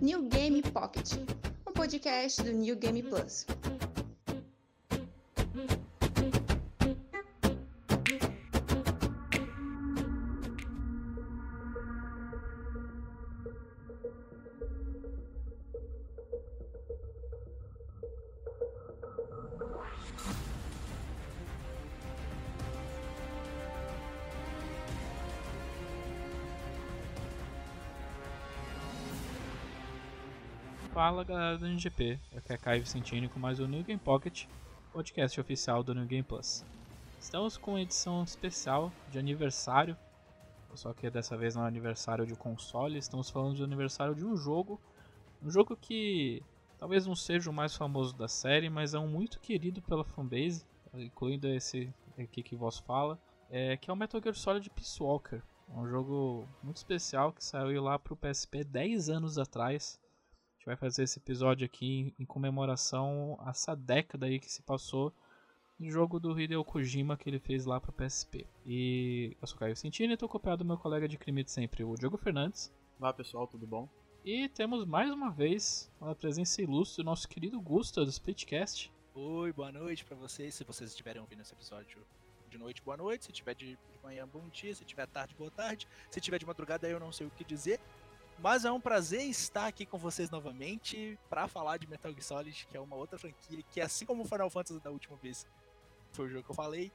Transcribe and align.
New 0.00 0.28
Game 0.30 0.62
Pocket, 0.62 1.18
um 1.66 1.74
podcast 1.74 2.42
do 2.42 2.52
New 2.52 2.74
Game 2.76 3.02
Plus. 3.02 3.44
Fala 31.12 31.24
galera 31.24 31.58
do 31.58 31.66
NGP, 31.66 32.18
aqui 32.34 32.52
é 32.54 32.56
Caio 32.56 32.80
Vicentini 32.80 33.28
com 33.28 33.38
mais 33.38 33.60
um 33.60 33.66
New 33.66 33.84
Game 33.84 34.00
Pocket, 34.00 34.46
podcast 34.94 35.38
oficial 35.38 35.82
do 35.82 35.94
New 35.94 36.06
Game 36.06 36.22
Plus. 36.22 36.64
Estamos 37.20 37.58
com 37.58 37.72
uma 37.72 37.82
edição 37.82 38.24
especial 38.24 38.90
de 39.10 39.18
aniversário, 39.18 39.94
só 40.74 40.94
que 40.94 41.10
dessa 41.10 41.36
vez 41.36 41.54
não 41.54 41.66
é 41.66 41.68
aniversário 41.68 42.24
de 42.24 42.34
console, 42.34 42.96
estamos 42.96 43.28
falando 43.28 43.56
de 43.56 43.62
aniversário 43.62 44.14
de 44.14 44.24
um 44.24 44.34
jogo, 44.34 44.80
um 45.42 45.50
jogo 45.50 45.76
que 45.76 46.42
talvez 46.78 47.06
não 47.06 47.14
seja 47.14 47.50
o 47.50 47.52
mais 47.52 47.76
famoso 47.76 48.16
da 48.16 48.26
série, 48.26 48.70
mas 48.70 48.94
é 48.94 48.98
um 48.98 49.06
muito 49.06 49.38
querido 49.38 49.82
pela 49.82 50.04
fanbase, 50.04 50.64
incluindo 50.94 51.46
esse 51.46 51.92
aqui 52.18 52.42
que 52.42 52.56
vos 52.56 52.78
fala, 52.78 53.20
é, 53.50 53.76
que 53.76 53.90
é 53.90 53.92
o 53.92 53.96
Metal 53.96 54.18
Gear 54.18 54.34
Solid 54.34 54.70
Peace 54.70 55.02
Walker. 55.02 55.42
É 55.68 55.78
um 55.78 55.86
jogo 55.86 56.48
muito 56.62 56.78
especial 56.78 57.34
que 57.34 57.44
saiu 57.44 57.82
lá 57.82 57.98
para 57.98 58.14
o 58.14 58.16
PSP 58.16 58.64
10 58.64 59.10
anos 59.10 59.36
atrás 59.36 60.00
gente 60.62 60.66
vai 60.66 60.76
fazer 60.76 61.02
esse 61.02 61.18
episódio 61.18 61.64
aqui 61.64 62.14
em 62.16 62.24
comemoração 62.24 63.36
a 63.40 63.50
essa 63.50 63.74
década 63.74 64.26
aí 64.26 64.38
que 64.38 64.50
se 64.50 64.62
passou 64.62 65.12
no 65.76 65.90
jogo 65.90 66.20
do 66.20 66.38
Hideo 66.38 66.64
Kojima 66.64 67.16
que 67.16 67.28
ele 67.28 67.40
fez 67.40 67.66
lá 67.66 67.80
para 67.80 67.90
PSP. 67.90 68.46
E 68.64 69.36
eu 69.40 69.46
sou 69.48 69.58
Caio 69.58 69.74
Sentini 69.74 70.12
e 70.12 70.14
estou 70.14 70.28
acompanhado 70.28 70.62
do 70.62 70.68
meu 70.68 70.78
colega 70.78 71.08
de 71.08 71.18
crime 71.18 71.42
de 71.42 71.50
sempre, 71.50 71.82
o 71.82 71.96
Diogo 71.96 72.16
Fernandes. 72.16 72.72
Olá 73.00 73.12
pessoal, 73.12 73.48
tudo 73.48 73.66
bom? 73.66 73.88
E 74.24 74.48
temos 74.50 74.86
mais 74.86 75.10
uma 75.10 75.32
vez 75.32 75.90
a 76.00 76.14
presença 76.14 76.62
ilustre 76.62 77.02
do 77.02 77.06
nosso 77.06 77.28
querido 77.28 77.60
Gusta 77.60 78.04
do 78.04 78.10
Splitcast. 78.10 78.92
Oi, 79.16 79.52
boa 79.52 79.72
noite 79.72 80.04
para 80.04 80.16
vocês, 80.16 80.54
se 80.54 80.62
vocês 80.62 80.90
estiverem 80.90 81.20
ouvindo 81.20 81.42
esse 81.42 81.52
episódio 81.52 82.06
de 82.48 82.56
noite, 82.56 82.80
boa 82.82 82.96
noite, 82.96 83.24
se 83.24 83.32
tiver 83.32 83.56
de 83.56 83.76
manhã, 84.00 84.28
bom 84.28 84.48
dia, 84.50 84.72
se 84.74 84.84
tiver 84.84 85.08
tarde, 85.08 85.34
boa 85.34 85.50
tarde, 85.50 85.88
se 86.08 86.20
tiver 86.20 86.38
de 86.38 86.46
madrugada, 86.46 86.88
eu 86.88 87.00
não 87.00 87.10
sei 87.10 87.26
o 87.26 87.30
que 87.30 87.42
dizer. 87.42 87.80
Mas 88.42 88.64
é 88.64 88.72
um 88.72 88.80
prazer 88.80 89.22
estar 89.22 89.68
aqui 89.68 89.86
com 89.86 89.96
vocês 89.96 90.28
novamente 90.28 91.16
para 91.30 91.46
falar 91.46 91.76
de 91.76 91.86
Metal 91.86 92.10
Gear 92.10 92.24
Solid, 92.24 92.66
que 92.68 92.76
é 92.76 92.80
uma 92.80 92.96
outra 92.96 93.16
franquia 93.16 93.62
que, 93.70 93.80
assim 93.80 94.04
como 94.04 94.24
Final 94.24 94.50
Fantasy 94.50 94.80
da 94.80 94.90
última 94.90 95.16
vez, 95.16 95.46
foi 96.10 96.26
o 96.26 96.28
jogo 96.28 96.42
que 96.42 96.50
eu 96.50 96.54
falei, 96.54 96.90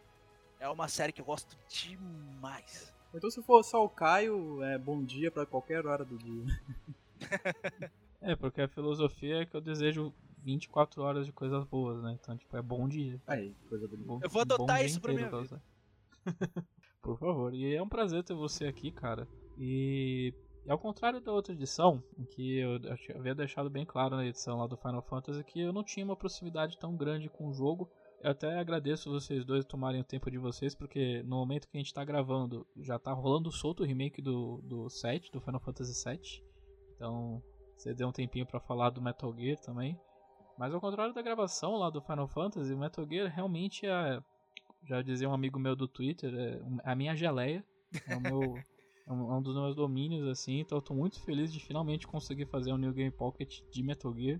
é 0.59 0.67
uma 0.67 0.89
série 0.89 1.13
que 1.13 1.21
eu 1.21 1.25
gosto 1.25 1.57
demais. 1.69 2.93
Então, 3.13 3.31
se 3.31 3.41
for 3.41 3.63
só 3.63 3.85
o 3.85 3.87
Caio, 3.87 4.61
é 4.61 4.77
bom 4.77 5.01
dia 5.01 5.31
para 5.31 5.45
qualquer 5.45 5.87
hora 5.87 6.03
do 6.03 6.17
dia. 6.17 6.45
é, 8.19 8.35
porque 8.35 8.59
a 8.59 8.67
filosofia 8.67 9.43
é 9.43 9.45
que 9.45 9.55
eu 9.55 9.61
desejo 9.61 10.13
24 10.43 11.01
horas 11.01 11.25
de 11.25 11.31
coisas 11.31 11.63
boas, 11.63 12.03
né? 12.03 12.17
Então, 12.21 12.35
tipo, 12.35 12.57
é 12.57 12.61
bom 12.61 12.89
dia. 12.89 13.21
Aí, 13.25 13.55
coisa 13.69 13.87
bonita. 13.87 14.19
eu 14.21 14.29
vou 14.29 14.41
adotar 14.41 14.83
isso 14.83 14.99
pra 14.99 15.13
minha 15.13 15.29
vida. 15.29 15.61
Por 17.01 17.17
favor. 17.17 17.53
E 17.53 17.73
é 17.73 17.81
um 17.81 17.87
prazer 17.87 18.21
ter 18.21 18.33
você 18.33 18.65
aqui, 18.65 18.91
cara. 18.91 19.25
E 19.57 20.33
e 20.67 20.71
ao 20.71 20.77
contrário 20.77 21.21
da 21.21 21.31
outra 21.31 21.53
edição, 21.53 22.03
que 22.31 22.57
eu 22.57 22.71
havia 23.15 23.33
deixado 23.33 23.69
bem 23.69 23.85
claro 23.85 24.17
na 24.17 24.25
edição 24.25 24.57
lá 24.57 24.67
do 24.67 24.75
Final 24.75 25.01
Fantasy 25.01 25.41
que 25.43 25.61
eu 25.61 25.71
não 25.71 25.81
tinha 25.81 26.05
uma 26.05 26.15
proximidade 26.15 26.77
tão 26.77 26.95
grande 26.95 27.29
com 27.29 27.47
o 27.47 27.53
jogo, 27.53 27.89
eu 28.21 28.31
até 28.31 28.59
agradeço 28.59 29.09
vocês 29.09 29.45
dois 29.45 29.63
tomarem 29.63 30.01
o 30.01 30.03
tempo 30.03 30.29
de 30.29 30.37
vocês, 30.37 30.75
porque 30.75 31.23
no 31.23 31.37
momento 31.37 31.69
que 31.69 31.77
a 31.77 31.79
gente 31.79 31.87
está 31.87 32.03
gravando, 32.03 32.67
já 32.77 32.97
está 32.97 33.13
rolando 33.13 33.51
solto 33.51 33.83
o 33.83 33.85
remake 33.85 34.21
do, 34.21 34.59
do 34.63 34.89
7, 34.89 35.31
do 35.31 35.39
Final 35.39 35.61
Fantasy 35.61 35.93
7. 35.93 36.43
Então, 36.95 37.41
você 37.77 37.93
deu 37.93 38.07
um 38.07 38.11
tempinho 38.11 38.45
para 38.45 38.59
falar 38.59 38.89
do 38.89 39.01
Metal 39.01 39.33
Gear 39.37 39.57
também. 39.59 39.97
Mas 40.57 40.73
ao 40.73 40.81
contrário 40.81 41.13
da 41.13 41.21
gravação 41.21 41.77
lá 41.77 41.89
do 41.91 42.01
Final 42.01 42.27
Fantasy, 42.27 42.73
o 42.73 42.77
Metal 42.77 43.07
Gear 43.07 43.31
realmente 43.31 43.85
é, 43.85 44.19
já 44.83 45.01
dizia 45.03 45.29
um 45.29 45.33
amigo 45.33 45.59
meu 45.59 45.75
do 45.75 45.87
Twitter, 45.87 46.33
é 46.33 46.61
a 46.83 46.95
minha 46.95 47.15
geleia, 47.15 47.63
é 48.07 48.15
o 48.15 48.19
meu 48.19 48.55
é 49.07 49.13
um, 49.13 49.31
é 49.31 49.35
um 49.37 49.41
dos 49.41 49.55
meus 49.55 49.75
domínios, 49.75 50.27
assim, 50.27 50.59
então 50.59 50.77
eu 50.77 50.81
tô 50.81 50.93
muito 50.93 51.19
feliz 51.21 51.51
de 51.51 51.59
finalmente 51.59 52.05
conseguir 52.05 52.45
fazer 52.45 52.73
um 52.73 52.77
New 52.77 52.93
Game 52.93 53.11
Pocket 53.11 53.61
de 53.71 53.81
Metal 53.81 54.13
Gear. 54.13 54.39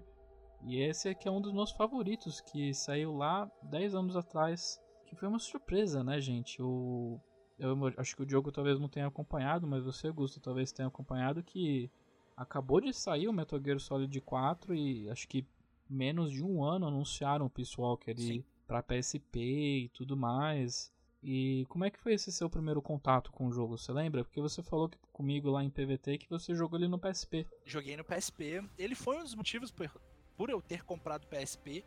E 0.64 0.82
esse 0.82 1.08
aqui 1.08 1.28
é 1.28 1.32
um 1.32 1.40
dos 1.40 1.54
meus 1.54 1.72
favoritos, 1.72 2.42
que 2.42 2.74
saiu 2.74 3.16
lá 3.16 3.50
10 3.64 3.96
anos 3.96 4.16
atrás, 4.16 4.82
que 5.06 5.16
foi 5.16 5.30
uma 5.30 5.40
surpresa, 5.40 6.04
né, 6.04 6.20
gente? 6.20 6.62
O, 6.62 7.20
eu 7.58 7.76
acho 7.98 8.16
que 8.16 8.24
o 8.24 8.26
Diogo 8.26 8.52
talvez 8.52 8.80
não 8.80 8.90
tenha 8.90 9.08
acompanhado, 9.08 9.66
mas 9.66 9.86
você, 9.86 10.12
Gusto, 10.12 10.42
talvez 10.42 10.72
tenha 10.72 10.88
acompanhado 10.88 11.42
que 11.42 11.90
acabou 12.36 12.82
de 12.82 12.94
sair 12.94 13.28
o 13.28 13.34
Metal 13.34 13.60
Gear 13.64 13.80
Solid 13.80 14.20
4 14.22 14.76
e 14.76 15.10
acho 15.10 15.28
que 15.28 15.48
menos 15.90 16.30
de 16.30 16.44
um 16.44 16.64
ano 16.64 16.88
anunciaram 16.88 17.46
o 17.46 17.50
Peace 17.50 17.80
Walker 17.80 18.12
ali 18.12 18.46
para 18.68 18.84
PSP 18.84 19.40
e 19.40 19.90
tudo 19.90 20.18
mais. 20.18 20.94
E 21.30 21.66
como 21.68 21.84
é 21.84 21.92
que 21.92 22.00
foi 22.00 22.14
esse 22.14 22.32
seu 22.32 22.50
primeiro 22.50 22.82
contato 22.82 23.34
com 23.34 23.48
o 23.48 23.52
jogo? 23.52 23.78
Você 23.78 23.92
lembra? 23.92 24.24
Porque 24.24 24.40
você 24.40 24.64
falou 24.64 24.90
comigo 25.12 25.50
lá 25.50 25.62
em 25.62 25.70
PVT 25.70 26.20
que 26.20 26.30
você 26.30 26.56
jogou 26.56 26.80
ele 26.80 26.88
no 26.88 26.98
PSP. 26.98 27.46
Joguei 27.66 27.98
no 27.98 28.04
PSP. 28.06 28.64
Ele 28.78 28.96
foi 28.96 29.18
um 29.18 29.24
dos 29.24 29.36
motivos 29.36 29.70
por, 29.70 29.92
por 30.38 30.50
eu 30.50 30.62
ter 30.62 30.86
comprado 30.86 31.28
PSP. 31.28 31.84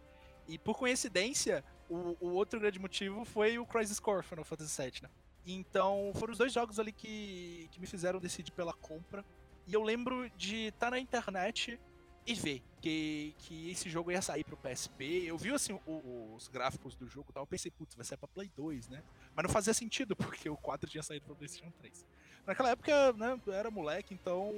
E 0.46 0.58
por 0.58 0.76
coincidência, 0.76 1.64
o, 1.88 2.18
o 2.20 2.34
outro 2.34 2.60
grande 2.60 2.78
motivo 2.78 3.24
foi 3.24 3.58
o 3.58 3.64
Crisis 3.64 3.98
Core 3.98 4.22
Final 4.22 4.44
Fantasy 4.44 4.82
VII, 4.82 4.92
né? 5.04 5.08
Então, 5.46 6.12
foram 6.16 6.32
os 6.32 6.38
dois 6.38 6.52
jogos 6.52 6.78
ali 6.78 6.92
que, 6.92 7.66
que 7.72 7.80
me 7.80 7.86
fizeram 7.86 8.20
decidir 8.20 8.52
pela 8.52 8.74
compra. 8.74 9.24
E 9.66 9.72
eu 9.72 9.82
lembro 9.82 10.28
de 10.36 10.66
estar 10.66 10.88
tá 10.88 10.90
na 10.90 10.98
internet 10.98 11.80
e 12.26 12.34
ver 12.34 12.62
que, 12.80 13.34
que 13.38 13.70
esse 13.70 13.88
jogo 13.88 14.10
ia 14.10 14.22
sair 14.22 14.44
pro 14.44 14.56
PSP. 14.56 15.24
Eu 15.26 15.36
vi 15.36 15.52
assim 15.52 15.78
o, 15.86 16.34
os 16.34 16.48
gráficos 16.48 16.94
do 16.94 17.06
jogo 17.06 17.28
e 17.30 17.32
tal, 17.32 17.42
eu 17.42 17.46
pensei, 17.46 17.70
putz, 17.70 17.94
vai 17.94 18.04
sair 18.04 18.18
pra 18.18 18.28
Play 18.28 18.50
2, 18.56 18.88
né? 18.88 19.02
Mas 19.34 19.44
não 19.44 19.50
fazia 19.50 19.74
sentido, 19.74 20.14
porque 20.16 20.48
o 20.48 20.56
4 20.56 20.88
tinha 20.88 21.02
saído 21.02 21.24
pro 21.26 21.36
PlayStation 21.36 21.72
3. 21.78 22.04
Naquela 22.46 22.70
época, 22.70 23.12
né, 23.12 23.38
eu 23.46 23.52
era 23.52 23.70
moleque, 23.70 24.14
então 24.14 24.52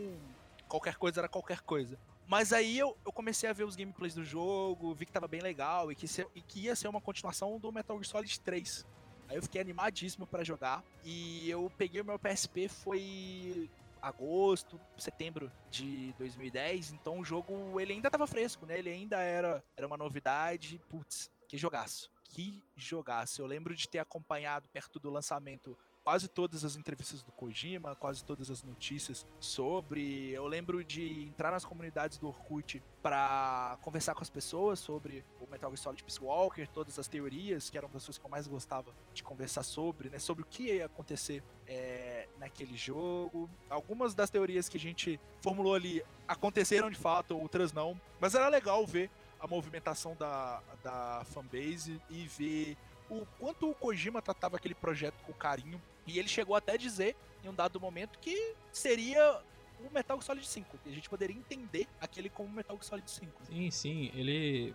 qualquer 0.68 0.96
coisa 0.96 1.20
era 1.20 1.28
qualquer 1.28 1.60
coisa. 1.60 1.98
Mas 2.26 2.52
aí 2.52 2.78
eu, 2.78 2.96
eu 3.04 3.12
comecei 3.12 3.48
a 3.48 3.52
ver 3.52 3.64
os 3.64 3.76
gameplays 3.76 4.14
do 4.14 4.24
jogo, 4.24 4.94
vi 4.94 5.04
que 5.04 5.12
tava 5.12 5.28
bem 5.28 5.40
legal 5.40 5.90
e 5.90 5.94
que, 5.94 6.06
se, 6.08 6.26
e 6.34 6.40
que 6.40 6.60
ia 6.60 6.76
ser 6.76 6.88
uma 6.88 7.00
continuação 7.00 7.58
do 7.58 7.72
Metal 7.72 7.96
Gear 7.96 8.08
Solid 8.08 8.40
3. 8.40 8.86
Aí 9.28 9.36
eu 9.36 9.42
fiquei 9.42 9.60
animadíssimo 9.60 10.26
para 10.26 10.44
jogar. 10.44 10.84
E 11.04 11.48
eu 11.50 11.70
peguei 11.76 12.00
o 12.00 12.04
meu 12.04 12.18
PSP, 12.18 12.68
foi 12.68 13.68
agosto, 14.02 14.80
setembro 14.98 15.50
de 15.70 16.12
2010, 16.18 16.92
então 16.92 17.20
o 17.20 17.24
jogo 17.24 17.80
ele 17.80 17.92
ainda 17.92 18.08
estava 18.08 18.26
fresco, 18.26 18.66
né? 18.66 18.78
Ele 18.78 18.90
ainda 18.90 19.18
era, 19.20 19.64
era 19.76 19.86
uma 19.86 19.96
novidade, 19.96 20.80
putz, 20.88 21.30
que 21.48 21.56
jogaço. 21.56 22.10
Que 22.24 22.64
jogaço. 22.74 23.40
Eu 23.40 23.46
lembro 23.46 23.74
de 23.74 23.88
ter 23.88 23.98
acompanhado 23.98 24.68
perto 24.70 24.98
do 24.98 25.10
lançamento 25.10 25.76
quase 26.02 26.28
todas 26.28 26.64
as 26.64 26.76
entrevistas 26.76 27.22
do 27.22 27.32
Kojima, 27.32 27.94
quase 27.94 28.24
todas 28.24 28.50
as 28.50 28.62
notícias 28.62 29.26
sobre. 29.38 30.30
Eu 30.30 30.46
lembro 30.46 30.84
de 30.84 31.24
entrar 31.24 31.50
nas 31.50 31.64
comunidades 31.64 32.18
do 32.18 32.28
Orkut 32.28 32.82
para 33.00 33.78
conversar 33.82 34.14
com 34.14 34.22
as 34.22 34.30
pessoas 34.30 34.78
sobre 34.78 35.24
o 35.40 35.50
Metal 35.50 35.70
Gear 35.70 35.78
Solid 35.78 36.02
Peace 36.02 36.22
Walker, 36.22 36.66
todas 36.68 36.98
as 36.98 37.08
teorias, 37.08 37.70
que 37.70 37.78
eram 37.78 37.86
as 37.86 37.92
pessoas 37.92 38.18
que 38.18 38.24
eu 38.24 38.30
mais 38.30 38.46
gostava 38.46 38.92
de 39.12 39.22
conversar 39.22 39.62
sobre, 39.62 40.10
né? 40.10 40.18
Sobre 40.18 40.42
o 40.42 40.46
que 40.46 40.64
ia 40.64 40.86
acontecer 40.86 41.42
é, 41.66 42.11
naquele 42.42 42.76
jogo. 42.76 43.48
Algumas 43.70 44.14
das 44.14 44.28
teorias 44.28 44.68
que 44.68 44.76
a 44.76 44.80
gente 44.80 45.18
formulou 45.40 45.74
ali 45.74 46.02
aconteceram 46.26 46.90
de 46.90 46.96
fato, 46.96 47.38
outras 47.38 47.72
não. 47.72 47.98
Mas 48.20 48.34
era 48.34 48.48
legal 48.48 48.84
ver 48.84 49.08
a 49.38 49.46
movimentação 49.46 50.16
da, 50.16 50.60
da 50.82 51.22
fanbase 51.26 52.00
e 52.10 52.26
ver 52.26 52.76
o 53.08 53.24
quanto 53.38 53.70
o 53.70 53.74
Kojima 53.74 54.20
tratava 54.20 54.56
aquele 54.56 54.74
projeto 54.74 55.14
com 55.24 55.32
carinho. 55.32 55.80
E 56.06 56.18
ele 56.18 56.28
chegou 56.28 56.56
até 56.56 56.72
a 56.72 56.76
dizer, 56.76 57.14
em 57.44 57.48
um 57.48 57.54
dado 57.54 57.80
momento, 57.80 58.18
que 58.18 58.54
seria 58.72 59.40
o 59.80 59.92
Metal 59.92 60.16
Gear 60.16 60.26
Solid 60.26 60.46
5. 60.46 60.78
Que 60.78 60.90
a 60.90 60.92
gente 60.92 61.08
poderia 61.08 61.36
entender 61.36 61.86
aquele 62.00 62.28
como 62.28 62.50
Metal 62.50 62.76
Gear 62.76 62.84
Solid 62.84 63.10
5. 63.10 63.32
Sim, 63.46 63.70
sim. 63.70 64.10
Ele. 64.14 64.74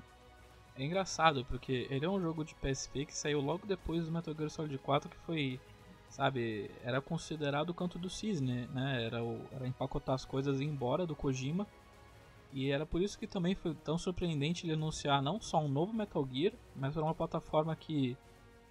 É 0.77 0.83
engraçado, 0.83 1.43
porque 1.45 1.87
ele 1.89 2.05
é 2.05 2.09
um 2.09 2.21
jogo 2.21 2.45
de 2.45 2.53
PSP 2.53 3.05
que 3.05 3.17
saiu 3.17 3.41
logo 3.41 3.65
depois 3.65 4.05
do 4.05 4.11
Metal 4.11 4.33
Gear 4.33 4.49
Solid 4.49 4.77
4, 4.77 5.09
que 5.09 5.17
foi. 5.17 5.59
Sabe, 6.09 6.71
era 6.83 7.01
considerado 7.01 7.69
o 7.69 7.73
canto 7.73 7.99
do 7.99 8.09
cisne, 8.09 8.67
né? 8.73 9.03
Era, 9.03 9.23
o, 9.23 9.41
era 9.51 9.67
empacotar 9.67 10.15
as 10.15 10.25
coisas 10.25 10.59
e 10.59 10.63
ir 10.63 10.67
embora 10.67 11.05
do 11.05 11.15
Kojima. 11.15 11.67
E 12.53 12.71
era 12.71 12.85
por 12.85 13.01
isso 13.01 13.19
que 13.19 13.27
também 13.27 13.53
foi 13.55 13.75
tão 13.75 13.97
surpreendente 13.97 14.65
ele 14.65 14.73
anunciar 14.73 15.21
não 15.21 15.39
só 15.39 15.59
um 15.59 15.67
novo 15.67 15.93
Metal 15.93 16.27
Gear, 16.31 16.53
mas 16.75 16.93
para 16.93 17.03
uma 17.03 17.13
plataforma 17.13 17.75
que 17.75 18.17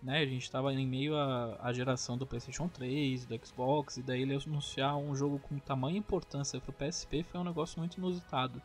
né, 0.02 0.18
a 0.18 0.26
gente 0.26 0.50
tava 0.50 0.72
em 0.72 0.86
meio 0.86 1.14
à, 1.16 1.72
geração 1.72 2.16
do 2.16 2.26
PlayStation 2.26 2.68
3, 2.68 3.26
do 3.26 3.46
Xbox, 3.46 3.96
e 3.96 4.02
daí 4.02 4.22
ele 4.22 4.34
anunciar 4.34 4.96
um 4.96 5.14
jogo 5.14 5.38
com 5.38 5.58
tamanha 5.58 5.98
importância 5.98 6.60
pro 6.60 6.72
PSP 6.72 7.22
foi 7.22 7.40
um 7.40 7.44
negócio 7.44 7.78
muito 7.78 7.96
inusitado. 7.98 8.62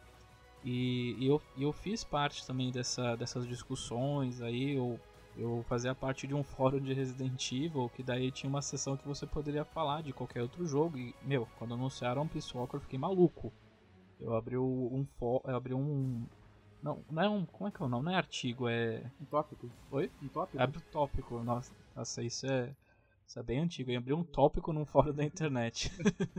E, 0.64 1.16
e 1.20 1.28
eu, 1.28 1.42
eu 1.58 1.74
fiz 1.74 2.04
parte 2.04 2.46
também 2.46 2.72
dessa, 2.72 3.16
dessas 3.16 3.48
discussões 3.48 4.42
aí, 4.42 4.76
eu, 4.76 5.00
eu 5.38 5.64
fazia 5.68 5.96
parte 5.96 6.28
de 6.28 6.34
um 6.34 6.44
fórum 6.44 6.80
de 6.80 6.94
Resident 6.94 7.52
Evil, 7.52 7.90
que 7.96 8.04
daí 8.04 8.32
tinha 8.32 8.50
uma 8.50 8.62
sessão 8.62 8.98
que 8.98 9.08
você 9.08 9.26
poderia 9.26 9.66
falar 9.66 10.04
de 10.04 10.14
qualquer 10.14 10.42
outro 10.42 10.66
jogo, 10.66 10.98
e, 10.98 11.16
meu, 11.24 11.48
quando 11.58 11.74
anunciaram 11.74 12.28
Peace 12.28 12.56
Walker 12.56 12.78
eu 12.78 12.82
fiquei 12.82 13.00
maluco. 13.00 13.52
Eu 14.20 14.36
abri 14.36 14.58
um, 14.58 15.06
eu 15.46 15.56
abri 15.56 15.74
um, 15.74 16.26
não, 16.82 17.04
não 17.10 17.22
é 17.22 17.30
um. 17.30 17.46
Como 17.46 17.68
é 17.68 17.72
que 17.72 17.82
é 17.82 17.86
o 17.86 17.90
nome? 17.90 18.06
Não 18.06 18.12
é 18.12 18.16
artigo, 18.16 18.68
é. 18.68 19.04
Um 19.22 19.26
tópico. 19.26 19.70
Oi? 19.92 20.12
Um 20.22 20.28
tópico? 20.28 20.62
Abre 20.62 20.80
o 20.80 20.82
tópico. 20.92 21.44
Nossa, 21.44 21.72
nossa 21.96 22.24
isso 22.24 22.48
é. 22.48 22.76
Isso 23.28 23.40
é 23.40 23.44
bem 23.44 23.60
antigo. 23.60 23.92
Eu 23.92 24.00
abri 24.00 24.14
um 24.14 24.24
tópico 24.24 24.74
num 24.74 24.86
fórum 24.86 25.14
da 25.14 25.24
internet. 25.24 25.92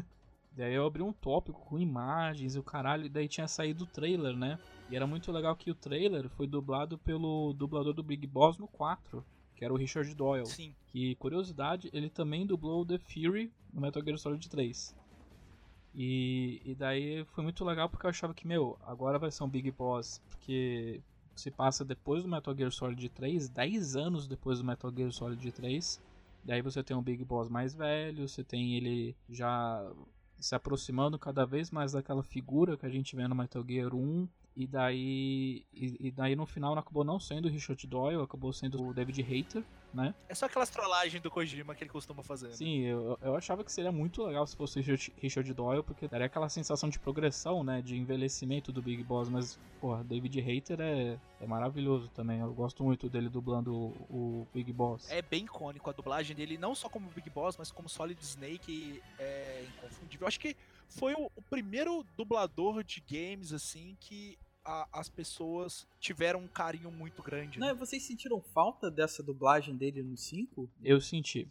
daí 0.53 0.75
eu 0.75 0.85
abri 0.85 1.03
um 1.03 1.12
tópico 1.12 1.61
com 1.61 1.79
imagens 1.79 2.55
e 2.55 2.59
o 2.59 2.62
caralho. 2.62 3.06
E 3.06 3.09
daí 3.09 3.29
tinha 3.29 3.47
saído 3.47 3.85
o 3.85 3.87
trailer, 3.87 4.37
né? 4.37 4.59
E 4.93 4.97
era 4.97 5.06
muito 5.06 5.33
legal 5.33 5.56
que 5.56 5.71
o 5.71 5.75
trailer 5.75 6.29
foi 6.29 6.47
dublado 6.47 6.99
pelo 6.99 7.55
dublador 7.55 7.94
do 7.94 8.03
Big 8.03 8.27
Boss 8.27 8.59
no 8.59 8.69
4. 8.69 9.25
Que 9.56 9.65
era 9.65 9.73
o 9.73 9.77
Richard 9.77 10.15
Doyle. 10.15 10.44
Sim. 10.44 10.75
Que, 10.89 11.15
curiosidade, 11.15 11.89
ele 11.94 12.11
também 12.11 12.44
dublou 12.44 12.85
The 12.85 12.99
Fury 12.99 13.50
no 13.73 13.81
Metal 13.81 14.05
Gear 14.05 14.19
Solid 14.19 14.47
3. 14.50 14.94
E, 15.94 16.61
e 16.62 16.75
daí 16.75 17.25
foi 17.27 17.43
muito 17.43 17.65
legal 17.65 17.89
porque 17.89 18.05
eu 18.05 18.11
achava 18.11 18.35
que, 18.35 18.47
meu, 18.47 18.79
agora 18.83 19.19
vai 19.19 19.31
ser 19.31 19.44
um 19.44 19.49
Big 19.49 19.71
Boss, 19.71 20.21
porque 20.29 21.00
se 21.35 21.50
passa 21.50 21.85
depois 21.87 22.23
do 22.23 22.29
Metal 22.29 22.55
Gear 22.55 22.71
Solid 22.71 23.09
3, 23.09 23.49
10 23.49 23.97
anos 23.97 24.29
depois 24.29 24.59
do 24.59 24.65
Metal 24.65 24.93
Gear 24.94 25.11
Solid 25.11 25.53
3. 25.53 26.03
Daí 26.44 26.61
você 26.61 26.83
tem 26.83 26.94
um 26.94 27.03
Big 27.03 27.25
Boss 27.25 27.49
mais 27.49 27.75
velho, 27.75 28.29
você 28.29 28.44
tem 28.44 28.75
ele 28.75 29.17
já 29.31 29.91
se 30.39 30.55
aproximando 30.55 31.19
cada 31.19 31.47
vez 31.47 31.71
mais 31.71 31.93
daquela 31.93 32.23
figura 32.23 32.77
que 32.77 32.85
a 32.85 32.91
gente 32.91 33.17
vê 33.17 33.27
no 33.27 33.35
Metal 33.35 33.65
Gear 33.67 33.94
1. 33.94 34.29
E 34.55 34.67
daí, 34.67 35.65
e, 35.73 36.09
e 36.09 36.11
daí 36.11 36.37
no 36.37 36.47
final 36.47 36.77
acabou 36.77 37.05
não 37.05 37.19
sendo 37.19 37.47
o 37.49 37.51
Richard 37.51 37.87
Doyle, 37.87 38.23
acabou 38.23 38.53
sendo 38.53 38.83
o 38.83 38.93
David 38.95 39.23
Hayter, 39.23 39.67
né? 39.93 40.15
É 40.29 40.35
só 40.35 40.47
aquelas 40.47 40.71
trollagens 40.71 41.23
do 41.23 41.31
Kojima 41.31 41.75
que 41.75 41.85
ele 41.85 41.91
costuma 41.91 42.23
fazer. 42.23 42.49
Né? 42.49 42.55
Sim, 42.55 42.81
eu, 42.81 43.19
eu 43.21 43.37
achava 43.37 43.62
que 43.62 43.71
seria 43.71 43.93
muito 43.93 44.25
legal 44.25 44.47
se 44.47 44.56
fosse 44.56 44.81
o 44.81 44.83
Richard 45.19 45.53
Doyle, 45.55 45.83
porque 45.83 46.09
daria 46.09 46.27
aquela 46.27 46.49
sensação 46.49 46.89
de 46.89 46.99
progressão, 46.99 47.62
né? 47.62 47.83
De 47.83 47.97
envelhecimento 47.97 48.73
do 48.73 48.83
Big 48.83 49.03
Boss, 49.03 49.29
mas, 49.29 49.59
porra, 49.81 50.03
David 50.05 50.41
Hayter 50.41 50.81
é, 50.81 51.19
é 51.41 51.47
maravilhoso 51.47 52.09
também. 52.11 52.41
Eu 52.41 52.53
gosto 52.53 52.83
muito 52.83 53.09
dele 53.09 53.29
dublando 53.29 53.75
o, 53.75 53.89
o 54.11 54.49
Big 54.55 54.73
Boss. 54.73 55.11
É 55.11 55.23
bem 55.23 55.44
icônico 55.44 55.89
a 55.91 55.93
dublagem 55.93 56.35
dele, 56.35 56.56
não 56.56 56.75
só 56.75 56.89
como 56.89 57.11
Big 57.11 57.29
Boss, 57.31 57.56
mas 57.56 57.71
como 57.71 57.89
Solid 57.89 58.21
Snake 58.23 59.03
é 59.19 59.65
inconfundível. 59.69 60.25
Eu 60.25 60.29
acho 60.29 60.41
que 60.41 60.56
foi 60.89 61.15
o, 61.15 61.31
o 61.35 61.43
primeiro 61.43 62.05
dublador 62.17 62.83
de 62.85 63.00
games, 63.00 63.53
assim, 63.53 63.97
que 64.00 64.39
a, 64.64 64.88
as 64.93 65.09
pessoas 65.09 65.87
tiveram 65.99 66.41
um 66.41 66.49
carinho 66.49 66.91
muito 66.91 67.23
grande. 67.23 67.59
Não, 67.59 67.69
né? 67.69 67.75
vocês 67.75 68.03
sentiram 68.03 68.41
falta 68.41 68.91
dessa 68.91 69.23
dublagem 69.23 69.76
dele 69.76 70.03
no 70.03 70.17
5? 70.17 70.70
Eu 70.82 71.00
senti. 71.00 71.49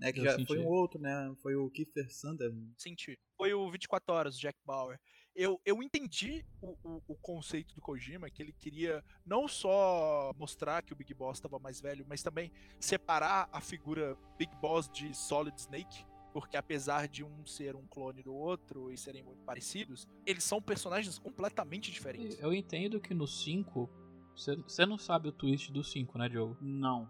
É 0.00 0.12
que 0.12 0.20
Eu 0.20 0.24
já 0.24 0.36
senti. 0.36 0.46
foi 0.46 0.58
um 0.58 0.66
outro, 0.66 1.00
né? 1.00 1.34
Foi 1.42 1.54
o 1.54 1.70
Kiefer 1.70 2.12
Sutherland. 2.12 2.72
Senti. 2.76 3.18
Foi 3.36 3.54
o 3.54 3.70
24 3.70 4.14
Horas, 4.14 4.38
Jack 4.38 4.58
Bauer. 4.64 4.98
Eu, 5.34 5.60
eu 5.64 5.82
entendi 5.82 6.44
o, 6.60 6.76
o, 6.84 7.02
o 7.08 7.14
conceito 7.16 7.74
do 7.74 7.80
Kojima, 7.80 8.30
que 8.30 8.40
ele 8.40 8.52
queria 8.52 9.02
não 9.26 9.48
só 9.48 10.32
mostrar 10.38 10.82
que 10.82 10.92
o 10.92 10.96
Big 10.96 11.12
Boss 11.12 11.38
estava 11.38 11.58
mais 11.58 11.80
velho, 11.80 12.06
mas 12.08 12.22
também 12.22 12.52
separar 12.78 13.48
a 13.50 13.60
figura 13.60 14.16
Big 14.38 14.54
Boss 14.56 14.88
de 14.88 15.12
Solid 15.12 15.58
Snake. 15.60 16.04
Porque 16.34 16.56
apesar 16.56 17.06
de 17.06 17.22
um 17.24 17.46
ser 17.46 17.76
um 17.76 17.86
clone 17.86 18.20
do 18.20 18.34
outro 18.34 18.90
e 18.92 18.98
serem 18.98 19.22
muito 19.22 19.44
parecidos, 19.44 20.06
eles 20.26 20.42
são 20.42 20.60
personagens 20.60 21.16
completamente 21.16 21.92
diferentes. 21.92 22.36
Eu 22.40 22.52
entendo 22.52 23.00
que 23.00 23.14
no 23.14 23.24
5. 23.26 23.88
Você 24.34 24.84
não 24.84 24.98
sabe 24.98 25.28
o 25.28 25.32
twist 25.32 25.70
do 25.72 25.84
5, 25.84 26.18
né, 26.18 26.28
Diogo? 26.28 26.56
Não. 26.60 27.08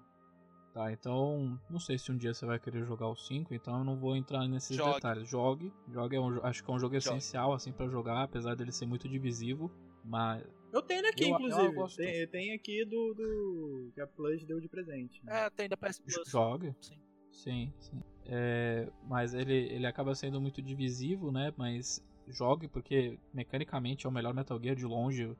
Tá, 0.75 0.93
então. 0.93 1.59
Não 1.71 1.81
sei 1.81 1.97
se 1.99 2.13
um 2.13 2.19
dia 2.19 2.35
você 2.35 2.45
vai 2.45 2.59
querer 2.61 2.85
jogar 2.85 3.09
o 3.09 3.17
5, 3.17 3.55
então 3.55 3.79
eu 3.79 3.85
não 3.85 3.97
vou 3.99 4.15
entrar 4.15 4.47
nesses 4.47 4.77
Jogue. 4.77 4.95
detalhes. 4.97 5.27
Jogue. 5.27 5.73
Jogue 5.89 6.17
é 6.17 6.21
um, 6.21 6.45
acho 6.45 6.63
que 6.63 6.71
é 6.71 6.75
um 6.75 6.79
jogo 6.79 7.01
Jogue. 7.01 7.17
essencial, 7.17 7.55
assim, 7.55 7.73
pra 7.73 7.89
jogar, 7.89 8.25
apesar 8.25 8.55
dele 8.55 8.73
ser 8.73 8.85
muito 8.85 9.09
divisivo. 9.09 9.71
Mas. 10.05 10.45
Eu 10.71 10.83
tenho 10.83 10.99
ele 11.01 11.09
aqui, 11.09 11.23
Eu- 11.25 11.29
eu 11.31 11.35
inclusive. 11.37 11.75
gosto. 11.75 11.97
Tem, 11.97 12.27
tem 12.29 12.53
aqui 12.53 12.85
do, 12.85 13.15
do. 13.15 13.91
que 13.95 14.01
a 14.03 14.07
Plus 14.07 14.45
deu 14.45 14.61
de 14.61 14.69
presente. 14.69 15.25
né? 15.25 15.47
É, 15.47 15.51
tem 15.51 15.67
da 15.67 15.79
PS 15.79 15.99
Plus. 16.03 16.29
Jogue. 16.29 16.75
Sim. 16.83 16.99
Sim, 17.43 17.73
sim. 17.79 18.01
É, 18.27 18.89
mas 19.07 19.35
ele, 19.35 19.55
ele 19.55 19.87
acaba 19.87 20.15
sendo 20.15 20.41
muito 20.41 20.63
divisivo, 20.63 21.31
né? 21.31 21.53
Mas 21.57 22.03
jogue, 22.29 22.69
porque 22.69 23.19
mecanicamente 23.33 24.07
é 24.07 24.09
o 24.09 24.13
melhor 24.13 24.33
Metal 24.33 24.59
Gear 24.63 24.75
de 24.77 24.87
longe. 24.87 25.37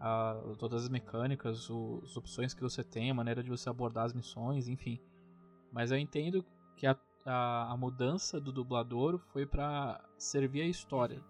A- 0.00 0.40
todas 0.58 0.84
as 0.84 0.88
mecânicas, 0.88 1.68
o- 1.70 2.00
as 2.04 2.16
opções 2.16 2.54
que 2.54 2.62
você 2.62 2.82
tem, 2.82 3.10
a 3.10 3.14
maneira 3.14 3.42
de 3.42 3.50
você 3.50 3.68
abordar 3.68 4.06
as 4.06 4.14
missões, 4.14 4.66
enfim. 4.66 4.98
Mas 5.70 5.90
eu 5.90 5.98
entendo 5.98 6.44
que 6.76 6.86
a, 6.86 6.96
a, 7.24 7.72
a 7.72 7.76
mudança 7.76 8.40
do 8.40 8.50
dublador 8.52 9.18
foi 9.32 9.46
pra 9.46 10.02
servir 10.18 10.62
a 10.62 10.66
história. 10.66 11.22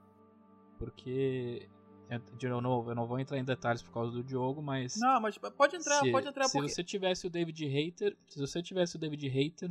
Porque, 0.78 1.68
é, 2.08 2.18
de 2.36 2.48
novo, 2.48 2.90
eu 2.90 2.94
não 2.94 3.06
vou 3.06 3.18
entrar 3.18 3.38
em 3.38 3.44
detalhes 3.44 3.82
por 3.82 3.92
causa 3.92 4.12
do 4.12 4.22
Diogo, 4.24 4.62
mas 4.62 4.98
Não, 5.00 5.20
mas 5.20 5.36
pode 5.38 5.76
entrar, 5.76 6.00
se, 6.00 6.10
pode 6.10 6.28
entrar 6.28 6.48
se 6.48 6.52
porque. 6.54 6.70
você 6.70 6.84
tivesse 6.84 7.26
o 7.26 7.30
David 7.30 7.66
Hater, 7.66 8.16
se 8.28 8.38
você 8.38 8.62
tivesse 8.62 8.96
o 8.96 8.98
David 8.98 9.28
Hater, 9.28 9.70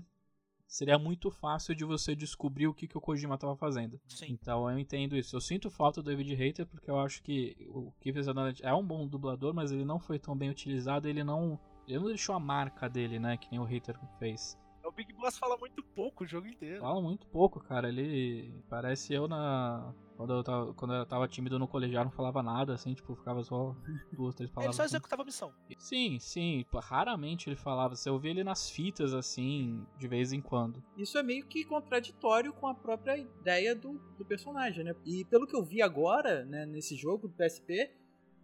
seria 0.71 0.97
muito 0.97 1.29
fácil 1.29 1.75
de 1.75 1.83
você 1.83 2.15
descobrir 2.15 2.65
o 2.65 2.73
que, 2.73 2.87
que 2.87 2.97
o 2.97 3.01
Kojima 3.01 3.35
estava 3.35 3.55
fazendo. 3.57 3.99
Sim. 4.07 4.27
Então 4.29 4.69
eu 4.69 4.79
entendo 4.79 5.17
isso. 5.17 5.35
Eu 5.35 5.41
sinto 5.41 5.69
falta 5.69 6.01
do 6.01 6.09
David 6.09 6.33
Hater 6.33 6.65
porque 6.65 6.89
eu 6.89 6.97
acho 6.97 7.21
que 7.21 7.57
o 7.67 7.91
Kiefer 7.99 8.23
Sutherland 8.23 8.61
é 8.63 8.73
um 8.73 8.85
bom 8.85 9.05
dublador, 9.05 9.53
mas 9.53 9.71
ele 9.71 9.83
não 9.83 9.99
foi 9.99 10.17
tão 10.17 10.35
bem 10.35 10.49
utilizado, 10.49 11.09
ele 11.09 11.25
não, 11.25 11.59
ele 11.85 11.99
não 11.99 12.07
deixou 12.07 12.33
a 12.33 12.39
marca 12.39 12.89
dele, 12.89 13.19
né, 13.19 13.35
que 13.35 13.51
nem 13.51 13.59
o 13.59 13.65
Hater 13.65 13.99
fez. 14.17 14.57
O 14.85 14.91
Big 14.91 15.13
Boss 15.13 15.37
fala 15.37 15.57
muito 15.57 15.83
pouco 15.83 16.23
o 16.23 16.27
jogo 16.27 16.47
inteiro. 16.47 16.81
Fala 16.81 17.01
muito 17.01 17.27
pouco, 17.27 17.59
cara. 17.59 17.89
Ele 17.89 18.53
parece 18.69 19.13
eu 19.13 19.27
na 19.27 19.93
quando 20.21 20.33
eu 20.35 20.43
tava, 20.43 20.73
quando 20.75 20.93
eu 20.93 21.05
tava 21.05 21.27
tímido 21.27 21.57
no 21.57 21.67
colegial 21.67 22.03
não 22.03 22.11
falava 22.11 22.43
nada, 22.43 22.75
assim, 22.75 22.93
tipo, 22.93 23.15
ficava 23.15 23.43
só 23.43 23.75
duas, 24.13 24.35
três 24.35 24.49
Ele 24.49 24.53
palavras. 24.55 24.75
só 24.75 24.83
assim. 24.83 24.95
executava 24.95 25.23
a 25.23 25.25
missão. 25.25 25.51
Sim, 25.79 26.19
sim. 26.19 26.63
Raramente 26.75 27.49
ele 27.49 27.55
falava. 27.55 27.95
Você 27.95 28.09
ouvia 28.09 28.29
ele 28.29 28.43
nas 28.43 28.69
fitas, 28.69 29.13
assim, 29.13 29.83
de 29.97 30.07
vez 30.07 30.31
em 30.31 30.39
quando. 30.39 30.83
Isso 30.95 31.17
é 31.17 31.23
meio 31.23 31.45
que 31.47 31.65
contraditório 31.65 32.53
com 32.53 32.67
a 32.67 32.75
própria 32.75 33.17
ideia 33.17 33.73
do, 33.75 33.93
do 34.17 34.23
personagem, 34.23 34.83
né? 34.83 34.95
E 35.05 35.25
pelo 35.25 35.47
que 35.47 35.55
eu 35.55 35.63
vi 35.63 35.81
agora, 35.81 36.45
né, 36.45 36.65
nesse 36.67 36.95
jogo 36.95 37.27
do 37.27 37.33
PSP, 37.33 37.91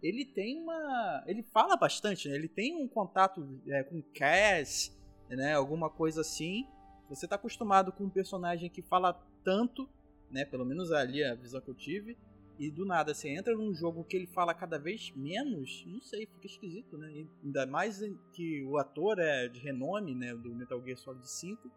ele 0.02 0.24
tem 0.24 0.60
uma. 0.60 1.22
Ele 1.28 1.44
fala 1.44 1.76
bastante, 1.76 2.28
né? 2.28 2.34
Ele 2.34 2.48
tem 2.48 2.74
um 2.74 2.88
contato 2.88 3.46
é, 3.68 3.84
com 3.84 4.02
Cass, 4.14 4.96
né? 5.28 5.54
Alguma 5.54 5.88
coisa 5.88 6.22
assim. 6.22 6.66
Você 7.08 7.26
tá 7.26 7.36
acostumado 7.36 7.92
com 7.92 8.04
um 8.04 8.10
personagem 8.10 8.68
que 8.68 8.82
fala 8.82 9.14
tanto, 9.44 9.88
né? 10.30 10.44
Pelo 10.44 10.64
menos 10.64 10.92
ali 10.92 11.24
a 11.24 11.34
visão 11.34 11.60
que 11.60 11.68
eu 11.68 11.74
tive. 11.74 12.16
E 12.58 12.70
do 12.70 12.84
nada, 12.84 13.14
você 13.14 13.28
entra 13.28 13.54
num 13.54 13.72
jogo 13.72 14.02
que 14.02 14.16
ele 14.16 14.26
fala 14.26 14.52
cada 14.52 14.78
vez 14.78 15.12
menos, 15.14 15.84
não 15.86 16.00
sei, 16.00 16.26
fica 16.26 16.46
esquisito, 16.46 16.98
né? 16.98 17.12
E 17.12 17.28
Ainda 17.44 17.64
mais 17.66 18.00
que 18.32 18.64
o 18.64 18.76
ator 18.78 19.20
é 19.20 19.46
de 19.46 19.60
renome, 19.60 20.14
né? 20.14 20.34
Do 20.34 20.52
Metal 20.56 20.82
Gear 20.82 20.98
Solid 20.98 21.30
5 21.30 21.70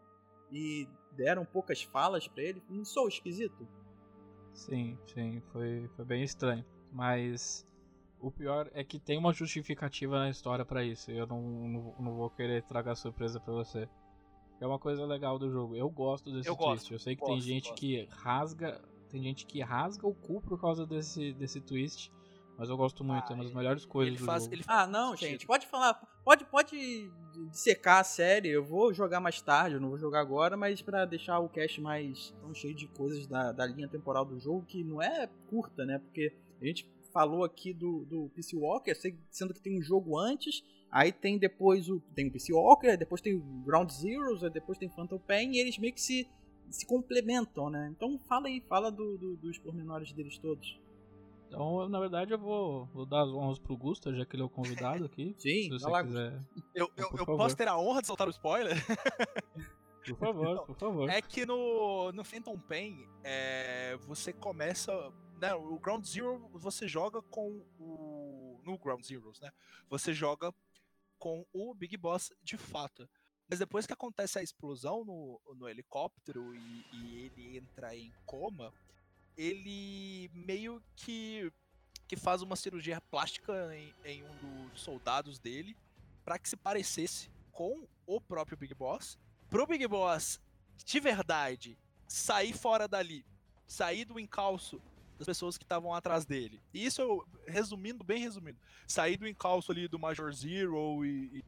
e 0.51 0.88
deram 1.15 1.46
poucas 1.46 1.84
falas 1.84 2.27
pra 2.27 2.43
ele. 2.43 2.63
Não 2.67 2.84
sou 2.84 3.08
esquisito? 3.08 3.67
Sim, 4.53 4.98
sim. 5.05 5.41
Foi, 5.51 5.88
foi 5.96 6.05
bem 6.05 6.24
estranho. 6.24 6.65
Mas 6.91 7.65
o 8.20 8.31
pior 8.31 8.70
é 8.74 8.84
que 8.84 9.00
tem 9.00 9.17
uma 9.17 9.34
justificativa 9.34 10.17
na 10.17 10.29
história 10.29 10.65
pra 10.65 10.84
isso. 10.84 11.12
Eu 11.12 11.27
não, 11.27 11.41
não, 11.41 11.96
não 12.00 12.15
vou 12.15 12.29
querer 12.29 12.63
tragar 12.63 12.96
surpresa 12.96 13.39
pra 13.39 13.53
você. 13.53 13.88
É 14.62 14.68
uma 14.68 14.80
coisa 14.80 15.06
legal 15.06 15.38
do 15.39 15.50
jogo. 15.51 15.75
Eu 15.75 15.89
gosto 15.89 16.32
desse 16.32 16.48
Eu 16.48 16.56
twist. 16.56 16.70
gosto, 16.70 16.94
eu 16.94 17.00
sei 17.00 17.15
que 17.15 17.25
tem 17.25 17.36
gosto, 17.36 17.46
gente 17.48 17.70
gosto. 17.70 17.80
que 17.80 18.08
rasga. 18.12 18.82
Tem 19.10 19.22
gente 19.22 19.46
que 19.46 19.60
rasga 19.62 20.08
o 20.08 20.13
cu 20.13 20.39
por 20.41 20.60
causa 20.62 20.86
desse, 20.86 21.34
desse 21.34 21.60
twist. 21.60 22.12
Mas 22.58 22.70
eu 22.70 22.77
gosto 22.77 23.03
muito, 23.03 23.32
é 23.32 23.34
uma 23.36 23.44
das 23.44 23.53
Ah, 23.53 23.58
melhores 23.58 23.86
coisas 23.86 24.13
ele 24.13 24.20
do 24.20 24.25
faz, 24.25 24.44
jogo. 24.44 24.56
ele 24.56 24.63
Ah, 24.68 24.86
não, 24.86 25.08
muito 25.10 25.20
gente. 25.22 25.48
Pode 25.48 25.65
falar. 25.65 25.96
Pode, 26.24 26.46
pode 26.46 27.12
dissecar 27.50 28.00
a 28.01 28.03
série. 28.03 28.50
Eu 28.50 28.63
vou 28.63 28.94
jogar 28.94 29.20
mais 29.20 29.41
tarde. 29.41 29.75
Eu 29.75 29.82
não 29.82 29.89
vou 29.89 29.98
jogar 29.98 30.20
agora, 30.22 30.56
mas 30.56 30.80
pra 30.82 31.06
deixar 31.06 31.39
o 31.39 31.50
cast 31.50 31.82
mais 31.82 32.32
tão 32.39 32.53
cheio 32.53 32.75
de 32.75 32.88
coisas 32.88 33.25
da, 33.25 33.51
da 33.51 33.65
linha 33.65 33.88
temporal 33.88 34.24
do 34.24 34.39
jogo, 34.39 34.63
que 34.65 34.84
não 34.84 35.01
é 35.01 35.27
curta, 35.50 35.86
né? 35.86 35.98
Porque 35.98 36.34
a 36.62 36.65
gente 36.65 36.88
falou 37.12 37.44
aqui 37.44 37.74
do, 37.74 38.06
do 38.06 38.30
Peace 38.36 38.56
Walker, 38.56 38.94
se- 38.94 39.18
sendo 39.32 39.53
que 39.56 39.60
tem 39.62 39.77
um 39.77 39.82
jogo 39.82 40.18
antes. 40.18 40.63
Aí 40.92 41.12
tem 41.12 41.38
depois 41.38 41.88
o. 41.90 42.00
Tem 42.14 42.28
o 42.28 42.32
Peace 42.32 42.52
Walker, 42.52 42.98
depois 42.98 43.22
tem 43.22 43.34
o 43.36 43.42
Ground 43.66 43.90
Zeroes, 43.90 44.42
depois 44.52 44.78
tem 44.78 44.90
Phantom 44.90 45.18
Pain, 45.20 45.52
e 45.54 45.60
eles 45.60 45.78
meio 45.78 45.94
que 45.94 46.02
se, 46.02 46.30
se 46.70 46.86
complementam, 46.86 47.70
né? 47.70 47.90
Então 47.96 48.20
fala 48.28 48.48
aí, 48.48 48.60
fala 48.68 48.92
do, 48.92 49.18
do- 49.18 49.38
dos 49.38 49.58
pormenores 49.58 50.12
deles 50.12 50.38
todos. 50.38 50.80
Então, 51.48 51.88
na 51.90 52.00
verdade, 52.00 52.32
eu 52.34 52.38
vou, 52.40 52.86
vou 52.94 53.06
dar 53.06 53.24
as 53.24 53.30
honras 53.30 53.60
pro 53.60 53.76
Gusta, 53.76 54.14
já 54.16 54.26
que 54.26 54.36
ele 54.36 54.44
é 54.44 54.46
o 54.46 54.50
convidado 54.50 55.04
aqui. 55.06 55.36
Sim, 55.40 55.64
se 55.64 55.70
você 55.70 55.84
vai 55.84 55.92
lá, 55.94 56.04
quiser. 56.04 56.42
Eu, 56.74 56.90
eu, 56.96 57.10
eu 57.18 57.26
posso 57.26 57.56
ter 57.58 57.68
a 57.68 57.78
honra 57.78 58.02
de 58.02 58.08
soltar 58.08 58.28
o 58.28 58.32
spoiler? 58.32 58.76
Por 60.04 60.18
favor, 60.18 60.66
por 60.66 60.76
favor. 60.78 61.10
É 61.12 61.22
que 61.22 61.46
no, 61.46 62.12
no 62.12 62.24
Phantom 62.24 62.58
Pain, 62.58 63.08
é, 63.24 63.96
você 64.08 64.34
começa. 64.34 64.92
Né, 65.40 65.54
o 65.54 65.78
Ground 65.78 66.04
Zero 66.06 66.50
você 66.56 66.88
joga 66.88 67.22
com 67.22 67.62
o. 67.80 68.60
No 68.66 68.78
Ground 68.80 69.04
Zeroes, 69.04 69.40
né? 69.40 69.52
Você 69.92 70.12
joga 70.12 70.52
com 71.22 71.46
o 71.54 71.75
Big 71.75 71.96
Boss 71.96 72.34
de 72.42 72.58
fato. 72.58 73.08
Mas 73.48 73.60
depois 73.60 73.86
que 73.86 73.94
acontece 73.94 74.40
a 74.40 74.44
explosão 74.44 75.06
no, 75.06 75.40
no 75.56 75.70
helicóptero 75.70 76.56
e, 76.56 76.86
e 76.92 77.16
ele 77.25 77.58
entra 77.58 77.96
em 77.96 78.12
coma, 78.25 78.74
ele 79.38 80.32
meio 80.34 80.82
que, 80.96 81.54
que 82.08 82.16
faz 82.16 82.42
uma 82.42 82.56
cirurgia 82.56 83.00
plástica 83.00 83.54
em, 83.75 83.94
em 84.04 84.24
um 84.24 84.70
dos 84.70 84.82
soldados 84.82 85.38
dele 85.38 85.78
para 86.25 86.40
que 86.40 86.50
se 86.50 86.58
parecesse 86.58 87.30
com 87.51 87.88
o 88.08 88.20
próprio 88.20 88.58
Big 88.58 88.74
Boss. 88.74 89.20
Pro 89.48 89.68
Big 89.68 89.86
Boss, 89.86 90.42
de 90.84 91.00
verdade, 91.00 91.78
sair 92.08 92.54
fora 92.54 92.88
dali, 92.88 93.24
sair 93.68 94.06
do 94.06 94.20
encalço 94.20 94.82
das 95.22 95.25
pessoas 95.28 95.58
que 95.58 95.63
estavam 95.63 95.94
atrás 95.94 96.25
dele. 96.25 96.60
E 96.74 96.86
isso, 96.86 97.01
eu, 97.01 97.25
resumindo, 97.48 98.04
bem 98.04 98.20
resumido, 98.22 98.58
sair 98.88 99.18
do 99.18 99.28
encalço 99.28 99.72
ali 99.72 99.88
do 99.88 100.00
Major 100.00 100.32
Zero 100.34 101.06
e, 101.06 101.38
e 101.40 101.44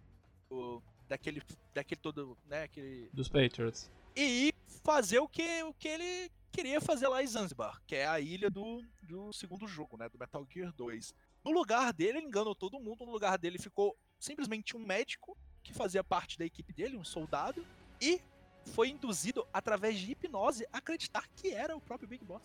o- 0.50 0.82
daquele, 1.08 1.42
daquele 1.74 2.00
todo, 2.00 2.38
né, 2.46 2.64
aquele 2.64 3.10
Dos 3.12 3.28
Patriots. 3.28 3.90
e 4.16 4.54
fazer 4.84 5.20
o 5.20 5.28
que, 5.28 5.64
o 5.64 5.74
que 5.74 5.88
ele 5.88 6.32
queria 6.52 6.80
fazer 6.80 7.08
lá 7.08 7.24
em 7.24 7.28
Zanzibar, 7.28 7.82
que 7.88 7.96
é 7.96 8.06
a 8.08 8.20
ilha 8.20 8.50
do, 8.50 8.84
do 9.02 9.34
segundo 9.34 9.68
jogo, 9.68 9.98
né? 9.98 10.08
Do 10.10 10.20
Metal 10.20 10.46
Gear 10.50 10.72
2. 10.74 11.16
No 11.44 11.52
lugar 11.52 11.92
dele, 11.92 12.20
ele 12.20 12.28
enganou 12.28 12.54
todo 12.54 12.80
mundo. 12.80 13.06
No 13.06 13.12
lugar 13.12 13.38
dele 13.40 13.58
ficou 13.58 13.98
simplesmente 14.20 14.78
um 14.78 14.80
médico 14.86 15.36
que 15.64 15.74
fazia 15.74 16.04
parte 16.04 16.38
da 16.38 16.46
equipe 16.46 16.72
dele, 16.74 16.96
um 16.96 17.04
soldado, 17.04 17.66
e 18.00 18.22
foi 18.68 18.90
induzido 18.90 19.46
através 19.52 19.98
de 19.98 20.12
hipnose 20.12 20.66
a 20.72 20.78
acreditar 20.78 21.28
que 21.36 21.50
era 21.50 21.76
o 21.76 21.82
próprio 21.82 22.08
Big 22.08 22.24
Boss. 22.24 22.44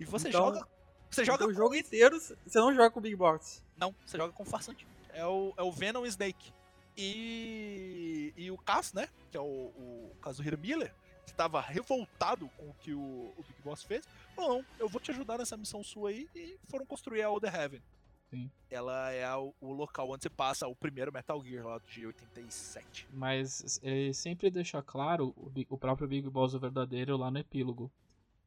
E 0.00 0.04
você 0.04 0.28
Então- 0.30 0.46
joga. 0.46 0.66
Você 1.10 1.24
joga 1.24 1.44
o 1.44 1.48
com 1.48 1.54
jogo 1.54 1.74
inteiro, 1.74 2.18
você 2.20 2.36
não 2.58 2.72
joga 2.72 2.90
com 2.90 3.00
o 3.00 3.02
Big 3.02 3.16
Boss. 3.16 3.62
não, 3.76 3.92
você 4.06 4.16
joga 4.16 4.32
com 4.32 4.44
o 4.44 4.46
farsante. 4.46 4.86
É 5.12 5.26
o, 5.26 5.52
é 5.56 5.62
o 5.62 5.72
Venom 5.72 6.04
Snake. 6.06 6.52
E, 6.96 8.32
e 8.36 8.50
o 8.50 8.56
Cass, 8.58 8.92
né? 8.92 9.08
Que 9.30 9.36
é 9.36 9.40
o, 9.40 9.44
o 9.44 10.12
Kazuhiro 10.22 10.56
Miller, 10.58 10.94
que 11.26 11.32
tava 11.34 11.60
revoltado 11.60 12.48
com 12.56 12.68
o 12.70 12.74
que 12.74 12.92
o, 12.94 13.00
o 13.36 13.44
Big 13.48 13.60
Boss 13.64 13.82
fez. 13.82 14.06
Falou, 14.36 14.58
não, 14.58 14.64
eu 14.78 14.88
vou 14.88 15.00
te 15.00 15.10
ajudar 15.10 15.38
nessa 15.38 15.56
missão 15.56 15.82
sua 15.82 16.10
aí. 16.10 16.28
E 16.34 16.56
foram 16.68 16.86
construir 16.86 17.22
a 17.22 17.30
Older 17.30 17.52
Heaven. 17.54 17.82
Sim. 18.30 18.48
Ela 18.70 19.10
é 19.10 19.34
o, 19.34 19.52
o 19.60 19.72
local 19.72 20.08
onde 20.10 20.22
você 20.22 20.30
passa 20.30 20.68
o 20.68 20.76
primeiro 20.76 21.12
Metal 21.12 21.42
Gear 21.44 21.66
lá 21.66 21.80
de 21.92 22.06
87. 22.06 23.08
Mas 23.12 23.80
ele 23.82 24.14
sempre 24.14 24.48
deixa 24.50 24.80
claro 24.80 25.34
o, 25.36 25.50
o 25.68 25.76
próprio 25.78 26.06
Big 26.06 26.28
Boss 26.30 26.54
o 26.54 26.60
verdadeiro 26.60 27.16
lá 27.16 27.30
no 27.30 27.38
epílogo. 27.40 27.90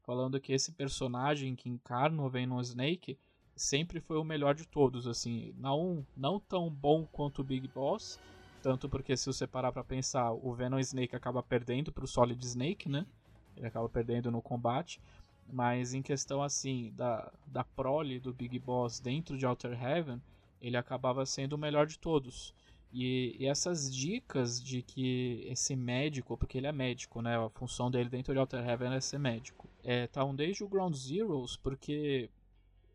Falando 0.04 0.40
que 0.40 0.52
esse 0.52 0.72
personagem 0.72 1.56
que 1.56 1.70
encarna 1.70 2.22
o 2.22 2.30
Venom 2.30 2.60
Snake 2.62 3.18
sempre 3.56 4.00
foi 4.00 4.18
o 4.18 4.24
melhor 4.24 4.54
de 4.54 4.68
todos, 4.68 5.08
assim, 5.08 5.54
não, 5.58 6.06
não 6.16 6.40
tão 6.40 6.70
bom 6.70 7.06
quanto 7.06 7.40
o 7.40 7.44
Big 7.44 7.68
Boss, 7.68 8.20
tanto 8.62 8.90
porque 8.90 9.16
se 9.16 9.26
você 9.26 9.48
parar 9.48 9.72
pra 9.72 9.84
pensar, 9.84 10.32
o 10.32 10.54
Venom 10.54 10.80
Snake 10.80 11.16
acaba 11.16 11.42
perdendo 11.42 11.92
pro 11.92 12.08
Solid 12.08 12.44
Snake, 12.46 12.90
né? 12.90 13.06
Ele 13.56 13.68
acaba 13.68 13.88
perdendo 13.88 14.32
no 14.32 14.42
combate, 14.42 15.02
mas 15.52 15.94
em 15.94 16.02
questão 16.02 16.42
assim 16.42 16.92
da, 16.96 17.32
da 17.46 17.64
prole 17.64 18.20
do 18.20 18.34
Big 18.34 18.58
Boss 18.60 19.00
dentro 19.00 19.38
de 19.38 19.46
Outer 19.46 19.82
Heaven, 19.82 20.22
ele 20.62 20.78
acabava 20.78 21.26
sendo 21.26 21.54
o 21.54 21.58
melhor 21.58 21.86
de 21.86 22.00
todos. 22.00 22.54
E, 22.92 23.36
e 23.40 23.48
essas 23.48 23.94
dicas 23.94 24.64
de 24.64 24.82
que 24.82 25.46
esse 25.48 25.76
médico, 25.76 26.38
porque 26.38 26.58
ele 26.58 26.68
é 26.68 26.72
médico, 26.72 27.22
né? 27.22 27.38
A 27.38 27.50
função 27.50 27.90
dele 27.90 28.10
dentro 28.10 28.34
de 28.34 28.40
Outer 28.40 28.68
Heaven 28.68 28.94
é 28.94 29.02
ser 29.02 29.18
médico. 29.18 29.68
É, 29.84 30.06
estavam 30.06 30.34
desde 30.36 30.64
o 30.64 30.68
Ground 30.68 30.96
Zeroes, 30.96 31.58
porque 31.58 32.30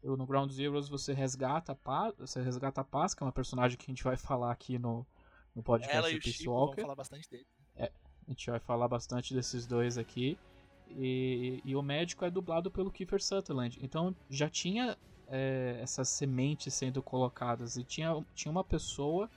no 0.02 0.26
Ground 0.26 0.50
Zeroes 0.50 0.88
você 0.88 1.12
resgata 1.12 1.72
a 1.72 1.74
Paz, 1.74 2.14
você 2.18 2.42
resgata 2.42 2.80
a 2.80 2.84
Paz, 2.84 3.14
que 3.14 3.22
é 3.22 3.26
uma 3.26 3.32
personagem 3.32 3.76
que 3.76 3.84
a 3.84 3.92
gente 3.92 4.04
vai 4.04 4.16
falar 4.16 4.50
aqui 4.50 4.78
no, 4.78 5.06
no 5.54 5.62
podcast 5.62 5.96
Ela 5.96 6.10
e 6.10 6.14
do 6.14 6.22
Peace 6.22 6.48
Walker. 6.48 6.80
falar 6.80 6.94
bastante 6.94 7.30
dele. 7.30 7.46
A 8.28 8.30
gente 8.30 8.50
vai 8.50 8.60
falar 8.60 8.88
bastante 8.88 9.32
desses 9.34 9.66
dois 9.66 9.96
aqui. 9.96 10.38
E, 10.90 11.62
e 11.64 11.74
o 11.74 11.82
médico 11.82 12.24
é 12.24 12.30
dublado 12.30 12.70
pelo 12.70 12.90
Kiefer 12.90 13.22
Sutherland. 13.22 13.78
Então 13.82 14.14
já 14.28 14.50
tinha 14.50 14.98
é, 15.28 15.78
essas 15.80 16.10
sementes 16.10 16.74
sendo 16.74 17.02
colocadas. 17.02 17.78
E 17.78 17.84
tinha, 17.84 18.22
tinha 18.34 18.52
uma 18.52 18.64
pessoa 18.64 19.30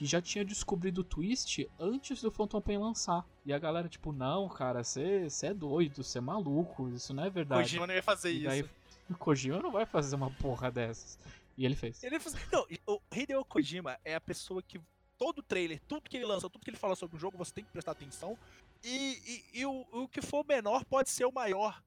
que 0.00 0.06
já 0.06 0.22
tinha 0.22 0.42
descobrido 0.42 1.02
o 1.02 1.04
twist 1.04 1.68
antes 1.78 2.22
do 2.22 2.30
Phantom 2.30 2.58
Pain 2.58 2.78
lançar. 2.78 3.22
E 3.44 3.52
a 3.52 3.58
galera, 3.58 3.86
tipo, 3.86 4.14
não, 4.14 4.48
cara, 4.48 4.82
você 4.82 5.28
é 5.42 5.52
doido, 5.52 6.02
você 6.02 6.16
é 6.16 6.20
maluco, 6.22 6.88
isso 6.88 7.12
não 7.12 7.22
é 7.22 7.28
verdade. 7.28 7.64
Kojima 7.64 7.86
não 7.86 7.92
ia 7.92 8.02
fazer 8.02 8.30
e 8.30 8.36
isso. 8.36 8.46
daí, 8.46 8.64
o 9.10 9.14
Kojima 9.18 9.58
não 9.58 9.70
vai 9.70 9.84
fazer 9.84 10.16
uma 10.16 10.30
porra 10.30 10.70
dessas. 10.70 11.18
E 11.54 11.66
ele 11.66 11.76
fez. 11.76 12.02
Ele 12.02 12.18
faz... 12.18 12.34
Não, 12.50 12.66
o 12.86 12.98
Hideo 13.14 13.44
Kojima 13.44 13.98
é 14.02 14.14
a 14.14 14.20
pessoa 14.22 14.62
que 14.62 14.80
todo 15.18 15.42
trailer, 15.42 15.78
tudo 15.86 16.08
que 16.08 16.16
ele 16.16 16.24
lança, 16.24 16.48
tudo 16.48 16.64
que 16.64 16.70
ele 16.70 16.78
fala 16.78 16.96
sobre 16.96 17.18
o 17.18 17.20
jogo, 17.20 17.36
você 17.36 17.52
tem 17.52 17.64
que 17.64 17.70
prestar 17.70 17.92
atenção. 17.92 18.38
E, 18.82 19.44
e, 19.52 19.60
e 19.60 19.66
o, 19.66 19.86
o 19.92 20.08
que 20.08 20.22
for 20.22 20.46
menor 20.46 20.82
pode 20.86 21.10
ser 21.10 21.26
o 21.26 21.32
maior 21.32 21.78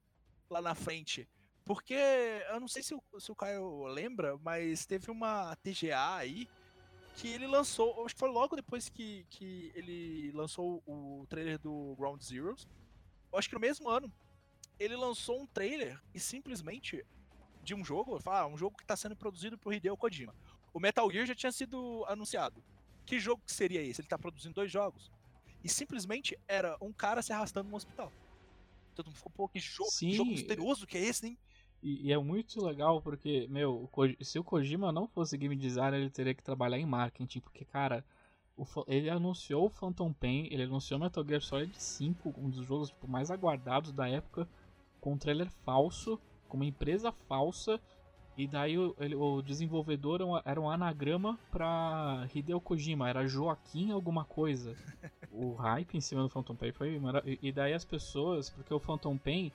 lá 0.52 0.62
na 0.62 0.76
frente. 0.76 1.28
Porque 1.66 1.96
eu 1.96 2.60
não 2.60 2.68
sei 2.68 2.84
se 2.84 2.94
o, 2.94 3.02
se 3.20 3.32
o 3.32 3.36
Caio 3.36 3.88
lembra, 3.88 4.38
mas 4.38 4.86
teve 4.86 5.10
uma 5.10 5.56
TGA 5.56 6.18
aí 6.18 6.48
que 7.16 7.28
ele 7.28 7.48
lançou, 7.48 8.06
acho 8.06 8.16
que 8.16 8.20
foi 8.20 8.30
logo 8.30 8.56
depois 8.56 8.90
que, 8.90 9.26
que 9.30 9.72
ele 9.76 10.32
lançou 10.34 10.84
o 10.86 11.26
trailer 11.30 11.60
do 11.60 11.96
Ground 11.98 12.22
Zeroes. 12.22 12.68
Acho 13.34 13.50
que 13.50 13.56
no 13.56 13.62
mesmo 13.62 13.90
ano, 13.90 14.12
ele 14.80 14.96
lançou 14.96 15.42
um 15.42 15.48
trailer 15.48 16.00
e 16.14 16.20
simplesmente 16.20 17.06
de 17.64 17.74
um 17.74 17.84
jogo, 17.84 18.20
fala, 18.20 18.42
ah, 18.42 18.48
um 18.48 18.58
jogo 18.58 18.76
que 18.76 18.84
está 18.84 18.96
sendo 18.96 19.16
produzido 19.16 19.58
por 19.58 19.74
Hideo 19.74 19.96
Kojima. 19.96 20.36
O 20.74 20.80
Metal 20.80 21.10
Gear 21.10 21.26
já 21.26 21.36
tinha 21.36 21.52
sido 21.52 22.04
anunciado. 22.08 22.64
Que 23.06 23.20
jogo 23.20 23.42
que 23.46 23.54
seria 23.54 23.82
esse? 23.82 24.02
Ele 24.02 24.08
tá 24.08 24.18
produzindo 24.18 24.56
dois 24.56 24.72
jogos. 24.72 25.12
E 25.64 25.70
simplesmente 25.70 26.38
era 26.48 26.78
um 26.82 26.92
cara 26.92 27.22
se 27.22 27.32
arrastando 27.32 27.70
no 27.70 27.76
hospital. 27.76 28.12
Todo 28.94 29.08
mundo 29.08 29.16
ficou, 29.16 29.32
pô, 29.32 29.48
que 29.48 29.60
jogo, 29.60 29.90
que 29.98 30.14
jogo 30.14 30.32
misterioso 30.32 30.86
que 30.86 30.98
é 30.98 31.02
esse, 31.02 31.28
hein? 31.28 31.38
E, 31.84 32.08
e 32.08 32.14
é 32.14 32.18
muito 32.18 32.64
legal 32.66 33.02
porque, 33.02 33.48
meu, 33.50 33.90
se 34.22 34.40
o 34.40 34.44
Kojima 34.44 34.92
não 34.92 35.08
fosse 35.08 35.38
game 35.38 35.56
designer, 35.56 36.00
ele 36.00 36.10
teria 36.10 36.34
que 36.34 36.44
trabalhar 36.44 36.80
em 36.80 36.86
marketing, 36.86 37.42
porque, 37.42 37.66
cara, 37.66 38.04
o 38.58 38.66
ele 38.88 39.10
anunciou 39.10 39.66
o 39.66 39.70
Phantom 39.70 40.14
Pain, 40.14 40.48
ele 40.50 40.64
anunciou 40.64 41.00
Metal 41.00 41.26
Gear 41.26 41.42
Solid 41.42 41.76
5, 41.78 42.34
um 42.38 42.50
dos 42.50 42.66
jogos 42.66 42.90
tipo, 42.90 43.08
mais 43.08 43.30
aguardados 43.30 43.92
da 43.92 44.08
época, 44.08 44.48
com 45.02 45.14
um 45.14 45.18
trailer 45.18 45.50
falso, 45.66 46.20
com 46.48 46.58
uma 46.58 46.66
empresa 46.66 47.12
falsa, 47.12 47.80
e 48.38 48.48
daí 48.48 48.78
o, 48.78 48.96
ele- 49.00 49.16
o 49.16 49.42
desenvolvedor 49.42 50.16
era 50.22 50.26
um, 50.26 50.42
era 50.46 50.62
um 50.62 50.70
anagrama 50.70 51.38
pra 51.52 52.28
Hideo 52.34 52.62
Kojima, 52.62 53.10
era 53.10 53.28
Joaquim 53.28 53.92
alguma 53.92 54.26
coisa. 54.26 54.76
o 55.32 55.54
hype 55.54 55.96
em 55.98 56.02
cima 56.02 56.22
do 56.24 56.30
Phantom 56.30 56.56
Pain 56.56 56.72
foi 56.72 56.98
mara- 57.00 57.24
e- 57.26 57.40
E 57.42 57.52
daí 57.52 57.74
as 57.74 57.86
pessoas, 57.86 58.50
porque 58.50 58.74
o 58.74 58.80
Phantom 58.80 59.18
Pain 59.18 59.52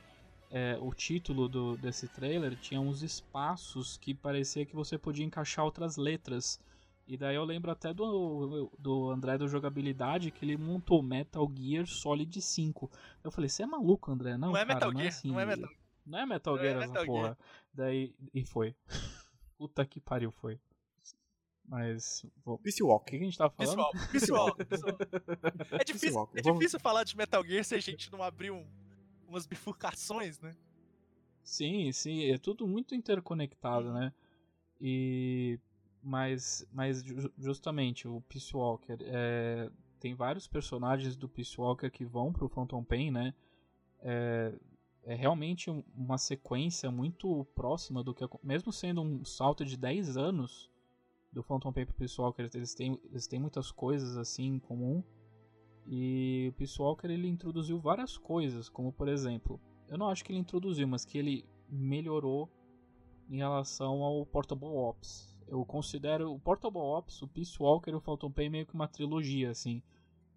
é, 0.50 0.76
o 0.80 0.92
título 0.94 1.48
do, 1.48 1.76
desse 1.76 2.08
trailer 2.08 2.56
tinha 2.56 2.80
uns 2.80 3.02
espaços 3.02 3.96
que 3.98 4.14
parecia 4.14 4.64
que 4.66 4.74
você 4.74 4.96
podia 4.98 5.24
encaixar 5.24 5.64
outras 5.64 5.96
letras. 5.96 6.58
E 7.06 7.16
daí 7.16 7.36
eu 7.36 7.44
lembro 7.44 7.70
até 7.70 7.92
do, 7.94 8.70
do 8.78 9.10
André 9.10 9.38
do 9.38 9.48
Jogabilidade 9.48 10.30
que 10.30 10.44
ele 10.44 10.56
montou 10.58 11.02
Metal 11.02 11.50
Gear 11.56 11.86
Solid 11.86 12.40
5. 12.40 12.90
Eu 13.24 13.30
falei, 13.30 13.48
você 13.48 13.62
é 13.62 13.66
maluco, 13.66 14.10
André? 14.10 14.36
Não, 14.36 14.48
Não 14.48 14.56
é 14.56 14.60
cara, 14.66 14.74
Metal 14.74 14.92
não 14.92 15.00
é 15.00 15.02
Gear, 15.04 15.14
assim. 15.14 15.28
não 15.28 15.40
é 15.40 15.46
Metal 15.46 15.70
Não 16.06 16.18
é 16.18 16.26
Metal 16.26 16.54
Não 16.56 16.62
é 16.62 16.66
Gear 16.68 16.82
essa 16.82 16.92
Metal 16.92 17.06
porra. 17.06 17.22
Gear. 17.22 17.38
Daí, 17.72 18.14
e 18.34 18.44
foi. 18.44 18.74
Puta 19.56 19.84
que 19.86 20.00
pariu, 20.00 20.30
foi. 20.30 20.60
Mas, 21.66 22.24
o 22.46 22.56
Peace 22.58 22.78
que, 22.78 22.82
Walker. 22.84 23.10
que 23.10 23.16
a 23.16 23.24
gente 23.26 23.36
tava 23.36 23.50
falando? 23.50 23.90
Pessoal, 24.10 24.54
pessoal, 24.56 24.96
pessoal. 24.96 24.96
É 25.72 25.84
difícil, 25.84 26.14
Walker. 26.14 26.38
é 26.38 26.42
Vamos- 26.42 26.58
difícil 26.60 26.80
falar 26.80 27.04
de 27.04 27.14
Metal 27.16 27.44
Gear 27.46 27.62
se 27.64 27.74
a 27.74 27.80
gente 27.80 28.10
não 28.10 28.22
abrir 28.22 28.50
um- 28.50 28.66
umas 29.28 29.46
bifurcações, 29.46 30.40
né? 30.40 30.56
Sim, 31.42 31.90
sim, 31.92 32.24
é 32.24 32.38
tudo 32.38 32.66
muito 32.66 32.94
interconectado, 32.94 33.92
né? 33.92 34.12
E 34.80 35.58
mas, 36.02 36.66
mas 36.72 37.02
ju- 37.02 37.32
justamente 37.36 38.06
o 38.06 38.20
Peace 38.22 38.54
Walker 38.56 38.96
é, 39.00 39.70
tem 39.98 40.14
vários 40.14 40.46
personagens 40.46 41.16
do 41.16 41.28
Peace 41.28 41.60
Walker 41.60 41.90
que 41.90 42.04
vão 42.04 42.32
pro 42.32 42.48
Phantom 42.48 42.84
Pain, 42.84 43.10
né? 43.10 43.34
É, 44.00 44.52
é 45.04 45.14
realmente 45.14 45.70
um- 45.70 45.82
uma 45.96 46.18
sequência 46.18 46.90
muito 46.90 47.44
próxima 47.54 48.04
do 48.04 48.14
que 48.14 48.24
mesmo 48.42 48.72
sendo 48.72 49.00
um 49.02 49.24
salto 49.24 49.64
de 49.64 49.76
10 49.76 50.16
anos 50.16 50.70
do 51.32 51.42
Phantom 51.42 51.72
Pain 51.72 51.86
pro 51.86 51.94
Peace 51.94 52.20
Walker, 52.20 52.48
eles 52.54 52.74
têm, 52.74 53.00
eles 53.10 53.26
têm 53.26 53.40
muitas 53.40 53.70
coisas 53.72 54.16
assim 54.16 54.44
em 54.46 54.58
comum. 54.58 55.02
E 55.90 56.48
o 56.50 56.52
Peace 56.52 56.80
Walker 56.80 57.06
ele 57.08 57.26
introduziu 57.26 57.80
várias 57.80 58.18
coisas, 58.18 58.68
como 58.68 58.92
por 58.92 59.08
exemplo, 59.08 59.58
eu 59.88 59.96
não 59.96 60.10
acho 60.10 60.22
que 60.22 60.30
ele 60.30 60.38
introduziu, 60.38 60.86
mas 60.86 61.06
que 61.06 61.16
ele 61.16 61.46
melhorou 61.66 62.50
em 63.30 63.38
relação 63.38 64.02
ao 64.02 64.26
Portable 64.26 64.68
Ops. 64.68 65.34
Eu 65.46 65.64
considero 65.64 66.30
o 66.30 66.38
Portable 66.38 66.78
Ops, 66.78 67.22
o 67.22 67.28
Peace 67.28 67.56
Walker 67.58 67.90
e 67.90 67.94
o 67.94 68.00
Phantom 68.00 68.30
Pain 68.30 68.50
meio 68.50 68.66
que 68.66 68.74
uma 68.74 68.86
trilogia, 68.86 69.50
assim. 69.50 69.82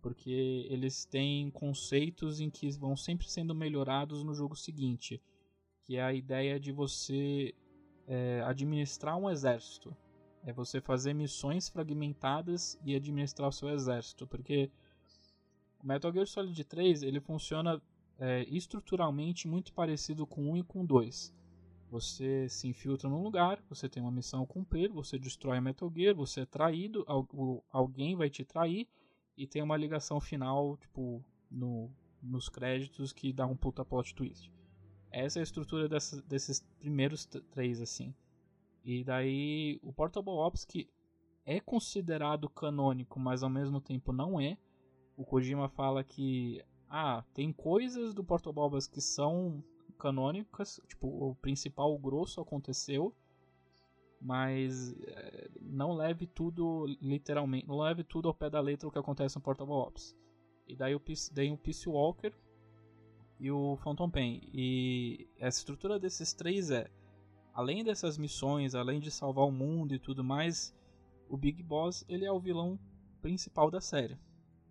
Porque 0.01 0.65
eles 0.69 1.03
têm 1.03 1.51
conceitos 1.51 2.39
em 2.39 2.49
que 2.49 2.69
vão 2.71 2.95
sempre 2.95 3.29
sendo 3.29 3.53
melhorados 3.53 4.23
no 4.23 4.33
jogo 4.33 4.55
seguinte. 4.55 5.21
Que 5.83 5.97
é 5.97 6.01
a 6.01 6.13
ideia 6.13 6.57
de 6.57 6.71
você 6.71 7.53
é, 8.07 8.41
administrar 8.45 9.17
um 9.17 9.29
exército. 9.29 9.95
É 10.43 10.53
você 10.53 10.79
fazer 10.79 11.13
missões 11.13 11.67
fragmentadas 11.67 12.79
e 12.85 12.95
administrar 12.95 13.49
o 13.49 13.53
seu 13.53 13.69
exército. 13.69 14.25
Porque 14.25 14.71
Metal 15.83 16.11
Gear 16.11 16.27
Solid 16.27 16.63
3 16.63 17.03
ele 17.03 17.19
funciona 17.19 17.81
é, 18.17 18.43
estruturalmente 18.49 19.47
muito 19.47 19.73
parecido 19.73 20.25
com 20.27 20.51
1 20.51 20.57
e 20.57 20.63
com 20.63 20.85
2. 20.85 21.33
Você 21.89 22.47
se 22.47 22.67
infiltra 22.67 23.09
num 23.09 23.21
lugar, 23.21 23.61
você 23.67 23.89
tem 23.89 24.01
uma 24.01 24.11
missão 24.11 24.43
a 24.43 24.47
cumprir, 24.47 24.89
você 24.89 25.19
destrói 25.19 25.57
a 25.57 25.61
Metal 25.61 25.91
Gear, 25.93 26.15
você 26.15 26.41
é 26.41 26.45
traído, 26.45 27.05
alguém 27.69 28.15
vai 28.15 28.29
te 28.29 28.45
trair 28.45 28.87
e 29.35 29.45
tem 29.45 29.61
uma 29.61 29.75
ligação 29.75 30.21
final, 30.21 30.77
tipo, 30.77 31.23
no, 31.49 31.91
nos 32.21 32.47
créditos 32.47 33.11
que 33.11 33.33
dá 33.33 33.45
um 33.45 33.57
puta 33.57 33.83
plot 33.83 34.15
twist. 34.15 34.49
Essa 35.11 35.39
é 35.39 35.41
a 35.41 35.43
estrutura 35.43 35.89
desses 35.89 36.61
primeiros 36.79 37.25
três, 37.25 37.81
assim. 37.81 38.13
E 38.83 39.03
daí 39.03 39.79
o 39.83 39.91
Portable 39.91 40.31
Ops, 40.31 40.63
que 40.63 40.89
é 41.45 41.59
considerado 41.59 42.49
canônico, 42.49 43.19
mas 43.19 43.43
ao 43.43 43.49
mesmo 43.49 43.81
tempo 43.81 44.13
não 44.13 44.39
é. 44.39 44.57
O 45.21 45.23
Kojima 45.23 45.69
fala 45.69 46.03
que 46.03 46.65
ah, 46.89 47.23
tem 47.31 47.53
coisas 47.53 48.11
do 48.11 48.23
Portable 48.23 48.63
Ops 48.63 48.87
que 48.87 48.99
são 48.99 49.63
canônicas, 49.99 50.81
tipo, 50.87 51.07
o 51.07 51.35
principal 51.35 51.93
o 51.93 51.99
grosso 51.99 52.41
aconteceu, 52.41 53.13
mas 54.19 54.91
é, 55.03 55.47
não 55.61 55.93
leve 55.93 56.25
tudo 56.25 56.87
literalmente, 56.99 57.67
não 57.67 57.77
leve 57.77 58.03
tudo 58.03 58.29
ao 58.29 58.33
pé 58.33 58.49
da 58.49 58.59
letra 58.59 58.89
o 58.89 58.91
que 58.91 58.97
acontece 58.97 59.35
no 59.35 59.43
Portable 59.43 59.75
Ops. 59.75 60.17
E 60.67 60.75
daí 60.75 60.95
o, 60.95 61.01
daí 61.31 61.51
o 61.51 61.57
Peace 61.57 61.87
Walker 61.87 62.33
e 63.39 63.51
o 63.51 63.77
Phantom 63.77 64.09
Pain. 64.09 64.41
E 64.51 65.27
a 65.39 65.49
estrutura 65.49 65.99
desses 65.99 66.33
três 66.33 66.71
é 66.71 66.89
além 67.53 67.83
dessas 67.83 68.17
missões, 68.17 68.73
além 68.73 68.99
de 68.99 69.11
salvar 69.11 69.45
o 69.45 69.51
mundo 69.51 69.93
e 69.93 69.99
tudo 69.99 70.23
mais, 70.23 70.75
o 71.29 71.37
Big 71.37 71.61
Boss 71.61 72.03
ele 72.09 72.25
é 72.25 72.31
o 72.31 72.39
vilão 72.39 72.79
principal 73.21 73.69
da 73.69 73.79
série, 73.79 74.17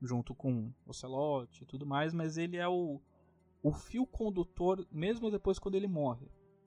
junto 0.00 0.34
com 0.34 0.72
o 0.86 0.92
Celote 0.92 1.62
e 1.62 1.66
tudo 1.66 1.86
mais, 1.86 2.12
mas 2.12 2.36
ele 2.36 2.56
é 2.56 2.68
o, 2.68 3.00
o 3.62 3.72
fio 3.72 4.06
condutor 4.06 4.86
mesmo 4.90 5.30
depois 5.30 5.58
quando 5.58 5.74
ele 5.74 5.86
morre. 5.86 6.26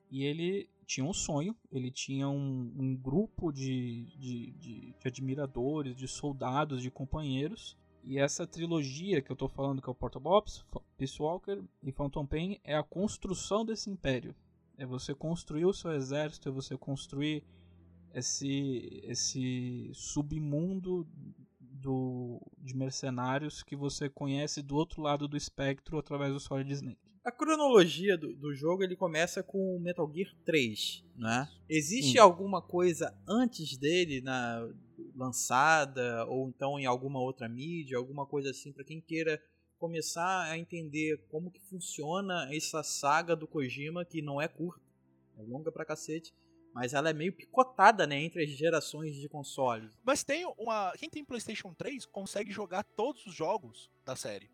E 0.09 0.23
ele 0.23 0.69
tinha 0.85 1.05
um 1.05 1.13
sonho, 1.13 1.55
ele 1.71 1.89
tinha 1.89 2.29
um, 2.29 2.71
um 2.77 2.95
grupo 2.95 3.51
de, 3.51 4.05
de, 4.17 4.51
de, 4.51 4.95
de, 4.99 5.07
admiradores, 5.07 5.95
de 5.95 6.07
soldados, 6.07 6.81
de 6.81 6.91
companheiros. 6.91 7.77
E 8.03 8.19
essa 8.19 8.45
trilogia 8.45 9.21
que 9.21 9.31
eu 9.31 9.33
estou 9.33 9.47
falando, 9.47 9.81
que 9.81 9.89
é 9.89 9.91
o 9.91 9.95
Portabops, 9.95 10.65
Peace 10.97 11.21
Walker 11.21 11.63
e 11.81 11.91
Phantom 11.91 12.25
Pain, 12.25 12.59
é 12.63 12.75
a 12.75 12.83
construção 12.83 13.65
desse 13.65 13.89
império. 13.89 14.35
É 14.77 14.85
você 14.85 15.15
construir 15.15 15.65
o 15.65 15.73
seu 15.73 15.91
exército, 15.91 16.49
é 16.49 16.51
você 16.51 16.77
construir 16.77 17.43
esse, 18.13 19.01
esse 19.03 19.89
submundo 19.93 21.07
do, 21.83 22.41
de 22.57 22.75
mercenários 22.75 23.61
que 23.61 23.75
você 23.75 24.09
conhece 24.09 24.61
do 24.61 24.75
outro 24.75 25.01
lado 25.01 25.27
do 25.27 25.35
espectro 25.35 25.99
através 25.99 26.31
do 26.31 26.39
Solid 26.39 26.71
Snake. 26.71 26.97
A 27.23 27.31
cronologia 27.31 28.17
do, 28.17 28.33
do 28.33 28.53
jogo 28.53 28.83
ele 28.83 28.95
começa 28.95 29.43
com 29.43 29.79
Metal 29.79 30.09
Gear 30.13 30.33
3, 30.45 31.03
né? 31.15 31.47
Existe 31.69 32.13
Sim. 32.13 32.17
alguma 32.17 32.61
coisa 32.61 33.15
antes 33.27 33.77
dele 33.77 34.21
na 34.21 34.67
lançada 35.15 36.25
ou 36.25 36.49
então 36.49 36.79
em 36.79 36.85
alguma 36.85 37.19
outra 37.19 37.47
mídia, 37.47 37.97
alguma 37.97 38.25
coisa 38.25 38.49
assim 38.49 38.71
para 38.71 38.83
quem 38.83 38.99
queira 38.99 39.41
começar 39.77 40.43
a 40.43 40.57
entender 40.57 41.17
como 41.29 41.51
que 41.51 41.61
funciona 41.61 42.49
essa 42.53 42.83
saga 42.83 43.35
do 43.35 43.47
Kojima, 43.47 44.05
que 44.05 44.21
não 44.21 44.41
é 44.41 44.47
curta, 44.47 44.81
é 45.37 45.41
longa 45.41 45.71
pra 45.71 45.85
cacete, 45.85 46.33
mas 46.73 46.93
ela 46.93 47.09
é 47.09 47.13
meio 47.13 47.31
picotada, 47.31 48.07
né, 48.07 48.19
entre 48.19 48.43
as 48.43 48.49
gerações 48.49 49.15
de 49.15 49.29
consoles. 49.29 49.91
Mas 50.03 50.23
tem 50.23 50.45
uma, 50.57 50.91
quem 50.97 51.09
tem 51.09 51.23
PlayStation 51.23 51.73
3 51.73 52.05
consegue 52.07 52.51
jogar 52.51 52.83
todos 52.83 53.25
os 53.25 53.33
jogos 53.33 53.91
da 54.03 54.15
série. 54.15 54.51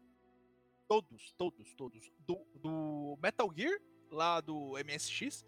Todos, 0.88 1.34
todos, 1.38 1.74
todos. 1.76 2.12
Do, 2.20 2.46
do 2.56 3.17
Metal 3.22 3.50
Gear, 3.56 3.80
lá 4.12 4.41
do 4.41 4.74
MSX, 4.84 5.46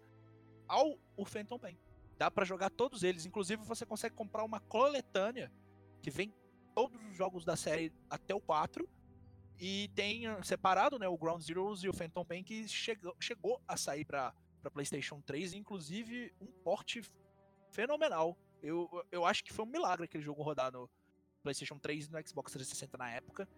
ao 0.66 0.98
o 1.16 1.24
Phantom 1.24 1.58
Pain. 1.58 1.78
Dá 2.16 2.30
para 2.30 2.44
jogar 2.44 2.70
todos 2.70 3.02
eles, 3.02 3.26
inclusive 3.26 3.62
você 3.64 3.84
consegue 3.84 4.14
comprar 4.14 4.44
uma 4.44 4.60
coletânea 4.60 5.52
que 6.00 6.10
vem 6.10 6.32
todos 6.74 6.98
os 7.10 7.16
jogos 7.16 7.44
da 7.44 7.56
série 7.56 7.92
até 8.08 8.34
o 8.34 8.40
4 8.40 8.88
e 9.58 9.88
tem 9.94 10.26
ah, 10.26 10.42
separado 10.42 10.98
né, 10.98 11.06
o 11.06 11.18
Ground 11.18 11.42
Zeroes 11.42 11.82
e 11.82 11.88
o 11.88 11.92
Phantom 11.92 12.24
Pain 12.24 12.42
que 12.42 12.66
chegou, 12.66 13.14
chegou 13.20 13.60
a 13.68 13.76
sair 13.76 14.04
para 14.04 14.34
PlayStation 14.70 15.20
3, 15.20 15.54
inclusive 15.54 16.32
um 16.40 16.46
porte 16.46 17.02
fenomenal. 17.70 18.36
Eu, 18.62 18.88
eu 19.10 19.24
acho 19.24 19.42
que 19.42 19.52
foi 19.52 19.64
um 19.64 19.68
milagre 19.68 20.04
aquele 20.04 20.22
jogo 20.22 20.42
rodar 20.42 20.72
no 20.72 20.88
PlayStation 21.42 21.78
3 21.78 22.06
e 22.06 22.12
no 22.12 22.28
Xbox 22.28 22.52
360 22.52 22.96
na 22.96 23.10
época. 23.10 23.48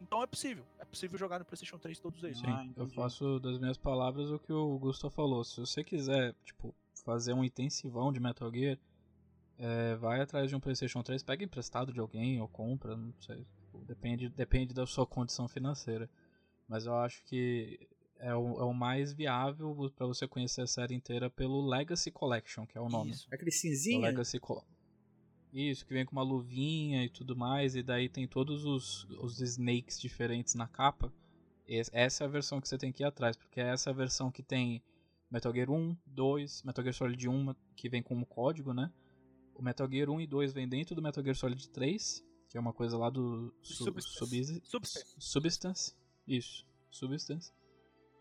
Então 0.00 0.22
é 0.22 0.26
possível. 0.26 0.64
É 0.78 0.84
possível 0.84 1.18
jogar 1.18 1.38
no 1.38 1.44
PlayStation 1.44 1.78
3 1.78 2.00
todos 2.00 2.22
eles. 2.22 2.38
Sim, 2.38 2.46
ah, 2.48 2.66
eu 2.76 2.86
faço 2.88 3.38
das 3.40 3.58
minhas 3.58 3.78
palavras 3.78 4.30
o 4.30 4.38
que 4.38 4.52
o 4.52 4.78
Gustavo 4.78 5.14
falou. 5.14 5.44
Se 5.44 5.60
você 5.60 5.84
quiser, 5.84 6.34
tipo, 6.44 6.74
fazer 7.04 7.32
um 7.32 7.44
intensivão 7.44 8.12
de 8.12 8.20
Metal 8.20 8.50
Gear, 8.52 8.78
é, 9.58 9.94
vai 9.96 10.20
atrás 10.20 10.48
de 10.48 10.56
um 10.56 10.60
PlayStation 10.60 11.02
3, 11.02 11.22
pega 11.22 11.44
emprestado 11.44 11.92
de 11.92 12.00
alguém 12.00 12.40
ou 12.40 12.48
compra, 12.48 12.96
não 12.96 13.12
sei. 13.20 13.46
Depende, 13.86 14.28
depende 14.28 14.74
da 14.74 14.86
sua 14.86 15.06
condição 15.06 15.48
financeira. 15.48 16.08
Mas 16.68 16.86
eu 16.86 16.94
acho 16.96 17.22
que 17.24 17.78
é 18.24 18.34
o, 18.34 18.58
é 18.58 18.64
o 18.64 18.72
mais 18.72 19.12
viável 19.12 19.92
para 19.94 20.06
você 20.06 20.26
conhecer 20.26 20.62
a 20.62 20.66
série 20.66 20.94
inteira 20.94 21.28
pelo 21.28 21.60
Legacy 21.60 22.10
Collection, 22.10 22.66
que 22.66 22.78
é 22.78 22.80
o 22.80 22.88
nome. 22.88 23.10
Isso. 23.10 23.28
Aquele 23.30 23.50
cinzinho? 23.50 24.00
Legacy 24.00 24.40
Co 24.40 24.64
Isso, 25.52 25.84
que 25.84 25.92
vem 25.92 26.06
com 26.06 26.12
uma 26.12 26.22
luvinha 26.22 27.04
e 27.04 27.10
tudo 27.10 27.36
mais, 27.36 27.76
e 27.76 27.82
daí 27.82 28.08
tem 28.08 28.26
todos 28.26 28.64
os, 28.64 29.04
os 29.20 29.42
snakes 29.42 30.00
diferentes 30.00 30.54
na 30.54 30.66
capa. 30.66 31.12
Essa 31.68 32.24
é 32.24 32.26
a 32.26 32.30
versão 32.30 32.62
que 32.62 32.68
você 32.68 32.78
tem 32.78 32.90
que 32.90 33.02
ir 33.02 33.06
atrás, 33.06 33.36
porque 33.36 33.60
é 33.60 33.68
essa 33.68 33.90
a 33.90 33.92
versão 33.92 34.30
que 34.30 34.42
tem 34.42 34.82
Metal 35.30 35.52
Gear 35.52 35.70
1, 35.70 35.94
2, 36.06 36.62
Metal 36.62 36.82
Gear 36.82 36.94
Solid 36.94 37.28
1, 37.28 37.54
que 37.76 37.90
vem 37.90 38.02
como 38.02 38.24
código, 38.24 38.72
né? 38.72 38.90
O 39.54 39.62
Metal 39.62 39.88
Gear 39.90 40.08
1 40.08 40.22
e 40.22 40.26
2 40.26 40.52
vem 40.54 40.66
dentro 40.66 40.94
do 40.94 41.02
Metal 41.02 41.22
Gear 41.22 41.36
Solid 41.36 41.68
3, 41.68 42.24
que 42.48 42.56
é 42.56 42.60
uma 42.60 42.72
coisa 42.72 42.96
lá 42.96 43.10
do 43.10 43.54
su 43.60 43.84
Substance. 43.84 44.62
Substance. 44.64 45.14
Substance. 45.18 45.94
Isso, 46.26 46.66
Substance. 46.90 47.52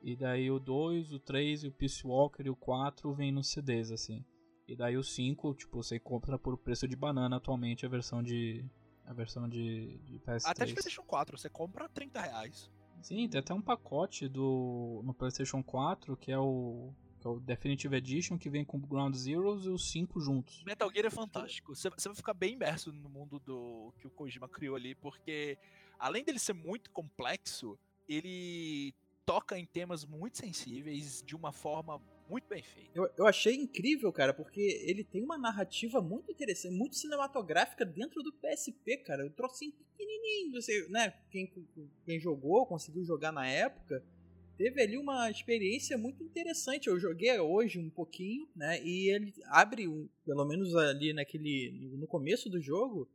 E 0.04 0.18
daí 0.18 0.52
o 0.52 0.60
2, 0.60 1.14
o 1.14 1.20
3 1.20 1.64
e 1.64 1.68
o 1.70 1.72
Peace 1.72 2.06
Walker 2.06 2.44
e 2.46 2.50
o 2.50 2.56
4 2.56 3.14
vem 3.14 3.32
nos 3.32 3.50
CDs, 3.50 3.90
assim. 3.90 4.24
E 4.68 4.76
daí 4.76 4.98
o 4.98 5.04
5, 5.04 5.54
tipo, 5.56 5.82
você 5.82 5.98
compra 5.98 6.38
por 6.38 6.58
preço 6.58 6.86
de 6.88 6.96
banana 6.96 7.38
atualmente 7.38 7.86
a 7.86 7.90
versão 7.90 8.22
de. 8.22 8.66
A 9.06 9.14
versão 9.14 9.48
de, 9.48 9.98
de 10.00 10.20
PS3. 10.20 10.44
Até 10.46 10.66
de 10.66 10.74
PlayStation 10.74 11.04
4, 11.04 11.38
você 11.38 11.50
compra 11.50 11.90
30 11.90 12.22
reais. 12.22 12.72
Sim, 13.02 13.28
tem 13.28 13.40
até 13.40 13.54
um 13.54 13.62
pacote 13.62 14.30
do 14.30 15.02
no 15.04 15.14
PlayStation 15.14 15.62
4 15.62 16.16
que 16.16 16.32
é 16.32 16.38
o 16.38 16.94
que 17.20 17.28
é 17.28 17.30
o 17.30 17.40
Definitive 17.40 17.96
Edition, 17.96 18.38
que 18.38 18.50
vem 18.50 18.66
com 18.66 18.80
Ground 18.80 19.16
Zeroes 19.16 19.66
e 19.66 19.70
os 19.70 19.90
5 19.92 20.20
juntos. 20.20 20.62
Metal 20.66 20.92
Gear 20.92 21.06
é 21.06 21.10
fantástico. 21.10 21.74
Você, 21.74 21.90
vai 21.90 22.16
ficar 22.16 22.34
bem 22.34 22.54
imerso 22.54 22.92
no 22.92 23.10
mundo 23.10 23.40
do 23.40 23.94
que 23.98 24.08
o 24.08 24.10
Kojima 24.10 24.50
criou 24.50 24.76
ali, 24.76 24.94
porque 24.96 25.58
além 25.98 26.26
dele 26.26 26.38
ser 26.38 26.52
muito 26.52 26.92
complexo, 26.92 27.80
ele 28.10 28.94
toca 29.26 29.58
em 29.58 29.66
temas 29.66 30.06
muito 30.06 30.38
sensíveis 30.38 31.24
de 31.26 31.36
uma 31.36 31.52
forma 31.52 32.02
muito 32.30 32.48
bem 32.48 32.64
feita. 32.64 32.92
Eu, 32.96 33.10
eu 33.18 33.28
achei 33.28 33.56
incrível, 33.56 34.12
cara, 34.12 34.34
porque 34.34 34.82
ele 34.86 35.04
tem 35.04 35.24
uma 35.24 35.38
narrativa 35.38 36.02
muito 36.02 36.32
interessante, 36.32 36.76
muito 36.76 36.96
cinematográfica 36.96 37.86
dentro 37.86 38.22
do 38.24 38.34
PSP, 38.34 38.98
cara. 38.98 39.24
Eu 39.24 39.30
trouxe 39.30 39.72
pequenininho, 39.72 40.52
você, 40.52 40.88
né? 40.90 41.14
Quem, 41.30 41.52
quem 42.06 42.20
jogou, 42.20 42.66
conseguiu 42.66 43.04
jogar 43.04 43.32
na 43.32 43.48
época, 43.48 44.04
teve 44.58 44.82
ali 44.82 44.98
uma 44.98 45.30
experiência 45.30 45.98
muito 45.98 46.24
interessante. 46.24 46.88
Eu 46.88 47.00
joguei 47.00 47.38
hoje 47.40 47.80
um 47.80 47.90
pouquinho, 47.90 48.48
né? 48.56 48.82
E 48.84 49.10
ele 49.10 49.34
abre, 49.46 49.88
um, 49.88 50.08
pelo 50.26 50.46
menos 50.46 50.76
ali 50.76 51.14
naquele 51.14 51.72
no 51.98 52.08
começo 52.08 52.50
do 52.50 52.62
jogo, 52.62 53.08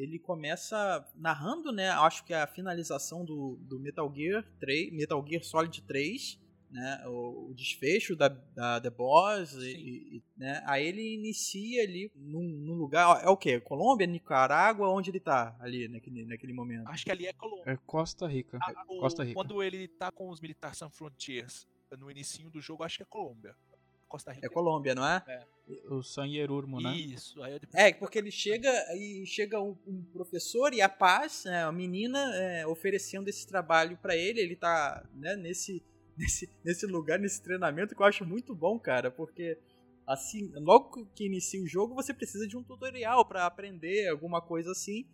ele 0.00 0.18
começa 0.18 1.04
narrando, 1.16 1.72
né? 1.72 1.90
Acho 1.90 2.24
que 2.24 2.32
é 2.32 2.42
a 2.42 2.46
finalização 2.46 3.24
do, 3.24 3.56
do 3.62 3.78
Metal 3.80 4.12
Gear 4.14 4.44
3, 4.60 4.92
Metal 4.92 5.24
Gear 5.26 5.42
Solid 5.42 5.82
3 5.82 6.38
né, 6.70 7.02
o, 7.06 7.50
o 7.50 7.54
desfecho 7.54 8.14
da, 8.14 8.28
da 8.28 8.80
The 8.80 8.90
Boss, 8.90 9.54
e, 9.54 10.16
e, 10.16 10.22
né, 10.36 10.62
aí 10.66 10.86
ele 10.86 11.14
inicia 11.14 11.82
ali 11.82 12.10
num, 12.14 12.42
num, 12.42 12.74
lugar, 12.74 13.24
é 13.24 13.28
o 13.28 13.36
que? 13.36 13.60
Colômbia, 13.60 14.06
Nicarágua, 14.06 14.88
onde 14.90 15.10
ele 15.10 15.20
tá 15.20 15.56
ali 15.60 15.88
naquele, 15.88 16.26
naquele 16.26 16.52
momento? 16.52 16.88
Acho 16.88 17.04
que 17.04 17.10
ali 17.10 17.26
é 17.26 17.32
Colômbia. 17.32 17.72
É 17.72 17.76
Costa 17.86 18.26
Rica. 18.26 18.58
Ah, 18.60 18.84
o, 18.86 19.00
Costa 19.00 19.24
Rica. 19.24 19.34
Quando 19.34 19.62
ele 19.62 19.88
tá 19.88 20.10
com 20.10 20.28
os 20.28 20.40
militares 20.40 20.78
Sans 20.78 20.94
Frontiers 20.94 21.66
no 21.98 22.10
início 22.10 22.50
do 22.50 22.60
jogo, 22.60 22.84
acho 22.84 22.98
que 22.98 23.02
é 23.02 23.06
Colômbia. 23.06 23.56
Costa 24.08 24.32
Rica. 24.32 24.46
É 24.46 24.50
Colômbia, 24.50 24.94
não 24.94 25.06
é? 25.06 25.22
O 25.90 26.02
Sanhierurmo, 26.02 26.80
né? 26.80 26.96
Isso. 26.96 27.42
Aí 27.42 27.52
eu 27.52 27.58
depois- 27.60 27.82
É, 27.84 27.92
porque 27.92 28.18
ele 28.18 28.30
chega 28.30 28.70
e 28.96 29.24
chega 29.26 29.60
um, 29.60 29.76
um 29.86 30.02
professor 30.12 30.72
e 30.72 30.80
a 30.80 30.88
paz, 30.88 31.44
né, 31.44 31.62
a 31.62 31.70
menina, 31.70 32.18
é, 32.36 32.66
oferecendo 32.66 33.28
esse 33.28 33.46
trabalho 33.46 33.98
pra 33.98 34.16
ele. 34.16 34.40
Ele 34.40 34.56
tá 34.56 35.06
né, 35.14 35.36
nesse, 35.36 35.82
nesse, 36.16 36.50
nesse 36.64 36.86
lugar, 36.86 37.18
nesse 37.18 37.42
treinamento 37.42 37.94
que 37.94 38.00
eu 38.02 38.06
acho 38.06 38.24
muito 38.24 38.54
bom, 38.54 38.78
cara, 38.78 39.10
porque 39.10 39.58
assim, 40.06 40.50
logo 40.54 41.04
que 41.14 41.26
inicia 41.26 41.62
o 41.62 41.66
jogo, 41.68 41.94
você 41.94 42.14
precisa 42.14 42.48
de 42.48 42.56
um 42.56 42.62
tutorial 42.64 43.26
pra 43.26 43.44
aprender 43.44 44.08
alguma 44.08 44.40
coisa 44.40 44.72
assim. 44.72 45.06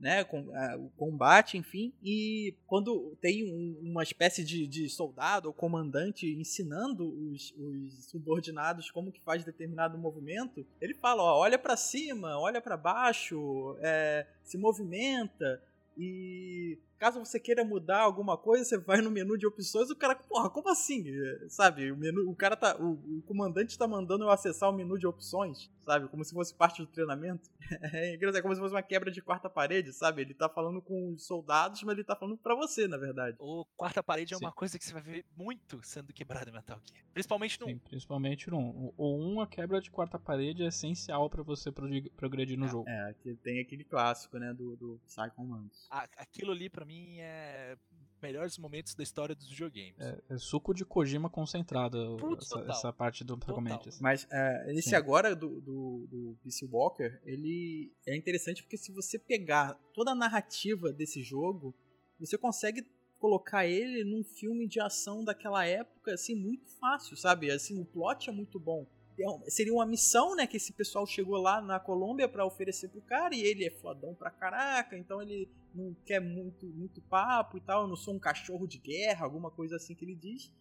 Né, 0.00 0.24
com, 0.24 0.50
ah, 0.54 0.76
o 0.78 0.88
combate, 0.96 1.58
enfim, 1.58 1.92
e 2.02 2.54
quando 2.66 3.14
tem 3.20 3.44
um- 3.44 3.78
uma 3.90 4.02
espécie 4.02 4.42
de, 4.42 4.66
de 4.66 4.88
soldado 4.88 5.46
ou 5.48 5.52
comandante 5.52 6.26
ensinando 6.26 7.06
os, 7.30 7.52
os 7.58 8.06
subordinados 8.06 8.90
como 8.90 9.12
que 9.12 9.20
faz 9.20 9.44
determinado 9.44 9.98
movimento, 9.98 10.66
ele 10.80 10.94
fala, 10.94 11.22
ó, 11.22 11.38
olha 11.40 11.58
pra 11.58 11.76
cima, 11.76 12.38
olha 12.38 12.62
pra 12.62 12.78
baixo, 12.78 13.76
é, 13.80 14.26
se 14.42 14.56
movimenta 14.56 15.62
e 15.98 16.78
caso 17.00 17.18
você 17.18 17.40
queira 17.40 17.64
mudar 17.64 18.00
alguma 18.02 18.36
coisa, 18.36 18.64
você 18.64 18.78
vai 18.78 19.00
no 19.00 19.10
menu 19.10 19.36
de 19.38 19.46
opções, 19.46 19.90
o 19.90 19.96
cara, 19.96 20.14
porra, 20.14 20.50
como 20.50 20.68
assim? 20.68 21.02
É, 21.08 21.48
Sabe, 21.48 21.90
o 21.90 21.96
menu, 21.96 22.30
o 22.30 22.36
cara 22.36 22.54
tá, 22.56 22.76
o, 22.78 22.92
o 23.18 23.22
comandante 23.22 23.76
tá 23.78 23.88
mandando 23.88 24.24
eu 24.24 24.30
acessar 24.30 24.68
o 24.70 24.72
menu 24.72 24.98
de 24.98 25.06
opções, 25.06 25.70
sabe, 25.80 26.06
como 26.08 26.22
se 26.24 26.32
fosse 26.34 26.54
parte 26.54 26.82
do 26.82 26.86
treinamento. 26.86 27.48
É 27.94 28.14
engraçado, 28.16 28.38
é 28.38 28.42
como 28.42 28.52
se 28.54 28.60
fosse 28.60 28.74
uma 28.74 28.82
quebra 28.82 29.10
de 29.12 29.22
quarta 29.22 29.48
parede, 29.48 29.92
sabe? 29.92 30.22
Ele 30.22 30.34
tá 30.34 30.48
falando 30.48 30.82
com 30.82 31.12
os 31.14 31.24
soldados, 31.24 31.82
mas 31.84 31.94
ele 31.94 32.04
tá 32.04 32.16
falando 32.16 32.36
pra 32.36 32.54
você, 32.56 32.88
na 32.88 32.96
verdade. 32.96 33.36
O 33.38 33.64
quarta 33.76 34.02
parede 34.02 34.34
é 34.34 34.36
Sim. 34.36 34.44
uma 34.44 34.50
coisa 34.52 34.76
que 34.76 34.84
você 34.84 34.92
vai 34.92 35.02
ver 35.02 35.24
muito 35.36 35.80
sendo 35.84 36.12
quebrada 36.12 36.50
em 36.50 36.52
Metal 36.52 36.80
Gear. 36.84 37.04
Principalmente 37.14 37.60
no 37.60 37.66
Sim, 37.66 37.78
principalmente 37.78 38.50
no 38.50 38.58
1. 38.58 38.94
O 38.96 39.34
1, 39.36 39.40
a 39.40 39.46
quebra 39.46 39.80
de 39.80 39.88
quarta 39.88 40.18
parede 40.18 40.64
é 40.64 40.66
essencial 40.66 41.30
pra 41.30 41.44
você 41.44 41.70
prog- 41.70 42.10
progredir 42.16 42.58
no 42.58 42.66
jogo. 42.66 42.88
É, 42.88 43.14
que 43.22 43.36
tem 43.36 43.60
aquele 43.60 43.84
clássico, 43.84 44.36
né, 44.36 44.52
do, 44.52 44.74
do 44.76 45.00
Psycho 45.06 45.44
Mantis. 45.44 45.86
aquilo 46.16 46.50
ali 46.50 46.68
pra 46.68 46.84
mim 46.84 46.89
é 47.18 47.76
melhores 48.22 48.58
momentos 48.58 48.94
da 48.94 49.02
história 49.02 49.34
dos 49.34 49.48
videogames. 49.48 49.98
É, 49.98 50.18
é 50.30 50.38
suco 50.38 50.74
de 50.74 50.84
Kojima 50.84 51.30
concentrado, 51.30 52.16
essa, 52.38 52.60
essa 52.68 52.92
parte 52.92 53.24
do 53.24 53.36
Total. 53.36 53.54
Prometheus. 53.54 54.00
Mas 54.00 54.26
é, 54.30 54.72
esse 54.72 54.90
Sim. 54.90 54.96
agora 54.96 55.34
do, 55.34 55.60
do, 55.60 56.06
do 56.10 56.38
Peace 56.42 56.64
Walker, 56.66 57.18
ele 57.24 57.92
é 58.06 58.16
interessante 58.16 58.62
porque 58.62 58.76
se 58.76 58.92
você 58.92 59.18
pegar 59.18 59.74
toda 59.94 60.12
a 60.12 60.14
narrativa 60.14 60.92
desse 60.92 61.22
jogo, 61.22 61.74
você 62.18 62.36
consegue 62.36 62.86
colocar 63.18 63.66
ele 63.66 64.04
num 64.04 64.24
filme 64.24 64.66
de 64.66 64.80
ação 64.80 65.24
daquela 65.24 65.66
época, 65.66 66.14
assim, 66.14 66.34
muito 66.34 66.70
fácil, 66.78 67.16
sabe? 67.16 67.50
Assim, 67.50 67.78
o 67.78 67.84
plot 67.84 68.30
é 68.30 68.32
muito 68.32 68.58
bom. 68.58 68.86
É 69.22 69.50
Seria 69.50 69.72
uma 69.72 69.86
missão, 69.86 70.34
né, 70.34 70.46
que 70.46 70.56
esse 70.56 70.72
pessoal 70.72 71.06
chegou 71.06 71.36
lá 71.36 71.60
na 71.60 71.78
Colômbia 71.78 72.28
pra 72.28 72.46
oferecer 72.46 72.88
pro 72.88 73.02
cara 73.02 73.34
e 73.34 73.40
ele 73.40 73.64
é 73.64 73.70
fodão 73.70 74.14
pra 74.14 74.30
caraca, 74.30 74.96
então 74.96 75.20
ele 75.20 75.48
não 75.74 75.94
quer 76.04 76.20
muito, 76.20 76.66
muito 76.66 77.00
papo 77.02 77.58
e 77.58 77.60
tal, 77.60 77.82
eu 77.82 77.88
não 77.88 77.96
sou 77.96 78.14
um 78.14 78.18
cachorro 78.18 78.66
de 78.66 78.78
guerra, 78.78 79.24
alguma 79.24 79.50
coisa 79.50 79.76
assim 79.76 79.94
que 79.94 80.04
ele 80.04 80.14
diz. 80.14 80.52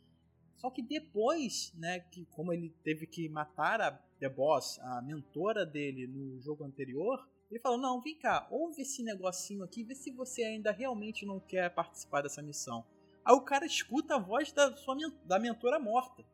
Só 0.57 0.69
que 0.69 0.81
depois, 0.81 1.73
né, 1.75 2.01
que 2.01 2.25
como 2.25 2.51
ele 2.51 2.69
teve 2.83 3.07
que 3.07 3.29
matar 3.29 3.79
a 3.79 3.91
The 4.19 4.27
Boss, 4.27 4.77
a 4.79 5.01
mentora 5.01 5.65
dele 5.65 6.05
no 6.05 6.41
jogo 6.41 6.65
anterior, 6.65 7.25
ele 7.49 7.61
falou: 7.61 7.77
"Não, 7.77 8.01
vem 8.01 8.19
cá, 8.19 8.45
ouve 8.51 8.81
esse 8.81 9.01
negocinho 9.01 9.63
aqui, 9.63 9.83
vê 9.83 9.95
se 9.95 10.11
você 10.11 10.43
ainda 10.43 10.71
realmente 10.71 11.25
não 11.25 11.39
quer 11.39 11.73
participar 11.73 12.21
dessa 12.21 12.41
missão". 12.41 12.85
Aí 13.23 13.33
o 13.33 13.41
cara 13.41 13.65
escuta 13.65 14.15
a 14.15 14.19
voz 14.19 14.51
da 14.51 14.75
sua 14.75 14.95
da 15.23 15.39
mentora 15.39 15.79
morta. 15.79 16.25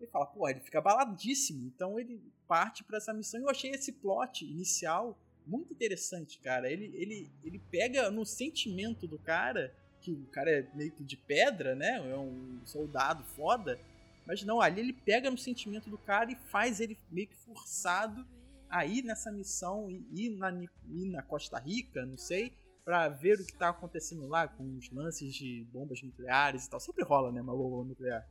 Ele 0.00 0.10
fala: 0.10 0.26
"Pô, 0.26 0.48
ele 0.48 0.60
fica 0.60 0.80
baladíssimo". 0.80 1.66
Então 1.66 1.98
ele 1.98 2.20
parte 2.46 2.84
pra 2.84 2.98
essa 2.98 3.12
missão. 3.12 3.40
E 3.40 3.42
eu 3.42 3.50
achei 3.50 3.70
esse 3.70 3.92
plot 3.92 4.44
inicial 4.44 5.18
muito 5.46 5.72
interessante, 5.72 6.38
cara. 6.40 6.70
Ele 6.70 6.90
ele 6.94 7.30
ele 7.44 7.58
pega 7.70 8.10
no 8.10 8.24
sentimento 8.24 9.06
do 9.06 9.18
cara 9.18 9.74
que 10.00 10.12
o 10.12 10.26
cara 10.26 10.50
é 10.50 10.66
meio 10.74 10.92
que 10.92 11.04
de 11.04 11.16
pedra, 11.16 11.74
né? 11.74 12.10
É 12.10 12.16
um 12.16 12.60
soldado 12.64 13.24
foda. 13.24 13.78
Mas 14.26 14.42
não, 14.42 14.60
ali 14.60 14.80
ele 14.80 14.92
pega 14.92 15.30
no 15.30 15.38
sentimento 15.38 15.88
do 15.88 15.96
cara 15.96 16.30
e 16.30 16.36
faz 16.36 16.80
ele 16.80 16.98
meio 17.10 17.26
que 17.26 17.36
forçado 17.36 18.26
a 18.68 18.84
ir 18.84 19.02
nessa 19.02 19.32
missão 19.32 19.90
e 19.90 20.26
ir 20.26 20.30
na, 20.36 20.52
ir 20.52 21.08
na 21.08 21.22
Costa 21.22 21.58
Rica, 21.58 22.04
não 22.04 22.18
sei, 22.18 22.52
pra 22.84 23.08
ver 23.08 23.40
o 23.40 23.46
que 23.46 23.54
tá 23.54 23.70
acontecendo 23.70 24.26
lá 24.28 24.46
com 24.46 24.76
os 24.76 24.90
lances 24.90 25.34
de 25.34 25.66
bombas 25.72 26.02
nucleares 26.02 26.66
e 26.66 26.70
tal. 26.70 26.78
Sempre 26.78 27.04
rola, 27.04 27.32
né, 27.32 27.40
uma 27.40 27.56
bomba 27.56 27.88
nuclear. 27.88 28.28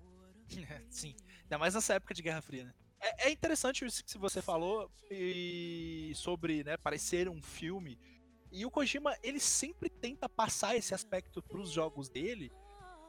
Sim, 0.90 1.16
ainda 1.48 1.58
mais 1.58 1.74
nessa 1.74 1.94
época 1.94 2.14
de 2.14 2.22
Guerra 2.22 2.42
Fria, 2.42 2.66
né? 2.66 2.74
É, 3.00 3.28
é 3.28 3.32
interessante 3.32 3.86
isso 3.86 4.04
que 4.04 4.18
você 4.18 4.42
falou 4.42 4.92
e 5.10 6.12
sobre, 6.16 6.64
né, 6.64 6.78
parecer 6.78 7.30
um 7.30 7.42
filme. 7.42 7.98
E 8.52 8.66
o 8.66 8.72
Kojima, 8.72 9.16
ele 9.24 9.40
sempre 9.40 9.90
tenta 9.90 10.28
passar 10.28 10.76
esse 10.76 10.94
aspecto 10.94 11.42
pros 11.42 11.70
jogos 11.72 12.10
dele, 12.10 12.52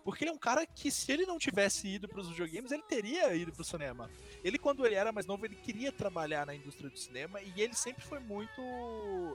porque 0.05 0.25
ele 0.25 0.31
é 0.31 0.35
um 0.35 0.39
cara 0.39 0.67
que 0.67 0.91
se 0.91 1.11
ele 1.13 1.27
não 1.27 1.39
tivesse 1.39 1.87
ido 1.87 2.09
pros 2.09 2.29
videogames, 2.29 2.73
ele 2.73 2.83
teria 2.83 3.35
ido 3.35 3.53
pro 3.53 3.65
cinema. 3.65 4.11
Ele 4.43 4.59
quando 4.59 4.85
ele 4.87 4.95
era 4.95 5.13
mais 5.13 5.27
novo, 5.27 5.45
ele 5.45 5.57
queria 5.57 5.93
trabalhar 5.93 6.47
na 6.47 6.55
indústria 6.55 6.91
do 6.91 6.99
cinema 6.99 7.41
e 7.41 7.61
ele 7.61 7.75
sempre 7.75 8.05
foi 8.05 8.19
muito 8.19 8.61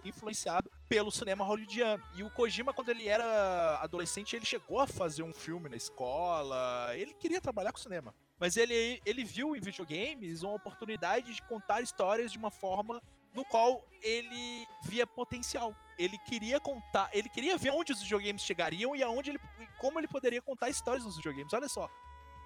influenciado 0.04 0.70
pelo 0.88 1.12
cinema 1.12 1.44
hollywoodiano. 1.44 2.04
E 2.16 2.24
o 2.24 2.30
Kojima 2.32 2.74
quando 2.74 2.90
ele 2.90 3.08
era 3.08 3.80
adolescente, 3.82 4.36
ele 4.36 4.46
chegou 4.46 4.80
a 4.80 4.88
fazer 4.88 5.24
um 5.24 5.34
filme 5.34 5.70
na 5.70 5.76
escola, 5.76 6.92
ele 6.96 7.14
queria 7.14 7.42
trabalhar 7.42 7.72
com 7.72 7.80
cinema. 7.80 8.14
Mas 8.40 8.58
ele, 8.58 9.02
ele 9.06 9.24
viu 9.24 9.56
em 9.56 9.60
videogames 9.60 10.44
uma 10.44 10.54
oportunidade 10.54 11.34
de 11.34 11.42
contar 11.44 11.82
histórias 11.82 12.32
de 12.32 12.38
uma 12.38 12.52
forma 12.52 13.02
no 13.34 13.44
qual 13.46 13.84
ele 14.02 14.68
via 14.84 15.08
potencial. 15.08 15.76
Ele 15.98 16.18
queria 16.20 16.60
contar, 16.60 17.10
ele 17.14 17.30
queria 17.30 17.58
ver 17.58 17.72
onde 17.72 17.92
os 17.92 18.02
videogames 18.02 18.42
chegariam 18.42 18.96
e 18.96 19.04
aonde 19.04 19.32
ele, 19.32 19.40
como 19.80 20.00
ele 20.00 20.08
poderia 20.08 20.42
contar 20.42 20.70
histórias 20.70 21.06
nos 21.06 21.16
videogames. 21.16 21.54
Olha 21.54 21.70
só, 21.70 21.90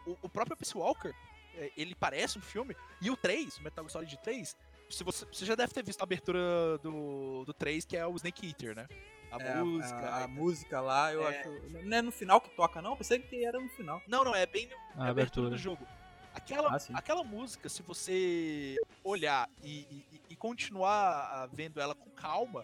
o, 0.06 0.17
o 0.21 0.30
próprio 0.30 0.56
Peace 0.56 0.78
Walker, 0.78 1.13
é, 1.56 1.71
ele 1.76 1.95
parece 1.95 2.38
um 2.38 2.41
filme, 2.41 2.76
e 3.02 3.10
o 3.10 3.17
3, 3.17 3.58
o 3.58 3.63
Metal 3.63 3.88
Solid 3.89 4.17
3, 4.17 4.56
se 4.89 5.04
você, 5.04 5.26
você 5.26 5.45
já 5.45 5.56
deve 5.56 5.73
ter 5.73 5.84
visto 5.84 6.02
a 6.02 6.04
abertura 6.04 6.78
do, 6.82 7.43
do 7.45 7.54
3, 7.54 7.86
que 7.86 7.97
é 7.97 8.06
o 8.06 8.15
Snake 8.15 8.47
Eater, 8.47 8.76
né? 8.76 8.88
A 9.32 9.42
É, 9.42 9.56
música. 9.62 9.96
a, 10.00 10.16
a 10.16 10.26
aí- 10.26 10.28
música 10.32 10.82
lá, 10.82 11.13
eu 11.13 11.28
É. 11.28 11.40
acho. 11.40 11.50
Não 11.86 11.98
é 11.98 12.02
no 12.02 12.12
final 12.12 12.40
que 12.40 12.50
toca, 12.52 12.82
não? 12.82 12.92
Eu 12.92 12.98
pensei 12.98 13.20
que 13.20 13.46
era 13.46 13.60
no 13.60 13.70
final. 13.70 14.02
Não, 14.08 14.24
não, 14.24 14.34
é 14.36 14.46
bem 14.46 14.68
no, 14.68 14.76
A 14.76 14.78
a 14.78 14.82
abertura 14.82 15.10
abertura. 15.12 15.50
do 15.50 15.58
jogo. 15.58 15.86
Aquela, 16.34 16.76
Ah, 16.76 16.80
aquela 16.94 17.24
música, 17.24 17.68
se 17.68 17.82
você 17.82 18.76
olhar 19.04 19.50
e, 19.63 19.80
e- 20.12 20.22
e 20.30 20.36
continuar 20.36 21.30
ah, 21.32 21.50
vendo 21.52 21.80
ela 21.82 21.96
com 21.96 22.10
calma, 22.12 22.63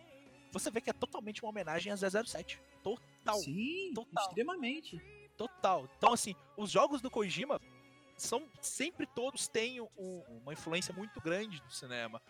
você 0.52 0.70
vê 0.70 0.80
que 0.80 0.90
é 0.90 0.94
totalmente 0.94 1.42
uma 1.44 1.50
homenagem 1.50 1.92
a 1.92 1.98
007. 1.98 2.62
Total, 2.84 3.36
Sim, 3.40 3.92
total. 3.96 4.24
extremamente. 4.28 5.02
total. 5.36 5.90
Então, 5.98 6.14
assim, 6.14 6.36
os 6.56 6.70
jogos 6.70 7.02
do 7.02 7.10
Kojima 7.10 7.60
são 8.16 8.44
sempre 8.62 9.08
todos 9.08 9.48
têm 9.48 9.82
um- 9.82 10.24
uma 10.44 10.54
influência 10.54 10.94
muito 10.94 11.20
grande 11.20 11.60
do 11.62 11.72
cinema. 11.74 12.22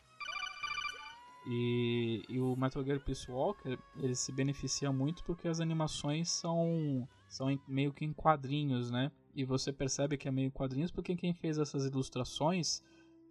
E, 1.45 2.23
e 2.29 2.39
o 2.39 2.55
Metal 2.55 2.83
Gear 2.83 2.99
Peace 3.01 3.29
Walker, 3.29 3.77
ele 3.97 4.15
se 4.15 4.31
beneficia 4.31 4.91
muito 4.91 5.23
porque 5.23 5.47
as 5.47 5.59
animações 5.59 6.29
são, 6.29 7.07
são 7.27 7.59
meio 7.67 7.91
que 7.91 8.05
em 8.05 8.13
quadrinhos, 8.13 8.89
né? 8.89 9.11
E 9.35 9.43
você 9.43 9.73
percebe 9.73 10.17
que 10.17 10.27
é 10.27 10.31
meio 10.31 10.51
quadrinhos 10.51 10.91
porque 10.91 11.15
quem 11.15 11.33
fez 11.33 11.57
essas 11.57 11.85
ilustrações 11.85 12.81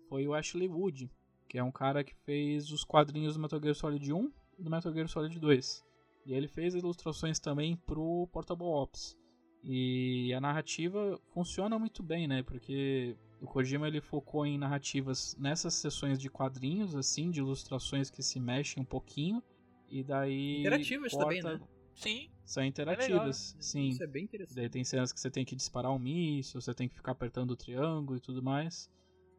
foi 0.09 0.27
o 0.27 0.35
Ashley 0.35 0.69
Wood, 0.69 1.11
que 1.49 1.59
é 1.59 1.65
um 1.65 1.73
cara 1.73 2.05
que 2.05 2.15
fez 2.15 2.71
os 2.71 2.85
quadrinhos 2.85 3.35
do 3.35 3.41
Metal 3.41 3.61
Gear 3.61 3.75
Solid 3.75 4.13
1 4.13 4.33
e 4.59 4.63
do 4.63 4.71
Metal 4.71 4.93
Gear 4.93 5.09
Solid 5.09 5.39
2. 5.39 5.85
E 6.27 6.35
ele 6.35 6.49
fez 6.49 6.75
ilustrações 6.75 7.39
também 7.39 7.77
pro 7.77 8.29
Portable 8.31 8.67
Ops. 8.67 9.17
E 9.65 10.33
a 10.35 10.41
narrativa 10.41 11.21
funciona 11.33 11.79
muito 11.79 12.03
bem, 12.03 12.27
né? 12.27 12.43
Porque 12.43 13.17
o 13.41 13.47
Kojima 13.47 13.87
ele 13.87 14.01
focou 14.01 14.45
em 14.45 14.59
narrativas 14.59 15.37
nessas 15.39 15.75
sessões 15.75 16.19
de 16.19 16.29
quadrinhos, 16.29 16.97
assim, 16.97 17.31
de 17.31 17.41
ilustrações 17.41 18.11
que 18.11 18.23
se 18.23 18.41
mexem 18.41 18.83
um 18.83 18.87
pouquinho. 18.87 19.43
E 19.89 20.03
daí. 20.03 20.61
Interativas 20.61 21.13
corta- 21.13 21.27
também, 21.27 21.43
né? 21.43 21.61
Sim, 21.95 22.31
São 22.45 22.65
interativas, 22.65 23.55
sim. 23.61 23.89
Isso 23.89 24.03
é 24.03 24.07
bem 24.07 24.25
interessante. 24.25 24.57
daí 24.57 24.69
tem 24.69 24.83
cenas 24.83 25.13
que 25.13 25.21
você 25.21 25.31
tem 25.31 25.45
que 25.45 25.55
disparar 25.55 25.93
um 25.93 25.99
míssil, 25.99 26.61
você 26.61 26.75
tem 26.75 26.89
que 26.89 26.95
ficar 26.95 27.13
apertando 27.13 27.51
o 27.53 27.57
triângulo 27.57 28.17
e 28.17 28.21
tudo 28.21 28.43
mais. 28.43 28.91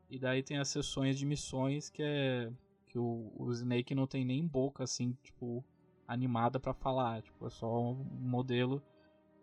E 0.10 0.20
daí 0.20 0.44
tem 0.44 0.58
as 0.58 0.70
sessões 0.70 1.18
de 1.18 1.26
missões 1.26 1.90
que 1.90 2.04
é. 2.04 2.52
que 2.88 2.98
o, 3.00 3.34
o 3.36 3.52
Snake 3.52 3.96
não 3.96 4.06
tem 4.06 4.24
nem 4.24 4.46
boca, 4.46 4.84
assim, 4.84 5.18
tipo, 5.24 5.66
animada 6.08 6.60
pra 6.60 6.74
falar. 6.74 7.24
Tipo, 7.24 7.48
é 7.48 7.50
só 7.50 7.92
um 7.92 7.96
modelo 7.96 8.82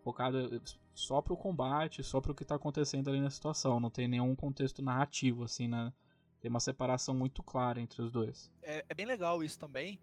focado 0.03 0.61
só 0.93 1.21
pro 1.21 1.37
combate, 1.37 2.03
só 2.03 2.19
pro 2.19 2.35
que 2.35 2.45
tá 2.45 2.55
acontecendo 2.55 3.09
ali 3.09 3.21
na 3.21 3.29
situação. 3.29 3.79
Não 3.79 3.89
tem 3.89 4.07
nenhum 4.07 4.35
contexto 4.35 4.81
narrativo, 4.81 5.43
assim, 5.43 5.67
né? 5.67 5.93
Tem 6.39 6.49
uma 6.49 6.59
separação 6.59 7.13
muito 7.13 7.43
clara 7.43 7.79
entre 7.79 8.01
os 8.01 8.11
dois. 8.11 8.51
é, 8.63 8.83
é 8.89 8.93
bem 8.93 9.05
legal 9.05 9.43
isso 9.43 9.59
também, 9.59 9.99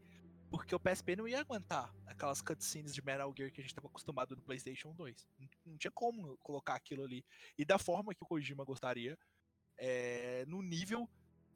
porque 0.51 0.75
o 0.75 0.81
PSP 0.81 1.17
não 1.17 1.29
ia 1.29 1.41
aguentar 1.41 1.93
aquelas 2.07 2.41
cutscenes 2.41 2.95
de 2.95 3.05
Metal 3.05 3.33
Gear 3.37 3.53
que 3.53 3.61
a 3.61 3.63
gente 3.63 3.73
estava 3.73 3.89
acostumado 3.89 4.35
no 4.35 4.43
PlayStation 4.43 4.93
2. 4.95 5.29
Não, 5.39 5.49
não 5.67 5.79
tinha 5.79 5.91
como 5.91 6.39
colocar 6.39 6.75
aquilo 6.75 7.05
ali. 7.05 7.25
E 7.57 7.65
da 7.65 7.79
forma 7.79 8.15
que 8.15 8.23
o 8.23 8.27
Kojima 8.27 8.65
gostaria, 8.65 9.19
é, 9.77 10.45
no 10.47 10.63
nível 10.63 11.09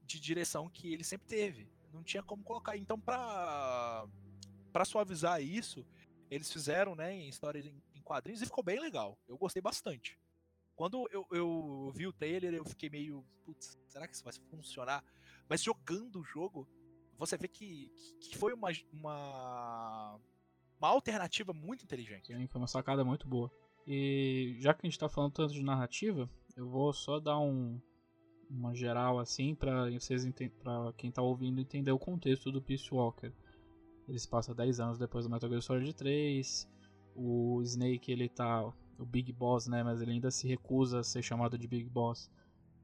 de 0.04 0.20
direção 0.20 0.68
que 0.68 0.92
ele 0.92 1.04
sempre 1.04 1.26
teve. 1.26 1.68
Não 1.92 2.02
tinha 2.02 2.22
como 2.22 2.42
colocar. 2.42 2.76
Então, 2.76 2.98
pra, 2.98 4.06
pra 4.72 4.84
suavizar 4.84 5.42
isso, 5.42 5.86
eles 6.30 6.50
fizeram, 6.52 6.94
né, 6.94 7.14
em 7.14 7.28
histórias 7.28 7.66
em, 7.66 7.82
em 8.02 8.04
quadrinhos 8.04 8.42
e 8.42 8.46
ficou 8.46 8.62
bem 8.64 8.80
legal. 8.80 9.16
Eu 9.28 9.38
gostei 9.38 9.62
bastante. 9.62 10.18
Quando 10.74 11.08
eu, 11.10 11.26
eu 11.30 11.92
vi 11.94 12.06
o 12.06 12.12
trailer, 12.12 12.52
eu 12.52 12.64
fiquei 12.64 12.90
meio. 12.90 13.24
Putz, 13.44 13.78
será 13.86 14.06
que 14.06 14.14
isso 14.14 14.24
vai 14.24 14.32
funcionar? 14.50 15.04
Mas 15.48 15.62
jogando 15.62 16.20
o 16.20 16.24
jogo, 16.24 16.68
você 17.18 17.36
vê 17.36 17.46
que, 17.46 17.92
que 18.20 18.36
foi 18.36 18.52
uma, 18.52 18.68
uma, 18.92 20.18
uma 20.78 20.88
alternativa 20.88 21.52
muito 21.52 21.84
inteligente. 21.84 22.34
Sim, 22.34 22.46
foi 22.46 22.60
uma 22.60 22.66
sacada 22.66 23.04
muito 23.04 23.28
boa. 23.28 23.50
E 23.86 24.56
já 24.60 24.74
que 24.74 24.86
a 24.86 24.90
gente 24.90 24.98
tá 24.98 25.08
falando 25.08 25.32
tanto 25.32 25.54
de 25.54 25.62
narrativa, 25.62 26.28
eu 26.56 26.68
vou 26.68 26.92
só 26.92 27.18
dar 27.20 27.38
um, 27.38 27.80
uma 28.48 28.74
geral 28.74 29.18
assim 29.18 29.54
para 29.54 29.90
vocês 29.90 30.24
para 30.62 30.92
quem 30.96 31.10
tá 31.10 31.22
ouvindo 31.22 31.60
entender 31.60 31.90
o 31.90 31.98
contexto 31.98 32.50
do 32.50 32.62
Peace 32.62 32.92
Walker. 32.92 33.32
Ele 34.08 34.18
se 34.18 34.28
passa 34.28 34.54
10 34.54 34.80
anos 34.80 34.98
depois 34.98 35.24
do 35.24 35.30
Metal 35.30 35.48
Gear 35.48 35.62
Solid 35.62 35.94
3. 35.94 36.68
O 37.14 37.60
Snake 37.62 38.10
ele 38.10 38.28
tá 38.28 38.64
o 38.98 39.04
Big 39.04 39.32
Boss, 39.32 39.66
né, 39.66 39.82
mas 39.82 40.00
ele 40.00 40.12
ainda 40.12 40.30
se 40.30 40.46
recusa 40.46 41.00
a 41.00 41.04
ser 41.04 41.22
chamado 41.22 41.58
de 41.58 41.66
Big 41.66 41.88
Boss. 41.88 42.30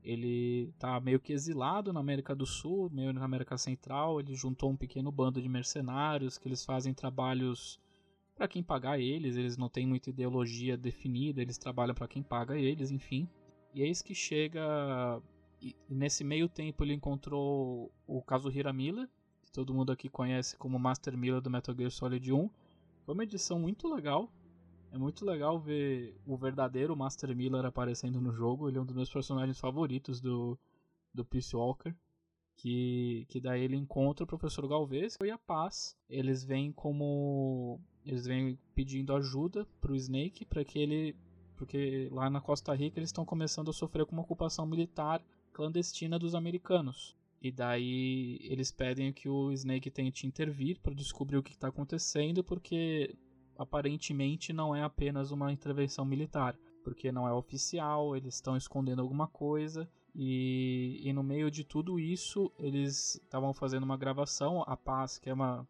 Ele 0.02 0.72
tá 0.78 1.00
meio 1.00 1.20
que 1.20 1.32
exilado 1.32 1.92
na 1.92 2.00
América 2.00 2.34
do 2.34 2.46
Sul, 2.46 2.90
meio 2.90 3.12
na 3.12 3.24
América 3.24 3.58
Central. 3.58 4.20
Ele 4.20 4.34
juntou 4.34 4.70
um 4.70 4.76
pequeno 4.76 5.10
bando 5.10 5.40
de 5.40 5.48
mercenários 5.48 6.38
que 6.38 6.48
eles 6.48 6.64
fazem 6.64 6.94
trabalhos 6.94 7.80
para 8.34 8.48
quem 8.48 8.62
pagar 8.62 8.98
eles. 8.98 9.36
Eles 9.36 9.56
não 9.56 9.68
têm 9.68 9.86
muita 9.86 10.10
ideologia 10.10 10.76
definida, 10.76 11.42
eles 11.42 11.58
trabalham 11.58 11.94
para 11.94 12.08
quem 12.08 12.22
paga 12.22 12.56
eles, 12.56 12.90
enfim. 12.90 13.28
E 13.74 13.82
eis 13.82 14.00
que 14.00 14.14
chega 14.14 15.20
e 15.60 15.74
nesse 15.88 16.22
meio 16.22 16.48
tempo 16.48 16.84
ele 16.84 16.94
encontrou 16.94 17.92
o 18.06 18.22
Kazuhira 18.22 18.72
Miller, 18.72 19.08
que 19.42 19.50
todo 19.50 19.74
mundo 19.74 19.90
aqui 19.90 20.08
conhece 20.08 20.56
como 20.56 20.78
Master 20.78 21.16
Miller 21.16 21.40
do 21.40 21.50
Metal 21.50 21.74
Gear 21.74 21.90
Solid 21.90 22.32
1. 22.32 22.50
Foi 23.08 23.14
uma 23.14 23.24
edição 23.24 23.58
muito 23.58 23.88
legal. 23.88 24.30
É 24.92 24.98
muito 24.98 25.24
legal 25.24 25.58
ver 25.58 26.14
o 26.26 26.36
verdadeiro 26.36 26.94
Master 26.94 27.34
Miller 27.34 27.64
aparecendo 27.64 28.20
no 28.20 28.30
jogo. 28.34 28.68
Ele 28.68 28.76
é 28.76 28.80
um 28.82 28.84
dos 28.84 28.94
meus 28.94 29.08
personagens 29.08 29.58
favoritos 29.58 30.20
do, 30.20 30.58
do 31.14 31.24
Peace 31.24 31.56
Walker. 31.56 31.94
Que, 32.54 33.24
que 33.30 33.40
daí 33.40 33.62
ele 33.62 33.76
encontra 33.76 34.24
o 34.24 34.26
professor 34.26 34.68
Galvez 34.68 35.16
e 35.24 35.30
a 35.30 35.38
Paz. 35.38 35.96
Eles 36.06 36.44
vêm 36.44 36.70
como. 36.70 37.80
Eles 38.04 38.26
vêm 38.26 38.58
pedindo 38.74 39.14
ajuda 39.14 39.66
pro 39.80 39.96
Snake 39.96 40.44
para 40.44 40.62
que 40.62 40.78
ele. 40.78 41.16
Porque 41.56 42.10
lá 42.12 42.28
na 42.28 42.42
Costa 42.42 42.74
Rica 42.74 42.98
eles 42.98 43.08
estão 43.08 43.24
começando 43.24 43.70
a 43.70 43.72
sofrer 43.72 44.04
com 44.04 44.12
uma 44.12 44.20
ocupação 44.20 44.66
militar 44.66 45.24
clandestina 45.54 46.18
dos 46.18 46.34
americanos. 46.34 47.16
E 47.40 47.52
daí 47.52 48.38
eles 48.42 48.72
pedem 48.72 49.12
que 49.12 49.28
o 49.28 49.52
Snake 49.52 49.90
tente 49.90 50.26
intervir 50.26 50.80
para 50.80 50.94
descobrir 50.94 51.36
o 51.36 51.42
que 51.42 51.52
está 51.52 51.68
acontecendo, 51.68 52.42
porque 52.42 53.14
aparentemente 53.56 54.52
não 54.52 54.74
é 54.74 54.82
apenas 54.82 55.30
uma 55.30 55.52
intervenção 55.52 56.04
militar, 56.04 56.58
porque 56.82 57.12
não 57.12 57.28
é 57.28 57.32
oficial, 57.32 58.16
eles 58.16 58.34
estão 58.34 58.56
escondendo 58.56 59.02
alguma 59.02 59.28
coisa. 59.28 59.88
E, 60.14 61.00
e 61.02 61.12
no 61.12 61.22
meio 61.22 61.50
de 61.50 61.62
tudo 61.62 61.98
isso, 62.00 62.52
eles 62.58 63.14
estavam 63.16 63.54
fazendo 63.54 63.84
uma 63.84 63.96
gravação. 63.96 64.64
A 64.66 64.76
Paz, 64.76 65.18
que 65.18 65.30
é 65.30 65.34
uma, 65.34 65.68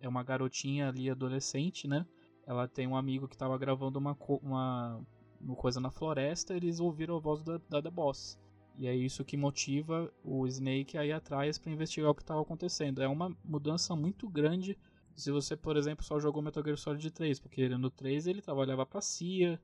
é 0.00 0.08
uma 0.08 0.22
garotinha 0.22 0.88
ali 0.88 1.10
adolescente, 1.10 1.88
né? 1.88 2.06
Ela 2.46 2.68
tem 2.68 2.86
um 2.86 2.96
amigo 2.96 3.26
que 3.26 3.34
estava 3.34 3.58
gravando 3.58 3.98
uma, 3.98 4.16
uma, 4.42 5.00
uma 5.40 5.56
coisa 5.56 5.80
na 5.80 5.90
floresta. 5.90 6.54
Eles 6.54 6.78
ouviram 6.78 7.16
a 7.16 7.20
voz 7.20 7.42
da, 7.42 7.58
da 7.68 7.82
The 7.82 7.90
Boss. 7.90 8.38
E 8.78 8.86
é 8.86 8.94
isso 8.94 9.24
que 9.24 9.36
motiva 9.36 10.10
o 10.22 10.46
Snake 10.46 10.96
a 10.96 11.04
ir 11.04 11.12
atrás 11.12 11.58
para 11.58 11.72
investigar 11.72 12.10
o 12.10 12.14
que 12.14 12.22
estava 12.22 12.40
acontecendo. 12.40 13.02
É 13.02 13.08
uma 13.08 13.36
mudança 13.44 13.96
muito 13.96 14.28
grande 14.28 14.78
se 15.18 15.32
você, 15.32 15.56
por 15.56 15.76
exemplo, 15.76 16.04
só 16.04 16.20
jogou 16.20 16.40
Metal 16.40 16.62
Gear 16.62 16.76
Solid 16.76 17.10
3, 17.10 17.40
porque 17.40 17.68
no 17.70 17.90
3 17.90 18.28
ele 18.28 18.40
trabalhava 18.40 18.86
para 18.86 19.00
a 19.00 19.02
CIA 19.02 19.60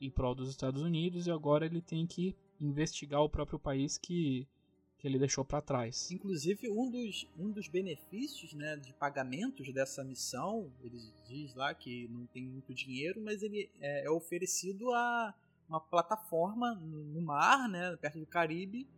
em 0.00 0.10
prol 0.10 0.34
dos 0.34 0.48
Estados 0.48 0.80
Unidos 0.80 1.26
e 1.26 1.30
agora 1.30 1.66
ele 1.66 1.82
tem 1.82 2.06
que 2.06 2.34
investigar 2.58 3.20
o 3.20 3.28
próprio 3.28 3.58
país 3.58 3.98
que, 3.98 4.48
que 4.96 5.06
ele 5.06 5.18
deixou 5.18 5.44
para 5.44 5.60
trás. 5.60 6.10
Inclusive, 6.10 6.70
um 6.70 6.90
dos, 6.90 7.28
um 7.38 7.50
dos 7.50 7.68
benefícios 7.68 8.54
né, 8.54 8.76
de 8.76 8.94
pagamentos 8.94 9.70
dessa 9.74 10.02
missão, 10.02 10.72
ele 10.82 10.98
diz 11.28 11.54
lá 11.54 11.74
que 11.74 12.08
não 12.08 12.26
tem 12.26 12.46
muito 12.46 12.72
dinheiro, 12.72 13.20
mas 13.20 13.42
ele 13.42 13.70
é, 13.80 14.06
é 14.06 14.10
oferecido 14.10 14.90
a 14.94 15.34
uma 15.68 15.80
plataforma 15.80 16.74
no 16.74 17.20
mar, 17.20 17.68
né, 17.68 17.96
perto 17.96 18.18
do 18.18 18.26
Caribe, 18.26 18.88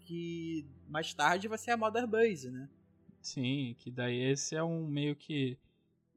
que 0.00 0.66
mais 0.88 1.14
tarde 1.14 1.48
vai 1.48 1.58
ser 1.58 1.70
a 1.72 1.76
Mother 1.76 2.06
Base, 2.06 2.50
né? 2.50 2.68
Sim, 3.20 3.74
que 3.78 3.90
daí 3.90 4.18
esse 4.18 4.56
é 4.56 4.62
um 4.62 4.86
meio 4.86 5.14
que 5.14 5.56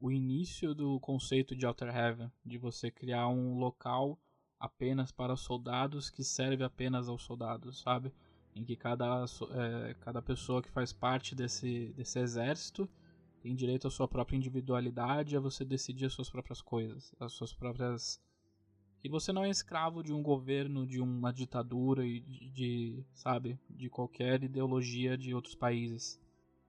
o 0.00 0.10
início 0.10 0.74
do 0.74 1.00
conceito 1.00 1.54
de 1.56 1.64
Outer 1.64 1.94
Heaven, 1.94 2.30
de 2.44 2.58
você 2.58 2.90
criar 2.90 3.28
um 3.28 3.58
local 3.58 4.18
apenas 4.58 5.12
para 5.12 5.36
soldados 5.36 6.10
que 6.10 6.24
serve 6.24 6.64
apenas 6.64 7.08
aos 7.08 7.22
soldados, 7.22 7.80
sabe? 7.80 8.12
Em 8.54 8.64
que 8.64 8.74
cada, 8.74 9.24
é, 9.52 9.94
cada 10.00 10.20
pessoa 10.20 10.62
que 10.62 10.70
faz 10.70 10.92
parte 10.92 11.34
desse, 11.34 11.92
desse 11.96 12.18
exército 12.18 12.88
tem 13.40 13.54
direito 13.54 13.86
à 13.86 13.90
sua 13.90 14.08
própria 14.08 14.36
individualidade, 14.36 15.36
a 15.36 15.40
você 15.40 15.64
decidir 15.64 16.06
as 16.06 16.12
suas 16.12 16.28
próprias 16.28 16.60
coisas, 16.60 17.14
as 17.20 17.32
suas 17.32 17.52
próprias 17.52 18.20
e 19.06 19.08
você 19.08 19.32
não 19.32 19.44
é 19.44 19.48
escravo 19.48 20.02
de 20.02 20.12
um 20.12 20.20
governo, 20.20 20.84
de 20.84 21.00
uma 21.00 21.32
ditadura 21.32 22.04
e 22.04 22.18
de, 22.20 23.04
sabe, 23.14 23.56
de 23.70 23.88
qualquer 23.88 24.42
ideologia 24.42 25.16
de 25.16 25.32
outros 25.32 25.54
países. 25.54 26.20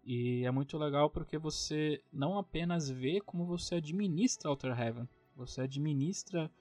E 0.06 0.46
é 0.46 0.52
muito 0.52 0.78
legal 0.78 1.10
porque 1.10 1.36
você 1.36 2.00
não 2.14 2.38
apenas 2.38 2.92
vê 2.92 3.20
como 3.20 3.44
você 3.44 3.76
administra 3.76 4.52
Outer 4.52 4.80
Heaven, 4.80 5.10
você 5.36 5.62
administra 5.62 6.52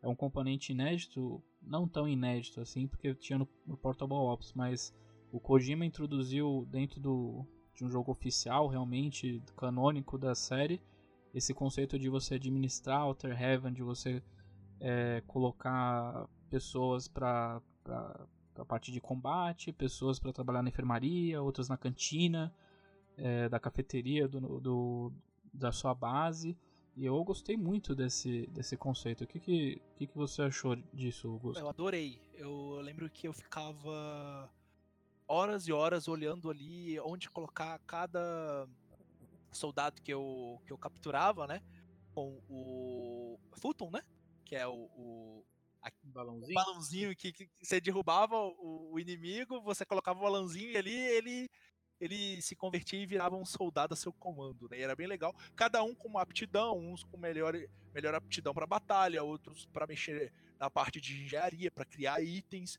é 0.00 0.06
um 0.06 0.14
componente 0.14 0.70
inédito, 0.70 1.42
não 1.60 1.88
tão 1.88 2.06
inédito 2.06 2.60
assim, 2.60 2.86
porque 2.86 3.12
tinha 3.16 3.36
no, 3.36 3.48
no 3.66 3.76
Portable 3.76 4.14
Ops, 4.14 4.52
mas 4.52 4.94
o 5.32 5.40
Kojima 5.40 5.84
introduziu 5.84 6.64
dentro 6.70 7.00
do, 7.00 7.44
de 7.74 7.84
um 7.84 7.90
jogo 7.90 8.12
oficial, 8.12 8.68
realmente 8.68 9.42
canônico 9.56 10.16
da 10.16 10.32
série, 10.36 10.80
esse 11.34 11.52
conceito 11.52 11.98
de 11.98 12.08
você 12.08 12.36
administrar 12.36 13.04
Outer 13.04 13.36
Heaven, 13.42 13.72
de 13.72 13.82
você 13.82 14.22
é, 14.84 15.22
colocar 15.26 16.28
pessoas 16.50 17.08
para 17.08 17.58
a 17.86 18.64
parte 18.66 18.92
de 18.92 19.00
combate, 19.00 19.72
pessoas 19.72 20.18
para 20.18 20.30
trabalhar 20.30 20.62
na 20.62 20.68
enfermaria, 20.68 21.40
outras 21.40 21.70
na 21.70 21.78
cantina, 21.78 22.54
é, 23.16 23.48
da 23.48 23.58
cafeteria 23.58 24.28
do, 24.28 24.60
do, 24.60 25.12
da 25.54 25.72
sua 25.72 25.94
base. 25.94 26.54
E 26.94 27.06
eu 27.06 27.24
gostei 27.24 27.56
muito 27.56 27.94
desse, 27.94 28.46
desse 28.48 28.76
conceito. 28.76 29.24
O 29.24 29.26
que, 29.26 29.40
que, 29.40 29.82
que, 29.96 30.06
que 30.06 30.16
você 30.16 30.42
achou 30.42 30.76
disso, 30.92 31.28
Augusto? 31.28 31.60
Eu 31.60 31.68
adorei. 31.70 32.20
Eu 32.34 32.78
lembro 32.82 33.08
que 33.08 33.26
eu 33.26 33.32
ficava 33.32 34.50
horas 35.26 35.66
e 35.66 35.72
horas 35.72 36.08
olhando 36.08 36.50
ali 36.50 37.00
onde 37.00 37.30
colocar 37.30 37.78
cada 37.86 38.68
soldado 39.50 40.02
que 40.02 40.12
eu, 40.12 40.60
que 40.66 40.72
eu 40.74 40.76
capturava, 40.76 41.46
né? 41.46 41.62
Com 42.12 42.38
o 42.50 43.38
Fulton, 43.54 43.90
né? 43.90 44.02
Que 44.54 44.56
é 44.56 44.68
o, 44.68 44.88
o 44.94 45.44
balãozinho, 46.04 46.54
balãozinho 46.54 47.16
que, 47.16 47.32
que, 47.32 47.50
você 47.60 47.80
derrubava 47.80 48.36
o, 48.36 48.92
o, 48.92 49.00
inimigo, 49.00 49.60
você 49.60 49.84
colocava 49.84 50.20
o 50.20 50.22
balãozinho 50.22 50.70
e 50.70 50.76
ali 50.76 50.94
ele 50.94 51.50
ele 52.00 52.42
se 52.42 52.54
convertia 52.54 53.00
e 53.00 53.06
virava 53.06 53.36
um 53.36 53.44
soldado 53.44 53.94
a 53.94 53.96
seu 53.96 54.12
comando, 54.12 54.68
né? 54.68 54.78
E 54.78 54.82
era 54.82 54.96
bem 54.96 55.06
legal. 55.06 55.34
Cada 55.54 55.82
um 55.82 55.94
com 55.94 56.08
uma 56.08 56.22
aptidão, 56.22 56.76
uns 56.76 57.04
com 57.04 57.16
melhor, 57.16 57.54
melhor 57.94 58.14
aptidão 58.14 58.52
para 58.52 58.66
batalha, 58.66 59.22
outros 59.22 59.64
para 59.66 59.86
mexer 59.86 60.32
na 60.58 60.68
parte 60.68 61.00
de 61.00 61.22
engenharia, 61.22 61.70
para 61.70 61.84
criar 61.84 62.20
itens 62.20 62.78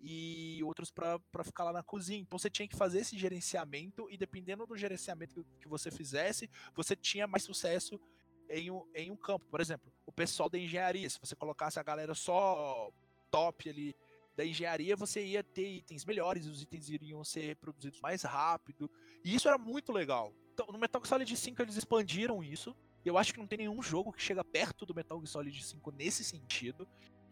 e 0.00 0.60
outros 0.64 0.90
para 0.90 1.44
ficar 1.44 1.64
lá 1.64 1.72
na 1.72 1.82
cozinha. 1.82 2.18
Então 2.18 2.38
você 2.38 2.50
tinha 2.50 2.66
que 2.66 2.76
fazer 2.76 3.00
esse 3.00 3.16
gerenciamento 3.16 4.08
e 4.10 4.16
dependendo 4.16 4.66
do 4.66 4.76
gerenciamento 4.76 5.46
que 5.60 5.68
você 5.68 5.90
fizesse, 5.90 6.50
você 6.74 6.96
tinha 6.96 7.26
mais 7.26 7.44
sucesso 7.44 8.00
em 8.48 8.70
um, 8.70 8.84
em 8.94 9.10
um 9.10 9.16
campo. 9.16 9.44
Por 9.50 9.60
exemplo, 9.60 9.92
o 10.04 10.12
pessoal 10.12 10.48
da 10.48 10.58
engenharia, 10.58 11.08
se 11.08 11.18
você 11.20 11.34
colocasse 11.34 11.78
a 11.78 11.82
galera 11.82 12.14
só 12.14 12.90
top 13.30 13.68
ali 13.68 13.94
da 14.36 14.44
engenharia, 14.44 14.94
você 14.94 15.24
ia 15.24 15.42
ter 15.42 15.66
itens 15.76 16.04
melhores, 16.04 16.46
os 16.46 16.62
itens 16.62 16.90
iriam 16.90 17.24
ser 17.24 17.56
produzidos 17.56 18.00
mais 18.00 18.22
rápido. 18.22 18.90
E 19.24 19.34
isso 19.34 19.48
era 19.48 19.56
muito 19.56 19.92
legal. 19.92 20.32
Então, 20.52 20.66
no 20.66 20.78
Metal 20.78 21.00
Gear 21.00 21.08
Solid 21.08 21.36
5 21.36 21.62
eles 21.62 21.76
expandiram 21.76 22.42
isso. 22.42 22.76
Eu 23.04 23.16
acho 23.16 23.32
que 23.32 23.38
não 23.38 23.46
tem 23.46 23.58
nenhum 23.58 23.82
jogo 23.82 24.12
que 24.12 24.22
chega 24.22 24.44
perto 24.44 24.84
do 24.84 24.94
Metal 24.94 25.18
Gear 25.18 25.28
Solid 25.28 25.64
5 25.64 25.90
nesse 25.92 26.24
sentido. 26.24 26.86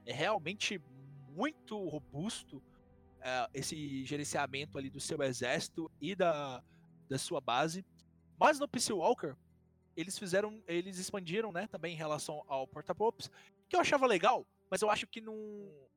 É 0.06 0.12
realmente 0.12 0.80
muito 1.30 1.76
robusto 1.88 2.58
uh, 2.58 3.50
esse 3.52 4.04
gerenciamento 4.04 4.78
ali 4.78 4.88
do 4.88 5.00
seu 5.00 5.20
exército 5.22 5.90
e 6.00 6.14
da, 6.14 6.62
da 7.08 7.18
sua 7.18 7.40
base. 7.40 7.84
Mas 8.38 8.58
no 8.58 8.68
PC 8.68 8.92
Walker, 8.92 9.34
eles 9.96 10.18
fizeram, 10.18 10.62
eles 10.66 10.98
expandiram, 10.98 11.52
né, 11.52 11.66
também 11.68 11.94
em 11.94 11.96
relação 11.96 12.42
ao 12.48 12.66
Portapops, 12.66 13.30
que 13.68 13.76
eu 13.76 13.80
achava 13.80 14.06
legal, 14.06 14.46
mas 14.70 14.82
eu 14.82 14.90
acho 14.90 15.06
que 15.06 15.20
não 15.20 15.36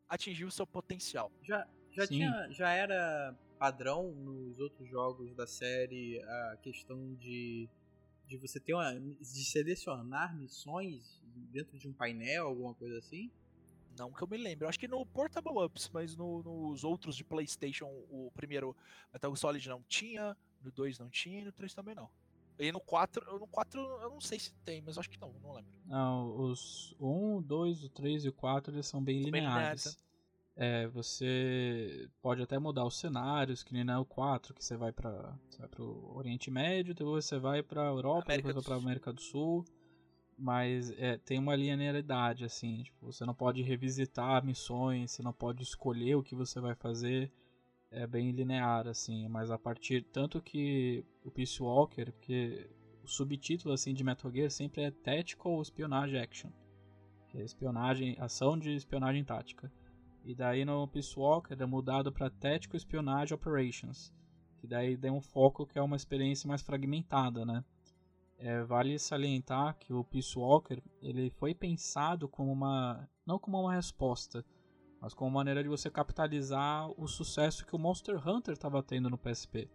atingiu 0.10 0.48
o 0.48 0.52
seu 0.52 0.66
potencial. 0.68 1.32
Já, 1.44 1.68
Já, 1.92 2.08
tinha, 2.08 2.48
já 2.52 2.72
era 2.72 3.36
padrão 3.58 4.12
nos 4.14 4.60
outros 4.60 4.88
jogos 4.90 5.34
da 5.36 5.48
série 5.48 6.22
a 6.22 6.58
questão 6.62 7.16
de, 7.16 7.68
de 8.28 8.38
você 8.38 8.60
ter 8.60 8.74
uma. 8.74 8.94
de 9.00 9.44
selecionar 9.46 10.36
missões 10.38 11.22
dentro 11.52 11.78
de 11.78 11.88
um 11.88 11.94
painel, 11.94 12.48
alguma 12.48 12.74
coisa 12.76 12.98
assim? 13.00 13.32
Não 13.98 14.12
que 14.14 14.22
eu 14.22 14.28
me 14.28 14.38
lembre. 14.38 14.64
Eu 14.66 14.70
acho 14.70 14.80
que 14.80 14.88
no 14.88 15.04
Portable 15.08 15.58
Ups, 15.66 15.90
mas 15.92 16.16
no- 16.16 16.44
nos 16.44 16.84
outros 16.84 17.16
de 17.16 17.24
PlayStation, 17.24 17.88
o 18.12 18.32
primeiro 18.36 18.76
Metal 19.12 19.32
Gear 19.32 19.38
Solid 19.40 19.68
não 19.70 19.82
tinha, 19.88 20.38
no 20.62 20.72
2 20.72 21.00
não 21.00 21.10
tinha 21.10 21.40
e 21.42 21.44
no 21.44 21.52
3 21.52 21.74
também 21.74 21.96
não. 21.96 22.08
E 22.60 22.72
no 22.72 22.80
4, 22.80 23.24
eu- 23.28 23.40
no 23.40 23.48
4 23.48 23.80
eu 23.80 24.10
não 24.10 24.20
sei 24.22 24.40
se 24.40 24.52
tem, 24.66 24.82
mas 24.82 24.98
acho 24.98 25.10
que 25.10 25.20
não, 25.22 25.32
não 25.44 25.54
lembro. 25.54 25.72
Não, 25.86 26.36
os 26.40 26.96
1, 27.00 27.42
2, 27.42 27.84
o 27.84 27.90
3 27.90 28.26
e 28.26 28.30
o 28.30 28.34
4 28.34 28.74
eles 28.74 28.88
são 28.88 29.02
bem 29.04 29.22
São 29.22 29.32
bem 29.32 29.42
lineares. 29.42 29.86
lineares, 29.86 30.08
É, 30.60 30.88
você 30.88 32.10
pode 32.20 32.42
até 32.42 32.58
mudar 32.58 32.84
os 32.84 32.98
cenários, 32.98 33.62
que 33.64 33.74
nem 33.74 33.84
no 33.84 34.04
4, 34.04 34.56
que 34.56 34.64
você 34.66 34.76
vai 34.76 34.92
para 34.92 35.38
pro 35.70 36.12
Oriente 36.16 36.50
Médio, 36.50 36.96
depois 36.96 37.26
você 37.26 37.38
vai 37.38 37.62
pra 37.62 37.86
Europa, 37.86 38.26
América 38.34 38.48
depois 38.48 38.66
vai 38.66 38.78
Sul. 38.80 38.84
América 38.86 39.14
do 39.14 39.22
Sul. 39.22 39.66
Mas 40.36 40.92
é, 40.98 41.18
tem 41.18 41.40
uma 41.40 41.56
linearidade, 41.56 42.44
assim, 42.46 42.84
tipo, 42.84 43.06
você 43.12 43.26
não 43.26 43.34
pode 43.34 43.62
revisitar 43.62 44.44
missões, 44.46 45.12
você 45.12 45.22
não 45.24 45.34
pode 45.34 45.62
escolher 45.64 46.16
o 46.16 46.24
que 46.24 46.36
você 46.36 46.60
vai 46.60 46.74
fazer. 46.76 47.32
É 47.90 48.06
bem 48.06 48.32
linear, 48.32 48.88
assim, 48.88 49.28
mas 49.28 49.50
a 49.50 49.58
partir. 49.58 50.04
Tanto 50.04 50.42
que 50.42 51.06
o 51.24 51.32
Peace 51.32 51.62
Walker, 51.62 52.12
porque 52.12 52.70
o 53.04 53.08
subtítulo 53.08 53.74
assim 53.74 53.94
de 53.94 54.04
Metal 54.04 54.30
Gear 54.30 54.52
sempre 54.52 54.84
é 54.84 54.92
Tactical 54.92 55.62
Espionage 55.62 56.18
Action. 56.18 56.52
Que 57.30 57.38
é 57.38 57.44
espionagem, 57.44 58.18
ação 58.20 58.58
de 58.58 58.76
espionagem 58.76 59.24
tática. 59.24 59.72
E 60.26 60.36
daí 60.36 60.66
no 60.66 60.88
Peace 60.90 61.18
Walker 61.18 61.56
é 61.58 61.66
mudado 61.66 62.12
para 62.12 62.30
Tactical 62.30 62.76
Espionage 62.76 63.34
Operations. 63.34 64.14
Que 64.58 64.68
daí 64.68 64.98
tem 64.98 65.12
um 65.12 65.22
foco 65.22 65.66
que 65.66 65.80
é 65.80 65.82
uma 65.82 65.96
experiência 65.96 66.48
mais 66.48 66.62
fragmentada, 66.62 67.46
né? 67.46 67.64
É, 68.38 68.62
vale 68.64 69.00
salientar 69.00 69.78
que 69.80 69.94
o 69.94 70.04
Peace 70.04 70.38
Walker 70.38 70.84
ele 71.02 71.30
foi 71.32 71.56
pensado 71.56 72.28
como 72.28 72.52
uma. 72.52 73.10
não 73.26 73.40
como 73.40 73.60
uma 73.60 73.74
resposta, 73.74 74.46
mas 75.02 75.14
como 75.14 75.32
maneira 75.32 75.62
de 75.64 75.70
você 75.70 75.90
capitalizar 75.90 76.90
o 77.00 77.08
sucesso 77.08 77.66
que 77.66 77.76
o 77.76 77.80
Monster 77.80 78.28
Hunter 78.28 78.54
estava 78.54 78.82
tendo 78.82 79.10
no 79.10 79.18
PSP. 79.18 79.70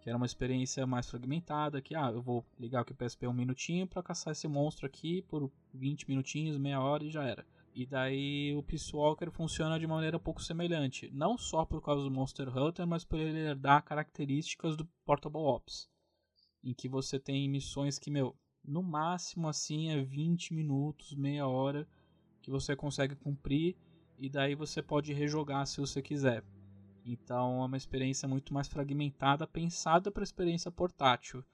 Que 0.00 0.08
era 0.08 0.16
uma 0.16 0.26
experiência 0.26 0.86
mais 0.86 1.08
fragmentada, 1.08 1.80
que 1.80 1.94
ah, 1.94 2.10
eu 2.12 2.22
vou 2.22 2.44
ligar 2.58 2.82
aqui 2.82 2.92
o 2.92 2.96
PSP 2.96 3.26
um 3.26 3.32
minutinho 3.32 3.86
para 3.86 4.02
caçar 4.02 4.32
esse 4.32 4.46
monstro 4.46 4.86
aqui 4.86 5.22
por 5.22 5.50
20 5.74 6.08
minutinhos, 6.08 6.58
meia 6.58 6.80
hora 6.80 7.04
e 7.04 7.10
já 7.10 7.24
era. 7.24 7.44
E 7.74 7.84
daí 7.84 8.54
o 8.56 8.62
Peace 8.62 8.94
Walker 8.94 9.30
funciona 9.30 9.78
de 9.78 9.86
maneira 9.86 10.16
um 10.16 10.20
pouco 10.20 10.42
semelhante, 10.42 11.10
não 11.12 11.36
só 11.36 11.64
por 11.64 11.82
causa 11.82 12.02
do 12.02 12.10
Monster 12.10 12.48
Hunter, 12.56 12.86
mas 12.86 13.04
por 13.04 13.18
ele 13.18 13.38
herdar 13.38 13.84
características 13.84 14.76
do 14.76 14.86
Portable 15.04 15.42
Ops. 15.42 15.88
Em 16.64 16.72
que 16.72 16.88
você 16.88 17.18
tem 17.18 17.48
missões 17.48 17.98
que, 17.98 18.10
meu, 18.10 18.34
no 18.64 18.82
máximo 18.82 19.46
assim 19.46 19.90
é 19.90 20.02
20 20.02 20.54
minutos, 20.54 21.14
meia 21.14 21.46
hora 21.46 21.86
que 22.40 22.50
você 22.50 22.74
consegue 22.74 23.14
cumprir 23.14 23.76
e 24.18 24.28
daí 24.28 24.54
você 24.54 24.82
pode 24.82 25.12
rejogar 25.12 25.66
se 25.66 25.80
você 25.80 26.00
quiser. 26.02 26.42
Então 27.04 27.62
é 27.62 27.66
uma 27.66 27.76
experiência 27.76 28.28
muito 28.28 28.52
mais 28.52 28.68
fragmentada, 28.68 29.46
pensada 29.46 30.10
para 30.10 30.24
experiência 30.24 30.70
portátil. 30.70 31.44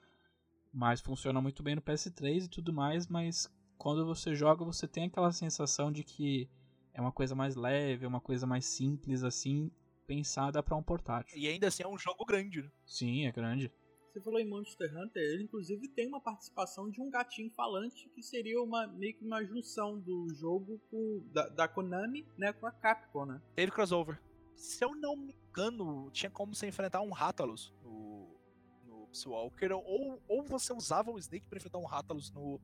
Mas 0.72 1.01
funciona 1.01 1.40
muito 1.40 1.62
bem 1.62 1.75
no 1.75 1.83
PS3 1.83 2.44
e 2.44 2.48
tudo 2.48 2.72
mais, 2.72 3.07
mas 3.07 3.53
quando 3.77 4.07
você 4.07 4.35
joga 4.35 4.64
você 4.64 4.88
tem 4.88 5.05
aquela 5.05 5.33
sensação 5.33 5.92
de 5.92 6.03
que 6.03 6.48
é 6.94 7.01
uma 7.01 7.12
coisa 7.12 7.35
mais 7.35 7.55
leve, 7.55 8.05
é 8.05 8.09
uma 8.09 8.20
coisa 8.20 8.46
mais 8.46 8.64
simples 8.64 9.22
assim, 9.22 9.70
pensada 10.07 10.62
para 10.62 10.77
um 10.77 10.83
portátil. 10.83 11.37
E 11.38 11.46
ainda 11.48 11.68
assim 11.68 11.83
é 11.83 11.88
um 11.88 11.98
jogo 11.98 12.25
grande, 12.25 12.62
né? 12.62 12.70
Sim, 12.87 13.27
é 13.27 13.33
grande. 13.33 13.70
Você 14.12 14.20
falou 14.20 14.38
em 14.38 14.46
Monster 14.46 14.94
Hunter, 14.94 15.22
ele 15.22 15.44
inclusive 15.44 15.88
tem 15.88 16.07
uma 16.07 16.20
participação 16.20 16.90
de 16.90 17.01
um 17.01 17.09
gatinho 17.09 17.51
falante 17.51 18.11
que 18.11 18.22
seria 18.22 18.62
uma 18.62 18.87
meio 18.87 19.14
que 19.14 19.25
uma 19.25 19.42
junção 19.42 19.98
do 19.98 20.29
jogo 20.35 20.79
com, 20.90 21.27
da, 21.33 21.48
da 21.48 21.66
Konami 21.66 22.27
né, 22.37 22.53
com 22.53 22.66
a 22.66 22.70
Capcom, 22.70 23.25
né? 23.25 23.40
Teve 23.55 23.72
crossover. 23.72 24.20
Se 24.55 24.85
eu 24.85 24.94
não 24.94 25.16
me 25.16 25.35
engano, 25.48 26.11
tinha 26.11 26.29
como 26.29 26.55
você 26.55 26.66
enfrentar 26.66 27.01
um 27.01 27.11
Rathalos 27.11 27.72
no, 27.83 28.38
no 28.85 29.07
Peace 29.07 29.27
Walker, 29.27 29.72
ou, 29.72 30.22
ou 30.29 30.42
você 30.42 30.75
usava 30.75 31.11
o 31.11 31.18
Snake 31.18 31.48
pra 31.48 31.57
enfrentar 31.57 31.79
um 31.79 31.87
Rathalos 31.87 32.31
no 32.33 32.61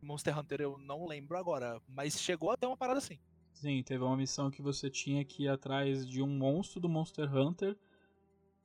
Monster 0.00 0.38
Hunter, 0.38 0.62
eu 0.62 0.78
não 0.78 1.06
lembro 1.06 1.36
agora, 1.36 1.82
mas 1.86 2.18
chegou 2.18 2.50
até 2.50 2.66
uma 2.66 2.78
parada 2.78 2.98
assim. 2.98 3.18
Sim, 3.52 3.82
teve 3.82 4.02
uma 4.02 4.16
missão 4.16 4.50
que 4.50 4.62
você 4.62 4.88
tinha 4.88 5.22
que 5.22 5.42
ir 5.42 5.48
atrás 5.48 6.08
de 6.08 6.22
um 6.22 6.28
monstro 6.28 6.80
do 6.80 6.88
Monster 6.88 7.30
Hunter. 7.34 7.76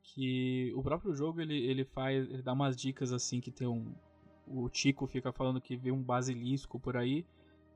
Que 0.04 0.72
o 0.76 0.84
próprio 0.84 1.14
jogo 1.14 1.42
ele, 1.42 1.58
ele 1.58 1.86
faz. 1.86 2.30
Ele 2.30 2.42
dá 2.42 2.54
umas 2.54 2.76
dicas 2.76 3.12
assim 3.12 3.40
que 3.40 3.52
tem 3.52 3.68
um. 3.68 3.94
O 4.46 4.70
Tico 4.70 5.08
fica 5.08 5.32
falando 5.32 5.62
que 5.62 5.78
vê 5.78 5.92
um 5.92 6.04
basilisco 6.04 6.80
por 6.80 6.98
aí. 6.98 7.26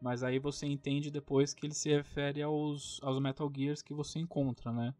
Mas 0.01 0.21
aí 0.21 0.37
você 0.37 0.67
entende 0.67 1.09
depois 1.09 1.53
que 1.53 1.65
ele 1.65 1.73
se 1.73 1.89
refere 1.89 2.41
aos, 2.41 2.99
aos 3.01 3.19
Metal 3.19 3.51
Gears 3.55 3.81
que 3.81 3.93
você 3.93 4.19
encontra, 4.19 4.71
né? 4.71 4.93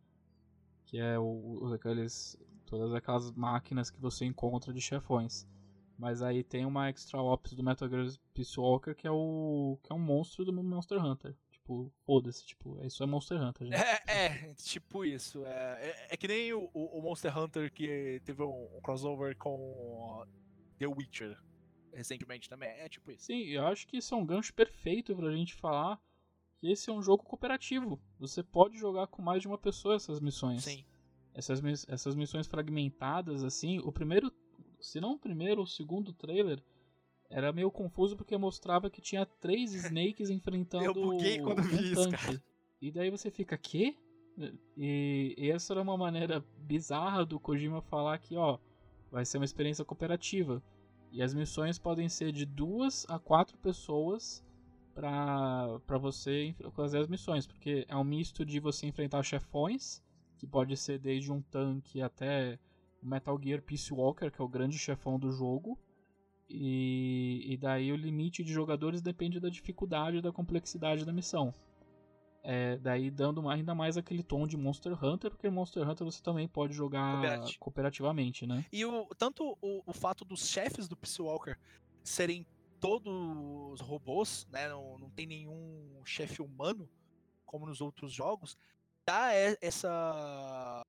Que 0.86 0.98
é 0.98 1.20
o, 1.20 1.72
aqueles, 1.74 2.36
todas 2.66 2.94
aquelas 2.94 3.32
máquinas 3.34 3.92
que 3.92 4.00
você 4.00 4.26
encontra 4.26 4.74
de 4.74 4.82
chefões. 4.82 5.46
Mas 6.00 6.22
aí 6.22 6.44
tem 6.44 6.66
uma 6.66 6.90
extra 6.90 7.22
ops 7.22 7.54
do 7.54 7.64
Metal 7.64 7.88
Gear 7.90 8.08
Peace 8.34 8.60
Walker 8.60 8.96
que 8.96 9.08
é 9.08 9.12
o 9.12 9.78
que 9.84 9.92
é 9.92 9.96
um 9.96 10.00
monstro 10.00 10.46
do 10.46 10.54
Monster 10.54 11.04
Hunter. 11.04 11.36
Tipo, 11.68 11.92
foda-se, 12.06 12.46
tipo, 12.46 12.82
isso 12.86 13.04
é 13.04 13.06
Monster 13.06 13.42
Hunter, 13.42 13.68
gente. 13.68 13.76
É, 13.76 14.04
é, 14.08 14.54
tipo 14.54 15.04
isso. 15.04 15.46
É, 15.46 15.50
é, 15.82 16.08
é 16.12 16.18
que 16.18 16.26
nem 16.26 16.54
o, 16.54 16.70
o 16.74 17.02
Monster 17.02 17.38
Hunter 17.38 17.74
que 17.74 18.22
teve 18.24 18.42
um, 18.42 18.78
um 18.78 18.80
crossover 18.82 19.36
com 19.36 20.26
The 20.80 20.88
Witcher 20.88 21.38
recentemente 21.94 22.48
também. 22.48 22.70
É 22.70 22.88
tipo 22.88 23.12
isso. 23.12 23.26
Sim, 23.26 23.42
eu 23.48 23.68
acho 23.68 23.86
que 23.86 23.98
isso 23.98 24.16
é 24.16 24.18
um 24.18 24.26
gancho 24.26 24.54
perfeito 24.54 25.14
pra 25.14 25.30
gente 25.36 25.56
falar 25.56 26.00
que 26.58 26.72
esse 26.72 26.90
é 26.90 26.94
um 26.94 27.04
jogo 27.04 27.24
cooperativo. 27.24 28.02
Você 28.18 28.42
pode 28.42 28.78
jogar 28.78 29.08
com 29.08 29.22
mais 29.22 29.42
de 29.42 29.50
uma 29.50 29.58
pessoa 29.58 29.96
essas 29.96 30.22
missões. 30.22 30.64
Sim. 30.64 30.86
Essas, 31.34 31.62
essas 31.90 32.16
missões 32.16 32.48
fragmentadas, 32.48 33.44
assim, 33.44 33.80
o 33.80 33.92
primeiro, 33.92 34.32
se 34.80 35.02
não 35.02 35.16
o 35.16 35.20
primeiro, 35.20 35.64
o 35.64 35.68
segundo 35.68 36.14
trailer 36.14 36.64
era 37.30 37.52
meio 37.52 37.70
confuso 37.70 38.16
porque 38.16 38.38
mostrava 38.38 38.90
que 38.90 39.02
tinha 39.02 39.26
três 39.26 39.74
Snakes 39.76 40.30
enfrentando 40.30 40.86
Eu 40.86 40.94
buguei 40.94 41.40
quando 41.40 41.60
um 41.60 41.64
vi 41.64 41.92
isso, 41.92 42.04
tanque. 42.10 42.18
cara. 42.18 42.44
E 42.82 42.92
daí 42.92 43.10
você 43.10 43.32
fica, 43.32 43.58
quê? 43.58 43.96
E, 44.78 45.34
e 45.38 45.50
essa 45.50 45.74
era 45.74 45.82
uma 45.82 45.98
maneira 45.98 46.46
bizarra 46.60 47.26
do 47.26 47.40
Kojima 47.40 47.82
falar 47.82 48.18
que, 48.20 48.36
ó, 48.38 48.60
vai 49.12 49.26
ser 49.26 49.38
uma 49.40 49.46
experiência 49.46 49.84
cooperativa. 49.84 50.62
E 51.12 51.22
as 51.24 51.34
missões 51.34 51.80
podem 51.80 52.08
ser 52.08 52.32
de 52.32 52.46
duas 52.46 53.06
a 53.10 53.18
quatro 53.18 53.58
pessoas 53.58 54.46
pra, 54.94 55.80
pra 55.88 55.98
você 55.98 56.54
fazer 56.72 57.00
as 57.00 57.08
missões. 57.08 57.48
Porque 57.48 57.86
é 57.88 57.96
um 57.96 58.04
misto 58.04 58.46
de 58.46 58.60
você 58.60 58.86
enfrentar 58.86 59.24
chefões, 59.24 60.04
que 60.38 60.46
pode 60.46 60.78
ser 60.78 61.00
desde 61.00 61.32
um 61.32 61.42
tanque 61.42 62.02
até 62.02 62.60
o 63.02 63.08
Metal 63.08 63.40
Gear 63.42 63.62
Peace 63.62 63.92
Walker, 63.92 64.30
que 64.30 64.40
é 64.42 64.46
o 64.46 64.50
grande 64.50 64.78
chefão 64.78 65.18
do 65.18 65.32
jogo. 65.32 65.80
E, 66.50 67.44
e 67.46 67.58
daí 67.58 67.92
o 67.92 67.96
limite 67.96 68.44
de 68.44 68.54
jogadores 68.54 69.02
depende 69.02 69.40
da 69.40 69.50
dificuldade 69.50 70.18
e 70.18 70.22
da 70.22 70.32
complexidade 70.32 71.06
da 71.06 71.12
missão. 71.12 71.54
É, 72.44 72.78
daí 72.78 73.12
dando 73.12 73.50
ainda 73.50 73.76
mais 73.76 73.98
aquele 73.98 74.24
tom 74.24 74.48
de 74.48 74.56
Monster 74.56 75.04
Hunter, 75.04 75.30
porque 75.30 75.50
Monster 75.50 75.88
Hunter 75.88 76.06
você 76.06 76.24
também 76.24 76.48
pode 76.48 76.74
jogar 76.74 77.14
Cooperativo. 77.14 77.60
cooperativamente, 77.60 78.48
né? 78.48 78.66
E 78.72 78.86
o, 78.86 79.06
tanto 79.18 79.58
o, 79.62 79.84
o 79.86 79.94
fato 79.94 80.24
dos 80.24 80.48
chefes 80.48 80.88
do 80.88 80.96
Peace 80.96 81.22
Walker 81.22 81.58
serem 82.02 82.46
todos 82.80 83.82
robôs, 83.82 84.48
né? 84.50 84.70
Não, 84.70 84.98
não 84.98 85.10
tem 85.10 85.26
nenhum 85.26 86.02
chefe 86.06 86.42
humano, 86.42 86.90
como 87.46 87.66
nos 87.66 87.82
outros 87.82 88.14
jogos, 88.14 88.58
dá 89.06 89.34
essa. 89.34 90.82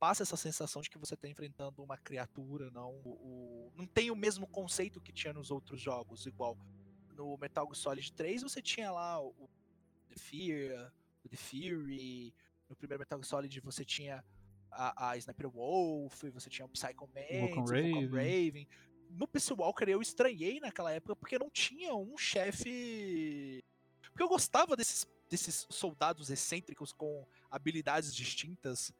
Passa 0.00 0.22
essa 0.24 0.36
sensação 0.36 0.80
de 0.82 0.88
que 0.90 0.98
você 0.98 1.14
está 1.14 1.28
enfrentando 1.28 1.82
uma 1.82 1.96
criatura, 1.98 2.70
não. 2.70 2.90
O, 3.04 3.10
o- 3.10 3.72
não 3.76 3.86
tem 3.86 4.10
o 4.10 4.16
mesmo 4.16 4.46
conceito 4.46 5.00
que 5.00 5.12
tinha 5.12 5.32
nos 5.32 5.50
outros 5.50 5.80
jogos, 5.80 6.26
igual. 6.26 6.56
No 7.14 7.36
Metal 7.36 7.66
Gear 7.66 7.74
Solid 7.76 8.12
3 8.14 8.42
você 8.42 8.62
tinha 8.62 8.90
lá 8.90 9.20
o 9.22 9.48
The 10.08 10.16
Fear, 10.16 10.90
o 11.22 11.28
The 11.28 11.36
Fury. 11.36 12.34
No 12.68 12.74
primeiro 12.74 13.00
Metal 13.00 13.18
Gear 13.18 13.28
Solid 13.28 13.60
você 13.60 13.84
tinha 13.84 14.24
a, 14.70 15.10
a 15.10 15.16
Sniper 15.18 15.50
Wolf, 15.50 16.22
você 16.32 16.48
tinha 16.48 16.64
o 16.64 16.68
Psycho 16.70 17.06
Mantis, 17.14 17.56
o 17.58 17.64
Raven. 17.64 18.06
Raven. 18.06 18.68
No 19.10 19.26
Peace 19.28 19.52
Walker 19.52 19.84
eu 19.88 20.00
estranhei 20.00 20.60
naquela 20.60 20.92
época 20.92 21.14
porque 21.14 21.38
não 21.38 21.50
tinha 21.50 21.94
um 21.94 22.16
chefe. 22.16 23.62
Porque 24.10 24.22
eu 24.22 24.28
gostava 24.28 24.76
desses, 24.76 25.06
desses 25.28 25.66
soldados 25.68 26.30
excêntricos 26.30 26.92
com 26.92 27.26
habilidades 27.50 28.14
distintas. 28.14 28.92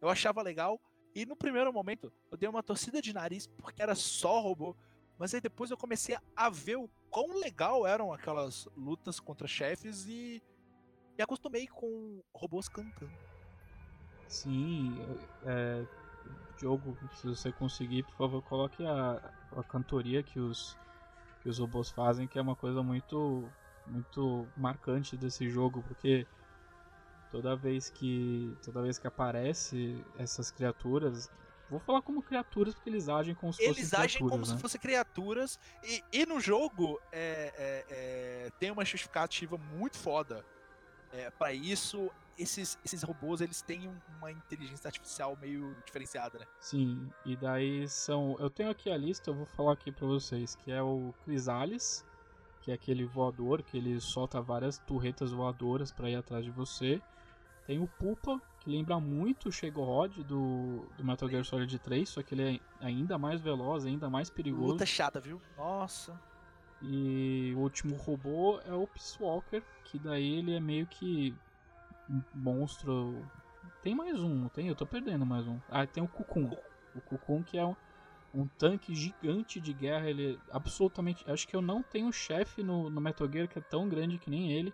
Eu 0.00 0.08
achava 0.08 0.42
legal. 0.42 0.80
E 1.14 1.26
no 1.26 1.36
primeiro 1.36 1.72
momento 1.72 2.12
eu 2.30 2.38
dei 2.38 2.48
uma 2.48 2.62
torcida 2.62 3.00
de 3.00 3.12
nariz 3.12 3.46
porque 3.46 3.82
era 3.82 3.94
só 3.94 4.40
robô. 4.40 4.76
Mas 5.18 5.34
aí 5.34 5.40
depois 5.40 5.70
eu 5.70 5.76
comecei 5.76 6.16
a 6.36 6.48
ver 6.48 6.76
o 6.76 6.88
quão 7.10 7.38
legal 7.38 7.86
eram 7.86 8.12
aquelas 8.12 8.68
lutas 8.76 9.18
contra 9.18 9.48
chefes 9.48 10.06
e 10.06 10.42
me 11.16 11.24
acostumei 11.24 11.66
com 11.66 12.22
robôs 12.32 12.68
cantando. 12.68 13.10
Sim, 14.28 14.96
é, 15.44 15.84
Diogo, 16.58 16.96
se 17.14 17.26
você 17.26 17.50
conseguir, 17.50 18.04
por 18.04 18.14
favor, 18.14 18.42
coloque 18.42 18.84
a, 18.84 19.32
a 19.56 19.62
cantoria 19.64 20.22
que 20.22 20.38
os, 20.38 20.76
que 21.42 21.48
os 21.48 21.58
robôs 21.58 21.90
fazem, 21.90 22.28
que 22.28 22.38
é 22.38 22.42
uma 22.42 22.54
coisa 22.54 22.82
muito, 22.82 23.48
muito 23.86 24.46
marcante 24.56 25.16
desse 25.16 25.48
jogo, 25.48 25.82
porque 25.88 26.26
toda 27.30 27.56
vez 27.56 27.90
que 27.90 28.56
toda 28.62 28.82
vez 28.82 28.98
que 28.98 29.06
aparece 29.06 30.04
essas 30.18 30.50
criaturas, 30.50 31.30
vou 31.70 31.78
falar 31.78 32.02
como 32.02 32.22
criaturas 32.22 32.74
porque 32.74 32.90
eles 32.90 33.08
agem 33.08 33.34
como 33.34 33.52
se 33.52 33.62
Eles 33.62 33.90
fossem 33.90 33.98
agem 34.04 34.18
como 34.18 34.30
criaturas, 34.30 34.48
se 34.48 34.54
né? 34.54 34.60
fossem 34.60 34.80
criaturas. 34.80 35.60
E, 35.84 36.04
e 36.12 36.26
no 36.26 36.40
jogo 36.40 37.00
é, 37.12 37.52
é, 37.56 37.84
é, 38.46 38.50
tem 38.58 38.70
uma 38.70 38.84
justificativa 38.84 39.58
muito 39.58 39.96
foda 39.96 40.44
é, 41.12 41.30
para 41.30 41.52
isso. 41.52 42.10
Esses, 42.38 42.78
esses 42.84 43.02
robôs 43.02 43.40
eles 43.40 43.62
têm 43.62 43.90
uma 44.16 44.30
inteligência 44.30 44.86
artificial 44.86 45.36
meio 45.40 45.74
diferenciada, 45.84 46.38
né? 46.38 46.46
Sim, 46.60 47.10
e 47.24 47.36
daí 47.36 47.88
são. 47.88 48.36
Eu 48.38 48.48
tenho 48.48 48.70
aqui 48.70 48.88
a 48.88 48.96
lista, 48.96 49.30
eu 49.30 49.34
vou 49.34 49.46
falar 49.46 49.72
aqui 49.72 49.90
pra 49.90 50.06
vocês, 50.06 50.54
que 50.54 50.70
é 50.70 50.80
o 50.80 51.12
Crisales, 51.24 52.04
que 52.60 52.70
é 52.70 52.74
aquele 52.74 53.04
voador 53.04 53.60
que 53.64 53.76
ele 53.76 54.00
solta 54.00 54.40
várias 54.40 54.78
turretas 54.78 55.32
voadoras 55.32 55.90
pra 55.90 56.08
ir 56.08 56.14
atrás 56.14 56.44
de 56.44 56.50
você. 56.52 57.02
Tem 57.68 57.78
o 57.78 57.86
Pupa, 57.86 58.40
que 58.60 58.70
lembra 58.70 58.98
muito 58.98 59.50
o 59.50 59.52
Shegorod 59.52 60.24
do, 60.24 60.86
do 60.96 61.04
Metal 61.04 61.28
Gear 61.28 61.44
Solid 61.44 61.78
3, 61.78 62.08
só 62.08 62.22
que 62.22 62.34
ele 62.34 62.56
é 62.56 62.60
ainda 62.86 63.18
mais 63.18 63.42
veloz, 63.42 63.84
ainda 63.84 64.08
mais 64.08 64.30
perigoso. 64.30 64.72
Luta 64.72 64.86
chata, 64.86 65.20
viu? 65.20 65.38
Nossa. 65.54 66.18
E 66.80 67.52
o 67.54 67.58
último 67.58 67.94
robô 67.94 68.58
é 68.64 68.72
o 68.72 68.86
Peace 68.86 69.22
Walker, 69.22 69.62
que 69.84 69.98
daí 69.98 70.38
ele 70.38 70.54
é 70.56 70.60
meio 70.60 70.86
que 70.86 71.36
um 72.08 72.22
monstro. 72.34 73.22
Tem 73.82 73.94
mais 73.94 74.18
um, 74.18 74.48
tem? 74.48 74.68
Eu 74.68 74.74
tô 74.74 74.86
perdendo 74.86 75.26
mais 75.26 75.46
um. 75.46 75.60
Ah, 75.68 75.86
tem 75.86 76.02
o 76.02 76.08
Cocoon. 76.08 76.50
O 76.94 77.02
Cocoon 77.02 77.42
que 77.42 77.58
é 77.58 77.66
um, 77.66 77.76
um 78.32 78.46
tanque 78.46 78.94
gigante 78.94 79.60
de 79.60 79.74
guerra. 79.74 80.08
Ele 80.08 80.36
é 80.36 80.56
absolutamente. 80.56 81.22
Acho 81.30 81.46
que 81.46 81.54
eu 81.54 81.60
não 81.60 81.82
tenho 81.82 82.10
chefe 82.14 82.62
no, 82.62 82.88
no 82.88 82.98
Metal 82.98 83.30
Gear 83.30 83.46
que 83.46 83.58
é 83.58 83.62
tão 83.62 83.90
grande 83.90 84.16
que 84.16 84.30
nem 84.30 84.52
ele. 84.52 84.72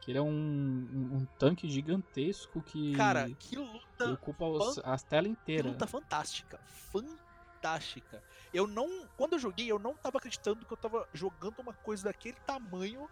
Que 0.00 0.10
ele 0.12 0.18
é 0.18 0.22
um, 0.22 0.28
um, 0.28 1.16
um 1.16 1.26
tanque 1.38 1.68
gigantesco 1.68 2.62
que, 2.62 2.94
Cara, 2.94 3.26
que 3.28 3.34
que 3.34 3.56
luta, 3.56 4.12
ocupa 4.12 4.44
os, 4.46 4.78
as 4.84 5.02
telas 5.02 5.26
que 5.26 5.32
inteiras. 5.32 5.72
luta 5.72 5.86
fantástica. 5.86 6.58
Fantástica. 6.66 8.22
Eu 8.52 8.66
não. 8.66 9.06
Quando 9.16 9.34
eu 9.34 9.38
joguei, 9.38 9.70
eu 9.70 9.78
não 9.78 9.94
tava 9.94 10.18
acreditando 10.18 10.64
que 10.64 10.72
eu 10.72 10.76
tava 10.76 11.08
jogando 11.12 11.58
uma 11.58 11.72
coisa 11.72 12.04
daquele 12.04 12.36
tamanho 12.46 13.08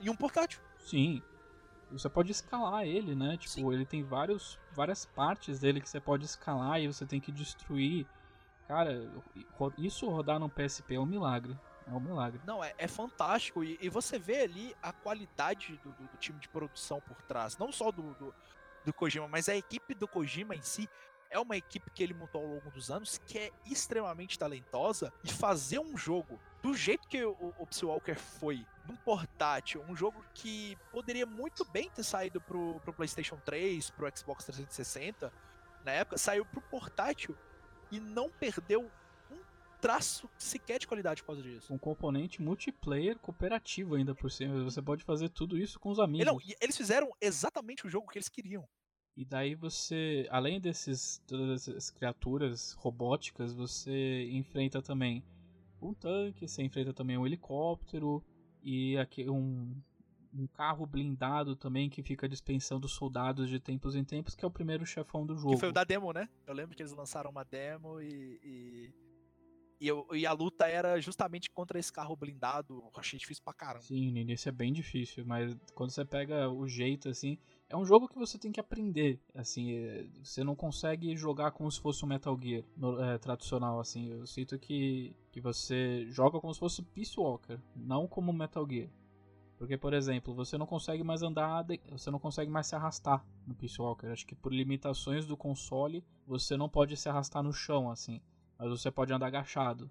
em 0.00 0.08
um 0.08 0.16
portátil. 0.16 0.60
Sim. 0.78 1.22
Você 1.90 2.08
pode 2.08 2.32
escalar 2.32 2.86
ele, 2.86 3.14
né? 3.14 3.36
Tipo, 3.36 3.52
Sim. 3.52 3.72
ele 3.72 3.84
tem 3.84 4.02
vários, 4.02 4.58
várias 4.74 5.04
partes 5.04 5.60
dele 5.60 5.80
que 5.80 5.88
você 5.88 6.00
pode 6.00 6.24
escalar 6.24 6.80
e 6.80 6.86
você 6.86 7.04
tem 7.04 7.20
que 7.20 7.30
destruir. 7.30 8.06
Cara, 8.66 9.10
isso 9.76 10.08
rodar 10.08 10.38
no 10.38 10.48
PSP 10.48 10.94
é 10.94 11.00
um 11.00 11.04
milagre. 11.04 11.56
É 11.86 11.90
um 11.92 12.00
milagre. 12.00 12.40
Não, 12.46 12.62
é, 12.62 12.74
é 12.78 12.86
fantástico. 12.88 13.62
E, 13.64 13.78
e 13.80 13.88
você 13.88 14.18
vê 14.18 14.42
ali 14.42 14.76
a 14.82 14.92
qualidade 14.92 15.78
do, 15.82 15.90
do- 15.92 16.08
do 16.08 16.16
time 16.18 16.38
de 16.38 16.48
produção 16.48 17.00
por 17.00 17.20
trás. 17.22 17.56
Não 17.58 17.72
só 17.72 17.90
do, 17.90 18.14
do, 18.14 18.34
do 18.84 18.92
Kojima, 18.92 19.28
mas 19.28 19.48
a 19.48 19.56
equipe 19.56 19.94
do 19.94 20.06
Kojima 20.08 20.54
em 20.54 20.62
si. 20.62 20.88
É 21.30 21.38
uma 21.38 21.56
equipe 21.56 21.90
que 21.90 22.02
ele 22.02 22.12
montou 22.12 22.42
ao 22.42 22.46
longo 22.46 22.70
dos 22.70 22.90
anos 22.90 23.16
que 23.26 23.38
é 23.38 23.50
extremamente 23.64 24.38
talentosa. 24.38 25.10
E 25.24 25.32
fazer 25.32 25.78
um 25.78 25.96
jogo 25.96 26.38
do 26.60 26.74
jeito 26.74 27.08
que 27.08 27.24
o, 27.24 27.54
o 27.58 27.66
Psy 27.66 27.86
Walker 27.86 28.14
foi, 28.14 28.66
num 28.86 28.96
portátil, 28.96 29.82
um 29.88 29.96
jogo 29.96 30.22
que 30.34 30.76
poderia 30.90 31.24
muito 31.24 31.64
bem 31.64 31.88
ter 31.88 32.02
saído 32.04 32.38
pro, 32.38 32.78
pro 32.80 32.92
PlayStation 32.92 33.38
3, 33.46 33.90
pro 33.92 34.12
Xbox 34.14 34.44
360, 34.44 35.32
na 35.84 35.92
época, 35.92 36.18
saiu 36.18 36.44
pro 36.44 36.60
portátil 36.60 37.34
e 37.90 37.98
não 37.98 38.28
perdeu 38.28 38.90
traço 39.82 40.30
sequer 40.38 40.78
de 40.78 40.86
qualidade 40.86 41.22
por 41.22 41.26
causa 41.26 41.42
disso. 41.42 41.74
Um 41.74 41.76
componente 41.76 42.40
multiplayer 42.40 43.18
cooperativo 43.18 43.96
ainda 43.96 44.14
por 44.14 44.30
cima. 44.30 44.62
Você 44.62 44.80
pode 44.80 45.02
fazer 45.02 45.28
tudo 45.28 45.58
isso 45.58 45.78
com 45.80 45.90
os 45.90 45.98
amigos. 45.98 46.24
não, 46.24 46.38
eles 46.60 46.76
fizeram 46.76 47.10
exatamente 47.20 47.84
o 47.84 47.90
jogo 47.90 48.08
que 48.08 48.16
eles 48.16 48.28
queriam. 48.28 48.66
E 49.16 49.24
daí 49.24 49.56
você, 49.56 50.26
além 50.30 50.60
desses 50.60 51.20
todas 51.26 51.68
essas 51.68 51.90
criaturas 51.90 52.72
robóticas, 52.74 53.52
você 53.52 54.30
enfrenta 54.30 54.80
também 54.80 55.22
um 55.82 55.92
tanque, 55.92 56.46
você 56.46 56.62
enfrenta 56.62 56.94
também 56.94 57.18
um 57.18 57.26
helicóptero 57.26 58.24
e 58.62 58.96
aqui 58.96 59.28
um, 59.28 59.74
um 60.32 60.46
carro 60.46 60.86
blindado 60.86 61.56
também 61.56 61.90
que 61.90 62.04
fica 62.04 62.28
dispensando 62.28 62.88
soldados 62.88 63.50
de 63.50 63.58
tempos 63.58 63.96
em 63.96 64.04
tempos, 64.04 64.36
que 64.36 64.44
é 64.44 64.48
o 64.48 64.50
primeiro 64.50 64.86
chefão 64.86 65.26
do 65.26 65.36
jogo. 65.36 65.54
Que 65.54 65.60
foi 65.60 65.70
o 65.70 65.72
da 65.72 65.82
demo, 65.82 66.12
né? 66.12 66.28
Eu 66.46 66.54
lembro 66.54 66.76
que 66.76 66.82
eles 66.82 66.92
lançaram 66.92 67.30
uma 67.30 67.44
demo 67.44 68.00
e. 68.00 68.40
E, 68.42 69.11
e, 69.82 69.88
eu- 69.88 70.06
e 70.12 70.24
a 70.26 70.32
luta 70.32 70.66
era 70.66 71.00
justamente 71.00 71.50
contra 71.50 71.78
esse 71.78 71.92
carro 71.92 72.14
blindado. 72.14 72.74
Eu 72.84 72.90
achei 73.00 73.18
difícil 73.18 73.42
pra 73.44 73.52
caramba. 73.52 73.84
Sim, 73.84 74.12
no 74.12 74.18
início 74.18 74.48
é 74.48 74.52
bem 74.52 74.72
difícil, 74.72 75.24
mas 75.26 75.56
quando 75.74 75.90
você 75.90 76.04
pega 76.04 76.48
o 76.48 76.68
jeito 76.68 77.08
assim, 77.08 77.36
é 77.68 77.76
um 77.76 77.84
jogo 77.84 78.06
que 78.08 78.18
você 78.18 78.38
tem 78.38 78.52
que 78.52 78.60
aprender, 78.60 79.20
assim, 79.34 79.72
é, 79.72 80.06
você 80.22 80.44
não 80.44 80.54
consegue 80.54 81.16
jogar 81.16 81.50
como 81.50 81.70
se 81.70 81.80
fosse 81.80 82.04
um 82.04 82.08
Metal 82.08 82.38
Gear 82.40 82.62
no- 82.76 83.02
é, 83.02 83.18
tradicional, 83.18 83.80
assim, 83.80 84.08
eu 84.10 84.26
sinto 84.26 84.58
que, 84.58 85.16
que 85.32 85.40
você 85.40 86.06
joga 86.10 86.38
como 86.40 86.54
se 86.54 86.60
fosse 86.60 86.82
Peace 86.82 87.18
Walker, 87.18 87.58
não 87.74 88.06
como 88.06 88.32
Metal 88.32 88.64
Gear. 88.70 88.88
Porque, 89.58 89.76
por 89.76 89.94
exemplo, 89.94 90.34
você 90.34 90.58
não 90.58 90.66
consegue 90.66 91.04
mais 91.04 91.22
andar, 91.22 91.64
você 91.90 92.10
não 92.10 92.18
consegue 92.18 92.50
mais 92.50 92.66
se 92.66 92.74
arrastar 92.74 93.24
no 93.46 93.54
Peace 93.54 93.80
Walker. 93.80 94.08
Acho 94.08 94.26
que 94.26 94.34
por 94.34 94.52
limitações 94.52 95.24
do 95.24 95.36
console, 95.36 96.04
você 96.26 96.56
não 96.56 96.68
pode 96.68 96.96
se 96.96 97.08
arrastar 97.08 97.42
no 97.44 97.52
chão, 97.52 97.88
assim, 97.90 98.20
mas 98.58 98.68
você 98.70 98.90
pode 98.90 99.12
andar 99.12 99.26
agachado. 99.26 99.90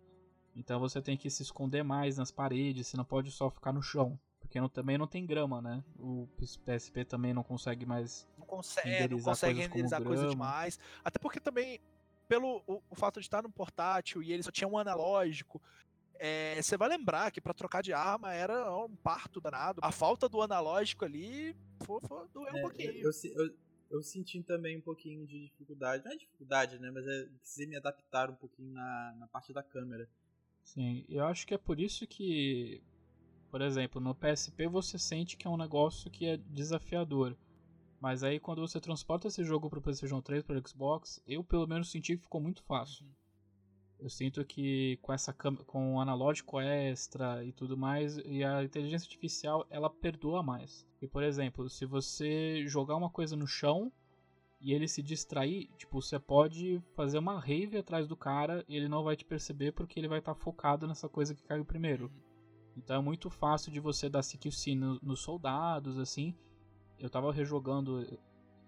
Então 0.55 0.80
você 0.80 1.01
tem 1.01 1.16
que 1.18 1.30
se 1.30 1.43
esconder 1.43 1.84
mais 1.84 2.18
nas 2.18 2.30
paredes, 2.32 2.88
você 2.88 2.97
não 2.97 3.05
pode 3.05 3.32
só 3.32 3.49
ficar 3.49 3.72
no 3.72 3.82
chão. 3.82 4.20
Porque 4.39 4.59
não- 4.59 4.68
também 4.68 4.97
não 4.97 5.07
tem 5.07 5.26
grama, 5.26 5.62
né? 5.62 5.84
O 5.97 6.28
PSP 6.66 7.05
também 7.05 7.34
não 7.34 7.43
consegue 7.43 7.86
mais. 7.86 8.28
Não 8.38 8.45
consegue, 8.45 8.88
não 8.89 8.93
Renderizar 8.95 9.32
consegue 9.34 9.53
coisas 9.53 9.70
como 9.72 9.76
renderizar 9.84 10.03
coisa 10.03 10.22
grama. 10.24 10.34
demais. 10.34 10.80
Até 11.05 11.20
porque 11.20 11.39
também, 11.39 11.80
pelo 12.28 12.62
o, 12.68 12.82
o 12.89 12.95
fato 12.95 13.20
de 13.20 13.26
estar 13.28 13.41
no 13.43 13.49
portátil 13.51 14.22
e 14.22 14.34
ele 14.34 14.43
só 14.43 14.51
tinha 14.51 14.68
um 14.68 14.78
analógico. 14.78 15.62
é, 16.16 16.62
Você 16.62 16.76
vai 16.76 16.89
lembrar 16.89 17.32
que 17.32 17.39
pra 17.39 17.53
trocar 17.53 17.82
de 17.82 17.93
arma 17.93 18.34
era 18.34 18.76
um 18.76 18.95
parto 18.95 19.39
danado. 19.39 19.80
A 19.84 19.91
falta 19.91 20.28
do 20.28 20.41
analógico 20.41 21.05
ali 21.05 21.55
foi, 21.86 22.01
foi, 22.01 22.28
doeu 22.34 22.53
um 22.53 22.57
É, 22.57 22.62
pouquinho. 22.62 22.91
eu, 22.91 23.12
eu- 23.36 23.53
eu 23.92 24.02
senti 24.02 24.42
também 24.42 24.78
um 24.78 24.82
pouquinho 24.82 25.26
de 25.28 25.42
dificuldade. 25.42 26.04
Não 26.04 26.12
é 26.12 26.16
dificuldade, 26.16 26.80
né? 26.80 26.89
Mas 26.89 27.06
é, 27.06 27.26
precisei 27.39 27.68
me 27.68 27.76
adaptar 27.76 28.30
um 28.30 28.36
pouquinho 28.36 28.72
na, 28.72 29.16
na 29.20 29.28
parte 29.28 29.54
da 29.54 29.62
câmera. 29.62 30.10
Sim, 30.64 31.06
eu 31.10 31.26
acho 31.26 31.46
que 31.46 31.54
é 31.54 31.58
por 31.58 31.80
isso 31.80 32.08
que, 32.08 32.82
por 33.50 33.62
exemplo, 33.62 34.00
no 34.00 34.16
PSP 34.16 34.68
você 34.68 34.98
sente 34.98 35.36
que 35.36 35.46
é 35.46 35.50
um 35.50 35.58
negócio 35.58 36.10
que 36.10 36.26
é 36.26 36.38
desafiador. 36.38 37.36
Mas 38.00 38.24
aí 38.24 38.39
quando 38.39 38.62
você 38.62 38.80
transporta 38.80 39.28
esse 39.28 39.44
jogo 39.44 39.70
pro 39.70 39.82
PlayStation 39.82 40.22
3, 40.22 40.44
pro 40.44 40.68
Xbox, 40.68 41.22
eu 41.28 41.44
pelo 41.44 41.68
menos 41.68 41.92
senti 41.92 42.16
que 42.16 42.24
ficou 42.24 42.42
muito 42.42 42.64
fácil. 42.64 43.06
Eu 44.02 44.10
sinto 44.10 44.43
que 44.43 44.97
com 45.04 45.14
essa 45.14 45.32
câmera, 45.32 45.64
com 45.64 45.95
o 45.95 45.99
analógico 46.02 46.60
extra 46.60 47.45
e 47.45 47.52
tudo 47.52 47.78
mais, 47.78 48.18
e 48.26 48.43
a 48.43 48.64
inteligência 48.64 49.06
artificial 49.06 49.66
ela 49.70 49.91
perdoa 49.91 50.41
mais. 50.41 50.88
E 50.99 51.08
por 51.08 51.22
exemplo, 51.22 51.70
se 51.70 51.86
você 51.86 52.66
jogar 52.66 52.95
uma 52.95 53.12
coisa 53.12 53.36
no 53.36 53.45
chão 53.45 53.91
e 54.60 54.74
ele 54.74 54.88
se 54.88 55.04
distrair, 55.04 55.70
tipo, 55.78 56.02
você 56.02 56.20
pode 56.20 56.82
fazer 56.95 57.20
uma 57.20 57.39
rave 57.39 57.78
atrás 57.78 58.08
do 58.08 58.16
cara 58.16 58.66
e 58.68 58.76
ele 58.76 58.89
não 58.89 59.04
vai 59.04 59.16
te 59.16 59.24
perceber 59.24 59.72
porque 59.72 59.99
ele 59.99 60.08
vai 60.08 60.18
estar 60.18 60.34
focado 60.34 60.88
nessa 60.88 61.08
coisa 61.08 61.36
que 61.36 61.43
caiu 61.43 61.64
primeiro. 61.64 62.12
Então 62.76 62.95
é 62.95 63.02
muito 63.02 63.30
fácil 63.30 63.72
de 63.72 63.80
você 63.80 64.10
dar 64.10 64.24
CQC 64.24 64.74
no, 64.74 64.99
nos 65.02 65.22
soldados, 65.22 65.99
assim. 65.99 66.36
Eu 66.97 67.10
tava 67.10 67.32
rejogando 67.32 68.20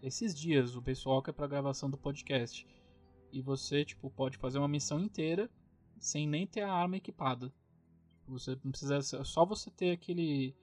esses 0.02 0.36
dias 0.36 0.76
o 0.76 0.82
pessoal 0.82 1.24
que 1.24 1.32
é 1.32 1.34
pra 1.34 1.48
gravação 1.48 1.90
do 1.90 1.98
podcast. 1.98 2.68
E 3.34 3.42
você, 3.42 3.84
tipo, 3.84 4.12
pode 4.12 4.38
fazer 4.38 4.60
uma 4.60 4.68
missão 4.68 5.00
inteira 5.00 5.50
sem 6.00 6.28
nem 6.28 6.46
ter 6.46 6.62
a 6.62 6.72
arma 6.72 6.98
equipada. 6.98 7.52
Você 8.28 8.52
não 8.64 8.70
precisa. 8.72 9.02
Só 9.24 9.44
você 9.44 9.72
ter 9.72 9.90
aquele. 9.90 10.56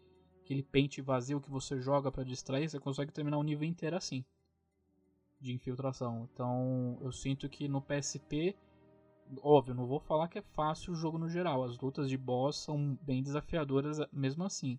aquele 0.45 0.63
pente 0.63 1.03
vazio 1.03 1.41
que 1.41 1.51
você 1.51 1.81
joga 1.81 2.13
pra 2.13 2.23
distrair, 2.23 2.69
você 2.69 2.79
consegue 2.79 3.13
terminar 3.13 3.39
o 3.39 3.43
nível 3.43 3.67
inteiro 3.67 3.97
assim. 3.97 4.25
De 5.41 5.53
infiltração. 5.53 6.29
Então 6.33 6.97
eu 7.01 7.11
sinto 7.11 7.49
que 7.49 7.67
no 7.67 7.83
PSP. 7.83 8.57
Óbvio, 9.43 9.75
não 9.75 9.87
vou 9.87 10.01
falar 10.01 10.29
que 10.29 10.39
é 10.39 10.43
fácil 10.43 10.93
o 10.93 10.97
jogo 10.97 11.19
no 11.19 11.29
geral. 11.29 11.65
As 11.65 11.77
lutas 11.79 12.09
de 12.09 12.17
boss 12.17 12.57
são 12.57 12.97
bem 13.03 13.21
desafiadoras 13.21 13.99
mesmo 14.13 14.45
assim. 14.45 14.79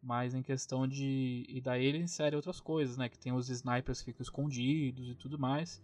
Mas 0.00 0.32
em 0.32 0.42
questão 0.42 0.86
de. 0.86 1.44
E 1.48 1.60
daí 1.60 1.84
ele 1.84 1.98
insere 1.98 2.36
outras 2.36 2.60
coisas, 2.60 2.96
né? 2.96 3.08
Que 3.08 3.18
tem 3.18 3.32
os 3.32 3.48
snipers 3.48 3.98
que 3.98 4.12
ficam 4.12 4.22
escondidos 4.22 5.08
e 5.08 5.14
tudo 5.16 5.36
mais. 5.36 5.82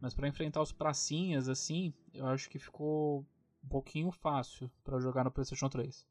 Mas 0.00 0.14
pra 0.14 0.28
enfrentar 0.28 0.62
os 0.62 0.72
pracinhas, 0.72 1.48
assim, 1.48 1.92
eu 2.14 2.26
acho 2.26 2.48
que 2.48 2.58
ficou 2.58 3.26
um 3.64 3.68
pouquinho 3.68 4.10
fácil 4.10 4.70
pra 4.84 5.00
jogar 5.00 5.24
no 5.24 5.30
PlayStation 5.30 5.68
3. 5.68 6.06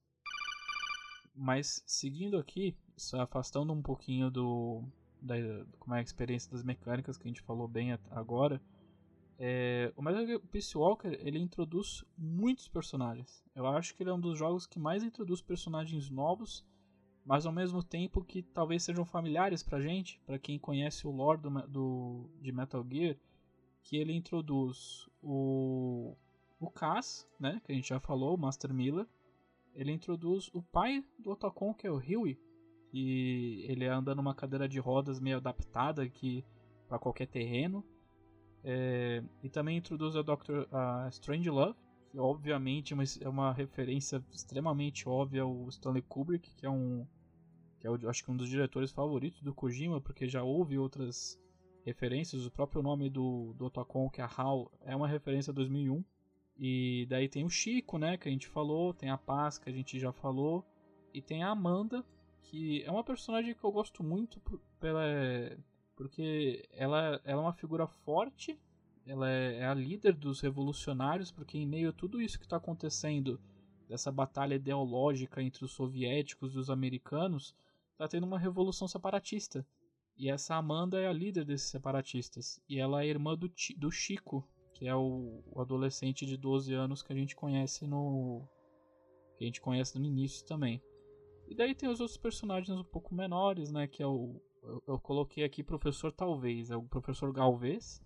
Mas 1.33 1.83
seguindo 1.85 2.38
aqui, 2.38 2.75
afastando 3.13 3.71
um 3.71 3.81
pouquinho 3.81 4.29
do, 4.29 4.83
da, 5.21 5.35
como 5.79 5.95
é 5.95 5.99
a 5.99 6.01
experiência 6.01 6.51
das 6.51 6.63
mecânicas 6.63 7.17
que 7.17 7.27
a 7.27 7.29
gente 7.29 7.41
falou 7.41 7.67
bem 7.67 7.97
agora. 8.11 8.61
É, 9.39 9.93
o 9.95 10.01
Metal 10.01 10.25
Gear 10.25 10.39
Peace 10.39 10.75
Walker 10.75 11.15
ele 11.21 11.38
introduz 11.38 12.03
muitos 12.17 12.67
personagens. 12.67 13.43
Eu 13.55 13.67
acho 13.67 13.93
que 13.93 14.01
ele 14.01 14.09
é 14.09 14.13
um 14.13 14.19
dos 14.19 14.38
jogos 14.38 14.65
que 14.65 14.79
mais 14.79 15.03
introduz 15.03 15.41
personagens 15.41 16.09
novos, 16.09 16.65
mas 17.23 17.45
ao 17.45 17.51
mesmo 17.51 17.83
tempo 17.83 18.23
que 18.23 18.41
talvez 18.41 18.81
sejam 18.83 19.05
familiares 19.05 19.61
pra 19.61 19.79
gente, 19.79 20.19
para 20.25 20.39
quem 20.39 20.57
conhece 20.57 21.05
o 21.05 21.11
lore 21.11 21.39
do, 21.39 21.49
do, 21.67 22.29
de 22.41 22.51
Metal 22.51 22.83
Gear, 22.89 23.15
que 23.88 23.95
ele 23.95 24.13
introduz 24.13 25.09
o 25.23 26.13
o 26.59 26.69
Cass, 26.69 27.27
né, 27.39 27.61
que 27.63 27.71
a 27.71 27.75
gente 27.75 27.88
já 27.88 27.99
falou, 27.99 28.35
o 28.35 28.38
Master 28.38 28.73
Miller. 28.73 29.07
Ele 29.73 29.91
introduz 29.91 30.49
o 30.53 30.61
pai 30.61 31.05
do 31.19 31.29
Otacon, 31.29 31.73
que 31.73 31.85
é 31.85 31.91
o 31.91 31.97
Huey, 31.97 32.38
e 32.91 33.63
ele 33.69 33.85
anda 33.85 34.15
numa 34.15 34.33
cadeira 34.33 34.67
de 34.67 34.79
rodas 34.79 35.19
meio 35.19 35.38
adaptada 35.38 36.09
que 36.09 36.43
para 36.88 36.97
qualquer 36.97 37.27
terreno. 37.27 37.85
É, 38.63 39.23
e 39.43 39.49
também 39.49 39.77
introduz 39.77 40.15
a 40.15 40.23
Dr. 40.23 40.65
A 40.71 41.07
Strange 41.09 41.49
Love, 41.49 41.77
que 42.09 42.17
obviamente 42.17 42.95
é 43.21 43.29
uma 43.29 43.53
referência 43.53 44.21
extremamente 44.31 45.07
óbvia 45.07 45.43
ao 45.43 45.69
Stanley 45.69 46.01
Kubrick, 46.01 46.55
que 46.55 46.65
é 46.65 46.69
um 46.69 47.05
que 47.79 47.88
é 47.88 48.09
acho 48.09 48.23
que 48.23 48.31
um 48.31 48.35
dos 48.35 48.49
diretores 48.49 48.91
favoritos 48.91 49.43
do 49.43 49.53
Kojima, 49.53 50.01
porque 50.01 50.27
já 50.27 50.43
houve 50.43 50.79
outras 50.79 51.39
referências. 51.88 52.45
O 52.45 52.51
próprio 52.51 52.83
nome 52.83 53.09
do, 53.09 53.53
do 53.53 53.65
Otacon, 53.65 54.09
que 54.09 54.19
é 54.19 54.23
a 54.23 54.27
HAL, 54.27 54.69
é 54.81 54.95
uma 54.95 55.07
referência 55.07 55.51
a 55.51 55.53
2001. 55.53 56.03
E 56.57 57.05
daí 57.09 57.29
tem 57.29 57.45
o 57.45 57.49
Chico, 57.49 57.97
né, 57.97 58.17
que 58.17 58.27
a 58.27 58.31
gente 58.31 58.47
falou, 58.47 58.93
tem 58.93 59.09
a 59.09 59.17
Paz, 59.17 59.57
que 59.57 59.69
a 59.69 59.73
gente 59.73 59.99
já 59.99 60.11
falou, 60.11 60.65
e 61.13 61.21
tem 61.21 61.43
a 61.43 61.49
Amanda, 61.49 62.03
que 62.41 62.83
é 62.83 62.91
uma 62.91 63.03
personagem 63.03 63.53
que 63.53 63.63
eu 63.63 63.71
gosto 63.71 64.03
muito 64.03 64.41
pela 64.79 65.03
porque 65.95 66.67
ela, 66.71 67.19
ela 67.23 67.41
é 67.41 67.43
uma 67.43 67.53
figura 67.53 67.88
forte, 67.88 68.59
ela 69.05 69.27
é, 69.27 69.59
é 69.59 69.65
a 69.65 69.73
líder 69.73 70.13
dos 70.13 70.41
revolucionários, 70.41 71.31
porque 71.31 71.57
em 71.57 71.65
meio 71.65 71.89
a 71.89 71.93
tudo 71.93 72.21
isso 72.21 72.38
que 72.38 72.45
está 72.45 72.57
acontecendo, 72.57 73.39
dessa 73.89 74.11
batalha 74.11 74.55
ideológica 74.55 75.41
entre 75.41 75.65
os 75.65 75.71
soviéticos 75.71 76.53
e 76.53 76.59
os 76.59 76.69
americanos, 76.69 77.55
está 77.93 78.07
tendo 78.07 78.27
uma 78.27 78.38
revolução 78.38 78.88
separatista. 78.88 79.65
E 80.18 80.30
essa 80.30 80.55
Amanda 80.55 80.99
é 80.99 81.07
a 81.07 81.13
líder 81.13 81.45
desses 81.45 81.70
separatistas. 81.70 82.59
E 82.68 82.80
ela 82.80 83.03
é 83.03 83.07
irmã 83.07 83.38
do, 83.38 83.51
do 83.78 83.91
Chico, 83.91 84.47
que 84.74 84.88
é 84.88 84.95
o, 84.95 85.43
o, 85.45 85.61
adolescente 85.61 86.26
de 86.26 86.36
12 86.36 86.74
anos 86.74 87.03
que 87.03 87.13
a 87.13 87.15
gente 87.15 87.36
conhece 87.36 87.86
no. 87.86 88.47
que 89.38 89.43
a 89.43 89.47
gente 89.47 89.61
conhece 89.61 89.97
no 89.99 90.05
início 90.05 90.45
também. 90.45 90.82
E 91.47 91.55
daí 91.55 91.76
tem 91.76 91.88
os 91.88 91.99
outros 91.99 92.18
personagens 92.18 92.78
um 92.78 92.84
pouco 92.84 93.13
menores, 93.13 93.72
né? 93.72 93.88
Que 93.88 94.01
é 94.01 94.07
o. 94.07 94.41
Eu, 94.63 94.84
eu 94.88 94.99
coloquei 94.99 95.43
aqui 95.43 95.63
Professor 95.63 96.11
Talvez, 96.11 96.72
é 96.72 96.76
o 96.76 96.84
Professor 96.84 97.32
Galvez. 97.32 98.01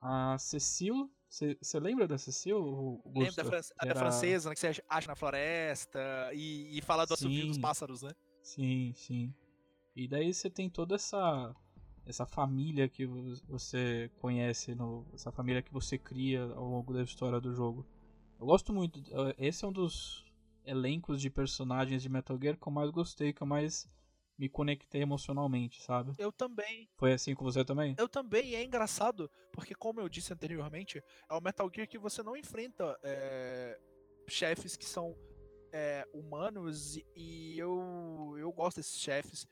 A 0.00 0.38
Cecil. 0.38 1.10
Você 1.28 1.78
lembra 1.78 2.08
da 2.08 2.18
Cecil? 2.18 3.02
Lembro 3.14 3.36
da, 3.36 3.44
fran 3.44 3.60
Era... 3.80 3.94
da 3.94 4.00
francesa, 4.00 4.48
né, 4.48 4.54
que 4.54 4.60
você 4.60 4.82
acha 4.88 5.06
na 5.06 5.14
floresta 5.14 6.00
e, 6.32 6.76
e 6.76 6.82
fala 6.82 7.06
do 7.06 7.14
assovio 7.14 7.46
dos 7.46 7.58
pássaros, 7.58 8.02
né? 8.02 8.10
Sim, 8.42 8.92
sim. 8.96 9.32
E 9.94 10.08
daí 10.08 10.32
você 10.32 10.48
tem 10.48 10.68
toda 10.68 10.94
essa 10.94 11.54
essa 12.06 12.26
família 12.26 12.88
que 12.88 13.06
você 13.06 14.10
conhece, 14.18 14.74
no, 14.74 15.06
essa 15.14 15.30
família 15.30 15.62
que 15.62 15.72
você 15.72 15.96
cria 15.96 16.42
ao 16.42 16.68
longo 16.68 16.92
da 16.92 17.02
história 17.02 17.40
do 17.40 17.54
jogo. 17.54 17.86
Eu 18.38 18.46
gosto 18.46 18.72
muito. 18.72 19.00
Esse 19.38 19.64
é 19.64 19.68
um 19.68 19.72
dos 19.72 20.24
elencos 20.64 21.20
de 21.20 21.30
personagens 21.30 22.02
de 22.02 22.08
Metal 22.08 22.38
Gear 22.40 22.56
que 22.56 22.66
eu 22.66 22.72
mais 22.72 22.90
gostei, 22.90 23.32
que 23.32 23.42
eu 23.42 23.46
mais 23.46 23.88
me 24.38 24.48
conectei 24.48 25.02
emocionalmente, 25.02 25.82
sabe? 25.82 26.14
Eu 26.16 26.32
também. 26.32 26.88
Foi 26.96 27.12
assim 27.12 27.34
com 27.34 27.44
você 27.44 27.62
também? 27.64 27.94
Eu 27.98 28.08
também, 28.08 28.48
e 28.48 28.54
é 28.54 28.64
engraçado, 28.64 29.30
porque 29.52 29.74
como 29.74 30.00
eu 30.00 30.08
disse 30.08 30.32
anteriormente, 30.32 31.02
é 31.30 31.34
o 31.34 31.40
Metal 31.40 31.70
Gear 31.72 31.86
que 31.86 31.98
você 31.98 32.22
não 32.22 32.34
enfrenta 32.34 32.98
é, 33.02 33.78
chefes 34.26 34.76
que 34.76 34.86
são 34.86 35.14
é, 35.72 36.08
humanos, 36.12 36.96
e 37.14 37.58
eu, 37.58 38.34
eu 38.38 38.50
gosto 38.50 38.78
desses 38.78 38.98
chefes. 38.98 39.46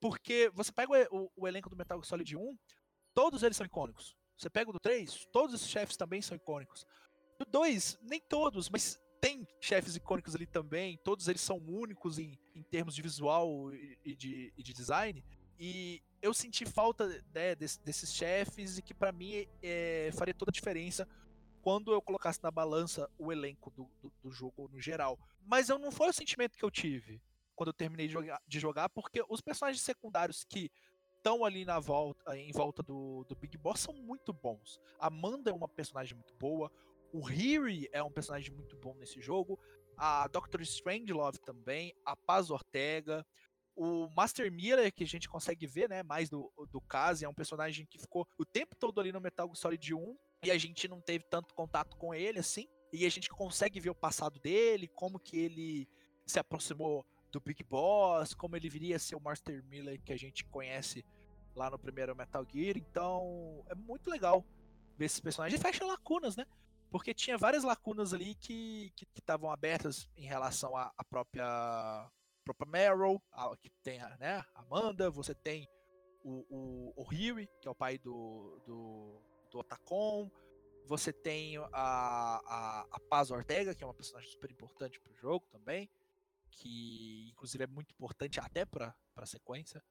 Porque 0.00 0.50
você 0.54 0.70
pega 0.72 0.92
o, 1.10 1.30
o, 1.36 1.48
elenco 1.48 1.68
do 1.68 1.76
Metal 1.76 1.98
Gear 1.98 2.06
Solid 2.06 2.36
1, 2.36 2.58
todos 3.14 3.42
eles 3.42 3.56
são 3.56 3.66
icônicos. 3.66 4.16
Você 4.36 4.48
pega 4.48 4.70
o 4.70 4.72
do 4.72 4.78
3, 4.78 5.26
todos 5.32 5.54
esses 5.54 5.68
chefes 5.68 5.96
também 5.96 6.22
são 6.22 6.36
icônicos. 6.36 6.86
Do 7.38 7.44
2, 7.44 7.98
nem 8.02 8.20
todos, 8.20 8.68
mas 8.68 9.00
tem 9.20 9.46
chefes 9.60 9.96
icônicos 9.96 10.34
ali 10.34 10.46
também. 10.46 10.96
Todos 10.98 11.26
eles 11.26 11.40
são 11.40 11.58
únicos 11.58 12.18
em, 12.18 12.38
em 12.54 12.62
termos 12.62 12.94
de 12.94 13.02
visual 13.02 13.72
e, 13.74 13.98
e, 14.04 14.16
de, 14.16 14.52
e 14.56 14.62
de, 14.62 14.72
design. 14.72 15.24
E 15.58 16.00
eu 16.22 16.32
senti 16.32 16.64
falta 16.64 17.08
né, 17.34 17.54
desse, 17.56 17.82
desses 17.82 18.12
chefes 18.12 18.78
e 18.78 18.82
que 18.82 18.94
para 18.94 19.10
mim 19.10 19.46
é, 19.60 20.10
faria 20.14 20.34
toda 20.34 20.50
a 20.50 20.52
diferença 20.52 21.08
quando 21.60 21.92
eu 21.92 22.00
colocasse 22.00 22.40
na 22.42 22.50
balança 22.50 23.10
o 23.18 23.32
elenco 23.32 23.70
do, 23.70 23.90
do, 24.00 24.12
do 24.22 24.30
jogo 24.30 24.68
no 24.68 24.80
geral. 24.80 25.18
Mas 25.44 25.68
eu 25.68 25.78
não 25.78 25.90
foi 25.90 26.08
o 26.08 26.12
sentimento 26.12 26.56
que 26.56 26.64
eu 26.64 26.70
tive 26.70 27.20
quando 27.58 27.70
eu 27.70 27.74
terminei 27.74 28.06
de 28.06 28.12
jogar, 28.12 28.40
de 28.46 28.60
jogar 28.60 28.88
porque 28.88 29.20
os 29.28 29.40
personagens 29.40 29.82
secundários 29.82 30.44
que 30.44 30.70
estão 31.16 31.44
ali 31.44 31.64
na 31.64 31.80
volta, 31.80 32.38
em 32.38 32.52
volta 32.52 32.84
do, 32.84 33.24
do 33.28 33.34
Big 33.34 33.58
Boss 33.58 33.80
são 33.80 33.92
muito 33.94 34.32
bons. 34.32 34.78
Amanda 35.00 35.50
é 35.50 35.52
uma 35.52 35.68
personagem 35.68 36.14
muito 36.14 36.32
boa, 36.36 36.70
o 37.12 37.20
Riri 37.20 37.88
é 37.92 38.00
um 38.00 38.12
personagem 38.12 38.52
muito 38.52 38.76
bom 38.76 38.94
nesse 38.94 39.20
jogo, 39.20 39.58
a 39.96 40.28
Doctor 40.28 40.62
Strangelove 40.62 41.40
também, 41.40 41.92
a 42.04 42.14
Paz 42.14 42.48
Ortega, 42.48 43.26
o 43.74 44.08
Master 44.10 44.52
Miller, 44.52 44.94
que 44.94 45.02
a 45.02 45.06
gente 45.08 45.28
consegue 45.28 45.66
ver, 45.66 45.88
né, 45.88 46.04
mais 46.04 46.30
do, 46.30 46.52
do 46.70 46.80
caso, 46.80 47.24
é 47.24 47.28
um 47.28 47.34
personagem 47.34 47.86
que 47.86 47.98
ficou 47.98 48.24
o 48.38 48.44
tempo 48.44 48.76
todo 48.76 49.00
ali 49.00 49.10
no 49.10 49.20
Metal 49.20 49.48
Gear 49.48 49.56
Solid 49.56 49.94
1 49.94 50.16
e 50.44 50.50
a 50.52 50.58
gente 50.58 50.86
não 50.86 51.00
teve 51.00 51.24
tanto 51.24 51.52
contato 51.56 51.96
com 51.96 52.14
ele 52.14 52.38
assim, 52.38 52.68
e 52.92 53.04
a 53.04 53.08
gente 53.08 53.28
consegue 53.28 53.80
ver 53.80 53.90
o 53.90 53.94
passado 53.96 54.38
dele, 54.38 54.86
como 54.86 55.18
que 55.18 55.36
ele 55.36 55.88
se 56.24 56.38
aproximou 56.38 57.04
do 57.30 57.40
Big 57.40 57.62
Boss, 57.64 58.34
como 58.34 58.56
ele 58.56 58.68
viria 58.68 58.96
a 58.96 58.98
ser 58.98 59.16
o 59.16 59.20
Master 59.20 59.62
Miller 59.64 60.00
que 60.02 60.12
a 60.12 60.18
gente 60.18 60.44
conhece 60.44 61.04
lá 61.54 61.70
no 61.70 61.78
primeiro 61.78 62.16
Metal 62.16 62.44
Gear. 62.50 62.76
Então 62.76 63.64
é 63.68 63.74
muito 63.74 64.10
legal 64.10 64.44
ver 64.96 65.06
esses 65.06 65.20
personagens. 65.20 65.60
E 65.60 65.62
fecha 65.62 65.84
lacunas, 65.84 66.36
né? 66.36 66.46
Porque 66.90 67.12
tinha 67.12 67.36
várias 67.36 67.64
lacunas 67.64 68.14
ali 68.14 68.34
que 68.34 68.92
estavam 69.14 69.50
abertas 69.50 70.08
em 70.16 70.24
relação 70.24 70.76
à, 70.76 70.92
à 70.96 71.04
própria 71.04 72.10
própria 72.44 72.70
Meryl, 72.70 73.22
a, 73.30 73.54
que 73.58 73.68
tem 73.82 74.00
a 74.00 74.16
né, 74.16 74.42
Amanda, 74.54 75.10
você 75.10 75.34
tem 75.34 75.68
o, 76.24 76.46
o, 76.48 76.94
o 76.96 77.02
Huey, 77.02 77.46
que 77.60 77.68
é 77.68 77.70
o 77.70 77.74
pai 77.74 77.98
do, 77.98 78.58
do, 78.64 79.22
do 79.50 79.58
Otacon, 79.58 80.30
você 80.86 81.12
tem 81.12 81.58
a, 81.58 81.68
a, 81.74 82.86
a 82.90 83.00
Paz 83.00 83.30
Ortega, 83.30 83.74
que 83.74 83.84
é 83.84 83.86
uma 83.86 83.92
personagem 83.92 84.30
super 84.30 84.50
importante 84.50 84.98
pro 84.98 85.14
jogo 85.14 85.46
também 85.50 85.90
que 86.50 87.28
inclusive 87.30 87.64
é 87.64 87.66
muito 87.66 87.92
importante 87.92 88.40
até 88.40 88.64
para 88.64 88.94
a 89.16 89.26
sequência. 89.26 89.82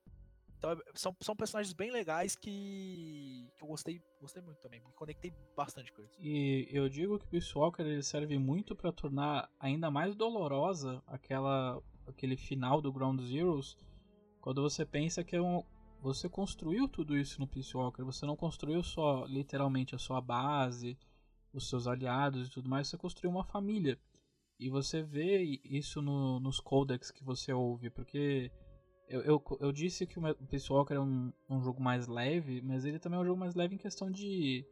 Então 0.57 0.71
é, 0.71 0.77
são, 0.95 1.15
são 1.21 1.35
personagens 1.35 1.73
bem 1.73 1.91
legais 1.91 2.35
que, 2.35 3.51
que 3.55 3.63
eu 3.63 3.67
gostei, 3.67 4.01
gostei 4.19 4.41
muito 4.41 4.59
também, 4.59 4.79
me 4.79 4.91
conectei 4.93 5.31
bastante 5.55 5.91
com 5.93 6.01
eles. 6.01 6.17
E 6.19 6.67
eu 6.71 6.89
digo 6.89 7.19
que 7.19 7.25
o 7.25 7.29
Peace 7.29 7.55
Walker 7.55 7.83
ele 7.83 8.01
serve 8.01 8.37
muito 8.39 8.75
para 8.75 8.91
tornar 8.91 9.49
ainda 9.59 9.91
mais 9.91 10.15
dolorosa 10.15 11.01
aquela 11.05 11.81
aquele 12.07 12.37
final 12.37 12.81
do 12.81 12.91
Ground 12.91 13.21
Zeroes, 13.21 13.77
quando 14.39 14.61
você 14.61 14.85
pensa 14.85 15.23
que 15.23 15.35
é 15.35 15.41
um, 15.41 15.63
você 16.01 16.29
construiu 16.29 16.87
tudo 16.87 17.17
isso 17.17 17.39
no 17.39 17.47
Peace 17.47 17.75
Walker, 17.75 18.03
você 18.03 18.25
não 18.25 18.35
construiu 18.35 18.81
só 18.81 19.25
literalmente 19.25 19.93
a 19.93 19.97
sua 19.97 20.21
base, 20.21 20.97
os 21.53 21.67
seus 21.67 21.87
aliados 21.87 22.47
e 22.47 22.51
tudo 22.51 22.69
mais, 22.69 22.87
você 22.87 22.97
construiu 22.97 23.31
uma 23.31 23.43
família. 23.43 23.99
E 24.59 24.69
você 24.69 25.03
vê 25.03 25.59
isso 25.63 26.01
no, 26.01 26.39
nos 26.39 26.59
codecs 26.59 27.11
que 27.11 27.23
você 27.23 27.53
ouve, 27.53 27.89
porque 27.89 28.51
eu, 29.07 29.21
eu, 29.21 29.43
eu 29.61 29.71
disse 29.71 30.05
que 30.05 30.19
o 30.19 30.23
Walker 30.69 30.93
é 30.95 30.99
um, 30.99 31.31
um 31.49 31.61
jogo 31.61 31.81
mais 31.81 32.07
leve, 32.07 32.61
mas 32.61 32.83
ele 32.83 32.99
também 32.99 33.19
é 33.19 33.21
um 33.21 33.25
jogo 33.25 33.39
mais 33.39 33.55
leve 33.55 33.75
em 33.75 33.79
questão 33.79 34.09
de, 34.09 34.65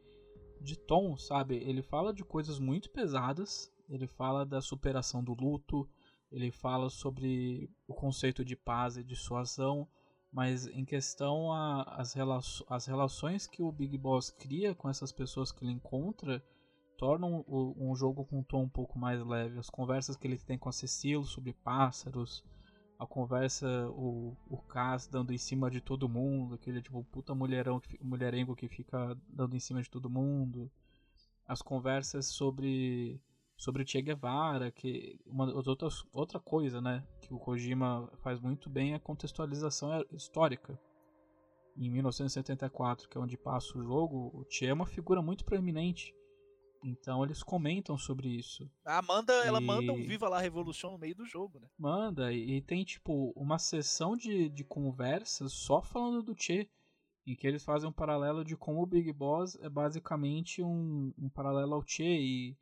de 0.60 0.76
tom, 0.76 1.16
sabe? 1.16 1.56
Ele 1.56 1.82
fala 1.82 2.12
de 2.12 2.24
coisas 2.24 2.58
muito 2.58 2.90
pesadas, 2.90 3.72
ele 3.88 4.06
fala 4.06 4.44
da 4.44 4.60
superação 4.60 5.22
do 5.22 5.34
luto, 5.34 5.88
ele 6.30 6.50
fala 6.50 6.90
sobre 6.90 7.70
o 7.86 7.94
conceito 7.94 8.44
de 8.44 8.56
paz 8.56 8.96
e 8.96 9.04
dissuasão, 9.04 9.88
mas 10.32 10.66
em 10.66 10.84
questão 10.84 11.50
as 11.86 12.86
relações 12.86 13.46
que 13.46 13.62
o 13.62 13.72
Big 13.72 13.96
Boss 13.96 14.30
cria 14.30 14.74
com 14.74 14.88
essas 14.88 15.12
pessoas 15.12 15.50
que 15.50 15.64
ele 15.64 15.72
encontra 15.72 16.44
tornam 16.96 17.44
um, 17.48 17.90
um 17.90 17.96
jogo 17.96 18.24
com 18.24 18.40
um 18.40 18.42
tom 18.42 18.62
um 18.62 18.68
pouco 18.68 18.98
mais 18.98 19.24
leve. 19.24 19.58
As 19.58 19.70
conversas 19.70 20.16
que 20.16 20.26
ele 20.26 20.38
tem 20.38 20.58
com 20.58 20.68
a 20.68 20.72
Cecil 20.72 21.24
sobre 21.24 21.52
pássaros, 21.52 22.44
a 22.98 23.06
conversa, 23.06 23.88
o, 23.90 24.36
o 24.48 24.56
Cass 24.56 25.06
dando 25.06 25.32
em 25.32 25.38
cima 25.38 25.70
de 25.70 25.80
todo 25.80 26.08
mundo, 26.08 26.54
aquele 26.54 26.80
tipo 26.80 27.04
puta 27.04 27.34
mulherão, 27.34 27.80
mulherengo 28.00 28.56
que 28.56 28.68
fica 28.68 29.16
dando 29.28 29.54
em 29.54 29.60
cima 29.60 29.82
de 29.82 29.90
todo 29.90 30.10
mundo. 30.10 30.70
As 31.46 31.62
conversas 31.62 32.26
sobre 32.26 33.20
sobre 33.56 33.82
o 33.82 33.86
Che 33.86 34.02
Guevara, 34.02 34.70
que 34.70 35.18
uma 35.26 35.52
outras, 35.54 36.04
outra 36.12 36.38
coisa, 36.38 36.80
né, 36.80 37.02
que 37.22 37.32
o 37.32 37.38
Kojima 37.38 38.10
faz 38.18 38.38
muito 38.38 38.68
bem 38.68 38.92
é 38.92 38.96
a 38.96 39.00
contextualização 39.00 40.04
histórica. 40.12 40.78
em 41.76 41.90
1974, 41.90 43.08
que 43.08 43.18
é 43.18 43.20
onde 43.20 43.36
passa 43.36 43.78
o 43.78 43.82
jogo, 43.82 44.30
o 44.34 44.44
Che 44.48 44.66
é 44.66 44.72
uma 44.72 44.86
figura 44.86 45.20
muito 45.22 45.44
proeminente. 45.44 46.14
Então 46.82 47.24
eles 47.24 47.42
comentam 47.42 47.98
sobre 47.98 48.28
isso. 48.28 48.70
A 48.84 48.98
Amanda, 48.98 49.32
ela 49.44 49.60
E- 49.60 49.64
manda 49.66 49.92
um 49.92 49.96
Viva 50.06 50.28
lá 50.28 50.40
Revolution 50.40 50.92
no 50.92 50.98
meio 50.98 51.14
do 51.14 51.24
jogo, 51.24 51.58
né? 51.58 51.66
Manda, 51.78 52.32
e, 52.32 52.56
e 52.56 52.60
tem 52.62 52.84
tipo 52.84 53.32
uma 53.34 53.58
sessão 53.58 54.16
de, 54.16 54.48
de 54.48 54.62
conversas 54.64 55.52
só 55.52 55.82
falando 55.82 56.22
do 56.22 56.34
Che. 56.40 56.68
Em 57.26 57.34
que 57.34 57.46
eles 57.46 57.64
fazem 57.64 57.88
um 57.88 57.92
paralelo 57.92 58.44
de 58.44 58.56
como 58.56 58.80
o 58.82 58.86
Big 58.86 59.12
Boss 59.12 59.56
é 59.60 59.68
basicamente 59.68 60.62
um, 60.62 61.12
um 61.18 61.28
paralelo 61.28 61.74
ao 61.74 61.82
Che. 61.84 62.04
E, 62.04 62.56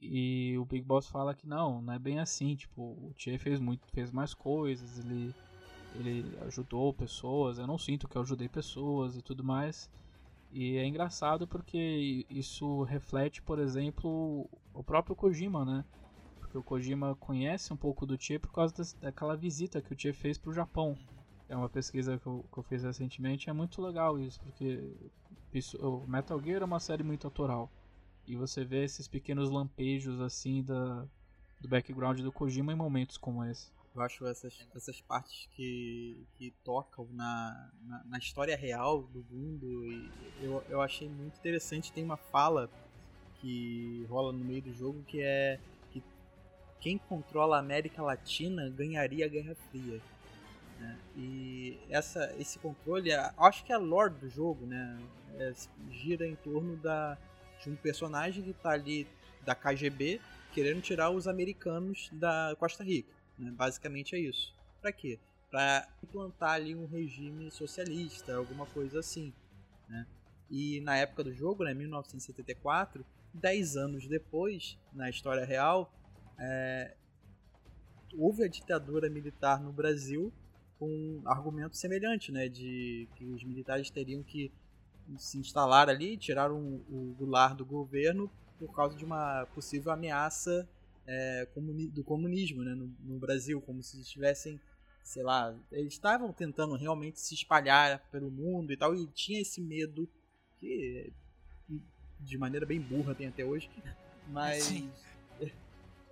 e 0.00 0.56
o 0.58 0.64
Big 0.64 0.82
Boss 0.84 1.06
fala 1.06 1.34
que 1.34 1.46
não, 1.46 1.82
não 1.82 1.92
é 1.92 1.98
bem 1.98 2.18
assim. 2.18 2.56
Tipo, 2.56 2.80
o 2.82 3.12
Che 3.14 3.36
fez, 3.38 3.60
muito, 3.60 3.86
fez 3.92 4.10
mais 4.10 4.32
coisas, 4.32 4.98
ele, 4.98 5.34
ele 5.94 6.38
ajudou 6.46 6.94
pessoas. 6.94 7.58
Eu 7.58 7.66
não 7.66 7.76
sinto 7.76 8.08
que 8.08 8.16
eu 8.16 8.22
ajudei 8.22 8.48
pessoas 8.48 9.16
e 9.16 9.22
tudo 9.22 9.44
mais. 9.44 9.90
E 10.58 10.78
é 10.78 10.86
engraçado 10.86 11.46
porque 11.46 12.24
isso 12.30 12.82
reflete, 12.84 13.42
por 13.42 13.58
exemplo, 13.58 14.48
o 14.72 14.82
próprio 14.82 15.14
Kojima, 15.14 15.66
né? 15.66 15.84
Porque 16.40 16.56
o 16.56 16.62
Kojima 16.62 17.14
conhece 17.16 17.74
um 17.74 17.76
pouco 17.76 18.06
do 18.06 18.18
Che 18.18 18.38
por 18.38 18.50
causa 18.52 18.74
daquela 18.98 19.36
visita 19.36 19.82
que 19.82 19.92
o 19.92 19.98
Che 20.00 20.14
fez 20.14 20.38
pro 20.38 20.54
Japão. 20.54 20.96
É 21.46 21.54
uma 21.54 21.68
pesquisa 21.68 22.18
que 22.18 22.26
eu, 22.26 22.42
que 22.50 22.58
eu 22.58 22.62
fiz 22.62 22.82
recentemente, 22.82 23.50
é 23.50 23.52
muito 23.52 23.82
legal 23.82 24.18
isso, 24.18 24.40
porque 24.40 24.96
isso- 25.52 25.76
o 25.78 26.06
Metal 26.08 26.40
Gear 26.42 26.62
é 26.62 26.64
uma 26.64 26.80
série 26.80 27.02
muito 27.02 27.26
autoral. 27.26 27.70
E 28.26 28.34
você 28.34 28.64
vê 28.64 28.82
esses 28.84 29.06
pequenos 29.06 29.50
lampejos 29.50 30.22
assim 30.22 30.62
da, 30.62 31.06
do 31.60 31.68
background 31.68 32.20
do 32.20 32.32
Kojima 32.32 32.72
em 32.72 32.76
momentos 32.76 33.18
como 33.18 33.44
esse. 33.44 33.70
Eu 33.96 34.02
acho 34.02 34.26
essas, 34.26 34.68
essas 34.76 35.00
partes 35.00 35.48
que, 35.54 36.22
que 36.36 36.50
tocam 36.62 37.08
na, 37.12 37.70
na, 37.82 38.04
na 38.04 38.18
história 38.18 38.54
real 38.54 39.04
do 39.04 39.24
mundo, 39.30 39.86
e 39.86 40.10
eu, 40.42 40.62
eu 40.68 40.82
achei 40.82 41.08
muito 41.08 41.38
interessante. 41.38 41.90
Tem 41.90 42.04
uma 42.04 42.18
fala 42.18 42.68
que 43.40 44.04
rola 44.10 44.32
no 44.34 44.44
meio 44.44 44.60
do 44.60 44.74
jogo 44.74 45.02
que 45.04 45.22
é 45.22 45.58
que 45.90 46.02
quem 46.78 46.98
controla 46.98 47.56
a 47.56 47.60
América 47.60 48.02
Latina 48.02 48.68
ganharia 48.68 49.24
a 49.24 49.28
Guerra 49.28 49.54
Fria. 49.70 49.98
né? 50.78 50.98
E 51.16 51.78
essa, 51.88 52.34
esse 52.38 52.58
controle, 52.58 53.10
acho 53.14 53.64
que 53.64 53.72
é 53.72 53.76
a 53.76 53.78
lore 53.78 54.12
do 54.12 54.28
jogo, 54.28 54.66
né? 54.66 55.00
É, 55.38 55.54
gira 55.90 56.26
em 56.26 56.36
torno 56.36 56.76
da, 56.76 57.16
de 57.62 57.70
um 57.70 57.76
personagem 57.76 58.44
que 58.44 58.50
está 58.50 58.72
ali 58.72 59.06
da 59.42 59.54
KGB 59.54 60.20
querendo 60.52 60.82
tirar 60.82 61.10
os 61.10 61.26
americanos 61.26 62.10
da 62.12 62.54
Costa 62.58 62.84
Rica. 62.84 63.15
Né? 63.38 63.50
Basicamente 63.50 64.14
é 64.14 64.18
isso. 64.18 64.54
Pra 64.80 64.92
quê? 64.92 65.18
Pra 65.50 65.88
implantar 66.02 66.52
ali 66.52 66.74
um 66.74 66.86
regime 66.86 67.50
socialista, 67.50 68.36
alguma 68.36 68.66
coisa 68.66 69.00
assim. 69.00 69.32
Né? 69.88 70.06
E 70.50 70.80
na 70.80 70.96
época 70.96 71.24
do 71.24 71.32
jogo, 71.32 71.64
né, 71.64 71.74
1974, 71.74 73.04
10 73.34 73.76
anos 73.76 74.06
depois, 74.06 74.78
na 74.92 75.10
história 75.10 75.44
real, 75.44 75.92
é, 76.38 76.94
houve 78.16 78.44
a 78.44 78.48
ditadura 78.48 79.08
militar 79.08 79.60
no 79.60 79.72
Brasil 79.72 80.32
com 80.78 80.88
um 80.88 81.22
argumento 81.24 81.76
semelhante, 81.76 82.30
né, 82.30 82.48
de 82.48 83.08
que 83.16 83.24
os 83.24 83.42
militares 83.42 83.90
teriam 83.90 84.22
que 84.22 84.52
se 85.16 85.38
instalar 85.38 85.88
ali, 85.88 86.16
tirar 86.16 86.50
o 86.52 87.14
Goulart 87.18 87.56
do 87.56 87.64
governo 87.64 88.30
por 88.58 88.74
causa 88.74 88.96
de 88.96 89.04
uma 89.04 89.46
possível 89.54 89.92
ameaça 89.92 90.68
é, 91.06 91.46
comuni- 91.54 91.88
do 91.88 92.02
comunismo 92.04 92.62
né, 92.62 92.74
no, 92.74 92.86
no 93.00 93.18
Brasil, 93.18 93.60
como 93.60 93.82
se 93.82 94.00
estivessem, 94.00 94.60
sei 95.04 95.22
lá, 95.22 95.54
eles 95.70 95.92
estavam 95.94 96.32
tentando 96.32 96.74
realmente 96.76 97.20
se 97.20 97.34
espalhar 97.34 98.00
pelo 98.10 98.30
mundo 98.30 98.72
e 98.72 98.76
tal, 98.76 98.94
e 98.94 99.06
tinha 99.08 99.40
esse 99.40 99.60
medo 99.60 100.08
que 100.58 101.12
de 102.18 102.38
maneira 102.38 102.64
bem 102.66 102.80
burra 102.80 103.14
tem 103.14 103.26
até 103.28 103.44
hoje, 103.44 103.70
mas 104.28 104.66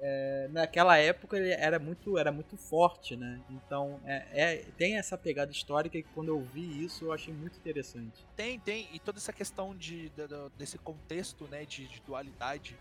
é, 0.00 0.48
naquela 0.52 0.98
época 0.98 1.36
ele 1.38 1.50
era 1.50 1.78
muito, 1.78 2.18
era 2.18 2.30
muito 2.30 2.56
forte, 2.58 3.16
né? 3.16 3.40
Então 3.48 3.98
é, 4.04 4.26
é- 4.32 4.64
tem 4.76 4.96
essa 4.98 5.16
pegada 5.16 5.50
histórica 5.50 6.00
que 6.00 6.08
quando 6.14 6.28
eu 6.28 6.40
vi 6.42 6.84
isso 6.84 7.06
eu 7.06 7.12
achei 7.12 7.32
muito 7.32 7.56
interessante. 7.56 8.24
Tem, 8.36 8.60
tem. 8.60 8.86
E 8.92 8.98
toda 8.98 9.18
essa 9.18 9.32
questão 9.32 9.74
de, 9.74 10.10
da- 10.10 10.26
da- 10.26 10.48
desse 10.58 10.76
contexto, 10.78 11.46
né, 11.48 11.64
de, 11.64 11.86
de 11.88 12.00
dualidade 12.02 12.76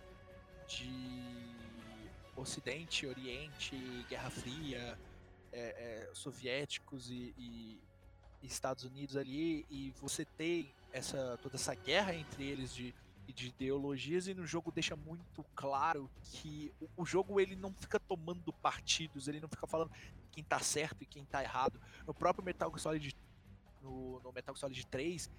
de 0.67 0.89
Ocidente, 2.35 3.05
Oriente, 3.05 3.75
Guerra 4.09 4.29
Fria, 4.29 4.99
é, 5.51 6.07
é, 6.09 6.09
soviéticos 6.13 7.09
e, 7.09 7.33
e 7.37 7.81
Estados 8.41 8.83
Unidos 8.83 9.15
ali, 9.15 9.65
e 9.69 9.91
você 10.01 10.25
tem 10.25 10.73
essa 10.91 11.37
toda 11.41 11.55
essa 11.55 11.73
guerra 11.73 12.13
entre 12.13 12.43
eles 12.43 12.73
de, 12.73 12.93
de 13.27 13.47
ideologias 13.47 14.27
e 14.27 14.33
no 14.33 14.45
jogo 14.45 14.71
deixa 14.71 14.95
muito 14.95 15.43
claro 15.55 16.09
que 16.21 16.71
o, 16.79 16.89
o 16.97 17.05
jogo 17.05 17.39
ele 17.39 17.55
não 17.55 17.73
fica 17.73 17.99
tomando 17.99 18.51
partidos, 18.53 19.27
ele 19.27 19.39
não 19.39 19.47
fica 19.47 19.65
falando 19.65 19.91
quem 20.31 20.43
tá 20.43 20.59
certo 20.59 21.01
e 21.01 21.05
quem 21.05 21.23
tá 21.25 21.43
errado. 21.43 21.79
No 22.05 22.13
próprio 22.13 22.43
Metal 22.43 22.69
Gear 22.69 22.79
Solid 22.79 23.15
no, 23.81 24.19
no 24.21 24.31
Metal 24.31 24.55
Gear 24.55 24.59
Solid 24.59 24.87
3, 24.87 25.31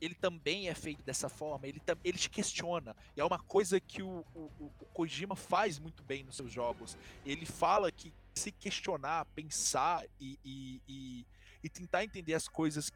ele 0.00 0.14
também 0.14 0.68
é 0.68 0.74
feito 0.74 1.02
dessa 1.02 1.28
forma, 1.28 1.66
ele, 1.66 1.80
ele 2.02 2.18
te 2.18 2.30
questiona. 2.30 2.96
E 3.16 3.20
é 3.20 3.24
uma 3.24 3.38
coisa 3.38 3.78
que 3.80 4.02
o, 4.02 4.24
o, 4.34 4.50
o- 4.58 4.70
Kojima 4.94 5.36
faz 5.36 5.78
muito 5.78 6.02
bem 6.02 6.22
nos 6.24 6.36
seus 6.36 6.52
jogos. 6.52 6.96
Ele 7.24 7.44
fala 7.46 7.90
que 7.92 8.12
se 8.34 8.50
questionar, 8.52 9.24
pensar 9.34 10.04
e, 10.18 10.38
e, 10.44 10.82
e, 10.88 11.26
e 11.62 11.68
tentar 11.68 12.04
entender 12.04 12.34
as 12.34 12.48
coisas 12.48 12.90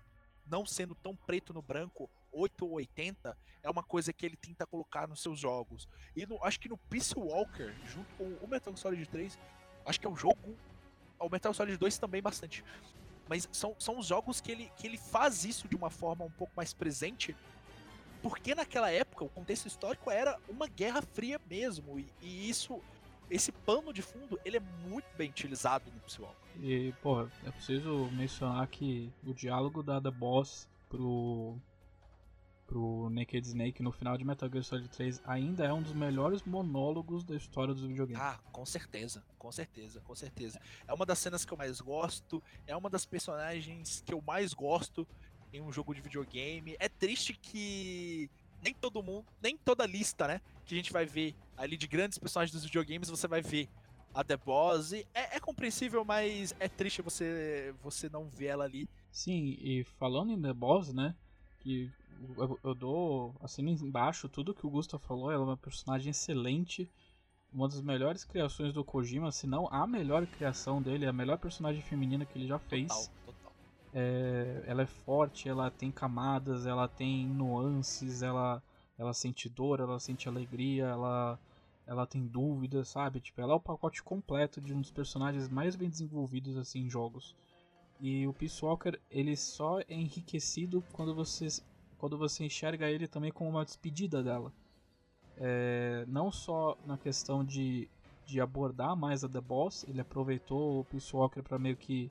não 0.46 0.66
sendo 0.66 0.94
tão 0.94 1.14
preto 1.16 1.52
no 1.54 1.62
branco, 1.62 2.10
8 2.32 2.64
ou 2.66 2.72
80, 2.72 3.36
é 3.62 3.70
uma 3.70 3.82
coisa 3.82 4.12
que 4.12 4.26
ele 4.26 4.36
tenta 4.36 4.66
colocar 4.66 5.06
nos 5.08 5.22
seus 5.22 5.38
jogos. 5.38 5.88
E 6.16 6.26
no- 6.26 6.42
acho 6.44 6.58
que 6.60 6.68
no 6.68 6.76
Peace 6.76 7.14
Walker, 7.16 7.72
junto 7.86 8.14
com 8.16 8.24
o 8.44 8.48
Metal 8.48 8.76
Solid 8.76 9.06
3, 9.08 9.38
acho 9.86 10.00
que 10.00 10.06
é 10.06 10.10
o 10.10 10.16
jogo. 10.16 10.56
O 11.18 11.28
Metal 11.30 11.54
Solid 11.54 11.76
2 11.78 11.96
também 11.96 12.20
bastante. 12.20 12.62
Mas 13.28 13.48
são, 13.52 13.74
são 13.78 13.98
os 13.98 14.06
jogos 14.06 14.40
que 14.40 14.52
ele, 14.52 14.70
que 14.76 14.86
ele 14.86 14.98
faz 14.98 15.44
isso 15.44 15.66
de 15.68 15.76
uma 15.76 15.90
forma 15.90 16.24
um 16.24 16.30
pouco 16.30 16.52
mais 16.56 16.72
presente. 16.72 17.34
Porque 18.22 18.54
naquela 18.54 18.90
época 18.90 19.24
o 19.24 19.28
contexto 19.28 19.66
histórico 19.66 20.10
era 20.10 20.38
uma 20.48 20.66
guerra 20.66 21.02
fria 21.02 21.40
mesmo. 21.48 21.98
E, 21.98 22.06
e 22.22 22.48
isso, 22.48 22.80
esse 23.30 23.52
pano 23.52 23.92
de 23.92 24.02
fundo, 24.02 24.38
ele 24.44 24.56
é 24.56 24.62
muito 24.88 25.06
bem 25.16 25.30
utilizado 25.30 25.84
no 25.90 26.24
Walker. 26.24 26.36
E, 26.60 26.92
porra, 27.02 27.30
é 27.44 27.50
preciso 27.50 28.08
mencionar 28.12 28.66
que 28.68 29.10
o 29.26 29.34
diálogo 29.34 29.82
da 29.82 30.00
The 30.00 30.10
Boss 30.10 30.68
pro, 30.88 31.56
pro 32.66 33.08
Naked 33.10 33.46
Snake 33.46 33.82
no 33.82 33.92
final 33.92 34.16
de 34.16 34.24
Metal 34.24 34.48
Gear 34.50 34.64
Solid 34.64 34.88
3 34.88 35.20
ainda 35.24 35.64
é 35.64 35.72
um 35.72 35.82
dos 35.82 35.92
melhores 35.92 36.42
monólogos 36.42 37.24
da 37.24 37.34
história 37.36 37.74
dos 37.74 37.84
videogames. 37.84 38.22
Ah, 38.22 38.38
com 38.52 38.64
certeza, 38.64 39.24
com 39.38 39.52
certeza, 39.52 40.00
com 40.00 40.14
certeza. 40.14 40.60
É 40.86 40.92
uma 40.92 41.06
das 41.06 41.18
cenas 41.18 41.44
que 41.44 41.52
eu 41.52 41.58
mais 41.58 41.80
gosto, 41.80 42.42
é 42.66 42.76
uma 42.76 42.90
das 42.90 43.04
personagens 43.04 44.02
que 44.04 44.12
eu 44.12 44.22
mais 44.22 44.52
gosto 44.52 45.06
em 45.52 45.60
um 45.60 45.70
jogo 45.70 45.94
de 45.94 46.00
videogame. 46.00 46.76
É 46.78 46.88
triste 46.88 47.34
que 47.34 48.30
nem 48.62 48.74
todo 48.74 49.02
mundo, 49.02 49.26
nem 49.42 49.56
toda 49.56 49.86
lista, 49.86 50.26
né, 50.26 50.40
que 50.64 50.74
a 50.74 50.76
gente 50.76 50.92
vai 50.92 51.04
ver 51.04 51.34
ali 51.56 51.76
de 51.76 51.86
grandes 51.86 52.18
personagens 52.18 52.52
dos 52.52 52.64
videogames, 52.64 53.08
você 53.08 53.28
vai 53.28 53.42
ver 53.42 53.68
a 54.14 54.24
The 54.24 54.36
Boss. 54.36 54.92
É, 54.92 55.04
é 55.14 55.40
compreensível, 55.40 56.04
mas 56.04 56.54
é 56.58 56.68
triste 56.68 57.02
você 57.02 57.74
você 57.82 58.08
não 58.08 58.28
ver 58.28 58.46
ela 58.46 58.64
ali. 58.64 58.88
Sim, 59.10 59.56
e 59.60 59.84
falando 59.98 60.32
em 60.32 60.40
The 60.40 60.52
Boss, 60.52 60.92
né? 60.92 61.14
Que 61.60 61.90
eu, 62.36 62.58
eu 62.62 62.74
dou 62.74 63.34
assim 63.40 63.62
embaixo 63.62 64.28
tudo 64.28 64.54
que 64.54 64.66
o 64.66 64.70
Gusta 64.70 64.98
falou. 64.98 65.30
Ela 65.30 65.42
é 65.42 65.46
uma 65.46 65.56
personagem 65.56 66.10
excelente. 66.10 66.90
Uma 67.52 67.68
das 67.68 67.80
melhores 67.80 68.24
criações 68.24 68.72
do 68.72 68.84
Kojima, 68.84 69.30
se 69.30 69.46
não 69.46 69.68
a 69.68 69.86
melhor 69.86 70.26
criação 70.26 70.82
dele, 70.82 71.06
a 71.06 71.12
melhor 71.12 71.38
personagem 71.38 71.82
feminina 71.82 72.26
que 72.26 72.36
ele 72.36 72.48
já 72.48 72.58
fez. 72.58 72.88
Total, 72.88 73.08
total. 73.24 73.52
É, 73.92 74.64
ela 74.66 74.82
é 74.82 74.86
forte, 74.86 75.48
ela 75.48 75.70
tem 75.70 75.92
camadas, 75.92 76.66
ela 76.66 76.88
tem 76.88 77.28
nuances, 77.28 78.22
ela, 78.22 78.60
ela 78.98 79.14
sente 79.14 79.48
dor, 79.48 79.78
ela 79.78 80.00
sente 80.00 80.28
alegria, 80.28 80.86
ela, 80.86 81.38
ela 81.86 82.04
tem 82.04 82.26
dúvidas, 82.26 82.88
sabe? 82.88 83.20
Tipo, 83.20 83.40
ela 83.40 83.52
é 83.52 83.56
o 83.56 83.60
pacote 83.60 84.02
completo 84.02 84.60
de 84.60 84.74
um 84.74 84.80
dos 84.80 84.90
personagens 84.90 85.48
mais 85.48 85.76
bem 85.76 85.88
desenvolvidos 85.88 86.56
assim 86.56 86.80
em 86.80 86.90
jogos. 86.90 87.36
E 88.00 88.26
o 88.26 88.32
Peace 88.32 88.64
Walker, 88.64 89.00
ele 89.10 89.36
só 89.36 89.80
é 89.80 89.94
enriquecido 89.94 90.82
quando 90.92 91.14
você, 91.14 91.46
quando 92.04 92.18
você 92.18 92.44
enxerga 92.44 92.90
ele 92.90 93.08
também 93.08 93.32
como 93.32 93.48
uma 93.48 93.64
despedida 93.64 94.22
dela. 94.22 94.52
É, 95.38 96.04
não 96.06 96.30
só 96.30 96.76
na 96.84 96.98
questão 96.98 97.42
de, 97.42 97.88
de 98.26 98.42
abordar 98.42 98.94
mais 98.94 99.24
a 99.24 99.28
The 99.28 99.40
Boss, 99.40 99.86
ele 99.88 100.02
aproveitou 100.02 100.80
o 100.80 100.84
Peace 100.84 101.16
Walker 101.16 101.40
para 101.40 101.58
meio 101.58 101.78
que 101.78 102.10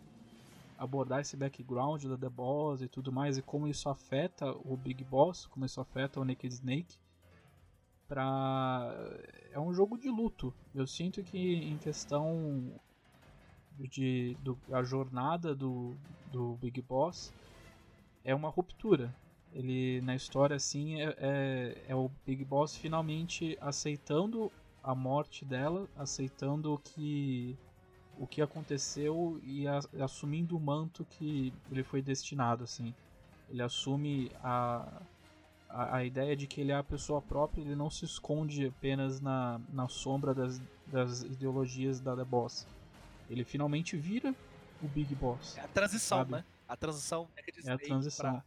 abordar 0.80 1.20
esse 1.20 1.38
background 1.38 2.06
da 2.06 2.18
The 2.18 2.28
Boss 2.28 2.82
e 2.82 2.88
tudo 2.88 3.12
mais, 3.12 3.38
e 3.38 3.44
como 3.44 3.68
isso 3.68 3.88
afeta 3.88 4.50
o 4.66 4.76
Big 4.76 5.04
Boss, 5.04 5.46
como 5.46 5.64
isso 5.64 5.80
afeta 5.80 6.20
o 6.20 6.26
Naked 6.26 6.52
Snake. 6.52 6.98
Pra... 8.08 8.96
É 9.52 9.60
um 9.60 9.76
jogo 9.76 9.96
de 9.96 10.10
luto. 10.10 10.52
Eu 10.74 10.88
sinto 10.88 11.22
que 11.22 11.38
em 11.38 11.78
questão 11.78 12.82
de 13.78 14.36
do, 14.41 14.58
a 14.72 14.82
jornada 14.82 15.54
do, 15.54 15.96
do 16.32 16.56
Big 16.56 16.82
Boss 16.82 17.32
é 18.24 18.34
uma 18.34 18.50
ruptura. 18.50 19.16
Ele, 19.54 20.01
na 20.01 20.16
história, 20.16 20.56
assim, 20.56 21.01
é, 21.01 21.16
é, 21.20 21.78
é 21.89 21.95
o 21.95 22.10
Big 22.26 22.43
Boss 22.43 22.76
finalmente 22.76 23.58
aceitando 23.62 24.51
a 24.84 24.95
morte 24.95 25.45
dela, 25.45 25.88
aceitando 25.95 26.80
que 26.84 27.58
o 28.18 28.28
que 28.28 28.41
aconteceu 28.41 29.39
e 29.43 29.68
a, 29.68 29.80
assumindo 30.01 30.58
o 30.58 30.60
manto 30.60 31.06
que 31.06 31.54
ele 31.72 31.84
foi 31.84 32.01
destinado, 32.01 32.64
assim. 32.64 32.93
Ele 33.49 33.62
assume 33.62 34.32
a, 34.43 35.01
a, 35.70 35.97
a, 35.97 36.06
ideia 36.06 36.36
de 36.36 36.47
que 36.47 36.62
ele 36.62 36.72
é 36.72 36.76
a 36.76 36.84
pessoa 36.84 37.22
própria, 37.22 37.62
ele 37.62 37.76
não 37.76 37.89
se 37.89 38.06
esconde 38.06 38.68
apenas 38.68 39.22
na, 39.22 39.60
na 39.72 39.88
sombra 39.88 40.34
das, 40.34 40.62
das 40.88 41.22
ideologias 41.22 41.99
da 41.99 42.16
The 42.16 42.24
Boss. 42.24 42.68
Ele 43.30 43.43
finalmente 43.43 43.95
vira 43.95 44.34
o 44.82 44.88
Big 44.88 45.14
Boss. 45.16 45.58
É 45.58 45.62
a 45.62 45.68
transição, 45.68 46.20
sabe? 46.20 46.32
né? 46.32 46.45
A 46.68 46.76
transição 46.76 47.28
é 47.66 47.72
a 47.72 47.78
transição. 47.78 48.32
Pra, 48.32 48.43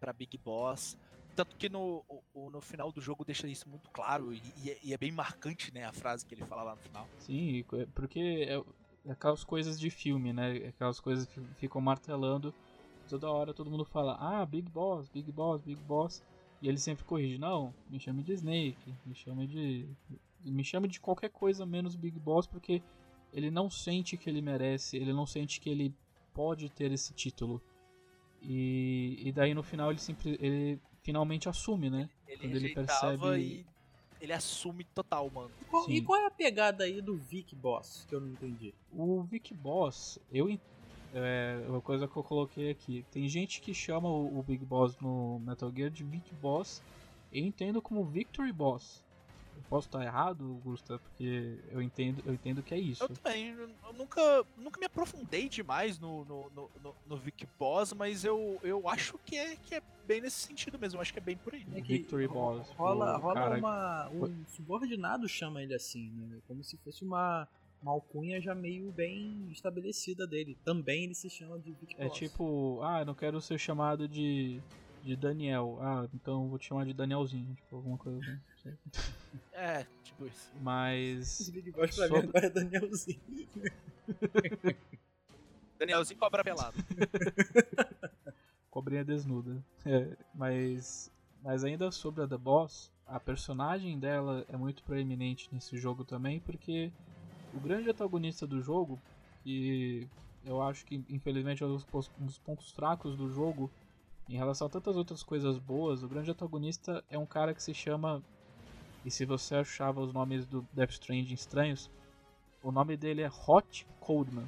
pra 0.00 0.12
Big 0.12 0.38
Boss. 0.38 0.96
Tanto 1.34 1.54
que 1.56 1.68
no, 1.68 2.02
no 2.34 2.60
final 2.62 2.90
do 2.90 3.00
jogo 3.00 3.24
deixa 3.24 3.46
isso 3.46 3.68
muito 3.68 3.90
claro 3.90 4.32
e, 4.32 4.42
e, 4.82 4.94
é 4.94 4.96
bem 4.96 5.12
marcante, 5.12 5.72
né, 5.72 5.84
a 5.84 5.92
frase 5.92 6.24
que 6.24 6.34
ele 6.34 6.44
fala 6.46 6.62
lá 6.62 6.74
no 6.74 6.80
final. 6.80 7.06
Sim, 7.18 7.62
é 7.74 7.86
porque 7.94 8.46
é, 8.48 8.54
é 9.04 9.12
aquelas 9.12 9.44
coisas 9.44 9.78
de 9.78 9.90
filme, 9.90 10.32
né, 10.32 10.56
é 10.56 10.68
aquelas 10.68 10.98
coisas 10.98 11.26
que 11.26 11.38
ficam 11.58 11.78
martelando 11.78 12.54
toda 13.06 13.30
hora 13.30 13.54
todo 13.54 13.70
mundo 13.70 13.84
fala, 13.84 14.16
ah, 14.20 14.44
Big 14.44 14.68
Boss, 14.70 15.08
Big 15.08 15.30
Boss, 15.32 15.62
Big 15.62 15.80
Boss, 15.82 16.22
e 16.60 16.68
ele 16.68 16.78
sempre 16.78 17.04
corrige, 17.04 17.38
não, 17.38 17.72
me 17.88 17.98
chame 17.98 18.22
de 18.22 18.32
Snake, 18.34 18.94
me 19.04 19.14
chame 19.14 19.46
de. 19.46 19.88
me 20.44 20.64
chame 20.64 20.88
de 20.88 21.00
qualquer 21.00 21.30
coisa 21.30 21.64
menos 21.64 21.96
Big 21.96 22.18
Boss, 22.18 22.46
porque 22.46 22.82
ele 23.32 23.50
não 23.50 23.70
sente 23.70 24.16
que 24.16 24.28
ele 24.28 24.42
merece, 24.42 24.96
ele 24.96 25.12
não 25.12 25.26
sente 25.26 25.60
que 25.60 25.70
ele 25.70 25.94
pode 26.34 26.68
ter 26.70 26.92
esse 26.92 27.12
título. 27.14 27.62
E, 28.42 29.22
e 29.24 29.32
daí 29.32 29.54
no 29.54 29.62
final 29.62 29.90
ele 29.90 30.00
sempre 30.00 30.38
ele 30.40 30.80
finalmente 31.02 31.48
assume, 31.48 31.90
né? 31.90 32.08
Ele 32.26 32.40
Quando 32.40 32.56
ele 32.56 32.74
percebe 32.74 33.38
e 33.38 33.66
ele 34.20 34.32
assume 34.32 34.84
total, 34.84 35.30
mano. 35.30 35.50
E 35.60 35.64
qual, 35.66 35.90
e 35.90 36.00
qual, 36.02 36.20
é 36.20 36.26
a 36.26 36.30
pegada 36.30 36.84
aí 36.84 37.02
do 37.02 37.16
Vic 37.16 37.54
Boss 37.54 38.06
que 38.08 38.14
eu 38.14 38.20
não 38.20 38.28
entendi? 38.28 38.74
O 38.92 39.22
Vic 39.22 39.52
Boss, 39.54 40.18
eu 40.32 40.48
é 41.18 41.64
uma 41.68 41.80
coisa 41.80 42.06
que 42.06 42.16
eu 42.16 42.22
coloquei 42.22 42.70
aqui. 42.70 43.04
Tem 43.10 43.26
gente 43.26 43.60
que 43.60 43.72
chama 43.72 44.08
o, 44.08 44.38
o 44.38 44.42
Big 44.42 44.64
Boss 44.64 44.98
no 45.00 45.38
Metal 45.40 45.72
Gear 45.74 45.90
de 45.90 46.04
Vic 46.04 46.34
Boss. 46.34 46.82
Eu 47.32 47.42
entendo 47.42 47.80
como 47.80 48.04
Victory 48.04 48.52
Boss. 48.52 49.02
Eu 49.56 49.62
posso 49.68 49.88
estar 49.88 50.04
errado, 50.04 50.60
Gusta, 50.62 50.98
porque 50.98 51.58
eu 51.70 51.80
entendo, 51.80 52.22
eu 52.26 52.34
entendo 52.34 52.62
que 52.62 52.74
é 52.74 52.78
isso. 52.78 53.02
Eu 53.02 53.08
também. 53.08 53.50
Eu 53.50 53.92
nunca, 53.94 54.44
nunca 54.56 54.78
me 54.78 54.86
aprofundei 54.86 55.48
demais 55.48 55.98
no, 55.98 56.24
no, 56.24 56.50
no, 56.50 56.70
no, 56.82 56.94
no 57.06 57.16
Vic 57.16 57.48
Boss, 57.58 57.92
mas 57.92 58.24
eu, 58.24 58.60
eu 58.62 58.88
acho 58.88 59.18
que 59.24 59.36
é, 59.36 59.56
que 59.56 59.74
é 59.74 59.82
bem 60.06 60.20
nesse 60.20 60.46
sentido 60.46 60.78
mesmo. 60.78 60.98
Eu 60.98 61.02
acho 61.02 61.12
que 61.12 61.18
é 61.18 61.22
bem 61.22 61.36
por 61.36 61.54
aí. 61.54 61.66
É 61.74 61.80
Victory 61.80 62.28
Boss. 62.28 62.68
Rola, 62.70 63.16
rola 63.16 63.34
cara... 63.34 63.58
uma, 63.58 64.08
um 64.10 64.44
subordinado 64.48 65.26
chama 65.28 65.62
ele 65.62 65.74
assim, 65.74 66.10
né? 66.10 66.38
Como 66.46 66.62
se 66.62 66.76
fosse 66.76 67.02
uma 67.02 67.48
uma 67.82 67.92
alcunha 67.92 68.40
já 68.40 68.54
meio 68.54 68.90
bem 68.90 69.48
estabelecida 69.50 70.26
dele. 70.26 70.56
Também 70.64 71.04
ele 71.04 71.14
se 71.14 71.30
chama 71.30 71.58
de 71.58 71.72
Vic 71.72 71.94
É 71.98 72.08
tipo, 72.08 72.80
ah, 72.82 73.00
eu 73.00 73.06
não 73.06 73.14
quero 73.14 73.40
ser 73.40 73.58
chamado 73.58 74.08
de, 74.08 74.60
de 75.02 75.14
Daniel. 75.14 75.78
Ah, 75.80 76.08
então 76.12 76.48
vou 76.48 76.58
te 76.58 76.66
chamar 76.66 76.84
de 76.84 76.92
Danielzinho, 76.92 77.54
tipo, 77.54 77.76
alguma 77.76 77.96
coisa 77.96 78.18
assim. 78.18 78.38
É, 79.52 79.86
tipo 80.02 80.26
isso. 80.26 80.52
Mas. 80.60 81.40
Esse 81.40 81.52
Big 81.52 81.70
Boss 81.72 81.94
pra 81.94 82.06
sobre... 82.06 82.22
mim 82.22 82.28
agora 82.28 82.46
é 82.46 82.50
Danielzinho. 82.50 83.20
Danielzinho 85.78 86.18
cobra 86.18 86.44
pelado. 86.44 86.76
Cobrinha 88.70 89.04
desnuda. 89.04 89.62
É, 89.84 90.16
mas. 90.34 91.10
Mas 91.42 91.62
ainda 91.62 91.90
sobre 91.92 92.24
a 92.24 92.26
The 92.26 92.36
Boss, 92.36 92.90
a 93.06 93.20
personagem 93.20 93.98
dela 93.98 94.44
é 94.48 94.56
muito 94.56 94.82
proeminente 94.82 95.48
nesse 95.52 95.78
jogo 95.78 96.04
também, 96.04 96.40
porque 96.40 96.90
o 97.54 97.60
grande 97.60 97.88
antagonista 97.88 98.46
do 98.46 98.60
jogo, 98.60 99.00
que 99.44 100.08
eu 100.44 100.60
acho 100.60 100.84
que 100.84 101.04
infelizmente 101.08 101.62
é 101.62 101.66
um 101.66 101.76
dos 102.18 102.38
pontos 102.38 102.70
fracos 102.72 103.16
do 103.16 103.30
jogo, 103.30 103.70
em 104.28 104.36
relação 104.36 104.66
a 104.66 104.70
tantas 104.70 104.96
outras 104.96 105.22
coisas 105.22 105.58
boas, 105.58 106.02
o 106.02 106.08
grande 106.08 106.30
antagonista 106.30 107.04
é 107.08 107.16
um 107.16 107.26
cara 107.26 107.54
que 107.54 107.62
se 107.62 107.72
chama. 107.72 108.22
E 109.06 109.10
se 109.10 109.24
você 109.24 109.54
achava 109.54 110.00
os 110.00 110.12
nomes 110.12 110.44
do 110.46 110.66
Death 110.72 110.90
Stranding 110.90 111.32
estranhos, 111.32 111.88
o 112.60 112.72
nome 112.72 112.96
dele 112.96 113.22
é 113.22 113.30
Hot 113.46 113.86
Coldman. 114.00 114.44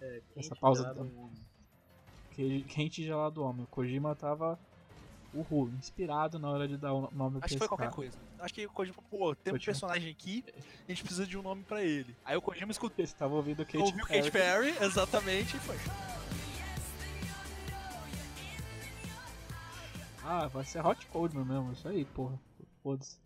É, 0.00 0.22
Essa 0.34 0.56
pausa. 0.56 0.94
Do... 0.94 1.30
Quente 2.68 3.04
gelado 3.04 3.44
homem. 3.44 3.64
O 3.64 3.66
Kojima 3.66 4.14
tava 4.14 4.58
Uhul, 5.34 5.68
inspirado 5.78 6.38
na 6.38 6.48
hora 6.48 6.66
de 6.66 6.78
dar 6.78 6.94
o 6.94 7.10
nome 7.12 7.38
Acho 7.42 7.52
que 7.52 7.58
foi 7.58 7.68
qualquer 7.68 7.90
coisa. 7.90 8.16
Acho 8.38 8.54
que 8.54 8.64
o 8.64 8.70
Kojima, 8.70 8.96
pô, 9.10 9.34
tem 9.34 9.52
um 9.52 9.58
personagem 9.58 10.10
aqui, 10.10 10.42
a 10.86 10.90
gente 10.90 11.02
precisa 11.02 11.26
de 11.26 11.36
um 11.36 11.42
nome 11.42 11.62
pra 11.64 11.84
ele. 11.84 12.16
Aí 12.24 12.34
o 12.34 12.40
Kojima 12.40 12.72
escutou. 12.72 13.04
Você 13.04 13.14
tava 13.14 13.34
ouvindo 13.34 13.62
Kate 13.66 13.76
Ouviu 13.76 14.06
Perry. 14.06 14.22
Kate 14.22 14.30
Perry, 14.30 14.74
exatamente, 14.80 15.54
e 15.54 15.60
foi. 15.60 15.76
Ah, 20.24 20.46
vai 20.46 20.64
ser 20.64 20.86
Hot 20.86 21.06
Coldman 21.08 21.44
mesmo, 21.44 21.72
isso 21.72 21.86
aí, 21.86 22.06
porra. 22.06 22.40
Foda-se. 22.82 23.18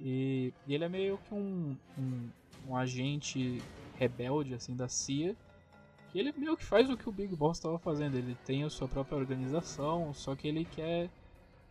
E, 0.00 0.52
e, 0.66 0.74
ele 0.74 0.84
é 0.84 0.88
meio 0.88 1.18
que 1.18 1.34
um, 1.34 1.76
um, 1.98 2.28
um 2.68 2.76
agente 2.76 3.60
rebelde, 3.96 4.54
assim, 4.54 4.76
da 4.76 4.88
CIA 4.88 5.36
que 6.10 6.18
ele 6.18 6.32
meio 6.36 6.56
que 6.56 6.64
faz 6.64 6.88
o 6.88 6.96
que 6.96 7.08
o 7.08 7.12
Big 7.12 7.34
Boss 7.36 7.58
estava 7.58 7.78
fazendo. 7.78 8.16
Ele 8.16 8.34
tem 8.44 8.64
a 8.64 8.70
sua 8.70 8.88
própria 8.88 9.16
organização, 9.16 10.12
só 10.14 10.34
que 10.34 10.48
ele 10.48 10.64
quer. 10.64 11.10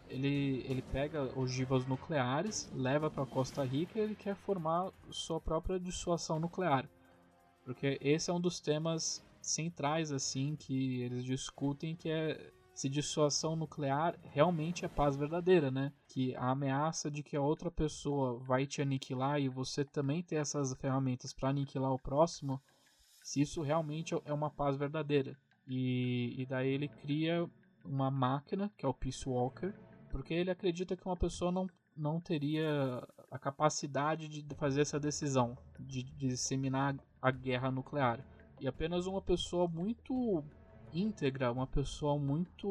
Ele, 0.10 0.64
ele 0.70 0.82
pega 0.82 1.38
ogivas 1.38 1.86
nucleares, 1.86 2.70
leva 2.74 3.10
para 3.10 3.26
Costa 3.26 3.62
Rica 3.66 4.00
e 4.00 4.02
ele 4.02 4.16
quer 4.16 4.36
formar 4.36 4.90
sua 5.12 5.42
própria 5.42 5.78
dissuasão 5.78 6.40
nuclear. 6.40 6.88
Porque 7.66 7.98
esse 8.00 8.30
é 8.30 8.34
um 8.34 8.40
dos 8.40 8.62
temas 8.62 9.22
centrais 9.42 10.10
assim 10.14 10.56
que 10.56 11.02
eles 11.02 11.26
discutem 11.26 11.94
que 11.94 12.10
é 12.10 12.54
se 12.78 12.88
dissuasão 12.88 13.56
nuclear 13.56 14.16
realmente 14.22 14.86
é 14.86 14.88
paz 14.88 15.16
verdadeira, 15.16 15.72
né? 15.72 15.92
Que 16.08 16.36
a 16.36 16.52
ameaça 16.52 17.10
de 17.10 17.24
que 17.24 17.36
a 17.36 17.42
outra 17.42 17.72
pessoa 17.72 18.38
vai 18.38 18.68
te 18.68 18.84
aniquilar 18.84 19.42
e 19.42 19.50
você 19.50 19.84
também 19.84 20.22
ter 20.22 20.36
essas 20.36 20.76
ferramentas 20.76 21.34
para 21.34 21.50
aniquilar 21.50 21.92
o 21.92 21.98
próximo 21.98 22.62
se 23.24 23.42
isso 23.42 23.64
realmente 23.64 24.14
é 24.24 24.32
uma 24.32 24.52
paz 24.52 24.78
verdadeira. 24.78 25.36
E, 25.68 26.36
e 26.38 26.46
daí 26.46 26.70
ele 26.70 26.88
cria 26.88 27.50
uma 27.84 28.12
máquina, 28.12 28.72
que 28.78 28.86
é 28.86 28.88
o 28.88 28.94
Peace 28.94 29.28
Walker, 29.28 29.74
porque 30.12 30.36
ele 30.36 30.52
acredita 30.52 30.96
que 30.96 31.08
uma 31.08 31.18
pessoa 31.18 31.52
não, 31.52 31.68
não 31.96 32.22
teria 32.22 33.04
a 33.32 33.40
capacidade 33.40 34.28
de 34.28 34.56
fazer 34.56 34.82
essa 34.82 35.00
decisão, 35.00 35.58
de, 35.80 36.04
de 36.04 36.28
disseminar 36.28 36.96
a 37.20 37.32
guerra 37.32 37.72
nuclear. 37.72 38.24
E 38.60 38.68
apenas 38.68 39.08
uma 39.08 39.22
pessoa 39.22 39.68
muito 39.68 40.44
íntegra, 40.94 41.52
uma 41.52 41.68
pessoa 41.68 42.18
muito. 42.18 42.68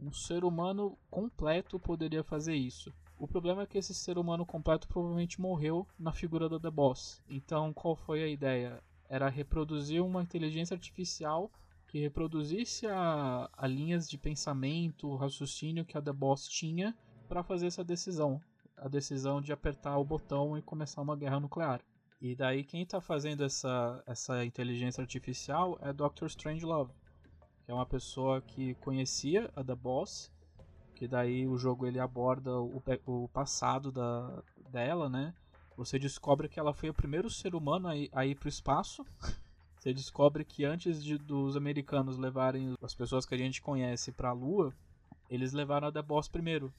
um 0.00 0.12
ser 0.12 0.44
humano 0.44 0.96
completo 1.10 1.78
poderia 1.78 2.22
fazer 2.22 2.54
isso. 2.54 2.92
O 3.18 3.28
problema 3.28 3.62
é 3.62 3.66
que 3.66 3.78
esse 3.78 3.94
ser 3.94 4.18
humano 4.18 4.44
completo 4.44 4.88
provavelmente 4.88 5.40
morreu 5.40 5.86
na 5.98 6.12
figura 6.12 6.48
do 6.48 6.58
The 6.58 6.70
Boss. 6.70 7.22
Então, 7.28 7.72
qual 7.72 7.94
foi 7.94 8.22
a 8.22 8.28
ideia? 8.28 8.82
era 9.12 9.28
reproduzir 9.28 10.02
uma 10.02 10.22
inteligência 10.22 10.74
artificial 10.74 11.52
que 11.86 11.98
reproduzisse 11.98 12.86
a, 12.86 13.50
a 13.52 13.66
linhas 13.66 14.08
de 14.08 14.16
pensamento, 14.16 15.06
o 15.06 15.16
raciocínio 15.16 15.84
que 15.84 15.98
a 15.98 16.00
The 16.00 16.14
Boss 16.14 16.48
tinha 16.48 16.96
para 17.28 17.42
fazer 17.42 17.66
essa 17.66 17.84
decisão. 17.84 18.40
A 18.74 18.88
decisão 18.88 19.42
de 19.42 19.52
apertar 19.52 19.98
o 19.98 20.04
botão 20.04 20.56
e 20.56 20.62
começar 20.62 21.02
uma 21.02 21.14
guerra 21.14 21.38
nuclear. 21.38 21.82
E 22.22 22.34
daí 22.34 22.64
quem 22.64 22.84
está 22.84 23.02
fazendo 23.02 23.44
essa, 23.44 24.02
essa 24.06 24.42
inteligência 24.46 25.02
artificial 25.02 25.78
é 25.82 25.92
Dr. 25.92 26.24
Strangelove, 26.28 26.94
é 27.72 27.74
uma 27.74 27.86
pessoa 27.86 28.42
que 28.42 28.74
conhecia 28.74 29.50
a 29.56 29.64
The 29.64 29.74
Boss, 29.74 30.30
que 30.94 31.08
daí 31.08 31.46
o 31.46 31.56
jogo 31.56 31.86
ele 31.86 31.98
aborda 31.98 32.60
o, 32.60 32.82
o 33.06 33.28
passado 33.28 33.90
da, 33.90 34.42
dela, 34.70 35.08
né? 35.08 35.34
Você 35.74 35.98
descobre 35.98 36.50
que 36.50 36.60
ela 36.60 36.74
foi 36.74 36.90
o 36.90 36.94
primeiro 36.94 37.30
ser 37.30 37.54
humano 37.54 37.88
a 37.88 37.96
ir, 37.96 38.10
a 38.12 38.26
ir 38.26 38.34
para 38.34 38.46
o 38.46 38.48
espaço. 38.48 39.04
Você 39.78 39.92
descobre 39.92 40.44
que 40.44 40.64
antes 40.64 41.02
de, 41.02 41.18
dos 41.18 41.56
americanos 41.56 42.16
levarem 42.16 42.74
as 42.80 42.94
pessoas 42.94 43.26
que 43.26 43.34
a 43.34 43.38
gente 43.38 43.60
conhece 43.60 44.12
para 44.12 44.28
a 44.28 44.32
Lua, 44.32 44.72
eles 45.28 45.52
levaram 45.52 45.88
a 45.88 45.92
The 45.92 46.02
Boss 46.02 46.28
primeiro. 46.28 46.72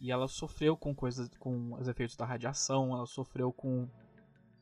E 0.00 0.10
ela 0.10 0.26
sofreu 0.26 0.76
com 0.76 0.94
coisas, 0.94 1.28
com 1.38 1.74
os 1.74 1.86
efeitos 1.86 2.16
da 2.16 2.24
radiação, 2.24 2.96
ela 2.96 3.06
sofreu 3.06 3.52
com 3.52 3.86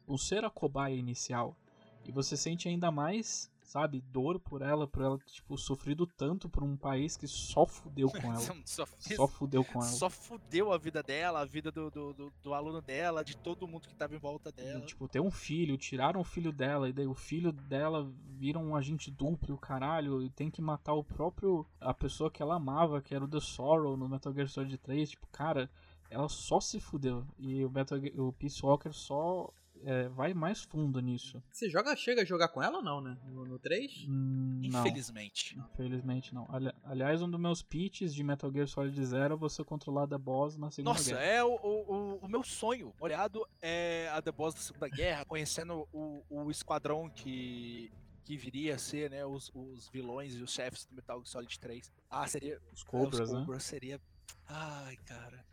o 0.06 0.18
ser 0.18 0.44
a 0.44 0.50
cobaia 0.50 0.94
inicial. 0.94 1.56
E 2.04 2.12
você 2.12 2.36
sente 2.36 2.68
ainda 2.68 2.90
mais 2.90 3.50
sabe, 3.66 4.00
dor 4.00 4.38
por 4.38 4.62
ela, 4.62 4.86
por 4.86 5.02
ela, 5.02 5.18
tipo, 5.26 5.58
sofrido 5.58 6.06
tanto 6.06 6.48
por 6.48 6.62
um 6.62 6.76
país 6.76 7.16
que 7.16 7.26
só 7.26 7.66
fudeu 7.66 8.08
com 8.08 8.32
ela. 8.32 8.40
só, 8.64 8.86
só 8.98 9.26
fudeu 9.26 9.64
com 9.64 9.80
ela. 9.80 9.90
Só 9.90 10.08
fudeu 10.08 10.72
a 10.72 10.78
vida 10.78 11.02
dela, 11.02 11.40
a 11.40 11.44
vida 11.44 11.70
do, 11.70 11.90
do, 11.90 12.12
do, 12.12 12.32
do 12.42 12.54
aluno 12.54 12.80
dela, 12.80 13.24
de 13.24 13.36
todo 13.36 13.66
mundo 13.66 13.88
que 13.88 13.94
tava 13.94 14.14
em 14.14 14.18
volta 14.18 14.52
dela. 14.52 14.78
E, 14.78 14.86
tipo, 14.86 15.08
ter 15.08 15.20
um 15.20 15.30
filho, 15.30 15.76
tiraram 15.76 16.20
o 16.20 16.24
filho 16.24 16.52
dela, 16.52 16.88
e 16.88 16.92
daí 16.92 17.06
o 17.06 17.14
filho 17.14 17.52
dela 17.52 18.10
vira 18.38 18.58
um 18.58 18.76
agente 18.76 19.10
duplo, 19.10 19.54
o 19.54 19.58
caralho, 19.58 20.22
e 20.22 20.30
tem 20.30 20.50
que 20.50 20.62
matar 20.62 20.94
o 20.94 21.04
próprio. 21.04 21.66
a 21.80 21.92
pessoa 21.92 22.30
que 22.30 22.42
ela 22.42 22.54
amava, 22.54 23.02
que 23.02 23.14
era 23.14 23.24
o 23.24 23.28
The 23.28 23.40
Sorrow 23.40 23.96
no 23.96 24.08
Metal 24.08 24.32
Gear 24.32 24.48
Solid 24.48 24.78
3. 24.78 25.10
Tipo, 25.10 25.26
cara, 25.28 25.68
ela 26.10 26.28
só 26.28 26.60
se 26.60 26.78
fudeu. 26.78 27.26
E 27.38 27.64
o, 27.64 27.70
Metal, 27.70 27.98
o 28.18 28.32
Peace 28.32 28.64
Walker 28.64 28.92
só 28.92 29.52
é, 29.84 30.08
vai 30.08 30.32
mais 30.34 30.62
fundo 30.62 31.00
nisso. 31.00 31.42
Você 31.50 31.68
joga, 31.70 31.94
chega 31.96 32.22
a 32.22 32.24
jogar 32.24 32.48
com 32.48 32.62
ela 32.62 32.78
ou 32.78 32.82
não, 32.82 33.00
né? 33.00 33.16
No, 33.26 33.44
no 33.44 33.58
3? 33.58 34.06
Hum, 34.08 34.60
não. 34.70 34.80
Infelizmente. 34.80 35.58
Infelizmente 35.58 36.34
não. 36.34 36.46
Ali- 36.50 36.72
aliás, 36.84 37.22
um 37.22 37.30
dos 37.30 37.40
meus 37.40 37.62
pitches 37.62 38.14
de 38.14 38.22
Metal 38.22 38.50
Gear 38.52 38.66
Solid 38.66 39.04
Zero 39.04 39.34
é 39.34 39.36
você 39.36 39.62
controlar 39.64 40.06
The 40.06 40.18
Boss 40.18 40.56
na 40.56 40.70
Segunda 40.70 40.92
Nossa, 40.92 41.10
Guerra. 41.10 41.22
é 41.22 41.44
o, 41.44 41.54
o, 41.54 42.16
o 42.22 42.28
meu 42.28 42.42
sonho. 42.42 42.94
Olhado 43.00 43.46
é 43.60 44.08
a 44.12 44.20
The 44.22 44.32
Boss 44.32 44.54
da 44.54 44.60
Segunda 44.60 44.88
Guerra, 44.88 45.24
conhecendo 45.24 45.88
o, 45.92 46.22
o 46.28 46.50
esquadrão 46.50 47.08
que, 47.08 47.90
que 48.24 48.36
viria 48.36 48.74
a 48.74 48.78
ser, 48.78 49.10
né? 49.10 49.24
Os, 49.24 49.50
os 49.54 49.88
vilões 49.88 50.34
e 50.34 50.42
os 50.42 50.50
chefes 50.52 50.84
do 50.86 50.94
Metal 50.94 51.16
Gear 51.18 51.26
Solid 51.26 51.58
3. 51.60 51.92
Ah, 52.10 52.26
seria. 52.26 52.60
Os 52.72 52.82
Cobras, 52.82 53.20
é, 53.20 53.22
os 53.24 53.32
né? 53.32 53.40
Cobras 53.40 53.62
seria. 53.64 54.00
Ai, 54.48 54.96
cara. 55.06 55.44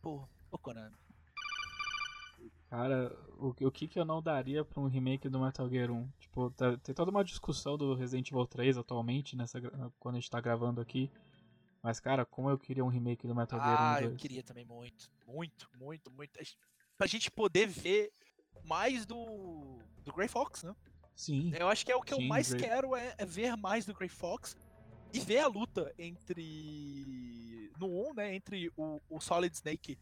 Pô, 0.00 0.26
pô, 0.50 0.58
Konami. 0.58 0.94
Cara, 2.70 3.16
o, 3.38 3.48
o 3.66 3.70
que 3.70 3.88
que 3.88 3.98
eu 3.98 4.04
não 4.04 4.22
daria 4.22 4.64
pra 4.64 4.80
um 4.80 4.86
remake 4.86 5.28
do 5.28 5.40
Metal 5.40 5.68
Gear 5.68 5.90
1? 5.90 6.08
Tipo, 6.18 6.50
tá- 6.50 6.76
tem 6.78 6.94
toda 6.94 7.10
uma 7.10 7.24
discussão 7.24 7.78
do 7.78 7.94
Resident 7.94 8.30
Evil 8.30 8.46
3 8.46 8.76
atualmente, 8.76 9.34
nessa, 9.34 9.58
quando 9.98 10.16
a 10.16 10.20
gente 10.20 10.30
tá 10.30 10.40
gravando 10.40 10.80
aqui. 10.80 11.10
Mas, 11.82 11.98
cara, 12.00 12.26
como 12.26 12.50
eu 12.50 12.58
queria 12.58 12.84
um 12.84 12.88
remake 12.88 13.26
do 13.26 13.34
Metal 13.34 13.58
Gear 13.58 13.72
1 13.80 13.94
Ah, 13.96 14.02
eu 14.02 14.08
2. 14.10 14.20
queria 14.20 14.42
também 14.42 14.64
muito. 14.66 15.10
Muito, 15.26 15.68
muito, 15.78 16.10
muito. 16.10 16.38
Pra 16.98 17.06
gente 17.06 17.30
poder 17.30 17.66
ver 17.68 18.10
mais 18.64 19.06
do. 19.06 19.78
do 20.04 20.12
Grey 20.12 20.28
Fox, 20.28 20.62
né? 20.64 20.74
Sim, 21.14 21.52
Eu 21.58 21.68
acho 21.68 21.84
que 21.86 21.90
é 21.90 21.96
o 21.96 22.02
que 22.02 22.12
eu 22.12 22.18
Sim, 22.18 22.28
mais 22.28 22.52
Grey- 22.52 22.62
quero 22.68 22.94
é, 22.94 23.14
é 23.18 23.24
ver 23.24 23.56
mais 23.56 23.86
do 23.86 23.94
Grey 23.94 24.08
Fox 24.08 24.56
e 25.12 25.18
ver 25.20 25.38
a 25.38 25.46
luta 25.46 25.92
entre. 25.98 27.70
No 27.78 27.86
1, 28.10 28.14
né? 28.14 28.34
Entre 28.34 28.70
o, 28.76 29.00
o 29.08 29.20
Solid 29.20 29.54
Snake 29.54 29.98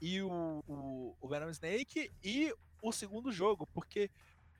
e 0.00 0.22
o, 0.22 0.62
o, 0.66 1.16
o 1.20 1.28
Venom 1.28 1.50
Snake 1.50 2.10
e 2.22 2.54
o 2.82 2.92
segundo 2.92 3.32
jogo, 3.32 3.66
porque 3.72 4.10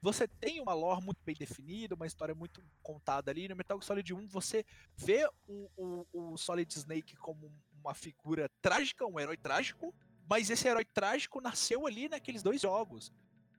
você 0.00 0.28
tem 0.28 0.60
uma 0.60 0.74
lore 0.74 1.02
muito 1.02 1.20
bem 1.24 1.34
definida, 1.34 1.94
uma 1.94 2.06
história 2.06 2.34
muito 2.34 2.62
contada 2.82 3.30
ali. 3.30 3.48
No 3.48 3.56
Metal 3.56 3.76
Gear 3.78 3.86
Solid 3.86 4.14
1, 4.14 4.28
você 4.28 4.64
vê 4.96 5.28
o, 5.46 5.68
o, 5.76 6.06
o 6.12 6.36
Solid 6.36 6.72
Snake 6.72 7.16
como 7.16 7.52
uma 7.72 7.94
figura 7.94 8.48
trágica, 8.62 9.06
um 9.06 9.18
herói 9.18 9.36
trágico, 9.36 9.94
mas 10.28 10.50
esse 10.50 10.68
herói 10.68 10.84
trágico 10.84 11.40
nasceu 11.40 11.86
ali 11.86 12.08
naqueles 12.08 12.42
dois 12.42 12.60
jogos. 12.60 13.12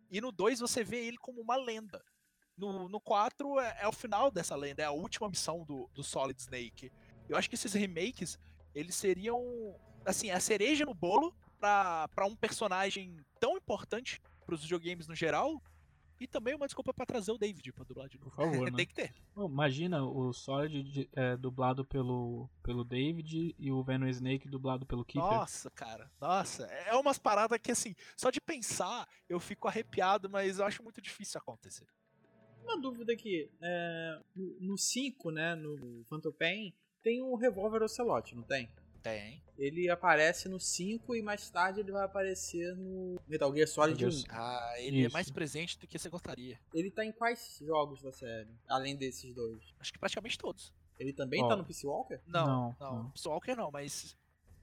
E 0.10 0.22
no 0.22 0.32
2 0.32 0.60
você 0.60 0.84
vê 0.84 1.06
ele 1.06 1.18
como 1.18 1.42
uma 1.42 1.56
lenda. 1.56 2.04
No, 2.58 2.90
no 2.90 3.00
4 3.00 3.60
é, 3.60 3.78
é 3.82 3.88
o 3.88 3.92
final 3.92 4.32
dessa 4.32 4.56
lenda, 4.56 4.82
é 4.82 4.86
a 4.86 4.92
última 4.92 5.30
missão 5.30 5.64
do, 5.64 5.90
do 5.94 6.04
Solid 6.04 6.40
Snake. 6.40 6.92
Eu 7.28 7.38
acho 7.38 7.50
que 7.50 7.56
esses 7.56 7.74
remakes, 7.74 8.40
eles 8.74 8.96
seriam, 8.96 9.42
assim, 10.06 10.32
a 10.32 10.40
cereja 10.40 10.86
no 10.86 10.94
bolo 10.94 11.34
pra, 11.60 12.07
pra 12.10 12.26
um 12.26 12.36
personagem 12.36 13.18
tão 13.39 13.57
importante 13.57 14.22
pros 14.45 14.62
videogames 14.64 15.07
no 15.07 15.16
geral. 15.16 15.62
E 16.22 16.28
também 16.28 16.53
uma 16.53 16.66
desculpa 16.66 16.93
pra 16.93 17.05
trazer 17.05 17.32
o 17.32 17.38
David 17.38 17.72
pra 17.72 17.86
dublar 17.86 18.10
de 18.10 18.18
novo. 18.20 18.30
por 18.30 18.36
favor, 18.36 18.66
né? 18.70 18.76
Tem 18.76 18.86
que 18.86 18.93
ter. 18.93 19.14
Imagina 19.38 20.03
o 20.03 20.34
Solid 20.34 20.84
de- 20.84 21.10
é, 21.14 21.38
dublado 21.38 21.86
pelo, 21.86 22.49
pelo 22.62 22.84
David 22.84 23.55
e 23.57 23.72
o 23.72 23.82
Venom 23.82 24.05
Snake 24.10 24.49
dublado 24.49 24.86
pelo 24.86 25.05
Kiefer. 25.05 25.32
Nossa, 25.32 25.70
cara. 25.72 26.12
Nossa. 26.20 26.66
É 26.66 26.93
umas 26.95 27.18
paradas 27.18 27.57
que, 27.62 27.72
assim, 27.72 27.95
só 28.18 28.30
de 28.30 28.41
pensar 28.41 29.07
eu 29.30 29.39
fico 29.39 29.70
arrepiado, 29.70 30.30
mas 30.30 30.60
eu 30.60 30.66
acho 30.66 30.84
muito 30.84 31.01
difícil 31.01 31.39
acontecer. 31.39 31.88
Uma 32.66 32.78
dúvida 32.78 33.14
aqui. 33.14 33.49
É, 33.62 34.20
no 34.60 34.78
5, 34.78 35.32
né? 35.32 35.55
No 35.55 36.03
Phantom 36.10 36.34
Pain, 36.34 36.74
tem 37.01 37.24
um 37.24 37.36
revólver 37.36 37.82
Ocelot, 37.82 38.36
não 38.36 38.43
tem? 38.43 38.70
Tem. 39.02 39.41
Ele 39.58 39.89
aparece 39.89 40.47
no 40.50 40.60
5 40.60 41.16
e 41.16 41.22
mais 41.22 41.50
tarde 41.50 41.80
ele 41.82 41.91
vai 41.91 42.04
aparecer 42.06 42.76
no 42.76 43.20
Metal 43.28 43.54
Gear 43.54 43.68
Solid 43.68 44.04
Metal 44.04 44.10
1. 44.20 44.22
Gear 44.22 44.36
Ah, 44.39 44.74
ele 44.78 45.02
é 45.04 45.06
Isso. 45.06 45.14
mais 45.14 45.30
presente 45.30 45.78
do 45.80 45.86
que 45.88 45.97
você 46.00 46.10
gostaria. 46.10 46.60
Ele 46.74 46.89
tá 46.91 47.04
em 47.06 47.12
quais 47.12 47.60
jogos 47.62 48.02
da 48.02 48.12
série? 48.12 48.50
Além 48.68 48.95
desses 48.95 49.34
dois? 49.34 49.62
Acho 49.80 49.91
que 49.93 50.00
praticamente 50.00 50.38
todos. 50.38 50.74
Ele 50.97 51.14
também 51.14 51.43
Ó. 51.43 51.47
tá 51.47 51.56
no 51.56 51.64
Peace 51.66 51.86
Walker? 51.86 52.20
Não, 52.26 52.45
Não, 52.47 52.76
não. 52.80 52.93
não. 53.04 53.10
Peace 53.12 53.28
Walker 53.28 53.56
não, 53.56 53.72
mas. 53.72 54.16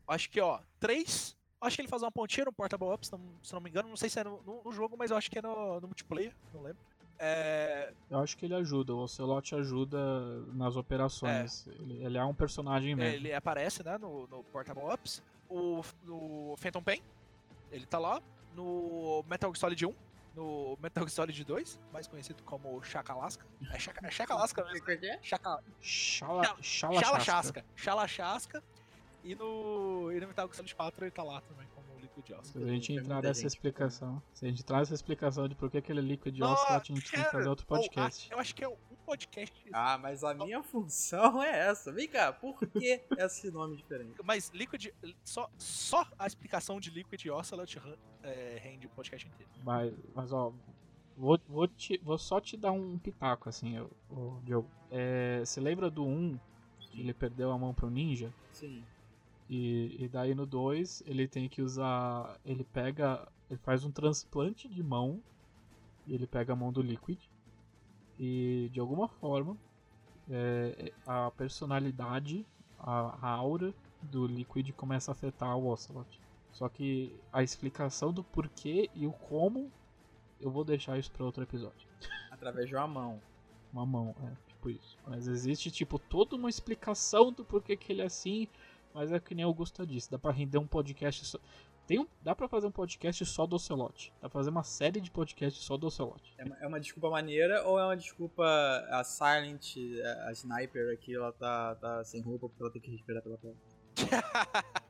Acho 0.08 0.30
que, 0.30 0.40
ó, 0.40 0.60
três. 0.78 1.36
Acho 1.60 1.76
que 1.76 1.82
ele 1.82 1.88
faz 1.88 2.02
uma 2.02 2.12
pontinha 2.12 2.44
no 2.44 2.52
Portable 2.52 2.88
Up, 2.92 3.04
se 3.06 3.12
não, 3.12 3.20
se 3.42 3.52
não 3.54 3.60
me 3.60 3.70
engano. 3.70 3.88
Não 3.88 3.96
sei 3.96 4.08
se 4.10 4.20
é 4.20 4.24
no, 4.24 4.42
no- 4.42 4.62
no 4.62 4.72
jogo, 4.72 4.96
mas 4.98 5.10
eu 5.10 5.16
acho 5.16 5.30
que 5.30 5.38
é 5.38 5.42
no, 5.42 5.80
no 5.80 5.88
multiplayer, 5.88 6.34
não 6.52 6.62
lembro. 6.62 6.82
É, 7.18 7.92
Eu 8.10 8.18
acho 8.20 8.36
que 8.36 8.44
ele 8.44 8.54
ajuda, 8.54 8.94
o 8.94 8.98
Ocelot 8.98 9.54
ajuda 9.54 9.98
nas 10.52 10.76
operações. 10.76 11.66
Ele, 11.66 12.04
ele 12.04 12.18
é 12.18 12.24
um 12.24 12.34
personagem 12.34 12.94
mesmo. 12.94 13.14
ele 13.16 13.32
aparece, 13.34 13.82
né, 13.82 13.96
no, 13.98 14.26
no 14.26 14.42
Portable 14.44 14.84
Ups. 14.92 15.22
O, 15.48 15.82
no 16.04 16.54
Phantom 16.58 16.82
Pain, 16.82 17.02
ele 17.70 17.86
tá 17.86 17.98
lá. 17.98 18.20
No 18.54 19.24
Metal 19.28 19.50
Gear 19.50 19.60
Solid 19.60 19.86
1. 19.86 19.94
No 20.34 20.76
Metal 20.82 21.02
Gear 21.04 21.10
Solid 21.10 21.44
2, 21.44 21.80
mais 21.92 22.06
conhecido 22.06 22.42
como 22.42 22.82
Chakalasca. 22.82 23.46
É, 23.72 23.78
Chaka, 23.78 24.06
é 24.06 24.10
Chakalasca 24.10 24.64
mesmo. 24.64 24.78
O 24.78 24.84
que 24.84 25.06
é? 25.06 25.18
Chaka, 25.22 25.62
Chala, 25.80 26.42
Chala- 26.44 26.56
chala, 26.62 27.00
Chala 27.00 27.20
chasca. 27.20 27.24
Chasca. 27.24 27.64
Chala 27.76 28.08
Chasca. 28.08 28.62
E 29.24 29.34
no, 29.34 30.12
e 30.12 30.20
no 30.20 30.26
Metal 30.28 30.46
Gear 30.46 30.56
Solid 30.56 30.74
4 30.74 31.04
ele 31.04 31.10
tá 31.10 31.22
lá 31.22 31.40
também, 31.40 31.66
Liquid 32.16 32.30
Ocelot. 32.38 32.46
Se 32.48 32.58
a 32.62 32.66
gente 32.66 32.92
entrar 32.92 33.22
nessa 33.22 33.40
gente. 33.42 33.48
explicação, 33.50 34.22
se 34.32 34.44
a 34.46 34.48
gente 34.48 34.64
traz 34.64 34.88
essa 34.88 34.94
explicação 34.94 35.48
de 35.48 35.54
por 35.54 35.70
que 35.70 35.78
aquele 35.78 36.00
Liquid 36.00 36.40
Ocelot, 36.40 36.92
a 36.92 36.94
gente 36.94 37.10
tem 37.10 37.22
que 37.22 37.30
fazer 37.30 37.30
cara, 37.30 37.50
outro 37.50 37.66
ou, 37.68 37.76
podcast. 37.78 38.28
ah, 38.30 38.34
eu 38.34 38.38
acho 38.40 38.54
que 38.54 38.64
é 38.64 38.68
um 38.68 38.76
podcast. 39.04 39.54
Ah, 39.72 39.98
mas 39.98 40.24
a 40.24 40.34
minha 40.34 40.62
função 40.62 41.42
é 41.42 41.68
essa. 41.68 41.92
Vem 41.92 42.08
cá, 42.08 42.32
por 42.32 42.58
que 42.58 43.02
esse 43.18 43.50
nome 43.50 43.76
diferente? 43.76 44.14
Mas 44.24 44.50
Liquid. 44.50 44.88
Só, 45.24 45.50
só 45.58 46.06
a 46.18 46.26
explicação 46.26 46.80
de 46.80 46.90
Liquid 46.90 47.26
Ocelot 47.26 47.80
é, 48.22 48.58
rende 48.62 48.86
o 48.86 48.90
podcast 48.90 49.28
inteiro. 49.28 49.50
Mas, 49.62 49.94
mas 50.14 50.32
ó, 50.32 50.52
vou, 51.16 51.38
vou, 51.48 51.68
te- 51.68 52.00
vou 52.02 52.18
só 52.18 52.40
te 52.40 52.56
dar 52.56 52.72
um 52.72 52.98
pitaco, 52.98 53.48
assim, 53.48 53.78
ô, 54.10 54.40
Diogo. 54.42 54.68
É, 54.90 55.40
você 55.44 55.60
lembra 55.60 55.90
do 55.90 56.04
1, 56.04 56.38
que 56.78 57.00
ele 57.00 57.12
perdeu 57.12 57.50
a 57.50 57.58
mão 57.58 57.74
pro 57.74 57.90
ninja? 57.90 58.32
Sim. 58.52 58.84
E, 59.48 59.96
e 59.98 60.08
daí 60.08 60.34
no 60.34 60.46
2 60.46 61.04
ele 61.06 61.28
tem 61.28 61.48
que 61.48 61.62
usar. 61.62 62.38
Ele 62.44 62.64
pega. 62.64 63.26
Ele 63.48 63.58
faz 63.58 63.84
um 63.84 63.90
transplante 63.90 64.68
de 64.68 64.82
mão. 64.82 65.22
E 66.06 66.14
ele 66.14 66.26
pega 66.26 66.52
a 66.52 66.56
mão 66.56 66.72
do 66.72 66.82
Liquid. 66.82 67.18
E 68.18 68.70
de 68.72 68.80
alguma 68.80 69.08
forma 69.08 69.56
é, 70.30 70.92
a 71.06 71.30
personalidade, 71.30 72.46
a, 72.78 73.18
a 73.20 73.30
aura 73.30 73.74
do 74.02 74.26
Liquid 74.26 74.70
começa 74.72 75.10
a 75.10 75.12
afetar 75.12 75.56
o 75.56 75.68
Ocelot. 75.68 76.20
Só 76.52 76.68
que 76.68 77.14
a 77.32 77.42
explicação 77.42 78.12
do 78.12 78.24
porquê 78.24 78.90
e 78.94 79.06
o 79.06 79.12
como 79.12 79.70
eu 80.40 80.50
vou 80.50 80.64
deixar 80.64 80.98
isso 80.98 81.10
para 81.10 81.24
outro 81.24 81.42
episódio. 81.42 81.86
Através 82.30 82.68
de 82.68 82.74
uma 82.74 82.86
mão. 82.86 83.20
Uma 83.72 83.86
mão, 83.86 84.14
é, 84.22 84.32
tipo 84.48 84.70
isso. 84.70 84.96
Mas 85.06 85.26
existe, 85.26 85.70
tipo, 85.70 85.98
toda 85.98 86.36
uma 86.36 86.48
explicação 86.48 87.32
do 87.32 87.44
porquê 87.44 87.76
que 87.76 87.92
ele 87.92 88.02
é 88.02 88.06
assim, 88.06 88.48
mas 88.96 89.12
é 89.12 89.20
que 89.20 89.34
nem 89.34 89.44
o 89.44 89.48
Augusto 89.48 89.86
disse, 89.86 90.10
dá 90.10 90.18
pra 90.18 90.32
render 90.32 90.56
um 90.58 90.66
podcast 90.66 91.24
só. 91.26 91.38
Tem 91.86 92.00
um, 92.00 92.06
dá 92.22 92.34
pra 92.34 92.48
fazer 92.48 92.66
um 92.66 92.70
podcast 92.70 93.24
só 93.26 93.46
do 93.46 93.56
Ocelot. 93.56 94.10
Dá 94.14 94.28
pra 94.28 94.30
fazer 94.40 94.50
uma 94.50 94.64
série 94.64 95.00
de 95.00 95.10
podcasts 95.10 95.62
só 95.62 95.76
do 95.76 95.86
Ocelot. 95.86 96.34
É 96.38 96.44
uma, 96.44 96.56
é 96.62 96.66
uma 96.66 96.80
desculpa 96.80 97.10
maneira 97.10 97.62
ou 97.64 97.78
é 97.78 97.84
uma 97.84 97.96
desculpa 97.96 98.42
a 98.90 99.04
Silent, 99.04 99.76
a, 100.02 100.28
a 100.28 100.32
Sniper 100.32 100.92
aqui, 100.92 101.14
ela 101.14 101.32
tá, 101.32 101.74
tá 101.76 102.02
sem 102.04 102.22
roupa 102.22 102.48
porque 102.48 102.62
ela 102.62 102.72
tem 102.72 102.80
que 102.82 102.90
respirar 102.90 103.22
pela 103.22 103.36
pele? 103.38 103.56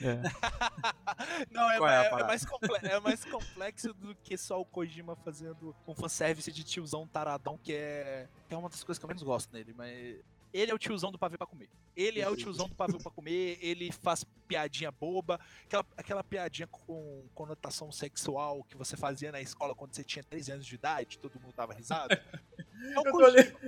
É. 0.00 0.20
Não, 1.52 1.70
é, 1.70 1.74
é 1.76 1.76
é- 1.76 2.06
é 2.06 2.24
mais 2.24 2.44
é 2.82 3.00
mais 3.00 3.24
complexo 3.24 3.94
do 3.94 4.14
que 4.16 4.36
só 4.36 4.60
o 4.60 4.64
Kojima 4.64 5.14
fazendo 5.16 5.74
um 5.86 5.94
fanservice 5.94 6.50
de 6.50 6.64
tiozão 6.64 7.06
taradão, 7.06 7.56
que 7.56 7.72
é, 7.72 8.28
que 8.48 8.54
é 8.54 8.58
uma 8.58 8.68
das 8.68 8.82
coisas 8.82 8.98
que 8.98 9.04
eu 9.04 9.08
menos 9.08 9.22
gosto 9.22 9.52
nele, 9.52 9.72
mas. 9.72 10.18
Ele 10.54 10.70
é 10.70 10.74
o 10.74 10.78
tiozão 10.78 11.10
do 11.10 11.18
pavê 11.18 11.36
pra 11.36 11.46
comer. 11.48 11.68
Ele 11.96 12.20
é 12.20 12.28
o 12.30 12.36
tiozão 12.36 12.68
do 12.68 12.74
pavê 12.76 12.96
pra 12.96 13.10
comer, 13.10 13.58
ele 13.60 13.90
faz 13.90 14.24
piadinha 14.46 14.90
boba, 14.92 15.40
aquela, 15.64 15.84
aquela 15.96 16.22
piadinha 16.24 16.68
com 16.68 17.26
conotação 17.34 17.90
sexual 17.90 18.62
que 18.62 18.76
você 18.76 18.96
fazia 18.96 19.32
na 19.32 19.40
escola 19.40 19.74
quando 19.74 19.92
você 19.94 20.04
tinha 20.04 20.22
13 20.22 20.52
anos 20.52 20.66
de 20.66 20.76
idade, 20.76 21.18
todo 21.18 21.40
mundo 21.40 21.52
dava 21.56 21.74
risada. 21.74 22.22
É 22.84 22.98
o 23.00 23.02
Eu 23.06 23.12
tô, 23.12 23.18
Kojima. 23.18 23.60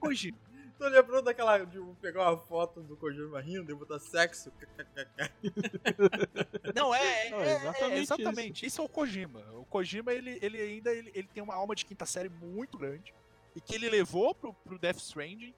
Kojima. 0.00 0.38
tô 0.78 0.88
lembrando 0.88 1.22
daquela. 1.26 1.64
de 1.64 1.78
pegar 2.00 2.30
uma 2.32 2.38
foto 2.40 2.82
do 2.82 2.96
Kojima 2.96 3.40
rindo 3.40 3.70
e 3.70 3.74
botar 3.74 3.98
sexo. 4.00 4.50
Não, 6.74 6.94
é, 6.94 7.26
é, 7.26 7.30
Não, 7.30 7.40
é- 7.40 7.48
é 7.48 7.56
exatamente 7.56 8.00
exatamente, 8.00 8.66
Isso. 8.66 8.80
é 8.80 8.84
o 8.84 8.88
Kojima. 8.88 9.40
O 9.52 9.64
Kojima, 9.66 10.12
ele, 10.12 10.38
ele 10.42 10.58
ainda 10.60 10.92
ele, 10.92 11.10
ele 11.14 11.28
tem 11.28 11.42
uma 11.42 11.54
alma 11.54 11.74
de 11.74 11.84
quinta 11.84 12.04
série 12.06 12.28
muito 12.28 12.76
grande. 12.76 13.14
e 13.54 13.60
que 13.60 13.74
ele 13.74 13.88
levou 13.88 14.34
pro, 14.34 14.52
pro 14.52 14.78
Death 14.78 14.96
Stranding. 14.98 15.54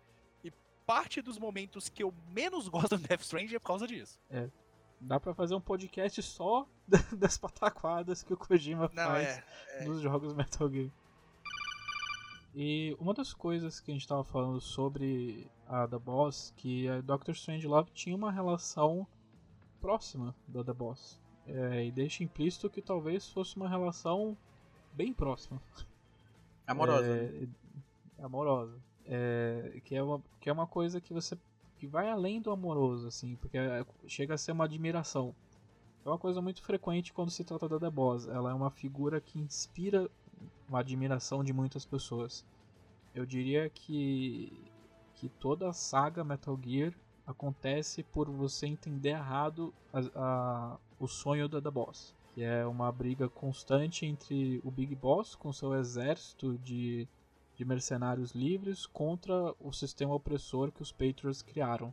Parte 0.87 1.21
dos 1.21 1.39
momentos 1.39 1.89
que 1.89 2.03
eu 2.03 2.15
menos 2.31 2.69
gosto 2.71 2.97
do 2.97 3.09
Death 3.09 3.23
Stranding 3.23 3.57
é 3.57 3.59
por 3.59 3.67
causa 3.67 3.87
disso. 3.87 4.19
É. 4.31 4.49
Dá 5.01 5.21
pra 5.21 5.35
fazer 5.35 5.55
um 5.55 5.61
podcast 5.61 6.23
só 6.23 6.67
das 7.13 7.37
pataquadas 7.37 8.23
que 8.23 8.33
o 8.33 8.37
Kojima 8.37 8.91
Não, 8.95 9.05
faz 9.05 9.29
é, 9.29 9.45
é. 9.81 9.85
nos 9.85 10.01
jogos 10.01 10.33
Metal 10.33 10.71
Gear. 10.71 10.91
E 12.55 12.97
uma 12.99 13.13
das 13.13 13.35
coisas 13.35 13.81
que 13.81 13.91
a 13.91 13.95
gente 13.95 14.09
tava 14.09 14.25
falando 14.25 14.61
sobre 14.63 15.47
a 15.67 15.87
The 15.87 15.99
Boss, 15.99 16.55
que 16.57 16.89
a 16.89 17.03
Doctor 17.03 17.35
Strangelove 17.35 17.91
tinha 17.91 18.17
uma 18.17 18.33
relação 18.33 19.07
próxima 19.81 20.35
da 20.49 20.65
The 20.65 20.73
Boss. 20.73 21.21
É, 21.47 21.85
e 21.85 21.93
deixa 21.93 22.25
implícito 22.25 22.71
que 22.71 22.81
talvez 22.81 23.29
fosse 23.29 23.57
uma 23.57 23.69
relação 23.69 24.37
bem 24.95 25.13
próxima. 25.13 25.61
Amorosa. 26.67 27.07
né? 27.07 27.49
É, 28.19 28.25
amorosa. 28.25 28.81
É, 29.09 29.81
que, 29.85 29.95
é 29.95 30.03
uma, 30.03 30.21
que 30.41 30.49
é 30.51 30.53
uma 30.53 30.67
coisa 30.67 31.01
que 31.01 31.13
você 31.13 31.39
que 31.79 31.87
vai 31.87 32.11
além 32.11 32.41
do 32.41 32.51
amoroso, 32.51 33.07
assim, 33.07 33.37
porque 33.37 33.59
é- 33.59 33.85
chega 34.07 34.35
a 34.35 34.39
ser 34.39 34.53
uma 34.53 34.65
admiração. 34.65 35.35
É 36.05 36.09
uma 36.09 36.19
coisa 36.19 36.41
muito 36.41 36.63
frequente 36.63 37.13
quando 37.13 37.31
se 37.31 37.45
trata 37.45 37.69
da 37.79 37.91
Boss. 37.91 38.27
Ela 38.27 38.51
é 38.51 38.55
uma 38.55 38.71
figura 38.71 39.21
que 39.21 39.39
inspira 39.39 40.11
uma 40.69 40.81
admiração 40.81 41.45
de 41.45 41.53
muitas 41.53 41.85
pessoas. 41.85 42.45
Eu 43.15 43.27
diria 43.27 43.69
que, 43.69 44.53
que 45.17 45.29
toda 45.29 45.69
a 45.69 45.73
saga 45.73 46.25
Metal 46.25 46.59
Gear 46.63 46.93
acontece 47.27 48.03
por 48.03 48.31
você 48.31 48.67
entender 48.67 49.11
errado 49.11 49.75
a- 49.93 50.01
a- 50.15 50.79
o 50.99 51.07
sonho 51.07 51.49
da 51.49 51.61
The 51.61 51.71
Boss. 51.71 52.15
Que 52.35 52.43
é 52.43 52.67
uma 52.67 52.91
briga 52.93 53.29
constante 53.29 54.07
entre 54.07 54.61
o 54.65 54.71
Big 54.71 54.95
Boss 54.95 55.35
com 55.35 55.53
seu 55.53 55.75
exército 55.75 56.57
de, 56.59 57.09
de 57.57 57.65
mercenários 57.65 58.33
livres 58.33 58.87
contra 58.87 59.55
o 59.59 59.73
sistema 59.73 60.15
opressor 60.15 60.71
que 60.71 60.83
os 60.83 60.93
Patriots 60.93 61.43
criaram. 61.43 61.93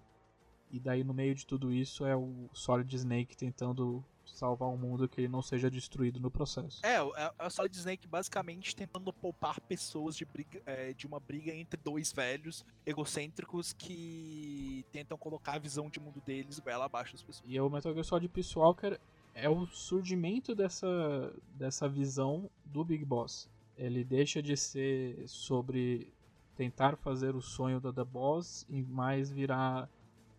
E 0.70 0.80
daí 0.80 1.04
no 1.04 1.14
meio 1.14 1.34
de 1.36 1.46
tudo 1.46 1.72
isso 1.72 2.06
é 2.06 2.16
o 2.16 2.50
Solid 2.52 2.94
Snake 2.96 3.38
tentando 3.38 4.04
salvar 4.26 4.70
um 4.70 4.78
mundo 4.78 5.08
que 5.08 5.22
ele 5.22 5.28
não 5.28 5.42
seja 5.42 5.70
destruído 5.70 6.20
no 6.20 6.32
processo. 6.32 6.82
É, 6.84 6.96
é 6.98 7.34
é 7.40 7.46
o 7.46 7.50
Solid 7.50 7.76
Snake 7.78 8.08
basicamente 8.08 8.76
tentando 8.76 9.14
poupar 9.14 9.60
pessoas 9.62 10.16
de, 10.16 10.26
briga- 10.26 10.62
é, 10.66 10.94
de 10.94 11.06
uma 11.06 11.20
briga 11.20 11.54
entre 11.54 11.80
dois 11.80 12.12
velhos 12.12 12.66
egocêntricos 12.86 13.72
que 13.74 14.84
tentam 14.92 15.18
colocar 15.18 15.54
a 15.54 15.60
visão 15.60 15.90
de 15.90 16.00
mundo 16.00 16.22
deles 16.26 16.58
goela 16.60 16.86
abaixo 16.86 17.14
das 17.14 17.22
pessoas. 17.22 17.48
E 17.50 17.60
o 17.60 17.70
Metal 17.70 17.94
Gear 17.94 18.04
Solid 18.06 18.30
Peace 18.30 18.58
Walker 18.58 18.98
é 19.36 19.48
o 19.48 19.68
surgimento 19.68 20.56
dessa, 20.56 21.34
dessa 21.56 21.88
visão 21.88 22.50
do 22.66 22.84
Big 22.84 23.06
Boss. 23.06 23.48
Ele 23.78 24.04
deixa 24.04 24.42
de 24.42 24.56
ser 24.56 25.28
sobre 25.28 26.14
tentar 26.56 26.96
fazer 26.98 27.36
o 27.36 27.42
sonho 27.42 27.80
da 27.80 27.92
The 27.92 28.04
Boss 28.04 28.66
e 28.70 28.82
mais 28.84 29.32
virar 29.32 29.90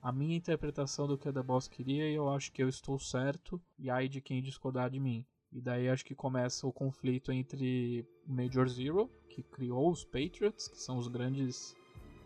a 0.00 0.12
minha 0.12 0.36
interpretação 0.36 1.06
do 1.06 1.18
que 1.18 1.28
a 1.28 1.32
The 1.32 1.42
Boss 1.42 1.66
queria 1.66 2.08
e 2.08 2.14
eu 2.14 2.28
acho 2.28 2.52
que 2.52 2.62
eu 2.62 2.68
estou 2.68 2.98
certo 2.98 3.60
e 3.78 3.90
aí 3.90 4.08
de 4.08 4.20
quem 4.20 4.42
discordar 4.42 4.90
de 4.90 5.00
mim. 5.00 5.24
E 5.50 5.60
daí 5.60 5.88
acho 5.88 6.04
que 6.04 6.14
começa 6.14 6.66
o 6.66 6.72
conflito 6.72 7.30
entre 7.32 8.06
Major 8.26 8.68
Zero, 8.68 9.08
que 9.28 9.42
criou 9.42 9.90
os 9.90 10.04
Patriots, 10.04 10.68
que 10.68 10.78
são 10.78 10.98
os 10.98 11.08
grandes... 11.08 11.76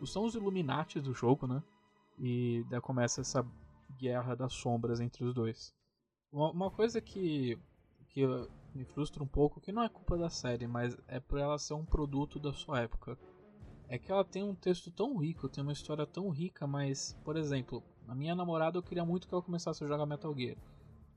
São 0.06 0.24
os 0.24 0.34
Illuminati 0.34 1.00
do 1.00 1.12
jogo, 1.12 1.46
né? 1.46 1.62
E 2.18 2.64
daí 2.70 2.80
começa 2.80 3.20
essa 3.20 3.46
guerra 3.98 4.34
das 4.34 4.52
sombras 4.52 5.00
entre 5.00 5.24
os 5.24 5.34
dois. 5.34 5.74
Uma, 6.32 6.70
coisa 6.70 7.00
que, 7.00 7.58
que 8.08 8.22
me 8.74 8.84
frustra 8.84 9.22
um 9.22 9.26
pouco, 9.26 9.60
que 9.60 9.72
não 9.72 9.82
é 9.82 9.88
culpa 9.88 10.16
da 10.16 10.30
série, 10.30 10.66
mas 10.66 10.96
é 11.06 11.18
por 11.18 11.38
ela 11.38 11.58
ser 11.58 11.74
um 11.74 11.84
produto 11.84 12.38
da 12.38 12.52
sua 12.52 12.80
época. 12.80 13.18
É 13.88 13.98
que 13.98 14.12
ela 14.12 14.24
tem 14.24 14.42
um 14.42 14.54
texto 14.54 14.90
tão 14.90 15.16
rico, 15.16 15.48
tem 15.48 15.62
uma 15.62 15.72
história 15.72 16.06
tão 16.06 16.28
rica, 16.28 16.66
mas, 16.66 17.16
por 17.24 17.36
exemplo, 17.36 17.82
a 18.06 18.14
minha 18.14 18.34
namorada 18.34 18.78
eu 18.78 18.82
queria 18.82 19.04
muito 19.04 19.26
que 19.26 19.34
ela 19.34 19.42
começasse 19.42 19.82
a 19.82 19.88
jogar 19.88 20.04
Metal 20.06 20.34
Gear. 20.36 20.56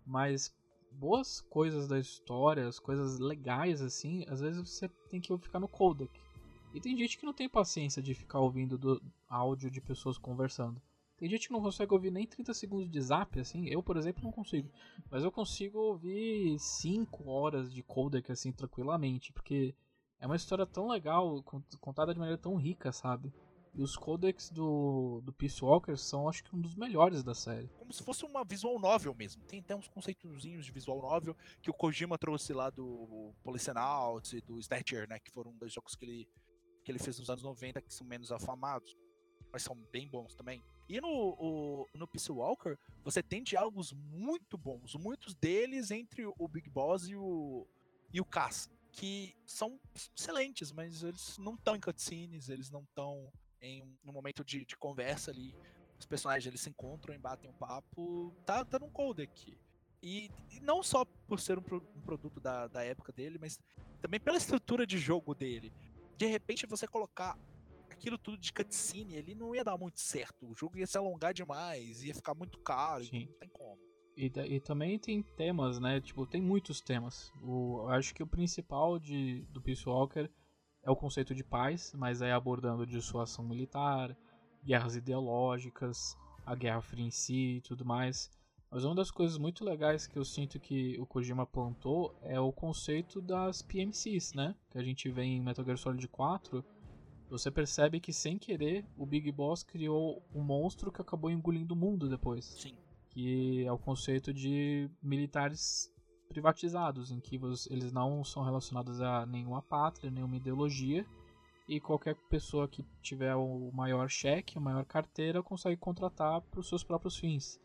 Mas 0.05 0.53
boas 0.91 1.41
coisas 1.41 1.87
da 1.87 1.99
história, 1.99 2.67
as 2.67 2.79
coisas 2.79 3.19
legais 3.19 3.81
assim, 3.81 4.25
às 4.27 4.39
vezes 4.39 4.61
você 4.61 4.89
tem 5.09 5.21
que 5.21 5.37
ficar 5.37 5.59
no 5.59 5.67
codec. 5.67 6.11
E 6.73 6.79
tem 6.79 6.97
gente 6.97 7.17
que 7.17 7.25
não 7.25 7.33
tem 7.33 7.49
paciência 7.49 8.01
de 8.01 8.13
ficar 8.13 8.39
ouvindo 8.39 8.77
do 8.77 9.01
áudio 9.27 9.69
de 9.69 9.81
pessoas 9.81 10.17
conversando. 10.17 10.81
Tem 11.21 11.29
gente 11.29 11.45
que 11.47 11.53
não 11.53 11.61
consegue 11.61 11.93
ouvir 11.93 12.09
nem 12.09 12.25
30 12.25 12.51
segundos 12.51 12.89
de 12.89 12.99
zap, 12.99 13.39
assim. 13.39 13.67
Eu, 13.67 13.83
por 13.83 13.95
exemplo, 13.95 14.23
não 14.23 14.31
consigo. 14.31 14.67
Mas 15.07 15.23
eu 15.23 15.31
consigo 15.31 15.77
ouvir 15.77 16.57
5 16.57 17.29
horas 17.29 17.71
de 17.71 17.83
codec, 17.83 18.31
assim, 18.31 18.51
tranquilamente. 18.51 19.31
Porque 19.31 19.75
é 20.19 20.25
uma 20.25 20.35
história 20.35 20.65
tão 20.65 20.87
legal, 20.87 21.43
con- 21.43 21.61
contada 21.79 22.11
de 22.11 22.19
maneira 22.19 22.41
tão 22.41 22.55
rica, 22.55 22.91
sabe? 22.91 23.31
E 23.75 23.83
os 23.83 23.95
codecs 23.95 24.49
do, 24.49 25.21
do 25.23 25.31
Peace 25.31 25.63
Walker 25.63 25.95
são, 25.95 26.27
acho 26.27 26.43
que, 26.43 26.55
um 26.55 26.59
dos 26.59 26.73
melhores 26.75 27.23
da 27.23 27.35
série. 27.35 27.67
Como 27.77 27.93
se 27.93 28.01
fosse 28.03 28.25
uma 28.25 28.43
visual 28.43 28.79
novel 28.79 29.13
mesmo. 29.13 29.43
Tem 29.43 29.59
até 29.59 29.75
uns 29.75 29.87
conceitozinhos 29.87 30.65
de 30.65 30.71
visual 30.71 30.99
novel 31.03 31.37
que 31.61 31.69
o 31.69 31.73
Kojima 31.73 32.17
trouxe 32.17 32.51
lá 32.51 32.71
do 32.71 33.31
Policenauts 33.43 34.33
e 34.33 34.41
do 34.41 34.57
Snatcher, 34.59 35.07
né? 35.07 35.19
Que 35.19 35.29
foram 35.29 35.55
dois 35.55 35.71
jogos 35.71 35.93
que 35.93 36.03
ele, 36.03 36.27
que 36.83 36.91
ele 36.91 36.97
fez 36.97 37.19
nos 37.19 37.29
anos 37.29 37.43
90 37.43 37.79
que 37.79 37.93
são 37.93 38.07
menos 38.07 38.31
afamados, 38.31 38.97
mas 39.53 39.61
são 39.61 39.75
bem 39.91 40.09
bons 40.09 40.33
também. 40.33 40.63
E 40.91 40.99
no, 40.99 41.07
o, 41.07 41.87
no 41.93 42.05
Peace 42.05 42.29
Walker, 42.29 42.77
você 43.01 43.23
tem 43.23 43.41
diálogos 43.41 43.93
muito 43.93 44.57
bons, 44.57 44.93
muitos 44.95 45.33
deles 45.33 45.89
entre 45.89 46.25
o 46.25 46.47
Big 46.49 46.69
Boss 46.69 47.07
e 47.07 47.15
o, 47.15 47.65
e 48.11 48.19
o 48.19 48.25
Cass, 48.25 48.69
que 48.91 49.33
são 49.45 49.79
excelentes, 50.13 50.73
mas 50.73 51.01
eles 51.01 51.37
não 51.37 51.53
estão 51.53 51.77
em 51.77 51.79
cutscenes, 51.79 52.49
eles 52.49 52.69
não 52.69 52.81
estão 52.81 53.31
em 53.61 53.81
um 54.03 54.11
momento 54.11 54.43
de, 54.43 54.65
de 54.65 54.75
conversa 54.75 55.31
ali. 55.31 55.55
Os 55.97 56.05
personagens 56.05 56.45
eles 56.45 56.59
se 56.59 56.69
encontram 56.69 57.15
e 57.15 57.17
batem 57.17 57.49
um 57.49 57.53
papo, 57.53 58.35
tá, 58.45 58.65
tá 58.65 58.77
num 58.77 58.89
codec. 58.89 59.57
E, 60.03 60.29
e 60.51 60.59
não 60.59 60.83
só 60.83 61.05
por 61.25 61.39
ser 61.39 61.57
um, 61.57 61.61
pro- 61.61 61.87
um 61.95 62.01
produto 62.01 62.41
da, 62.41 62.67
da 62.67 62.83
época 62.83 63.13
dele, 63.13 63.37
mas 63.39 63.57
também 64.01 64.19
pela 64.19 64.35
estrutura 64.35 64.85
de 64.85 64.97
jogo 64.97 65.33
dele. 65.33 65.71
De 66.17 66.25
repente 66.25 66.65
você 66.65 66.85
colocar 66.85 67.37
aquilo 68.01 68.17
tudo 68.17 68.37
de 68.37 68.51
cutscene, 68.51 69.15
ele 69.15 69.35
não 69.35 69.53
ia 69.53 69.63
dar 69.63 69.77
muito 69.77 69.99
certo. 69.99 70.49
O 70.49 70.55
jogo 70.55 70.77
ia 70.79 70.87
se 70.87 70.97
alongar 70.97 71.33
demais, 71.33 72.03
ia 72.03 72.15
ficar 72.15 72.33
muito 72.33 72.57
caro, 72.59 73.05
Sim. 73.05 73.27
não 73.27 73.33
tem 73.37 73.49
como. 73.49 73.77
E, 74.17 74.25
e 74.25 74.59
também 74.59 74.97
tem 74.97 75.21
temas, 75.21 75.79
né? 75.79 76.01
Tipo, 76.01 76.25
tem 76.25 76.41
muitos 76.41 76.81
temas. 76.81 77.31
O, 77.43 77.83
eu 77.83 77.89
acho 77.89 78.13
que 78.13 78.23
o 78.23 78.27
principal 78.27 78.97
de, 78.97 79.45
do 79.51 79.61
Peace 79.61 79.87
Walker 79.87 80.29
é 80.83 80.89
o 80.89 80.95
conceito 80.95 81.35
de 81.35 81.43
paz, 81.43 81.93
mas 81.95 82.21
aí 82.21 82.31
abordando 82.31 82.87
dissuasão 82.87 83.45
militar, 83.45 84.17
guerras 84.63 84.95
ideológicas, 84.95 86.17
a 86.45 86.55
Guerra 86.55 86.81
Fria 86.81 87.05
em 87.05 87.11
si 87.11 87.57
e 87.57 87.61
tudo 87.61 87.85
mais. 87.85 88.31
Mas 88.69 88.83
uma 88.83 88.95
das 88.95 89.11
coisas 89.11 89.37
muito 89.37 89.63
legais 89.63 90.07
que 90.07 90.17
eu 90.17 90.25
sinto 90.25 90.59
que 90.59 90.97
o 90.99 91.05
Kojima 91.05 91.45
plantou 91.45 92.15
é 92.21 92.39
o 92.39 92.51
conceito 92.51 93.21
das 93.21 93.61
PMCs, 93.61 94.33
né? 94.33 94.55
Que 94.71 94.77
a 94.77 94.83
gente 94.83 95.09
vê 95.09 95.23
em 95.23 95.41
Metal 95.41 95.63
Gear 95.63 95.77
Solid 95.77 96.07
4. 96.07 96.63
Você 97.31 97.49
percebe 97.49 98.01
que 98.01 98.11
sem 98.11 98.37
querer 98.37 98.85
o 98.97 99.05
Big 99.05 99.31
Boss 99.31 99.63
criou 99.63 100.21
um 100.35 100.43
monstro 100.43 100.91
que 100.91 101.01
acabou 101.01 101.31
engolindo 101.31 101.73
o 101.73 101.77
mundo 101.77 102.09
depois 102.09 102.43
Sim. 102.43 102.75
que 103.09 103.63
é 103.65 103.71
o 103.71 103.77
conceito 103.77 104.33
de 104.33 104.91
militares 105.01 105.89
privatizados, 106.27 107.09
em 107.09 107.21
que 107.21 107.39
eles 107.69 107.93
não 107.93 108.21
são 108.25 108.43
relacionados 108.43 108.99
a 108.99 109.25
nenhuma 109.25 109.61
pátria, 109.61 110.11
nenhuma 110.11 110.35
ideologia, 110.35 111.05
e 111.69 111.79
qualquer 111.79 112.15
pessoa 112.29 112.67
que 112.67 112.85
tiver 113.01 113.33
o 113.33 113.71
maior 113.71 114.09
cheque, 114.09 114.57
a 114.57 114.61
maior 114.61 114.83
carteira, 114.83 115.41
consegue 115.41 115.77
contratar 115.77 116.41
para 116.41 116.59
os 116.59 116.67
seus 116.67 116.83
próprios 116.83 117.15
fins. 117.17 117.57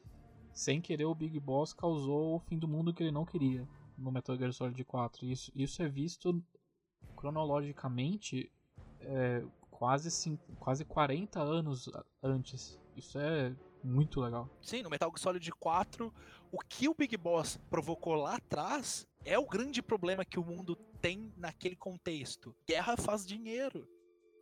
Sem 0.52 0.80
querer, 0.80 1.06
o 1.06 1.14
Big 1.14 1.40
Boss 1.40 1.72
causou 1.72 2.36
o 2.36 2.38
fim 2.38 2.56
do 2.56 2.68
mundo 2.68 2.94
que 2.94 3.02
ele 3.02 3.10
não 3.10 3.24
queria 3.24 3.68
no 3.98 4.12
Metal 4.12 4.36
Gear 4.36 4.52
Solid 4.52 4.84
4. 4.84 5.26
Isso, 5.26 5.50
isso 5.56 5.82
é 5.82 5.88
visto 5.88 6.40
cronologicamente 7.16 8.50
é, 9.06 9.42
quase, 9.70 10.10
cin- 10.10 10.38
quase 10.58 10.84
40 10.84 11.40
anos 11.40 11.88
antes. 12.22 12.78
Isso 12.96 13.18
é 13.18 13.54
muito 13.82 14.20
legal. 14.20 14.48
Sim, 14.62 14.82
no 14.82 14.90
Metal 14.90 15.08
Gear 15.10 15.18
Solid 15.18 15.50
4, 15.52 16.12
o 16.52 16.58
que 16.58 16.88
o 16.88 16.94
Big 16.94 17.16
Boss 17.16 17.58
provocou 17.70 18.14
lá 18.14 18.36
atrás 18.36 19.06
é 19.24 19.38
o 19.38 19.46
grande 19.46 19.82
problema 19.82 20.24
que 20.24 20.38
o 20.38 20.44
mundo 20.44 20.76
tem 21.00 21.32
naquele 21.36 21.76
contexto. 21.76 22.54
Guerra 22.66 22.96
faz 22.96 23.26
dinheiro. 23.26 23.86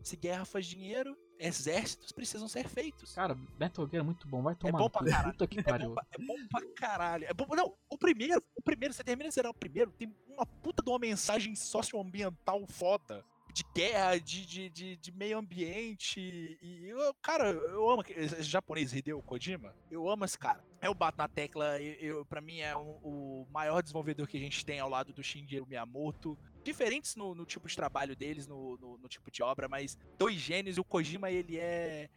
Se 0.02 0.16
guerra 0.16 0.44
faz 0.44 0.66
dinheiro, 0.66 1.16
exércitos 1.38 2.12
precisam 2.12 2.46
ser 2.46 2.68
feitos. 2.68 3.14
Cara, 3.14 3.34
Metal 3.58 3.88
Gear 3.88 4.02
é 4.02 4.04
muito 4.04 4.28
bom, 4.28 4.42
vai 4.42 4.54
tomar 4.54 4.78
bom 4.78 4.84
no 4.84 4.90
pra 4.90 5.04
caralho. 5.04 5.32
Puta 5.32 5.46
que 5.46 5.60
É 5.60 5.62
pariu. 5.62 5.88
bom, 5.88 5.94
pra, 5.94 6.06
é 6.12 6.18
bom 6.26 6.48
pra 6.50 6.74
caralho. 6.74 7.24
É 7.26 7.32
bom, 7.34 7.46
não, 7.56 7.74
o 7.90 7.96
primeiro, 7.98 8.42
o 8.54 8.62
primeiro, 8.62 8.92
você 8.94 9.02
termina 9.02 9.28
de 9.30 9.34
zerar 9.34 9.50
o 9.50 9.54
primeiro, 9.54 9.90
tem 9.92 10.14
uma 10.28 10.44
puta 10.44 10.82
de 10.82 10.90
uma 10.90 10.98
mensagem 10.98 11.56
socioambiental 11.56 12.66
foda. 12.68 13.24
De 13.54 13.64
guerra, 13.72 14.18
de, 14.18 14.44
de, 14.44 14.68
de, 14.68 14.96
de, 14.96 15.12
meio 15.12 15.38
ambiente. 15.38 16.58
E, 16.60 16.88
eu, 16.88 17.14
cara, 17.22 17.50
eu 17.50 17.88
amo 17.88 18.02
esse 18.08 18.42
japonês 18.42 18.92
Hideo 18.92 19.22
Kojima. 19.22 19.72
Eu 19.88 20.10
amo 20.10 20.24
esse 20.24 20.36
cara. 20.36 20.62
Eu 20.82 20.92
bato 20.92 21.16
na 21.16 21.28
tecla, 21.28 21.80
eu, 21.80 22.16
eu, 22.16 22.26
pra 22.26 22.40
mim 22.40 22.58
é 22.58 22.76
um, 22.76 22.98
o 23.00 23.46
maior 23.52 23.80
desenvolvedor 23.80 24.26
que 24.26 24.36
a 24.36 24.40
gente 24.40 24.66
tem 24.66 24.80
ao 24.80 24.88
lado 24.88 25.12
do 25.12 25.22
Shigeru 25.22 25.66
Miyamoto. 25.66 26.36
Diferentes 26.64 27.14
no, 27.14 27.32
no 27.32 27.46
tipo 27.46 27.68
de 27.68 27.76
trabalho 27.76 28.16
deles, 28.16 28.48
no, 28.48 28.76
no, 28.76 28.98
no, 28.98 29.08
tipo 29.08 29.30
de 29.30 29.40
obra, 29.40 29.68
mas 29.68 29.96
dois 30.18 30.34
gênios. 30.34 30.76
O 30.76 30.84
Kojima, 30.84 31.30
ele 31.30 31.56
é. 31.56 32.10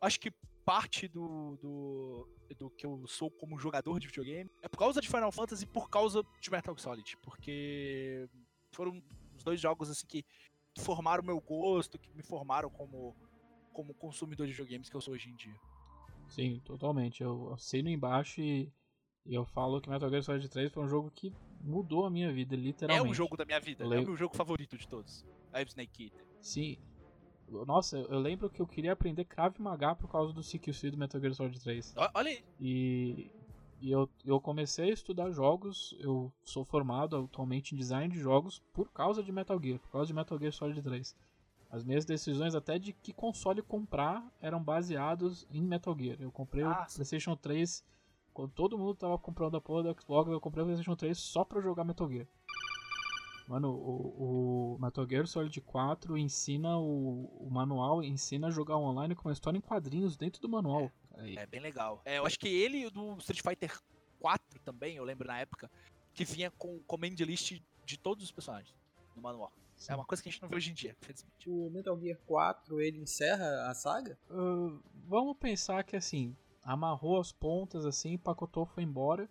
Acho 0.00 0.18
que 0.18 0.32
parte 0.64 1.06
do, 1.06 1.56
do, 1.62 2.28
do 2.58 2.70
que 2.70 2.84
eu 2.84 3.06
sou 3.06 3.30
como 3.30 3.60
jogador 3.60 4.00
de 4.00 4.08
videogame 4.08 4.50
é 4.60 4.68
por 4.68 4.78
causa 4.78 5.00
de 5.00 5.08
Final 5.08 5.30
Fantasy 5.30 5.62
e 5.62 5.66
por 5.68 5.88
causa 5.88 6.24
de 6.40 6.50
Metal 6.50 6.76
Solid. 6.76 7.16
Porque 7.18 8.28
foram 8.72 9.00
os 9.36 9.44
dois 9.44 9.60
jogos 9.60 9.88
assim 9.88 10.06
que 10.06 10.24
formaram 10.78 11.22
o 11.22 11.26
meu 11.26 11.40
gosto, 11.40 11.98
que 11.98 12.12
me 12.14 12.22
formaram 12.22 12.70
como, 12.70 13.16
como 13.72 13.94
consumidor 13.94 14.46
de 14.46 14.52
videogames 14.52 14.88
que 14.88 14.96
eu 14.96 15.00
sou 15.00 15.14
hoje 15.14 15.30
em 15.30 15.36
dia. 15.36 15.58
Sim, 16.28 16.60
totalmente. 16.64 17.22
Eu 17.22 17.52
assino 17.52 17.88
embaixo 17.88 18.40
e, 18.40 18.72
e 19.26 19.34
eu 19.34 19.44
falo 19.44 19.80
que 19.80 19.90
Metal 19.90 20.08
Gear 20.08 20.22
Solid 20.22 20.48
3 20.48 20.72
foi 20.72 20.84
um 20.84 20.88
jogo 20.88 21.10
que 21.10 21.34
mudou 21.60 22.06
a 22.06 22.10
minha 22.10 22.32
vida, 22.32 22.54
literalmente. 22.54 23.08
É 23.08 23.10
o 23.10 23.14
jogo 23.14 23.36
da 23.36 23.44
minha 23.44 23.60
vida, 23.60 23.84
é 23.84 23.86
o 23.86 24.04
meu 24.04 24.16
jogo 24.16 24.36
favorito 24.36 24.78
de 24.78 24.86
todos. 24.86 25.26
É 25.52 25.62
Snake 25.62 26.04
Eater. 26.04 26.24
Sim. 26.40 26.78
Nossa, 27.66 27.98
eu 27.98 28.20
lembro 28.20 28.48
que 28.48 28.62
eu 28.62 28.66
queria 28.66 28.92
aprender 28.92 29.24
Krav 29.24 29.58
Maga 29.58 29.96
por 29.96 30.08
causa 30.08 30.32
do 30.32 30.40
CQC 30.40 30.92
do 30.92 30.96
Metal 30.96 31.20
Gear 31.20 31.34
Solid 31.34 31.60
3. 31.60 31.94
Olha 32.14 32.30
aí. 32.30 32.44
E, 32.60 33.30
e 33.80 33.90
eu, 33.90 34.08
eu 34.24 34.40
comecei 34.40 34.90
a 34.90 34.94
estudar 34.94 35.30
jogos, 35.30 35.94
eu 35.98 36.32
sou 36.44 36.64
formado 36.64 37.16
atualmente 37.16 37.74
em 37.74 37.78
design 37.78 38.12
de 38.12 38.20
jogos 38.20 38.62
por 38.72 38.90
causa 38.92 39.22
de 39.22 39.32
Metal 39.32 39.58
Gear, 39.62 39.78
por 39.78 39.90
causa 39.90 40.06
de 40.06 40.14
Metal 40.14 40.38
Gear 40.38 40.52
Solid 40.52 40.82
3. 40.82 41.16
As 41.70 41.84
minhas 41.84 42.04
decisões 42.04 42.54
até 42.54 42.78
de 42.78 42.92
que 42.92 43.12
console 43.12 43.62
comprar 43.62 44.24
eram 44.40 44.62
baseados 44.62 45.46
em 45.50 45.62
Metal 45.62 45.96
Gear. 45.98 46.16
Eu 46.20 46.32
comprei 46.32 46.64
ah, 46.64 46.86
o 46.88 46.94
PlayStation 46.94 47.36
3 47.36 47.84
quando 48.32 48.52
todo 48.52 48.78
mundo 48.78 48.94
tava 48.94 49.18
comprando 49.18 49.56
a 49.56 49.60
porra 49.60 49.82
do 49.82 50.00
Xbox, 50.00 50.30
eu 50.30 50.40
comprei 50.40 50.62
o 50.62 50.66
PlayStation 50.66 50.96
3 50.96 51.18
só 51.18 51.44
pra 51.44 51.60
jogar 51.60 51.84
Metal 51.84 52.08
Gear. 52.08 52.26
Mano, 53.48 53.70
o, 53.72 54.76
o 54.76 54.78
Metal 54.80 55.06
Gear 55.08 55.26
Solid 55.26 55.60
4 55.60 56.16
ensina 56.16 56.78
o, 56.78 57.24
o, 57.46 57.50
manual, 57.50 58.02
ensina 58.02 58.46
a 58.46 58.50
jogar 58.50 58.76
online 58.76 59.16
com 59.16 59.28
uma 59.28 59.32
história 59.32 59.58
em 59.58 59.60
quadrinhos 59.60 60.16
dentro 60.16 60.40
do 60.40 60.48
manual. 60.48 60.90
É, 61.18 61.34
é 61.34 61.46
bem 61.46 61.60
legal. 61.60 62.00
É, 62.04 62.18
eu 62.18 62.26
acho 62.26 62.38
que 62.38 62.48
ele 62.48 62.78
e 62.78 62.86
o 62.86 62.90
do 62.90 63.16
Street 63.18 63.42
Fighter 63.42 63.80
4 64.18 64.60
também, 64.64 64.96
eu 64.96 65.04
lembro 65.04 65.26
na 65.26 65.38
época, 65.38 65.70
que 66.14 66.24
vinha 66.24 66.50
com 66.50 66.78
command 66.80 67.14
list 67.18 67.60
de 67.84 67.98
todos 67.98 68.24
os 68.24 68.30
personagens 68.30 68.74
no 69.14 69.22
manual. 69.22 69.52
Sim. 69.76 69.92
É 69.92 69.94
uma 69.94 70.04
coisa 70.04 70.22
que 70.22 70.28
a 70.28 70.32
gente 70.32 70.42
não 70.42 70.48
vê 70.48 70.56
hoje 70.56 70.70
em 70.70 70.74
dia, 70.74 70.94
infelizmente. 71.00 71.48
O 71.48 71.70
Metal 71.70 71.98
Gear 71.98 72.18
4, 72.26 72.80
ele 72.80 72.98
encerra 72.98 73.68
a 73.68 73.74
saga? 73.74 74.18
Uh, 74.28 74.78
vamos 75.06 75.36
pensar 75.38 75.82
que 75.84 75.96
assim, 75.96 76.36
amarrou 76.62 77.18
as 77.18 77.32
pontas 77.32 77.86
assim, 77.86 78.18
pacotou, 78.18 78.66
foi 78.66 78.82
embora. 78.82 79.28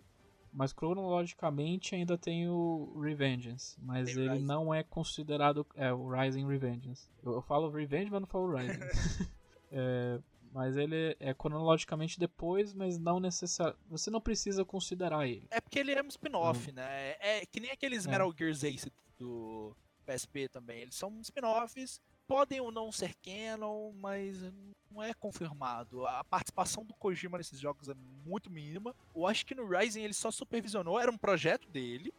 Mas 0.52 0.72
cronologicamente 0.72 1.94
ainda 1.94 2.18
tem 2.18 2.48
o 2.48 2.98
Revengeance, 3.00 3.76
mas 3.80 4.06
tem 4.06 4.24
ele 4.24 4.32
Rising. 4.32 4.44
não 4.44 4.74
é 4.74 4.82
considerado. 4.82 5.64
É, 5.76 5.92
o 5.92 6.10
Rising 6.10 6.44
Revengeance. 6.44 7.08
Eu, 7.22 7.34
eu 7.34 7.42
falo 7.42 7.70
Revenge, 7.70 8.10
mas 8.10 8.20
não 8.20 8.26
falo 8.26 8.56
Rising. 8.56 8.80
é, 9.70 10.20
mas 10.52 10.76
ele 10.76 11.16
é 11.20 11.32
cronologicamente 11.32 12.18
depois, 12.18 12.72
mas 12.72 12.98
não 12.98 13.20
necessariamente. 13.20 13.82
Você 13.88 14.10
não 14.10 14.20
precisa 14.20 14.64
considerar 14.64 15.26
ele. 15.26 15.46
É 15.50 15.60
porque 15.60 15.78
ele 15.78 15.92
é 15.92 16.02
um 16.02 16.08
spin-off, 16.08 16.70
hum. 16.70 16.74
né? 16.74 17.16
É 17.20 17.46
que 17.46 17.60
nem 17.60 17.70
aqueles 17.70 18.06
é. 18.06 18.10
Metal 18.10 18.32
Gear 18.36 18.50
Ace 18.50 18.92
do 19.18 19.76
PSP 20.06 20.48
também. 20.48 20.82
Eles 20.82 20.94
são 20.94 21.20
spin-offs 21.20 22.00
podem 22.30 22.60
ou 22.60 22.70
não 22.70 22.92
ser 22.92 23.12
canon, 23.16 23.92
mas 23.94 24.40
não 24.88 25.02
é 25.02 25.12
confirmado. 25.12 26.06
A 26.06 26.22
participação 26.22 26.84
do 26.84 26.94
Kojima 26.94 27.36
nesses 27.36 27.58
jogos 27.58 27.88
é 27.88 27.94
muito 28.24 28.48
mínima. 28.48 28.94
Eu 29.12 29.26
acho 29.26 29.44
que 29.44 29.52
no 29.52 29.66
Rising 29.66 30.02
ele 30.02 30.14
só 30.14 30.30
supervisionou, 30.30 31.00
era 31.00 31.10
um 31.10 31.18
projeto 31.18 31.68
dele. 31.68 32.14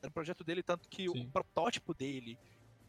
Era 0.00 0.08
um 0.08 0.12
projeto 0.12 0.42
dele, 0.42 0.62
tanto 0.62 0.88
que 0.88 1.06
Sim. 1.10 1.26
o 1.26 1.30
protótipo 1.30 1.92
dele 1.92 2.38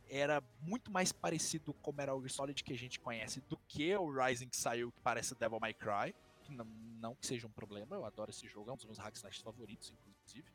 era 0.10 0.44
muito 0.62 0.92
mais 0.92 1.12
parecido 1.12 1.74
com 1.74 1.92
o 1.92 1.94
Metal 1.94 2.20
Gear 2.20 2.32
Solid 2.32 2.64
que 2.64 2.74
a 2.74 2.78
gente 2.78 3.00
conhece 3.00 3.42
do 3.42 3.58
que 3.68 3.96
o 3.96 4.12
Rising 4.12 4.50
que 4.50 4.58
saiu, 4.58 4.92
que 4.92 5.02
parece 5.02 5.36
Devil 5.36 5.60
May 5.60 5.74
Cry. 5.74 6.16
Que 6.44 6.54
não, 6.54 6.66
não 6.66 7.16
que 7.16 7.26
seja 7.26 7.48
um 7.48 7.52
problema, 7.52 7.96
eu 7.96 8.06
adoro 8.06 8.30
esse 8.30 8.48
jogo, 8.48 8.70
é 8.70 8.74
um 8.74 8.76
dos 8.76 8.86
meus 8.86 9.00
hack 9.00 9.16
favoritos, 9.44 9.92
inclusive 10.08 10.46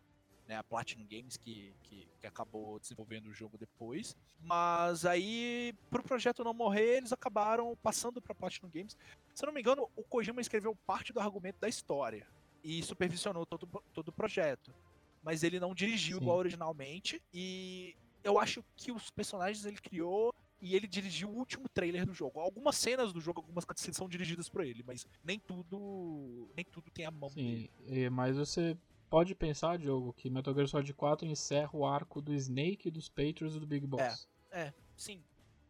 né, 0.51 0.57
a 0.57 0.65
Platinum 0.65 1.07
Games 1.09 1.37
que, 1.37 1.73
que, 1.85 2.09
que, 2.19 2.27
acabou 2.27 2.81
desenvolvendo 2.81 3.29
o 3.29 3.33
jogo 3.33 3.57
depois. 3.57 4.17
Mas 4.43 5.07
aí, 5.07 5.73
pro 5.89 6.03
projeto 6.03 6.43
não 6.43 6.53
morrer, 6.53 6.97
eles 6.97 7.13
acabaram 7.13 7.77
passando 7.81 8.21
pra 8.21 8.35
Platinum 8.35 8.69
Games. 8.69 8.97
Se 9.33 9.45
eu 9.45 9.47
não 9.47 9.55
me 9.55 9.61
engano, 9.61 9.89
o 9.95 10.03
Kojima 10.03 10.41
escreveu 10.41 10.75
parte 10.85 11.13
do 11.13 11.21
argumento 11.21 11.61
da 11.61 11.69
história 11.69 12.27
e 12.65 12.83
supervisionou 12.83 13.47
todo, 13.47 13.69
todo 13.95 14.09
o 14.09 14.13
projeto. 14.13 14.75
Mas 15.23 15.45
ele 15.45 15.61
não 15.61 15.73
dirigiu 15.73 16.17
Sim. 16.19 16.23
igual 16.25 16.39
originalmente. 16.39 17.23
E 17.33 17.95
eu 18.23 18.39
acho 18.39 18.65
que 18.77 18.93
os 18.93 19.11
personagens 19.11 19.65
ele 19.65 19.79
criou 19.79 20.35
e 20.61 20.75
ele 20.75 20.87
dirigiu 20.87 21.31
o 21.31 21.37
último 21.37 21.69
trailer 21.69 22.05
do 22.05 22.13
jogo. 22.13 22.39
Algumas 22.39 22.77
cenas 22.77 23.13
do 23.13 23.21
jogo, 23.21 23.41
algumas 23.41 23.65
cutscenes 23.65 23.97
são 23.97 24.09
dirigidas 24.09 24.49
por 24.49 24.65
ele, 24.65 24.83
mas 24.87 25.07
nem 25.25 25.39
tudo, 25.39 26.51
nem 26.55 26.65
tudo 26.65 26.91
tem 26.91 27.07
a 27.07 27.11
mão 27.11 27.31
Sim, 27.31 27.69
dele. 27.87 28.11
mas 28.11 28.37
você 28.37 28.77
pode 29.09 29.35
pensar, 29.35 29.79
Diogo, 29.79 30.13
que 30.13 30.31
Metal 30.31 30.55
Gear 30.55 30.69
Solid 30.69 30.93
4 30.93 31.27
encerra 31.27 31.71
o 31.73 31.87
arco 31.87 32.21
do 32.21 32.33
Snake, 32.35 32.91
dos 32.91 33.09
Patriots 33.09 33.57
e 33.57 33.61
do 33.61 33.67
Big 33.67 33.87
Boss. 33.87 34.29
É, 34.51 34.63
é, 34.63 34.75
sim. 34.97 35.23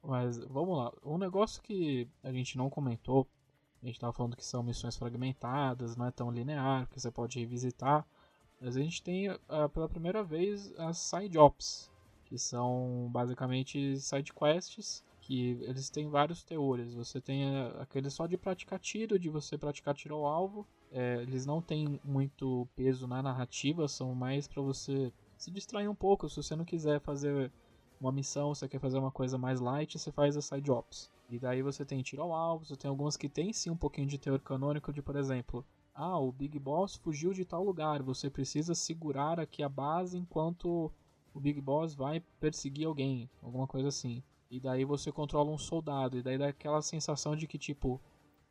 Mas 0.02 0.38
vamos 0.38 0.76
lá. 0.76 0.92
Um 1.04 1.18
negócio 1.18 1.62
que 1.62 2.08
a 2.22 2.32
gente 2.32 2.56
não 2.56 2.68
comentou, 2.68 3.26
a 3.82 3.86
gente 3.86 3.98
tava 4.00 4.12
falando 4.12 4.36
que 4.36 4.44
são 4.44 4.62
missões 4.62 4.96
fragmentadas, 4.96 5.96
não 5.96 6.06
é 6.06 6.10
tão 6.10 6.30
linear, 6.30 6.88
que 6.88 7.00
você 7.00 7.10
pode 7.10 7.38
revisitar. 7.38 8.06
Mas 8.60 8.76
a 8.76 8.80
gente 8.80 9.02
tem 9.02 9.30
uh, 9.30 9.38
pela 9.72 9.88
primeira 9.88 10.22
vez 10.22 10.72
as 10.78 10.98
side 10.98 11.38
ops, 11.38 11.90
que 12.30 12.38
são 12.38 13.10
basicamente 13.10 13.98
side 13.98 14.32
quests 14.32 15.04
que 15.20 15.58
eles 15.62 15.90
têm 15.90 16.08
vários 16.08 16.44
teores. 16.44 16.94
Você 16.94 17.20
tem 17.20 17.44
uh, 17.44 17.80
aquele 17.80 18.08
só 18.08 18.24
de 18.28 18.38
praticar 18.38 18.78
tiro, 18.78 19.18
de 19.18 19.28
você 19.28 19.58
praticar 19.58 19.94
tiro 19.94 20.14
ao 20.14 20.26
alvo, 20.26 20.64
é, 20.92 21.22
eles 21.22 21.44
não 21.44 21.60
têm 21.60 22.00
muito 22.04 22.68
peso 22.76 23.08
na 23.08 23.20
narrativa, 23.20 23.88
são 23.88 24.14
mais 24.14 24.46
para 24.46 24.62
você 24.62 25.12
se 25.36 25.50
distrair 25.50 25.88
um 25.88 25.94
pouco. 25.94 26.28
Se 26.28 26.36
você 26.36 26.54
não 26.54 26.64
quiser 26.64 27.00
fazer 27.00 27.50
uma 28.00 28.12
missão, 28.12 28.54
você 28.54 28.68
quer 28.68 28.78
fazer 28.78 28.98
uma 28.98 29.10
coisa 29.10 29.36
mais 29.36 29.60
light, 29.60 29.98
você 29.98 30.12
faz 30.12 30.36
as 30.36 30.44
side 30.44 30.70
ops. 30.70 31.10
E 31.28 31.36
daí 31.36 31.62
você 31.62 31.84
tem 31.84 32.00
tiro 32.00 32.22
ao 32.22 32.32
alvo, 32.32 32.64
você 32.64 32.76
tem 32.76 32.88
algumas 32.88 33.16
que 33.16 33.28
tem 33.28 33.52
sim 33.52 33.70
um 33.70 33.76
pouquinho 33.76 34.06
de 34.06 34.18
teor 34.18 34.38
canônico, 34.38 34.92
de 34.92 35.02
por 35.02 35.16
exemplo, 35.16 35.64
ah, 35.94 36.18
o 36.18 36.30
Big 36.30 36.58
Boss 36.60 36.94
fugiu 36.94 37.32
de 37.32 37.44
tal 37.44 37.64
lugar, 37.64 38.02
você 38.02 38.30
precisa 38.30 38.74
segurar 38.74 39.38
aqui 39.38 39.62
a 39.62 39.68
base 39.68 40.16
enquanto 40.16 40.90
o 41.34 41.40
Big 41.40 41.60
Boss 41.60 41.94
vai 41.94 42.20
perseguir 42.40 42.86
alguém, 42.86 43.28
alguma 43.42 43.66
coisa 43.66 43.88
assim. 43.88 44.22
E 44.50 44.58
daí 44.58 44.84
você 44.84 45.12
controla 45.12 45.50
um 45.50 45.58
soldado, 45.58 46.18
e 46.18 46.22
daí 46.22 46.36
dá 46.36 46.48
aquela 46.48 46.82
sensação 46.82 47.36
de 47.36 47.46
que 47.46 47.58
tipo, 47.58 48.00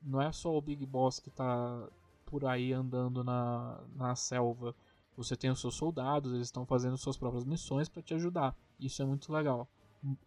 não 0.02 0.22
é 0.22 0.32
só 0.32 0.56
o 0.56 0.62
Big 0.62 0.86
Boss 0.86 1.20
que 1.20 1.30
tá 1.30 1.90
por 2.26 2.46
aí 2.46 2.72
andando 2.72 3.24
na, 3.24 3.84
na 3.96 4.16
selva. 4.16 4.76
Você 5.18 5.36
tem 5.36 5.50
os 5.50 5.60
seus 5.60 5.76
soldados, 5.76 6.34
eles 6.34 6.48
estão 6.48 6.66
fazendo 6.66 6.98
suas 6.98 7.18
próprias 7.18 7.44
missões 7.44 7.90
para 7.90 8.02
te 8.02 8.14
ajudar. 8.14 8.56
Isso 8.80 9.02
é 9.02 9.06
muito 9.06 9.34
legal. 9.34 9.68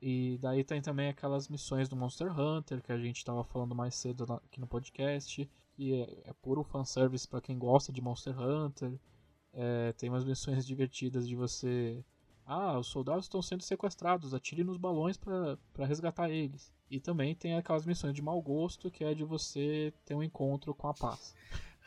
E 0.02 0.38
daí 0.42 0.62
tem 0.62 0.82
também 0.82 1.08
aquelas 1.08 1.48
missões 1.48 1.88
do 1.88 1.96
Monster 1.96 2.38
Hunter 2.38 2.82
que 2.82 2.92
a 2.92 2.98
gente 2.98 3.16
estava 3.16 3.42
falando 3.42 3.74
mais 3.74 3.94
cedo 3.94 4.24
aqui 4.34 4.60
no 4.60 4.66
podcast, 4.66 5.48
que 5.72 5.94
é, 6.02 6.30
é 6.30 6.32
puro 6.42 6.62
fanservice 6.62 7.26
para 7.26 7.40
quem 7.40 7.58
gosta 7.58 7.90
de 7.90 8.02
Monster 8.02 8.38
Hunter. 8.38 8.98
É, 9.54 9.92
tem 9.94 10.10
umas 10.10 10.24
missões 10.24 10.66
divertidas 10.66 11.26
de 11.26 11.34
você. 11.34 12.04
Ah, 12.44 12.78
os 12.78 12.88
soldados 12.88 13.26
estão 13.26 13.40
sendo 13.40 13.62
sequestrados, 13.62 14.34
atire 14.34 14.64
nos 14.64 14.76
balões 14.76 15.16
para 15.16 15.86
resgatar 15.86 16.30
eles. 16.30 16.72
E 16.90 17.00
também 17.00 17.34
tem 17.34 17.54
aquelas 17.54 17.86
missões 17.86 18.14
de 18.14 18.20
mau 18.20 18.40
gosto 18.42 18.90
que 18.90 19.04
é 19.04 19.14
de 19.14 19.24
você 19.24 19.92
ter 20.04 20.14
um 20.14 20.22
encontro 20.22 20.74
com 20.74 20.88
a 20.88 20.94
paz. 20.94 21.34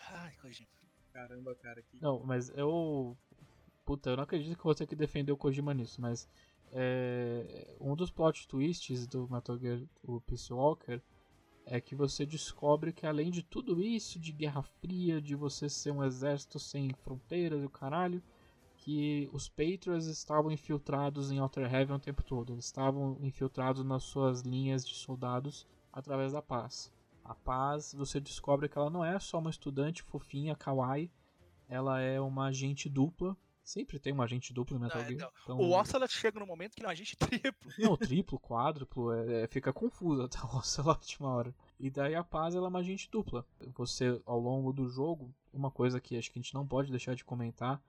Ai, 0.09 0.33
Kojima. 0.41 0.69
Caramba, 1.11 1.55
cara. 1.55 1.81
Que... 1.81 1.97
Não, 2.01 2.23
mas 2.23 2.49
eu. 2.49 3.17
Puta, 3.85 4.09
eu 4.09 4.17
não 4.17 4.23
acredito 4.23 4.57
que 4.57 4.63
você 4.63 4.85
que 4.87 4.95
defendeu 4.95 5.35
o 5.35 5.37
Kojima 5.37 5.73
nisso, 5.73 6.01
mas. 6.01 6.27
É... 6.71 7.75
Um 7.79 7.95
dos 7.95 8.11
plot 8.11 8.47
twists 8.47 9.07
do 9.07 9.29
Metal 9.29 9.57
Gear, 9.57 9.81
o 10.03 10.19
Peace 10.19 10.51
Walker, 10.51 11.01
é 11.65 11.79
que 11.79 11.95
você 11.95 12.25
descobre 12.25 12.91
que 12.93 13.05
além 13.05 13.31
de 13.31 13.41
tudo 13.41 13.81
isso, 13.81 14.19
de 14.19 14.31
Guerra 14.31 14.61
Fria, 14.61 15.21
de 15.21 15.35
você 15.35 15.69
ser 15.69 15.91
um 15.91 16.03
exército 16.03 16.59
sem 16.59 16.93
fronteiras 16.93 17.61
e 17.61 17.65
o 17.65 17.69
caralho, 17.69 18.21
que 18.85 19.27
os 19.33 19.49
Patriots 19.49 20.05
estavam 20.05 20.51
infiltrados 20.51 21.31
em 21.31 21.39
Outer 21.39 21.73
Heaven 21.73 21.95
o 21.95 21.99
tempo 21.99 22.21
todo. 22.21 22.53
Eles 22.53 22.65
estavam 22.65 23.17
infiltrados 23.19 23.83
nas 23.83 24.03
suas 24.03 24.41
linhas 24.41 24.87
de 24.87 24.93
soldados 24.93 25.65
através 25.91 26.33
da 26.33 26.41
paz. 26.41 26.93
A 27.23 27.33
Paz, 27.33 27.95
você 27.97 28.19
descobre 28.19 28.69
que 28.69 28.77
ela 28.77 28.91
não 28.91 29.03
é 29.03 29.17
só 29.17 29.39
uma 29.39 29.49
estudante 29.49 30.03
fofinha, 30.03 30.55
kawaii, 30.55 31.09
ela 31.67 31.99
é 31.99 32.21
uma 32.21 32.45
agente 32.45 32.87
dupla 32.87 33.35
Sempre 33.63 33.97
tem 33.97 34.13
um 34.13 34.21
agente 34.21 34.53
duplo 34.53 34.77
no 34.77 34.83
Metal 34.85 35.01
Ah, 35.01 35.05
Gear. 35.05 35.15
então, 35.15 35.31
então- 35.43 35.57
O 35.57 35.71
Ocelot 35.75 36.13
chega 36.13 36.39
no 36.39 36.45
momento 36.45 36.75
que 36.75 36.81
ele 36.81 36.85
é 36.85 36.89
um 36.89 36.91
agente 36.91 37.17
triplo. 37.51 37.71
Não, 37.79 37.97
triplo, 37.97 38.39
quádruplo, 38.39 39.11
é, 39.11 39.41
é, 39.41 39.47
fica 39.47 39.73
confuso 39.73 40.21
até 40.21 40.37
o 40.45 40.57
Ocelot 40.59 41.19
uma 41.19 41.29
hora. 41.33 41.55
E 41.79 41.89
daí 41.89 42.13
a 42.13 42.23
Paz 42.23 42.53
ela 42.53 42.67
é 42.67 42.69
uma 42.69 42.77
agente 42.77 43.09
dupla. 43.09 43.43
Você, 43.73 44.21
ao 44.27 44.39
longo 44.39 44.71
do 44.71 44.87
jogo, 44.87 45.33
uma 45.51 45.71
coisa 45.71 45.99
que 45.99 46.15
acho 46.15 46.31
que 46.31 46.37
a 46.37 46.41
gente 46.43 46.53
não 46.53 46.67
pode 46.67 46.91
deixar 46.91 47.15
de 47.15 47.25
comentar, 47.25 47.81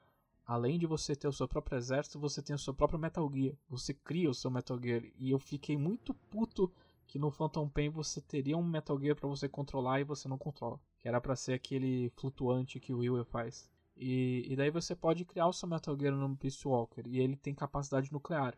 além 0.47 0.79
de 0.79 0.87
você 0.87 1.17
ter 1.17 1.27
o 1.27 1.33
seu 1.33 1.49
próprio 1.49 1.77
exército, 1.77 2.21
você 2.21 2.41
tem 2.41 2.55
o 2.55 2.59
seu 2.59 2.73
próprio 2.73 2.99
Metal 2.99 3.29
Gear. 3.33 3.57
Você 3.69 3.93
cria 3.93 4.31
o 4.31 4.35
seu 4.35 4.51
Metal 4.51 4.79
Gear. 4.81 5.03
E 5.19 5.31
eu 5.31 5.39
fiquei 5.39 5.77
muito 5.77 6.15
puto 6.15 6.73
que 7.07 7.19
no 7.19 7.31
Phantom 7.31 7.69
Pain 7.69 7.89
você 7.89 8.21
teria 8.21 8.57
um 8.57 8.63
Metal 8.63 8.99
Gear 8.99 9.17
pra 9.17 9.29
você 9.29 9.49
controlar 9.49 10.01
e 10.01 10.05
você 10.05 10.29
não 10.29 10.39
controla. 10.39 10.81
Que 10.99 11.09
era 11.09 11.21
pra 11.21 11.35
ser 11.35 11.55
aquele 11.55 12.11
flutuante 12.17 12.79
que 12.79 12.95
o 12.95 12.99
Will 12.99 13.25
faz. 13.25 13.69
E, 13.97 14.47
e 14.49 14.55
daí 14.55 14.71
você 14.71 14.95
pode 14.95 15.25
criar 15.25 15.49
o 15.49 15.53
seu 15.53 15.69
Metal 15.69 15.99
Gear 15.99 16.15
no 16.15 16.37
Peace 16.37 16.67
Walker. 16.67 17.03
E 17.07 17.19
ele 17.19 17.37
tem 17.37 17.55
capacidade 17.55 18.13
nuclear. 18.13 18.57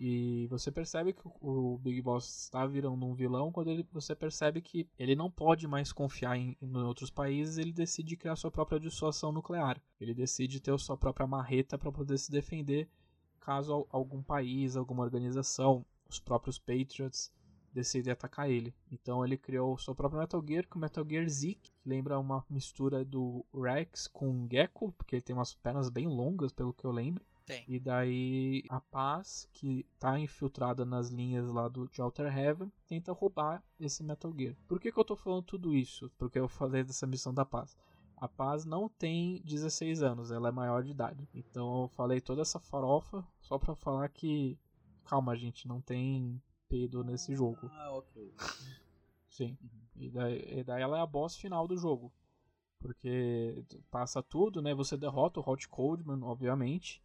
E 0.00 0.46
você 0.46 0.70
percebe 0.70 1.12
que 1.12 1.22
o 1.40 1.76
Big 1.78 2.00
Boss 2.00 2.44
está 2.44 2.64
virando 2.64 3.04
um 3.04 3.14
vilão 3.14 3.50
quando 3.50 3.68
ele, 3.68 3.84
você 3.92 4.14
percebe 4.14 4.62
que 4.62 4.88
ele 4.96 5.16
não 5.16 5.28
pode 5.28 5.66
mais 5.66 5.92
confiar 5.92 6.38
em, 6.38 6.56
em 6.62 6.76
outros 6.76 7.10
países, 7.10 7.58
ele 7.58 7.72
decide 7.72 8.16
criar 8.16 8.36
sua 8.36 8.48
própria 8.50 8.78
dissuasão 8.78 9.32
nuclear. 9.32 9.82
Ele 10.00 10.14
decide 10.14 10.60
ter 10.60 10.78
sua 10.78 10.96
própria 10.96 11.26
marreta 11.26 11.76
para 11.76 11.90
poder 11.90 12.16
se 12.16 12.30
defender 12.30 12.88
caso 13.40 13.72
al- 13.72 13.88
algum 13.90 14.22
país, 14.22 14.76
alguma 14.76 15.02
organização, 15.02 15.84
os 16.08 16.20
próprios 16.20 16.60
Patriots 16.60 17.32
decidem 17.72 18.12
atacar 18.12 18.48
ele. 18.48 18.72
Então 18.92 19.24
ele 19.24 19.36
criou 19.36 19.74
o 19.74 19.78
seu 19.78 19.96
próprio 19.96 20.20
Metal 20.20 20.44
Gear, 20.46 20.66
com 20.68 20.78
o 20.78 20.80
Metal 20.80 21.04
Gear 21.08 21.28
Zeke, 21.28 21.72
que 21.72 21.88
lembra 21.88 22.20
uma 22.20 22.44
mistura 22.48 23.04
do 23.04 23.44
Rex 23.52 24.06
com 24.06 24.46
Gecko, 24.48 24.92
porque 24.92 25.16
ele 25.16 25.22
tem 25.22 25.34
umas 25.34 25.54
pernas 25.54 25.90
bem 25.90 26.06
longas, 26.06 26.52
pelo 26.52 26.72
que 26.72 26.84
eu 26.84 26.92
lembro. 26.92 27.24
Tem. 27.48 27.64
E 27.66 27.80
daí 27.80 28.62
a 28.68 28.78
Paz, 28.78 29.48
que 29.54 29.86
tá 29.98 30.20
infiltrada 30.20 30.84
nas 30.84 31.08
linhas 31.08 31.48
lá 31.50 31.66
do 31.66 31.88
de 31.88 32.02
Outer 32.02 32.26
Heaven, 32.26 32.70
tenta 32.86 33.10
roubar 33.10 33.64
esse 33.80 34.04
Metal 34.04 34.30
Gear. 34.36 34.54
Por 34.68 34.78
que, 34.78 34.92
que 34.92 35.00
eu 35.00 35.04
tô 35.04 35.16
falando 35.16 35.44
tudo 35.44 35.74
isso? 35.74 36.10
Porque 36.18 36.38
eu 36.38 36.46
falei 36.46 36.84
dessa 36.84 37.06
missão 37.06 37.32
da 37.32 37.46
Paz. 37.46 37.74
A 38.18 38.28
Paz 38.28 38.66
não 38.66 38.86
tem 38.86 39.40
16 39.46 40.02
anos, 40.02 40.30
ela 40.30 40.50
é 40.50 40.52
maior 40.52 40.82
de 40.82 40.90
idade. 40.90 41.26
Então 41.32 41.84
eu 41.84 41.88
falei 41.88 42.20
toda 42.20 42.42
essa 42.42 42.60
farofa 42.60 43.26
só 43.40 43.58
pra 43.58 43.74
falar 43.74 44.10
que. 44.10 44.58
Calma, 45.06 45.34
gente, 45.34 45.66
não 45.66 45.80
tem 45.80 46.42
pedo 46.68 47.02
nesse 47.02 47.34
jogo. 47.34 47.70
Ah, 47.72 47.92
ok. 47.92 48.34
Sim. 49.30 49.56
E 49.96 50.10
daí, 50.10 50.58
e 50.58 50.64
daí 50.64 50.82
ela 50.82 50.98
é 50.98 51.00
a 51.00 51.06
boss 51.06 51.34
final 51.34 51.66
do 51.66 51.78
jogo. 51.78 52.12
Porque 52.78 53.64
passa 53.90 54.22
tudo, 54.22 54.60
né? 54.60 54.74
Você 54.74 54.98
derrota 54.98 55.40
o 55.40 55.50
Hot 55.50 55.66
Coldman, 55.66 56.22
obviamente. 56.22 57.02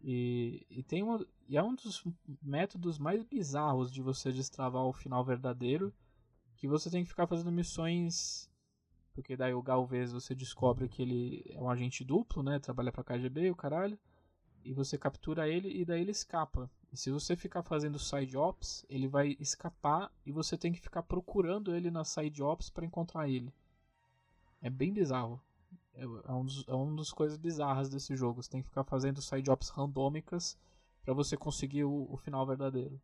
E, 0.00 0.66
e 0.70 0.82
tem 0.82 1.02
uma, 1.02 1.24
e 1.48 1.56
é 1.56 1.62
um 1.62 1.74
dos 1.74 2.04
métodos 2.42 2.98
mais 2.98 3.22
bizarros 3.22 3.90
de 3.90 4.02
você 4.02 4.32
destravar 4.32 4.84
o 4.84 4.92
final 4.92 5.24
verdadeiro. 5.24 5.92
Que 6.56 6.66
você 6.66 6.90
tem 6.90 7.02
que 7.02 7.10
ficar 7.10 7.26
fazendo 7.26 7.52
missões. 7.52 8.50
Porque 9.12 9.36
daí 9.36 9.54
o 9.54 9.62
Galvez 9.62 10.12
você 10.12 10.34
descobre 10.34 10.88
que 10.88 11.02
ele 11.02 11.44
é 11.50 11.60
um 11.60 11.70
agente 11.70 12.04
duplo, 12.04 12.42
né? 12.42 12.58
Trabalha 12.58 12.92
pra 12.92 13.04
KGB 13.04 13.46
e 13.46 13.50
o 13.50 13.56
caralho. 13.56 13.98
E 14.64 14.72
você 14.72 14.98
captura 14.98 15.48
ele 15.48 15.68
e 15.70 15.84
daí 15.84 16.00
ele 16.00 16.10
escapa. 16.10 16.70
E 16.92 16.96
se 16.96 17.10
você 17.10 17.36
ficar 17.36 17.62
fazendo 17.62 17.98
side 17.98 18.36
ops, 18.36 18.84
ele 18.88 19.06
vai 19.06 19.36
escapar 19.38 20.12
e 20.24 20.32
você 20.32 20.56
tem 20.56 20.72
que 20.72 20.80
ficar 20.80 21.02
procurando 21.02 21.74
ele 21.74 21.90
nas 21.90 22.08
side 22.08 22.42
ops 22.42 22.70
para 22.70 22.86
encontrar 22.86 23.28
ele. 23.28 23.52
É 24.60 24.70
bem 24.70 24.92
bizarro. 24.92 25.40
É, 25.98 26.04
é 26.04 26.32
um 26.32 26.44
dos, 26.44 26.64
é 26.68 26.72
uma 26.72 26.96
das 26.96 27.10
coisas 27.10 27.36
bizarras 27.36 27.88
desse 27.88 28.16
jogo. 28.16 28.42
Você 28.42 28.50
tem 28.50 28.62
que 28.62 28.68
ficar 28.68 28.84
fazendo 28.84 29.20
side 29.20 29.50
ops 29.50 29.68
randômicas 29.68 30.56
para 31.02 31.12
você 31.12 31.36
conseguir 31.36 31.84
o, 31.84 32.06
o 32.08 32.16
final 32.16 32.46
verdadeiro. 32.46 33.00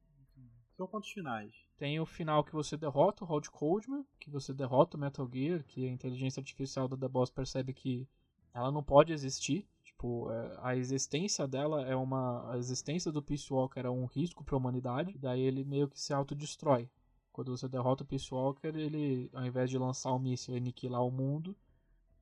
São 0.77 0.87
quantos 0.87 1.11
finais? 1.11 1.53
Tem 1.77 2.01
o 2.01 2.07
final 2.07 2.43
que 2.43 2.53
você 2.53 2.77
derrota 2.77 3.25
o 3.25 3.27
Rod 3.27 3.47
Coldman, 3.49 4.05
que 4.19 4.31
você 4.31 4.53
derrota 4.53 4.97
o 4.97 5.01
Metal 5.01 5.29
Gear, 5.33 5.63
que 5.65 5.87
a 5.87 5.91
inteligência 5.91 6.41
artificial 6.41 6.89
da 6.89 6.97
The 6.97 7.09
Boss 7.09 7.31
percebe 7.31 7.73
que 7.73 8.09
ela 8.53 8.73
não 8.73 8.83
pode 8.83 9.13
existir. 9.13 9.67
Tipo, 9.85 10.31
é, 10.33 10.59
a 10.63 10.77
existência 10.77 11.47
dela 11.47 11.83
é 11.83 11.95
uma. 11.95 12.53
A 12.53 12.59
existência 12.59 13.13
do 13.13 13.23
Peace 13.23 13.53
Walker 13.53 13.81
é 13.81 13.91
um 13.91 14.07
risco 14.07 14.45
para 14.45 14.57
a 14.57 14.59
humanidade. 14.59 15.17
Daí 15.19 15.41
ele 15.41 15.65
meio 15.65 15.89
que 15.89 16.01
se 16.01 16.13
autodestrói. 16.13 16.89
Quando 17.33 17.57
você 17.57 17.69
derrota 17.69 18.05
o 18.05 18.07
Peace 18.07 18.33
Walker, 18.33 18.69
ele, 18.69 19.31
ao 19.33 19.45
invés 19.45 19.69
de 19.69 19.79
lançar 19.79 20.13
o 20.13 20.19
míssil 20.19 20.55
e 20.55 20.59
aniquilar 20.59 21.05
o 21.05 21.11
mundo, 21.11 21.57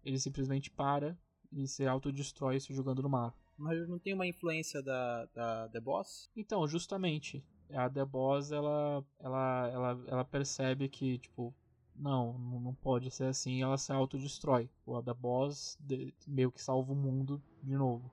ele 0.05 0.19
simplesmente 0.19 0.71
para 0.71 1.17
e 1.51 1.67
se 1.67 1.87
autodestrói 1.87 2.59
se 2.61 2.73
jogando 2.75 3.03
no 3.03 3.09
mar. 3.09 3.35
Mas 3.57 3.89
não 3.89 3.99
tem 3.99 4.15
uma 4.15 4.27
influência 4.27 4.83
da, 4.83 5.27
da 5.27 5.69
The 5.69 5.81
Boss? 5.81 6.31
Então, 6.35 6.67
justamente, 6.67 7.45
a 7.73 7.89
The 7.89 8.05
Boss, 8.05 8.51
ela, 8.51 9.05
ela, 9.21 9.71
ela, 9.73 10.05
ela 10.09 10.25
percebe 10.25 10.89
que, 10.89 11.19
tipo, 11.19 11.55
não, 11.95 12.39
não 12.39 12.75
pode 12.75 13.11
ser 13.11 13.25
assim, 13.25 13.59
e 13.59 13.63
ela 13.63 13.77
se 13.77 13.93
autodestrói. 13.93 14.69
O 14.87 14.97
a 14.97 15.03
The 15.03 15.15
Boss 15.15 15.77
de- 15.81 16.15
meio 16.27 16.51
que 16.51 16.61
salva 16.63 16.93
o 16.93 16.97
mundo 16.97 17.43
de 17.63 17.77
novo. 17.77 18.11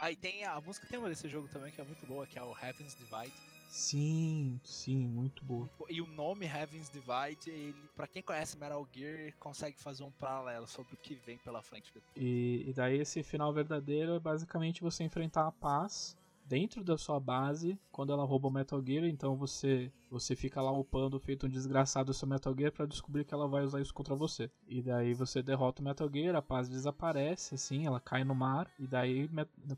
Aí 0.00 0.14
tem 0.14 0.44
a, 0.44 0.54
a 0.54 0.60
música 0.60 0.86
tema 0.86 1.08
desse 1.08 1.28
jogo 1.28 1.48
também, 1.48 1.72
que 1.72 1.80
é 1.80 1.84
muito 1.84 2.06
boa, 2.06 2.26
que 2.26 2.38
é 2.38 2.42
o 2.42 2.52
Heaven's 2.56 2.94
Divide. 2.94 3.32
Sim, 3.68 4.60
sim, 4.64 5.06
muito 5.06 5.44
boa. 5.44 5.68
E 5.88 6.00
o 6.00 6.06
nome 6.06 6.46
Heaven's 6.46 6.90
Divide, 6.90 7.50
ele, 7.50 7.74
pra 7.94 8.06
quem 8.06 8.22
conhece 8.22 8.56
Metal 8.56 8.86
Gear, 8.92 9.32
consegue 9.38 9.78
fazer 9.78 10.02
um 10.02 10.10
paralelo 10.10 10.66
sobre 10.66 10.94
o 10.94 10.96
que 10.96 11.14
vem 11.14 11.38
pela 11.38 11.62
frente. 11.62 11.92
E, 12.16 12.64
e 12.66 12.72
daí 12.72 12.98
esse 12.98 13.22
final 13.22 13.52
verdadeiro 13.52 14.14
é 14.14 14.20
basicamente 14.20 14.80
você 14.80 15.04
enfrentar 15.04 15.46
a 15.46 15.52
paz 15.52 16.16
dentro 16.46 16.84
da 16.84 16.96
sua 16.96 17.18
base 17.18 17.78
quando 17.90 18.12
ela 18.12 18.24
rouba 18.24 18.48
o 18.48 18.50
Metal 18.50 18.82
Gear, 18.84 19.04
então 19.04 19.36
você 19.36 19.92
você 20.08 20.36
fica 20.36 20.62
lá 20.62 20.70
upando 20.70 21.18
feito 21.18 21.46
um 21.46 21.48
desgraçado 21.48 22.10
o 22.10 22.14
seu 22.14 22.28
Metal 22.28 22.54
Gear 22.56 22.70
pra 22.70 22.86
descobrir 22.86 23.24
que 23.24 23.34
ela 23.34 23.48
vai 23.48 23.64
usar 23.64 23.80
isso 23.80 23.92
contra 23.92 24.14
você. 24.14 24.50
E 24.68 24.80
daí 24.80 25.12
você 25.14 25.42
derrota 25.42 25.82
o 25.82 25.84
Metal 25.84 26.08
Gear, 26.12 26.36
a 26.36 26.42
paz 26.42 26.68
desaparece, 26.68 27.56
assim, 27.56 27.86
ela 27.86 28.00
cai 28.00 28.22
no 28.22 28.34
mar, 28.34 28.70
e 28.78 28.86
daí 28.86 29.28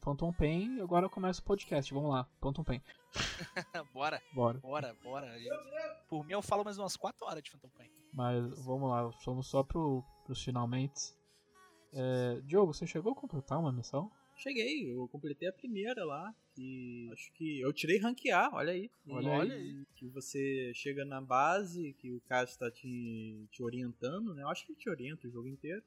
Phantom 0.01 0.33
Pain, 0.33 0.81
agora 0.81 1.09
começa 1.09 1.41
o 1.41 1.45
podcast, 1.45 1.93
vamos 1.93 2.11
lá, 2.11 2.29
Phantom 2.41 2.63
Pain, 2.63 2.83
bora, 3.95 4.21
bora. 4.35 4.59
bora, 4.59 4.95
bora. 5.03 5.35
Por 6.09 6.25
mim 6.25 6.33
eu 6.33 6.43
falo 6.43 6.65
mais 6.65 6.79
umas 6.79 6.97
4 6.97 7.27
horas 7.27 7.43
de 7.43 7.51
Phantom 7.51 7.71
Pain. 7.71 7.91
Mas 8.13 8.65
vamos 8.65 8.91
lá, 8.91 9.11
somos 9.25 9.47
só 9.47 9.63
pro, 9.63 10.05
pros 10.25 10.43
finalmente. 10.43 11.17
É, 11.93 12.41
Diogo, 12.45 12.75
você 12.75 12.87
chegou 12.87 13.13
a 13.13 13.17
completar 13.17 13.59
uma 13.59 13.73
missão? 13.73 14.11
Cheguei, 14.39 14.93
eu 14.93 15.09
completei 15.09 15.49
a 15.49 15.53
primeira 15.53 16.05
lá, 16.05 16.33
que 16.55 17.11
acho 17.13 17.33
que 17.33 17.61
eu 17.61 17.73
tirei 17.73 17.99
ranquear, 17.99 18.55
olha 18.55 18.73
aí. 18.73 18.89
Olha 19.09 19.27
E 19.27 19.53
aí. 19.53 19.53
aí. 19.53 19.87
Que 19.97 20.07
você 20.09 20.73
chega 20.75 21.05
na 21.05 21.21
base, 21.21 21.93
que 21.95 22.13
o 22.13 22.21
cara 22.21 22.45
está 22.45 22.71
te, 22.71 23.47
te 23.51 23.63
orientando, 23.63 24.33
né? 24.35 24.43
Eu 24.43 24.49
acho 24.49 24.65
que 24.65 24.73
ele 24.73 24.79
te 24.79 24.89
orienta 24.89 25.27
o 25.27 25.31
jogo 25.31 25.49
inteiro. 25.49 25.83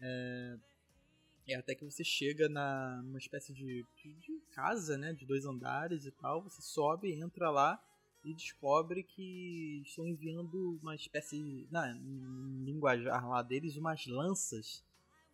É, 0.00 0.58
é 1.48 1.54
até 1.54 1.74
que 1.74 1.84
você 1.84 2.04
chega 2.04 2.46
na, 2.46 3.00
numa 3.02 3.18
espécie 3.18 3.54
de, 3.54 3.84
de, 3.96 4.12
de 4.14 4.40
casa, 4.52 4.98
né? 4.98 5.14
De 5.14 5.24
dois 5.24 5.46
andares 5.46 6.04
e 6.04 6.10
tal. 6.10 6.42
Você 6.42 6.60
sobe, 6.60 7.14
entra 7.14 7.50
lá 7.50 7.82
e 8.22 8.34
descobre 8.34 9.02
que 9.02 9.80
estão 9.86 10.06
enviando 10.06 10.78
uma 10.82 10.94
espécie, 10.94 11.66
na 11.70 11.90
em 11.96 12.64
linguajar 12.64 13.26
lá 13.26 13.42
deles, 13.42 13.76
umas 13.76 14.06
lanças 14.06 14.84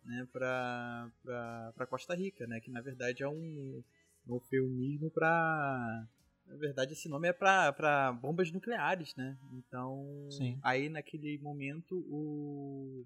né, 0.05 0.27
para 0.31 1.11
para 1.23 1.87
Costa 1.87 2.15
Rica, 2.15 2.45
né, 2.47 2.59
que 2.59 2.71
na 2.71 2.81
verdade 2.81 3.23
é 3.23 3.27
um, 3.27 3.83
um 4.27 4.35
eufemismo 4.35 5.09
para 5.11 6.07
na 6.45 6.55
verdade 6.57 6.93
esse 6.93 7.09
nome 7.09 7.27
é 7.27 7.33
para 7.33 8.13
bombas 8.13 8.51
nucleares, 8.51 9.15
né? 9.15 9.37
Então, 9.53 10.29
Sim. 10.31 10.59
aí 10.63 10.89
naquele 10.89 11.37
momento 11.39 11.97
o 12.07 13.05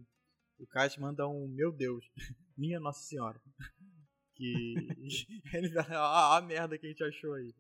o 0.59 0.67
Kaz 0.67 0.97
manda 0.97 1.25
um 1.25 1.47
meu 1.47 1.71
Deus, 1.71 2.05
minha 2.57 2.79
Nossa 2.79 3.01
Senhora. 3.01 3.41
Que 4.35 4.73
ele 5.53 5.69
fala, 5.69 5.97
ah, 5.97 6.37
a 6.37 6.41
merda 6.41 6.77
que 6.77 6.85
a 6.85 6.89
gente 6.89 7.03
achou 7.03 7.33
aí. 7.33 7.53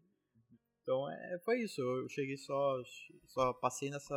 Então, 0.81 1.11
é, 1.11 1.37
foi 1.43 1.59
isso. 1.63 1.81
Eu 1.81 2.07
cheguei 2.07 2.37
só 2.37 2.81
só 3.27 3.51
passei 3.51 3.89
nessa 3.89 4.15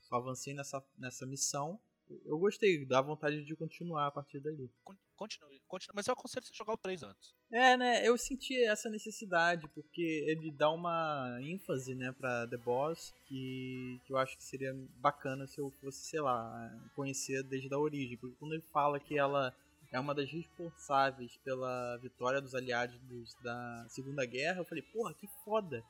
só 0.00 0.16
avancei 0.16 0.54
nessa 0.54 0.84
nessa 0.98 1.24
missão 1.24 1.80
eu 2.26 2.38
gostei, 2.38 2.84
dá 2.84 3.00
vontade 3.00 3.44
de 3.44 3.56
continuar 3.56 4.06
a 4.06 4.10
partir 4.10 4.40
dali. 4.40 4.70
Con- 4.84 4.96
Continue, 5.16 5.60
continue. 5.68 5.94
Mas 5.94 6.08
eu 6.08 6.12
aconselho 6.12 6.44
você 6.44 6.52
jogar 6.52 6.72
o 6.74 6.76
3 6.76 7.02
antes. 7.04 7.32
É, 7.52 7.76
né? 7.76 8.06
Eu 8.06 8.18
senti 8.18 8.60
essa 8.64 8.90
necessidade, 8.90 9.68
porque 9.68 10.02
ele 10.26 10.50
dá 10.50 10.68
uma 10.70 11.38
ênfase, 11.40 11.94
né, 11.94 12.10
pra 12.12 12.48
The 12.48 12.56
Boss, 12.56 13.14
que, 13.26 14.00
que 14.04 14.12
eu 14.12 14.16
acho 14.18 14.36
que 14.36 14.42
seria 14.42 14.74
bacana 14.96 15.46
se 15.46 15.60
eu 15.60 15.70
fosse, 15.80 16.00
sei 16.08 16.20
lá, 16.20 16.68
conhecer 16.96 17.44
desde 17.44 17.72
a 17.72 17.78
origem. 17.78 18.16
Porque 18.18 18.34
quando 18.40 18.54
ele 18.54 18.64
fala 18.72 18.98
que 18.98 19.16
ela 19.16 19.54
é 19.92 20.00
uma 20.00 20.12
das 20.14 20.28
responsáveis 20.28 21.36
pela 21.44 21.96
vitória 21.98 22.40
dos 22.40 22.54
aliados 22.56 22.98
dos- 23.02 23.34
da 23.42 23.86
Segunda 23.88 24.26
Guerra, 24.26 24.58
eu 24.60 24.64
falei, 24.64 24.82
porra, 24.82 25.14
que 25.14 25.28
foda. 25.44 25.82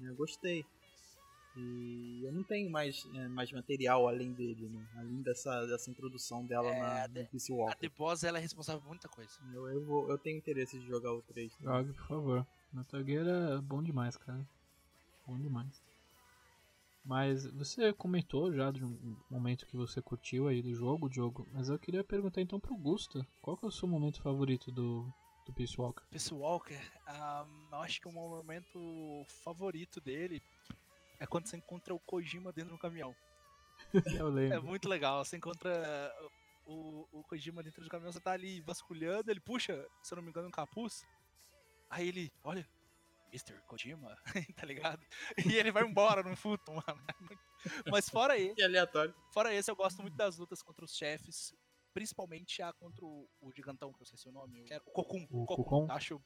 Eu 0.00 0.14
gostei. 0.14 0.64
E 1.56 2.22
eu 2.24 2.32
não 2.32 2.44
tenho 2.44 2.70
mais, 2.70 3.08
é, 3.14 3.28
mais 3.28 3.50
material 3.50 4.06
além 4.06 4.32
dele, 4.32 4.68
né? 4.68 4.88
Além 4.96 5.20
dessa, 5.22 5.66
dessa 5.66 5.90
introdução 5.90 6.46
dela 6.46 6.68
É, 6.68 6.80
na, 6.80 7.04
a 7.04 7.26
Peace 7.26 7.52
A 7.52 7.56
Walker. 7.56 7.76
The 7.76 7.88
Boss 7.88 8.22
ela 8.22 8.38
é 8.38 8.40
responsável 8.40 8.80
por 8.80 8.88
muita 8.88 9.08
coisa. 9.08 9.32
Eu, 9.52 9.68
eu, 9.68 9.84
vou, 9.84 10.08
eu 10.08 10.18
tenho 10.18 10.38
interesse 10.38 10.78
de 10.78 10.86
jogar 10.86 11.12
o 11.12 11.22
3. 11.22 11.52
Jogue, 11.60 11.92
por 11.92 12.06
favor. 12.06 12.46
Metal 12.72 13.02
Gear 13.02 13.26
é 13.26 13.60
bom 13.60 13.82
demais, 13.82 14.16
cara. 14.16 14.46
Bom 15.26 15.38
demais. 15.38 15.82
Mas 17.04 17.46
você 17.46 17.92
comentou 17.92 18.52
já 18.52 18.70
de 18.70 18.84
um 18.84 19.16
momento 19.28 19.66
que 19.66 19.76
você 19.76 20.00
curtiu 20.00 20.46
aí 20.46 20.62
do 20.62 20.72
jogo, 20.74 21.08
Diogo. 21.08 21.48
Mas 21.52 21.68
eu 21.68 21.78
queria 21.78 22.04
perguntar 22.04 22.40
então 22.40 22.60
pro 22.60 22.76
Gusta. 22.76 23.26
Qual 23.40 23.56
que 23.56 23.64
é 23.64 23.68
o 23.68 23.72
seu 23.72 23.88
momento 23.88 24.20
favorito 24.20 24.70
do, 24.70 25.12
do 25.46 25.52
Peace 25.52 25.80
Walker? 25.80 26.04
Peace 26.10 26.32
Walker, 26.32 26.80
ah, 27.06 27.46
eu 27.72 27.78
acho 27.78 28.00
que 28.00 28.08
o 28.08 28.12
meu 28.12 28.28
momento 28.28 29.24
favorito 29.42 30.00
dele 30.00 30.42
é 31.20 31.26
quando 31.26 31.46
você 31.46 31.56
encontra 31.56 31.94
o 31.94 32.00
Kojima 32.00 32.52
dentro 32.52 32.72
do 32.72 32.78
caminhão. 32.78 33.14
Eu 34.18 34.26
É 34.28 34.30
lembro. 34.30 34.62
muito 34.64 34.88
legal. 34.88 35.24
Você 35.24 35.36
encontra 35.36 35.70
o, 36.66 37.06
o 37.12 37.22
Kojima 37.24 37.62
dentro 37.62 37.82
do 37.84 37.88
caminhão, 37.90 38.12
você 38.12 38.20
tá 38.20 38.32
ali 38.32 38.60
vasculhando, 38.62 39.30
ele 39.30 39.40
puxa, 39.40 39.86
se 40.02 40.12
eu 40.12 40.16
não 40.16 40.22
me 40.22 40.30
engano, 40.30 40.48
um 40.48 40.52
capuz. 40.52 41.04
Aí 41.88 42.08
ele, 42.08 42.32
olha, 42.44 42.66
Mr. 43.32 43.60
Kojima, 43.66 44.16
tá 44.56 44.66
ligado? 44.66 45.00
E 45.46 45.54
ele 45.56 45.70
vai 45.70 45.84
embora 45.84 46.22
no 46.22 46.36
futo, 46.36 46.72
mano. 46.72 47.04
É 47.86 47.90
Mas 47.90 48.08
fora 48.08 48.36
ele, 48.38 48.54
Que 48.56 48.62
aleatório. 48.62 49.14
fora 49.32 49.54
esse, 49.54 49.70
eu 49.70 49.76
gosto 49.76 50.00
muito 50.02 50.16
das 50.16 50.36
lutas 50.38 50.62
contra 50.62 50.84
os 50.84 50.96
chefes. 50.96 51.54
Principalmente 51.92 52.62
a 52.62 52.72
contra 52.72 53.04
o, 53.04 53.28
o 53.40 53.52
gigantão, 53.52 53.92
que 53.92 54.00
eu 54.00 54.06
sei 54.06 54.16
seu 54.16 54.30
nome, 54.30 54.62
o, 54.62 54.76
o 54.76 54.92
Kokun. 54.92 55.26
O. 55.28 55.44
Kokun? 55.44 55.86
Acho, 55.90 56.22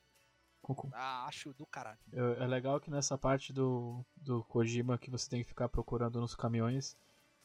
Cocum. 0.64 0.90
ah, 0.94 1.26
acho 1.26 1.52
do 1.54 1.66
caralho. 1.66 1.98
Eu- 2.12 2.34
É 2.42 2.46
legal 2.46 2.80
que 2.80 2.90
nessa 2.90 3.16
parte 3.18 3.52
do, 3.52 4.04
do 4.16 4.42
Kojima 4.44 4.98
que 4.98 5.10
você 5.10 5.28
tem 5.30 5.42
que 5.42 5.48
ficar 5.48 5.68
procurando 5.68 6.20
nos 6.20 6.34
caminhões, 6.34 6.96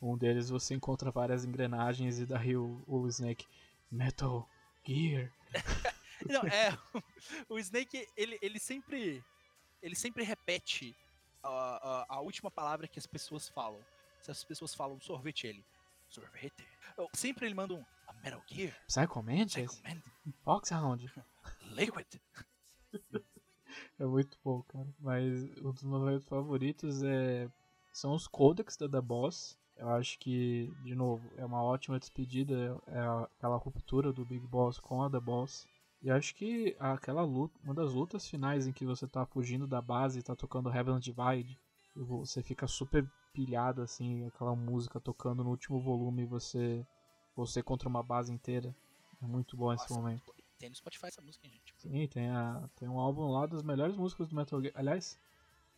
um 0.02 0.18
deles 0.18 0.50
você 0.50 0.74
encontra 0.74 1.12
várias 1.12 1.44
engrenagens 1.46 2.20
e 2.20 2.26
daí 2.26 2.56
o, 2.56 2.84
o 2.88 3.08
Snake 3.08 3.46
Metal 3.92 4.48
Gear. 4.86 5.32
Não, 6.28 6.42
é. 6.44 6.78
O 7.48 7.58
Snake, 7.60 8.08
ele, 8.18 8.38
ele 8.42 8.60
sempre. 8.60 9.24
Ele 9.82 9.96
sempre 9.96 10.24
repete 10.26 10.94
a, 11.42 11.50
a, 11.50 12.16
a 12.18 12.20
última 12.22 12.52
palavra 12.52 12.88
que 12.88 13.00
as 13.00 13.08
pessoas 13.08 13.48
falam. 13.48 13.80
Se 14.22 14.30
as 14.30 14.44
pessoas 14.44 14.76
falam 14.76 15.00
sorvete, 15.00 15.48
ele. 15.48 15.64
Sorvete. 16.10 16.68
Eu- 16.98 17.08
Sempre 17.14 17.46
ele 17.46 17.54
manda 17.56 17.74
um. 17.74 17.86
A 18.08 18.14
Metal 18.14 18.42
Gear. 18.48 18.76
Psycho 18.88 19.22
Mantis? 19.24 19.54
Psycho 19.72 19.82
Man, 19.88 20.02
Foxhound? 20.44 21.14
Liquid. 21.72 22.08
É 24.00 24.06
muito 24.06 24.38
bom, 24.44 24.64
cara. 24.64 24.88
Mas 25.00 25.44
um 25.60 25.72
dos 25.72 25.84
meus 25.84 26.24
favoritos 26.26 27.04
é 27.04 27.50
são 27.92 28.14
os 28.14 28.28
codex 28.28 28.78
da 28.78 28.88
The 28.88 29.02
Boss. 29.02 29.58
Eu 29.76 29.90
acho 29.90 30.20
que, 30.20 30.72
de 30.84 30.94
novo, 30.96 31.30
é 31.38 31.46
uma 31.46 31.64
ótima 31.64 32.00
despedida, 32.00 32.82
é 32.88 33.00
aquela 33.36 33.56
ruptura 33.56 34.12
do 34.12 34.26
Big 34.26 34.46
Boss 34.48 34.80
com 34.80 35.04
a 35.04 35.10
The 35.10 35.20
Boss. 35.20 35.66
E 36.02 36.10
acho 36.10 36.36
que 36.36 36.76
aquela 36.80 37.24
luta, 37.24 37.58
uma 37.64 37.74
das 37.74 37.94
lutas 37.94 38.28
finais 38.28 38.68
em 38.68 38.74
que 38.74 38.86
você 38.86 39.08
tá 39.08 39.26
fugindo 39.26 39.68
da 39.68 39.82
base 39.82 40.20
e 40.20 40.24
tá 40.24 40.36
tocando 40.36 40.74
Heaven's 40.74 41.04
Divide, 41.04 41.58
e 41.96 42.02
você 42.02 42.42
fica 42.42 42.68
super 42.68 43.10
pilhado 43.34 43.82
assim, 43.82 44.26
aquela 44.26 44.56
música 44.56 45.00
tocando 45.00 45.44
no 45.44 45.50
último 45.50 45.80
volume 45.80 46.24
e 46.24 46.26
você 46.26 46.86
você 47.36 47.64
contra 47.64 47.88
uma 47.88 48.04
base 48.04 48.34
inteira. 48.34 48.76
É 49.22 49.26
muito 49.26 49.56
bom 49.56 49.74
esse 49.74 49.90
Nossa, 49.90 50.02
momento. 50.02 50.34
Tem 50.60 50.70
no 50.70 50.76
Spotify 50.76 51.08
essa 51.08 51.22
música, 51.22 51.48
hein, 51.48 51.54
gente. 51.54 51.74
Sim, 51.78 52.08
tem, 52.08 52.30
a, 52.30 52.70
tem 52.76 52.88
um 52.88 53.00
álbum 53.00 53.32
lá 53.32 53.46
das 53.46 53.64
melhores 53.64 53.96
músicas 53.96 54.28
do 54.28 54.36
Metal 54.36 54.62
Gear. 54.62 54.74
Aliás, 54.76 55.18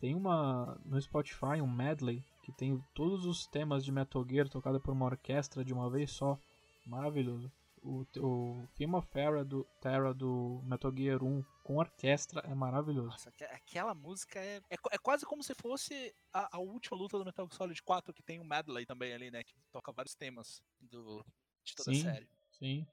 tem 0.00 0.14
uma 0.16 0.76
no 0.84 1.00
Spotify, 1.00 1.62
um 1.62 1.70
medley, 1.70 2.24
que 2.42 2.50
tem 2.50 2.84
todos 2.92 3.24
os 3.24 3.46
temas 3.46 3.84
de 3.84 3.92
Metal 3.92 4.26
Gear 4.28 4.48
tocado 4.48 4.80
por 4.80 4.92
uma 4.92 5.06
orquestra 5.06 5.64
de 5.64 5.72
uma 5.72 5.88
vez 5.88 6.10
só. 6.10 6.36
Maravilhoso. 6.84 7.50
O, 7.80 8.04
o 8.18 8.68
Theme 8.74 8.94
of 8.96 9.08
Terra 9.08 9.44
do, 9.44 9.64
Terra 9.80 10.12
do 10.12 10.60
Metal 10.64 10.92
Gear 10.96 11.22
1 11.22 11.44
com 11.64 11.76
orquestra 11.76 12.40
é 12.40 12.54
maravilhoso. 12.54 13.08
Nossa, 13.08 13.28
aque- 13.28 13.44
aquela 13.44 13.94
música 13.94 14.40
é, 14.40 14.56
é, 14.70 14.76
é 14.90 14.98
quase 14.98 15.24
como 15.24 15.42
se 15.42 15.54
fosse 15.54 16.12
a, 16.32 16.56
a 16.56 16.60
última 16.60 16.96
luta 16.96 17.18
do 17.18 17.24
Metal 17.24 17.46
Gear 17.46 17.56
Solid 17.56 17.80
4, 17.82 18.12
que 18.12 18.22
tem 18.22 18.40
um 18.40 18.44
medley 18.44 18.84
também 18.84 19.12
ali, 19.12 19.30
né? 19.30 19.44
Que 19.44 19.54
toca 19.70 19.92
vários 19.92 20.14
temas 20.16 20.60
do, 20.80 21.24
de 21.64 21.74
toda 21.76 21.92
Sim. 21.92 22.08
a 22.08 22.12
série. 22.12 22.28
Sim. 22.58 22.86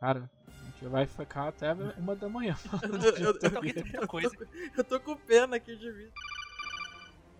Cara, 0.00 0.30
a 0.48 0.64
gente 0.64 0.86
vai 0.86 1.06
ficar 1.06 1.48
até 1.48 1.74
uma 1.98 2.16
da 2.16 2.26
manhã. 2.26 2.56
Eu, 4.76 4.82
tô 4.84 4.98
com 4.98 5.14
pena 5.14 5.56
aqui 5.56 5.76
de 5.76 5.92
mim. 5.92 6.08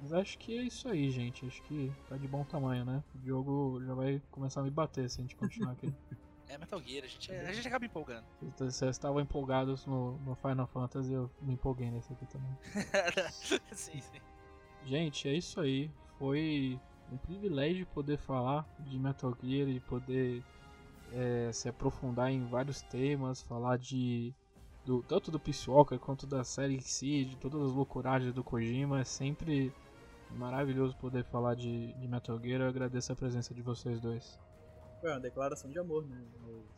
Mas 0.03 0.12
acho 0.12 0.39
que 0.39 0.59
é 0.59 0.62
isso 0.62 0.87
aí, 0.87 1.11
gente. 1.11 1.47
Acho 1.47 1.62
que 1.62 1.91
tá 2.07 2.19
de 2.19 2.28
bom 2.28 2.45
tamanho, 2.45 2.85
né? 2.85 3.03
O 3.15 3.19
Diogo 3.19 3.82
já 3.82 3.95
vai 3.95 4.23
começar 4.31 4.61
a 4.61 4.65
me 4.65 4.70
bater 4.70 5.09
se 5.09 5.20
a 5.20 5.23
gente 5.23 5.35
continuar 5.37 5.73
aqui. 5.73 5.93
É 6.49 6.59
Metal 6.59 6.82
Gear, 6.82 7.05
a 7.05 7.07
gente, 7.07 7.31
a 7.31 7.53
gente 7.53 7.69
acaba 7.69 7.85
empolgando. 7.85 8.24
Vocês 8.57 8.82
estavam 8.82 9.20
empolgados 9.20 9.87
no, 9.87 10.19
no 10.19 10.35
Final 10.35 10.66
Fantasy, 10.66 11.12
eu 11.12 11.31
me 11.43 11.53
empolguei 11.55 11.89
nesse 11.93 12.12
aqui 12.12 12.27
também. 12.27 12.51
sim, 13.70 14.01
sim. 14.01 14.20
Gente, 14.85 15.28
é 15.28 15.35
isso 15.35 15.61
aí. 15.61 15.89
Foi 16.19 16.77
um 17.12 17.16
privilégio 17.19 17.87
poder 17.87 18.19
falar 18.19 18.69
de 18.81 18.99
Metal 18.99 19.32
Gear 19.41 19.69
e 19.69 19.78
poder 19.78 20.43
é, 21.12 21.53
se 21.53 21.69
aprofundar 21.69 22.31
em 22.31 22.45
vários 22.47 22.82
temas, 22.82 23.43
falar 23.43 23.77
de 23.77 24.35
do, 24.85 25.03
tanto 25.03 25.31
do 25.31 25.39
Peace 25.39 25.69
Walker 25.69 25.99
quanto 25.99 26.27
da 26.27 26.43
série 26.45 26.74
em 26.74 26.81
si, 26.81 27.24
de 27.24 27.37
todas 27.37 27.62
as 27.62 27.73
loucuragens 27.73 28.32
do 28.32 28.43
Kojima. 28.43 29.01
É 29.01 29.05
sempre 29.05 29.73
maravilhoso 30.31 30.97
poder 30.97 31.24
falar 31.24 31.55
de, 31.55 31.93
de 31.95 32.09
Metal 32.09 32.39
Gear. 32.41 32.62
Eu 32.62 32.69
agradeço 32.69 33.12
a 33.12 33.16
presença 33.16 33.55
de 33.55 33.62
vocês 33.62 34.01
dois. 34.01 34.39
Foi 35.01 35.11
uma 35.11 35.20
declaração 35.20 35.70
de 35.70 35.78
amor, 35.78 36.05
né? 36.07 36.23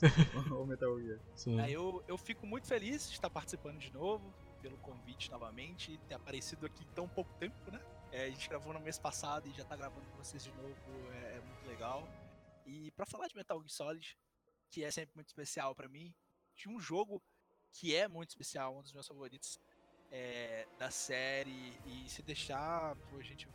O, 0.53 0.67
Metal 0.67 1.01
Gear. 1.01 1.19
Sim. 1.35 1.61
Aí 1.61 1.73
eu, 1.73 2.03
eu 2.07 2.17
fico 2.17 2.47
muito 2.47 2.67
feliz 2.67 3.09
de 3.09 3.15
estar 3.15 3.31
participando 3.31 3.79
de 3.79 3.93
novo, 3.93 4.33
pelo 4.61 4.77
convite 4.79 5.31
novamente, 5.31 5.93
e 5.93 5.99
ter 5.99 6.15
aparecido 6.15 6.67
aqui 6.67 6.85
em 6.85 6.95
tão 6.95 7.09
pouco 7.09 7.33
tempo, 7.35 7.71
né? 7.71 7.81
É, 8.13 8.25
a 8.25 8.29
gente 8.29 8.49
gravou 8.49 8.73
no 8.73 8.81
mês 8.81 8.99
passado 8.99 9.49
e 9.49 9.53
já 9.53 9.65
tá 9.65 9.75
gravando 9.75 10.07
com 10.07 10.19
vocês 10.19 10.45
de 10.45 10.53
novo, 10.53 10.75
é, 11.13 11.37
é 11.37 11.41
muito 11.41 11.67
legal. 11.67 12.07
E 12.67 12.91
pra 12.93 13.07
falar 13.07 13.29
de 13.29 13.37
Metal 13.37 13.59
Gear 13.59 13.71
Solid, 13.71 14.19
que 14.71 14.85
é 14.85 14.91
sempre 14.91 15.15
muito 15.15 15.29
especial 15.29 15.75
pra 15.75 15.89
mim, 15.89 16.15
de 16.55 16.69
um 16.69 16.79
jogo 16.81 17.23
que 17.73 17.95
é 17.95 18.07
muito 18.09 18.31
especial, 18.31 18.77
um 18.79 18.83
dos 18.83 18.93
meus 18.93 19.07
favoritos 19.07 19.59
é, 20.11 20.67
da 20.79 20.91
série, 20.91 21.73
e 21.87 22.09
se 22.09 22.23
deixar, 22.23 22.95
pô, 23.11 23.17
a 23.17 23.23
gente 23.23 23.49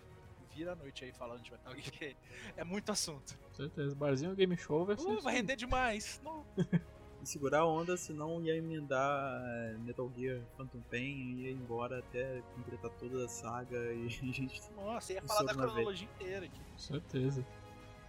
vira 0.56 0.72
a 0.72 0.76
noite 0.76 1.06
aí 1.06 1.12
falando 1.12 1.44
de 1.44 1.52
Metal 1.52 1.74
Gear, 1.78 2.16
é 2.56 2.64
muito 2.64 2.92
assunto. 2.92 3.38
Com 3.38 3.54
certeza. 3.54 3.96
Barzinho 3.96 4.36
Game 4.36 4.58
Show 4.58 4.86
vai 4.86 4.98
ser. 4.98 5.08
Uh, 5.08 5.22
vai 5.22 5.36
render 5.36 5.56
demais! 5.56 6.20
Não, 6.24 6.46
E 7.22 7.26
segurar 7.26 7.62
a 7.62 7.66
onda, 7.66 7.98
senão 7.98 8.42
ia 8.42 8.56
emendar 8.56 9.42
é, 9.44 9.78
Metal 9.80 10.12
Gear 10.16 10.40
Phantom 10.56 10.82
Pain 10.82 11.16
e 11.16 11.46
ia 11.46 11.52
embora 11.52 12.00
até 12.00 12.42
completar 12.56 12.92
toda 12.92 13.26
a 13.26 13.28
saga 13.28 13.78
e 13.94 14.06
a 14.06 14.10
gente. 14.10 14.62
nossa, 14.76 15.14
ia 15.14 15.22
falar 15.24 15.44
da 15.44 15.54
cronologia 15.54 16.08
inteira 16.08 16.46
aqui. 16.46 16.60
Com 16.60 16.78
certeza. 16.78 17.46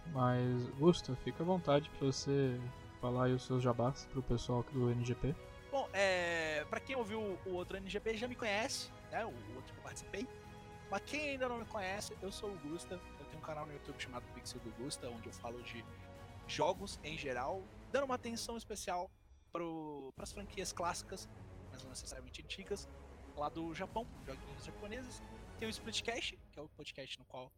Mas, 0.07 0.67
Gusta, 0.77 1.15
fica 1.17 1.43
à 1.43 1.45
vontade 1.45 1.89
pra 1.91 2.07
você 2.07 2.59
falar 2.99 3.25
aí 3.25 3.33
os 3.33 3.43
seus 3.43 3.63
jabás 3.63 4.05
pro 4.11 4.21
pessoal 4.23 4.63
do 4.71 4.89
NGP. 4.91 5.35
Bom, 5.71 5.87
é, 5.93 6.65
pra 6.65 6.79
quem 6.79 6.95
ouviu 6.95 7.37
o 7.45 7.53
outro 7.53 7.77
NGP 7.77 8.17
já 8.17 8.27
me 8.27 8.35
conhece, 8.35 8.91
né? 9.11 9.23
O 9.23 9.55
outro 9.55 9.73
que 9.73 9.79
eu 9.79 9.83
participei. 9.83 10.27
Mas 10.89 11.01
quem 11.05 11.29
ainda 11.29 11.47
não 11.47 11.59
me 11.59 11.65
conhece, 11.65 12.17
eu 12.21 12.31
sou 12.31 12.49
o 12.49 12.57
Gusta. 12.59 12.95
Eu 13.19 13.25
tenho 13.27 13.37
um 13.37 13.45
canal 13.45 13.65
no 13.65 13.73
YouTube 13.73 13.99
chamado 13.99 14.23
Pixel 14.33 14.59
do 14.61 14.71
Gusta, 14.71 15.07
onde 15.09 15.27
eu 15.27 15.33
falo 15.33 15.61
de 15.61 15.85
jogos 16.47 16.99
em 17.03 17.15
geral, 17.15 17.61
dando 17.91 18.05
uma 18.05 18.15
atenção 18.15 18.57
especial 18.57 19.09
para 19.51 19.63
as 20.23 20.31
franquias 20.31 20.73
clássicas, 20.73 21.29
mas 21.71 21.83
não 21.83 21.89
necessariamente 21.89 22.41
antigas, 22.41 22.89
lá 23.35 23.49
do 23.49 23.73
Japão, 23.73 24.07
joguinhos 24.25 24.65
japoneses. 24.65 25.21
Tem 25.59 25.67
o 25.67 25.71
Splitcast, 25.71 26.37
que 26.51 26.59
é 26.59 26.61
o 26.61 26.69
podcast 26.69 27.19
no 27.19 27.25
qual 27.25 27.51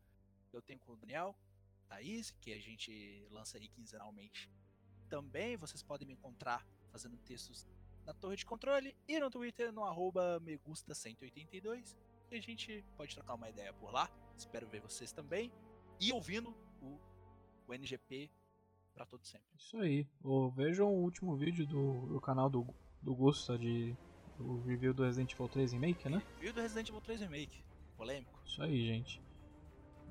eu 0.51 0.61
tenho 0.61 0.79
com 0.79 0.91
o 0.91 0.95
Daniel, 0.97 1.35
Thaís, 1.91 2.31
que 2.39 2.53
a 2.53 2.59
gente 2.59 3.27
lança 3.29 3.57
aí 3.57 3.67
quinzenalmente. 3.67 4.49
Também 5.09 5.57
vocês 5.57 5.83
podem 5.83 6.07
me 6.07 6.13
encontrar 6.13 6.65
fazendo 6.89 7.17
textos 7.17 7.67
na 8.05 8.13
torre 8.13 8.37
de 8.37 8.45
controle 8.45 8.95
e 9.07 9.19
no 9.19 9.29
Twitter 9.29 9.73
no 9.73 9.83
arroba 9.83 10.39
megusta182 10.41 11.97
e 12.31 12.37
a 12.37 12.41
gente 12.41 12.83
pode 12.95 13.13
trocar 13.13 13.33
uma 13.33 13.49
ideia 13.49 13.73
por 13.73 13.91
lá. 13.91 14.09
Espero 14.37 14.67
ver 14.69 14.79
vocês 14.79 15.11
também 15.11 15.51
e 15.99 16.13
ouvindo 16.13 16.55
o, 16.81 16.97
o 17.67 17.73
NGP 17.73 18.31
para 18.93 19.05
todo 19.05 19.25
sempre. 19.25 19.47
Isso 19.57 19.77
aí. 19.77 20.07
Ou 20.23 20.49
vejam 20.49 20.87
o 20.87 21.01
último 21.01 21.35
vídeo 21.35 21.67
do, 21.67 22.07
do 22.07 22.21
canal 22.21 22.49
do, 22.49 22.65
do 23.01 23.13
Gusta 23.13 23.57
de 23.57 23.95
o 24.39 24.61
review 24.61 24.93
do 24.93 25.03
Resident 25.03 25.33
Evil 25.33 25.49
3 25.49 25.73
Remake, 25.73 26.09
né? 26.09 26.23
Viu 26.39 26.53
do 26.53 26.61
Resident 26.61 26.87
Evil 26.87 27.01
3 27.01 27.19
Remake? 27.19 27.63
Polêmico. 27.97 28.39
Isso 28.45 28.63
aí, 28.63 28.87
gente. 28.87 29.21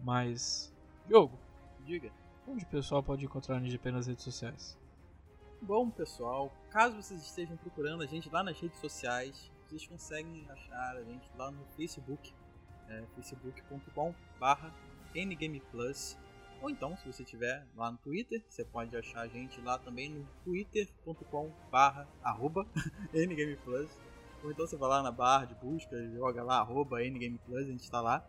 Mas, 0.03 0.73
Diogo, 1.09 1.39
Diga. 1.85 2.13
onde 2.47 2.65
o 2.65 2.69
pessoal 2.69 3.03
pode 3.03 3.25
encontrar 3.25 3.57
o 3.57 3.59
NGP 3.59 3.91
nas 3.91 4.07
redes 4.07 4.25
sociais? 4.25 4.79
Bom, 5.63 5.91
pessoal, 5.91 6.53
caso 6.71 6.97
vocês 6.97 7.21
estejam 7.21 7.57
procurando 7.57 8.03
a 8.03 8.07
gente 8.07 8.31
lá 8.31 8.43
nas 8.43 8.59
redes 8.59 8.79
sociais, 8.81 9.51
vocês 9.69 9.87
conseguem 9.87 10.47
achar 10.51 10.97
a 10.97 11.03
gente 11.03 11.29
lá 11.37 11.51
no 11.51 11.65
Facebook, 11.77 12.33
é, 12.89 13.05
facebook.com 13.15 14.15
barra 14.39 14.75
NGame 15.15 15.61
Plus. 15.71 16.17
Ou 16.63 16.71
então, 16.71 16.97
se 16.97 17.07
você 17.07 17.25
tiver 17.25 17.67
lá 17.77 17.91
no 17.91 17.99
Twitter, 17.99 18.43
você 18.49 18.65
pode 18.65 18.97
achar 18.97 19.21
a 19.21 19.29
gente 19.29 19.61
lá 19.61 19.79
também 19.79 20.11
no 20.11 20.27
twitter.com 20.45 21.51
barra 21.71 22.09
arroba 22.23 22.67
NGame 23.15 23.57
Plus. 23.57 23.91
Ou 24.43 24.51
então 24.51 24.67
você 24.67 24.77
vai 24.77 24.89
lá 24.89 25.03
na 25.03 25.13
barra 25.13 25.45
de 25.45 25.55
busca, 25.55 25.97
joga 26.11 26.43
lá 26.43 26.59
arroba 26.59 27.05
NGame 27.05 27.39
Plus, 27.47 27.67
a 27.67 27.71
gente 27.71 27.83
está 27.83 28.01
lá. 28.01 28.27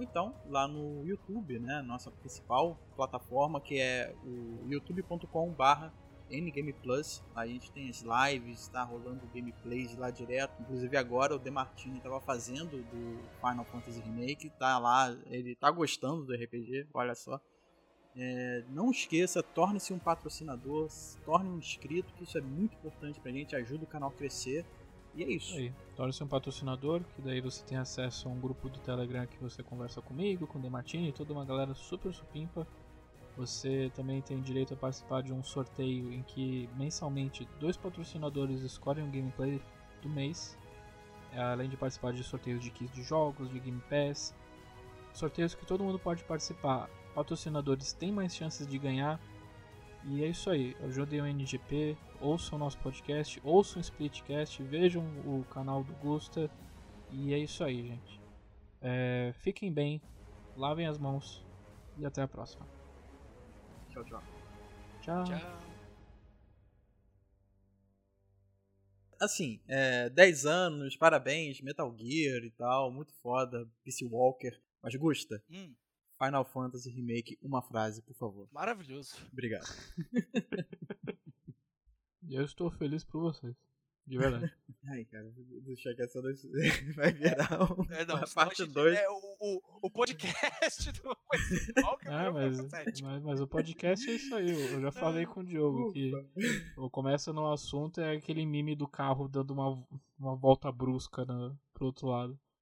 Ou 0.00 0.04
então 0.04 0.34
lá 0.48 0.66
no 0.66 1.06
YouTube, 1.06 1.58
né, 1.58 1.82
nossa 1.82 2.10
principal 2.10 2.74
plataforma 2.96 3.60
que 3.60 3.78
é 3.78 4.14
o 4.24 4.66
youtube.com 4.66 5.52
barra 5.52 5.92
N-Game 6.30 6.72
Plus. 6.72 7.22
A 7.36 7.46
gente 7.46 7.70
tem 7.70 7.90
as 7.90 8.00
lives, 8.00 8.62
está 8.62 8.82
rolando 8.82 9.28
gameplays 9.34 9.94
lá 9.98 10.10
direto. 10.10 10.54
Inclusive 10.62 10.96
agora 10.96 11.34
o 11.34 11.38
Demartini 11.38 11.98
estava 11.98 12.18
fazendo 12.18 12.78
do 12.78 13.18
Final 13.40 13.64
Fantasy 13.66 14.00
Remake. 14.00 14.48
Tá 14.58 14.78
lá, 14.78 15.14
ele 15.26 15.54
tá 15.54 15.70
gostando 15.70 16.24
do 16.24 16.32
RPG, 16.32 16.86
olha 16.94 17.14
só. 17.14 17.38
É, 18.16 18.64
não 18.70 18.90
esqueça, 18.90 19.42
torne-se 19.42 19.92
um 19.92 19.98
patrocinador, 19.98 20.88
torne 21.26 21.50
um 21.50 21.58
inscrito, 21.58 22.14
que 22.14 22.24
isso 22.24 22.38
é 22.38 22.40
muito 22.40 22.74
importante 22.74 23.20
pra 23.20 23.30
gente, 23.30 23.54
ajuda 23.54 23.84
o 23.84 23.86
canal 23.86 24.08
a 24.08 24.12
crescer. 24.12 24.64
E 25.14 25.24
é 25.24 25.28
isso. 25.28 25.56
Torne-se 25.96 26.22
um 26.22 26.28
patrocinador, 26.28 27.02
que 27.14 27.22
daí 27.22 27.40
você 27.40 27.64
tem 27.64 27.76
acesso 27.76 28.28
a 28.28 28.30
um 28.30 28.40
grupo 28.40 28.68
do 28.68 28.78
Telegram 28.80 29.26
que 29.26 29.38
você 29.38 29.62
conversa 29.62 30.00
comigo, 30.00 30.46
com 30.46 30.58
o 30.58 30.62
Demartini, 30.62 31.12
toda 31.12 31.32
uma 31.32 31.44
galera 31.44 31.74
super 31.74 32.12
supimpa. 32.12 32.66
Você 33.36 33.90
também 33.94 34.20
tem 34.20 34.40
direito 34.40 34.74
a 34.74 34.76
participar 34.76 35.22
de 35.22 35.32
um 35.32 35.42
sorteio 35.42 36.12
em 36.12 36.22
que 36.22 36.68
mensalmente 36.76 37.48
dois 37.58 37.76
patrocinadores 37.76 38.62
escolhem 38.62 39.04
um 39.04 39.10
gameplay 39.10 39.60
do 40.02 40.08
mês, 40.08 40.56
além 41.34 41.68
de 41.68 41.76
participar 41.76 42.12
de 42.12 42.22
sorteios 42.22 42.62
de 42.62 42.70
kits 42.70 42.94
de 42.94 43.02
jogos, 43.02 43.50
de 43.50 43.58
Game 43.58 43.82
Pass, 43.88 44.34
sorteios 45.12 45.54
que 45.54 45.66
todo 45.66 45.84
mundo 45.84 45.98
pode 45.98 46.24
participar. 46.24 46.88
Patrocinadores 47.14 47.92
têm 47.92 48.12
mais 48.12 48.34
chances 48.34 48.66
de 48.66 48.78
ganhar. 48.78 49.20
E 50.04 50.24
é 50.24 50.28
isso 50.28 50.50
aí. 50.50 50.76
Ajudem 50.84 51.20
o 51.20 51.26
NGP, 51.26 51.96
ouçam 52.20 52.56
o 52.56 52.58
nosso 52.58 52.78
podcast, 52.78 53.40
ouçam 53.44 53.78
o 53.78 53.80
Splitcast, 53.80 54.62
vejam 54.62 55.02
o 55.26 55.44
canal 55.50 55.82
do 55.84 55.92
Gusta. 55.94 56.50
E 57.10 57.32
é 57.34 57.38
isso 57.38 57.64
aí, 57.64 57.86
gente. 57.88 58.20
É, 58.80 59.32
fiquem 59.40 59.72
bem, 59.72 60.00
lavem 60.56 60.86
as 60.86 60.98
mãos 60.98 61.44
e 61.98 62.06
até 62.06 62.22
a 62.22 62.28
próxima. 62.28 62.66
Tchau, 63.90 64.04
tchau. 64.04 64.22
Tchau. 65.02 65.24
Tchau. 65.24 65.60
Assim, 69.20 69.60
é, 69.68 70.08
10 70.08 70.46
anos, 70.46 70.96
parabéns, 70.96 71.60
Metal 71.60 71.94
Gear 71.98 72.42
e 72.42 72.50
tal, 72.52 72.90
muito 72.90 73.12
foda, 73.16 73.68
Peace 73.84 74.04
Walker. 74.04 74.58
Mas 74.82 74.94
Gusta, 74.94 75.42
Hum, 75.50 75.74
Final 76.16 76.44
Fantasy 76.46 76.88
Remake, 76.90 77.38
uma 77.42 77.60
frase, 77.60 78.00
por 78.02 78.14
favor. 78.14 78.48
maravilhoso. 78.50 79.14
Obrigado. 79.30 79.66
E 82.30 82.36
eu 82.36 82.44
estou 82.44 82.70
feliz 82.70 83.02
por 83.04 83.20
vocês. 83.20 83.54
De 84.06 84.16
verdade. 84.16 84.50
Ai, 84.88 85.04
cara, 85.04 85.30
deixa 85.62 85.94
que 85.94 86.02
essa 86.02 86.22
noite 86.22 86.46
vai 86.94 87.12
virar 87.12 87.60
um, 87.72 87.84
É, 87.92 88.04
não, 88.06 88.16
uma 88.16 88.26
parte 88.28 88.62
gente- 88.64 88.72
2. 88.72 88.96
É 88.98 89.08
o, 89.08 89.36
o, 89.40 89.60
o 89.82 89.90
podcast 89.90 90.92
do 90.92 91.16
Festival 91.36 91.98
que 91.98 92.08
Ah, 92.08 92.24
eu 92.26 92.32
mas, 92.32 92.58
mas, 93.02 93.22
mas 93.22 93.40
o 93.40 93.46
podcast 93.46 94.08
é 94.08 94.14
isso 94.14 94.34
aí. 94.34 94.50
Eu 94.72 94.80
já 94.80 94.90
falei 94.92 95.26
com 95.26 95.40
o 95.40 95.44
Diogo 95.44 95.92
que 95.92 96.12
eu 96.76 96.88
começo 96.90 97.32
no 97.32 97.52
assunto 97.52 98.00
é 98.00 98.12
aquele 98.16 98.46
meme 98.46 98.74
do 98.74 98.88
carro 98.88 99.28
dando 99.28 99.52
uma, 99.52 99.86
uma 100.18 100.34
volta 100.36 100.72
brusca 100.72 101.24
no, 101.24 101.56
pro 101.74 101.86
outro 101.86 102.06
lado. 102.08 102.38